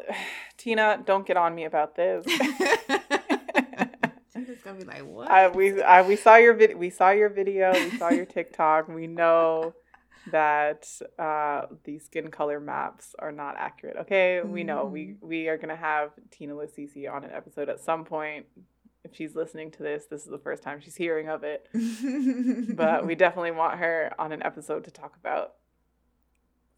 Tina, 0.57 1.01
don't 1.05 1.25
get 1.25 1.37
on 1.37 1.53
me 1.53 1.65
about 1.65 1.95
this. 1.95 2.25
It's 4.33 4.63
gonna 4.63 4.77
be 4.77 4.85
like 4.85 5.05
what? 5.05 5.29
I, 5.31 5.47
we 5.49 5.81
I, 5.81 6.01
we 6.01 6.15
saw 6.15 6.35
your 6.35 6.53
vid- 6.53 6.77
we 6.77 6.89
saw 6.89 7.11
your 7.11 7.29
video, 7.29 7.71
we 7.73 7.97
saw 7.97 8.09
your 8.09 8.25
TikTok. 8.25 8.87
We 8.87 9.07
know 9.07 9.73
that 10.29 10.87
uh, 11.17 11.65
the 11.83 11.97
skin 11.99 12.29
color 12.29 12.59
maps 12.59 13.15
are 13.17 13.31
not 13.31 13.55
accurate. 13.57 13.97
Okay, 14.01 14.41
we 14.41 14.63
know 14.63 14.85
we 14.85 15.01
Mm-hmm. 15.07 15.27
we 15.27 15.47
are 15.47 15.57
gonna 15.57 15.75
have 15.75 16.11
Tina 16.29 16.53
Lasisi 16.53 17.11
on 17.11 17.23
an 17.23 17.31
episode 17.31 17.69
at 17.69 17.79
some 17.79 18.05
point. 18.05 18.45
If 19.03 19.15
she's 19.15 19.35
listening 19.35 19.71
to 19.71 19.83
this, 19.83 20.05
this 20.05 20.23
is 20.25 20.29
the 20.29 20.37
first 20.37 20.61
time 20.61 20.79
she's 20.79 20.95
hearing 20.95 21.27
of 21.27 21.43
it. 21.43 21.67
But 22.75 23.05
we 23.07 23.15
definitely 23.23 23.51
want 23.51 23.79
her 23.79 24.11
on 24.19 24.31
an 24.31 24.43
episode 24.43 24.83
to 24.83 24.91
talk 24.91 25.15
about 25.19 25.53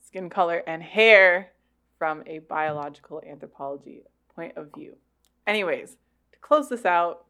skin 0.06 0.30
color 0.30 0.64
and 0.66 0.82
hair 0.82 1.52
from 1.98 2.24
a 2.26 2.40
biological 2.40 3.22
anthropology 3.28 4.04
point 4.34 4.56
of 4.56 4.70
view. 4.74 4.96
Anyways, 5.46 5.98
to 6.32 6.40
close 6.40 6.70
this 6.70 6.86
out, 6.86 7.26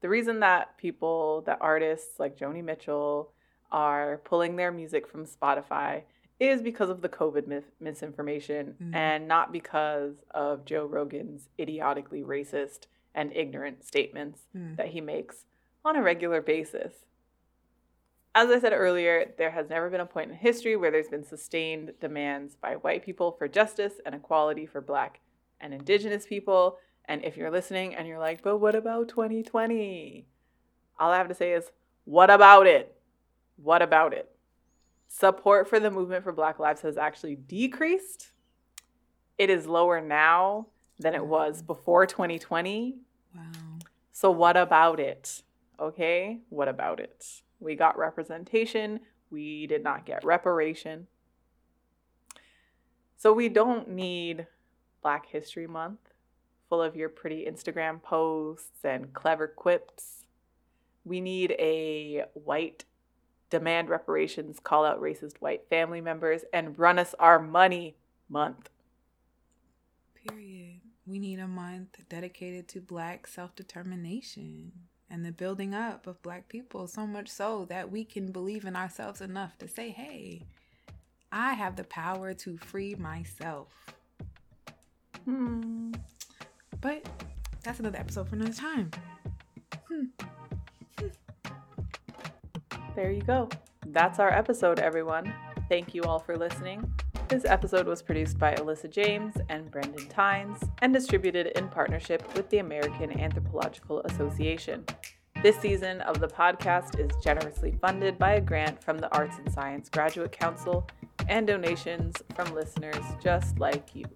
the 0.00 0.08
reason 0.08 0.40
that 0.40 0.78
people, 0.78 1.42
that 1.46 1.58
artists 1.60 2.20
like 2.20 2.38
Joni 2.38 2.62
Mitchell 2.62 3.32
are 3.70 4.18
pulling 4.24 4.56
their 4.56 4.70
music 4.72 5.06
from 5.06 5.26
Spotify 5.26 6.02
is 6.40 6.62
because 6.62 6.88
of 6.90 7.02
the 7.02 7.08
COVID 7.08 7.46
myth- 7.46 7.72
misinformation 7.80 8.76
Mhm. 8.80 8.94
and 8.94 9.26
not 9.28 9.50
because 9.52 10.24
of 10.30 10.64
Joe 10.64 10.86
Rogan's 10.86 11.48
idiotically 11.58 12.22
racist 12.22 12.86
and 13.14 13.34
ignorant 13.34 13.84
statements 13.84 14.46
Mm. 14.56 14.76
that 14.76 14.88
he 14.88 15.00
makes 15.00 15.46
on 15.84 15.96
a 15.96 16.02
regular 16.02 16.40
basis. 16.40 17.06
As 18.34 18.50
I 18.50 18.60
said 18.60 18.72
earlier, 18.72 19.34
there 19.36 19.50
has 19.50 19.68
never 19.68 19.90
been 19.90 20.00
a 20.00 20.06
point 20.06 20.30
in 20.30 20.36
history 20.36 20.76
where 20.76 20.90
there's 20.92 21.08
been 21.08 21.24
sustained 21.24 21.98
demands 21.98 22.54
by 22.54 22.76
white 22.76 23.02
people 23.02 23.32
for 23.32 23.48
justice 23.48 24.00
and 24.06 24.14
equality 24.14 24.64
for 24.66 24.80
black 24.80 25.20
and 25.60 25.74
indigenous 25.74 26.24
people. 26.26 26.78
And 27.06 27.24
if 27.24 27.36
you're 27.36 27.50
listening 27.50 27.94
and 27.96 28.06
you're 28.06 28.18
like, 28.18 28.42
but 28.42 28.58
what 28.58 28.74
about 28.76 29.08
2020? 29.08 30.26
All 31.00 31.10
I 31.10 31.16
have 31.16 31.28
to 31.28 31.34
say 31.34 31.52
is, 31.52 31.72
what 32.04 32.30
about 32.30 32.66
it? 32.66 32.97
What 33.62 33.82
about 33.82 34.14
it? 34.14 34.30
Support 35.08 35.68
for 35.68 35.80
the 35.80 35.90
movement 35.90 36.22
for 36.22 36.32
Black 36.32 36.58
Lives 36.58 36.82
has 36.82 36.96
actually 36.96 37.34
decreased. 37.34 38.30
It 39.36 39.50
is 39.50 39.66
lower 39.66 40.00
now 40.00 40.66
than 40.98 41.14
it 41.14 41.24
was 41.24 41.62
before 41.62 42.06
2020. 42.06 42.98
wow. 43.34 43.42
So, 44.12 44.30
what 44.30 44.56
about 44.56 45.00
it? 45.00 45.42
Okay, 45.80 46.40
what 46.48 46.68
about 46.68 47.00
it? 47.00 47.24
We 47.60 47.74
got 47.74 47.96
representation, 47.96 49.00
we 49.30 49.66
did 49.66 49.82
not 49.82 50.04
get 50.04 50.24
reparation. 50.24 51.06
So, 53.16 53.32
we 53.32 53.48
don't 53.48 53.88
need 53.88 54.46
Black 55.02 55.26
History 55.26 55.66
Month 55.66 56.00
full 56.68 56.82
of 56.82 56.96
your 56.96 57.08
pretty 57.08 57.46
Instagram 57.48 58.02
posts 58.02 58.84
and 58.84 59.12
clever 59.12 59.48
quips. 59.48 60.24
We 61.04 61.20
need 61.20 61.52
a 61.52 62.24
white 62.34 62.84
demand 63.50 63.88
reparations, 63.88 64.58
call 64.60 64.84
out 64.84 65.00
racist 65.00 65.38
white 65.38 65.68
family 65.68 66.00
members, 66.00 66.42
and 66.52 66.78
run 66.78 66.98
us 66.98 67.14
our 67.18 67.38
money 67.38 67.96
month. 68.28 68.70
Period. 70.28 70.80
We 71.06 71.18
need 71.18 71.38
a 71.38 71.48
month 71.48 71.96
dedicated 72.08 72.68
to 72.68 72.80
Black 72.80 73.26
self 73.26 73.54
determination 73.54 74.72
and 75.10 75.24
the 75.24 75.32
building 75.32 75.74
up 75.74 76.06
of 76.06 76.20
Black 76.22 76.48
people, 76.48 76.86
so 76.86 77.06
much 77.06 77.28
so 77.28 77.64
that 77.70 77.90
we 77.90 78.04
can 78.04 78.30
believe 78.30 78.64
in 78.64 78.76
ourselves 78.76 79.20
enough 79.20 79.56
to 79.58 79.66
say, 79.68 79.88
hey, 79.90 80.42
I 81.32 81.54
have 81.54 81.76
the 81.76 81.84
power 81.84 82.34
to 82.34 82.58
free 82.58 82.94
myself. 82.94 83.68
Hmm. 85.24 85.92
But 86.80 87.08
that's 87.62 87.80
another 87.80 87.98
episode 87.98 88.28
for 88.28 88.36
another 88.36 88.52
time. 88.52 88.90
There 92.98 93.12
you 93.12 93.22
go. 93.22 93.48
That's 93.86 94.18
our 94.18 94.28
episode, 94.28 94.80
everyone. 94.80 95.32
Thank 95.68 95.94
you 95.94 96.02
all 96.02 96.18
for 96.18 96.36
listening. 96.36 96.92
This 97.28 97.44
episode 97.44 97.86
was 97.86 98.02
produced 98.02 98.40
by 98.40 98.56
Alyssa 98.56 98.90
James 98.90 99.36
and 99.48 99.70
Brendane 99.70 100.10
Tynes 100.10 100.58
and 100.82 100.92
distributed 100.92 101.56
in 101.56 101.68
partnership 101.68 102.34
with 102.34 102.50
the 102.50 102.58
American 102.58 103.20
Anthropological 103.20 104.00
Association. 104.00 104.84
This 105.44 105.56
season 105.60 106.00
of 106.00 106.18
the 106.18 106.26
podcast 106.26 106.98
is 106.98 107.12
generously 107.22 107.78
funded 107.80 108.18
by 108.18 108.32
a 108.32 108.40
grant 108.40 108.82
from 108.82 108.98
the 108.98 109.14
Arts 109.16 109.38
and 109.38 109.52
Science 109.52 109.88
Graduate 109.88 110.32
Council 110.32 110.84
and 111.28 111.46
donations 111.46 112.16
from 112.34 112.52
listeners 112.52 113.04
just 113.22 113.60
like 113.60 113.94
you. 113.94 114.06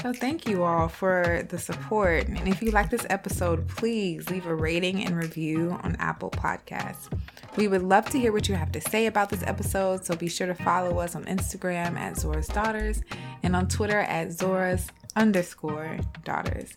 So, 0.00 0.12
thank 0.12 0.48
you 0.48 0.62
all 0.62 0.88
for 0.88 1.44
the 1.48 1.58
support. 1.58 2.28
And 2.28 2.46
if 2.46 2.62
you 2.62 2.70
like 2.70 2.88
this 2.88 3.06
episode, 3.10 3.66
please 3.66 4.30
leave 4.30 4.46
a 4.46 4.54
rating 4.54 5.04
and 5.04 5.16
review 5.16 5.76
on 5.82 5.96
Apple 5.96 6.30
Podcasts. 6.30 7.08
We 7.56 7.66
would 7.66 7.82
love 7.82 8.08
to 8.10 8.18
hear 8.20 8.30
what 8.30 8.48
you 8.48 8.54
have 8.54 8.70
to 8.72 8.80
say 8.80 9.06
about 9.06 9.28
this 9.28 9.42
episode, 9.42 10.04
so 10.04 10.14
be 10.14 10.28
sure 10.28 10.46
to 10.46 10.54
follow 10.54 10.98
us 11.00 11.16
on 11.16 11.24
Instagram 11.24 11.96
at 11.96 12.16
Zora's 12.16 12.46
Daughters 12.46 13.02
and 13.42 13.56
on 13.56 13.66
Twitter 13.66 13.98
at 13.98 14.30
Zora's 14.30 14.86
underscore 15.16 15.98
daughters. 16.24 16.76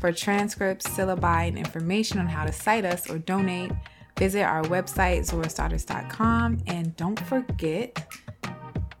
For 0.00 0.12
transcripts, 0.12 0.86
syllabi, 0.86 1.48
and 1.48 1.58
information 1.58 2.18
on 2.18 2.26
how 2.26 2.46
to 2.46 2.52
cite 2.52 2.86
us 2.86 3.10
or 3.10 3.18
donate, 3.18 3.72
visit 4.18 4.42
our 4.42 4.62
website, 4.62 5.30
zorasdaughters.com. 5.30 6.62
And 6.66 6.96
don't 6.96 7.20
forget, 7.20 8.06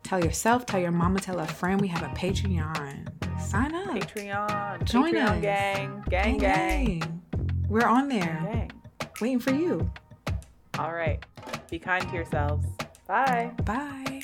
tell 0.04 0.22
yourself, 0.24 0.66
tell 0.66 0.80
your 0.80 0.92
mama, 0.92 1.18
tell 1.18 1.40
a 1.40 1.46
friend 1.46 1.80
we 1.80 1.88
have 1.88 2.02
a 2.02 2.14
Patreon. 2.14 3.08
Sign 3.40 3.74
up. 3.74 3.88
Patreon, 3.88 4.84
Join 4.84 5.14
Patreon 5.14 5.36
us. 5.36 5.42
gang, 5.42 6.04
gang, 6.08 6.38
gang, 6.38 7.00
gang. 7.00 7.22
We're 7.68 7.86
on 7.86 8.08
there 8.08 8.40
gang. 8.52 8.70
waiting 9.20 9.40
for 9.40 9.52
you. 9.52 9.90
All 10.78 10.92
right. 10.92 11.24
Be 11.70 11.78
kind 11.78 12.06
to 12.08 12.14
yourselves. 12.14 12.66
Bye. 13.06 13.50
Bye. 13.64 14.22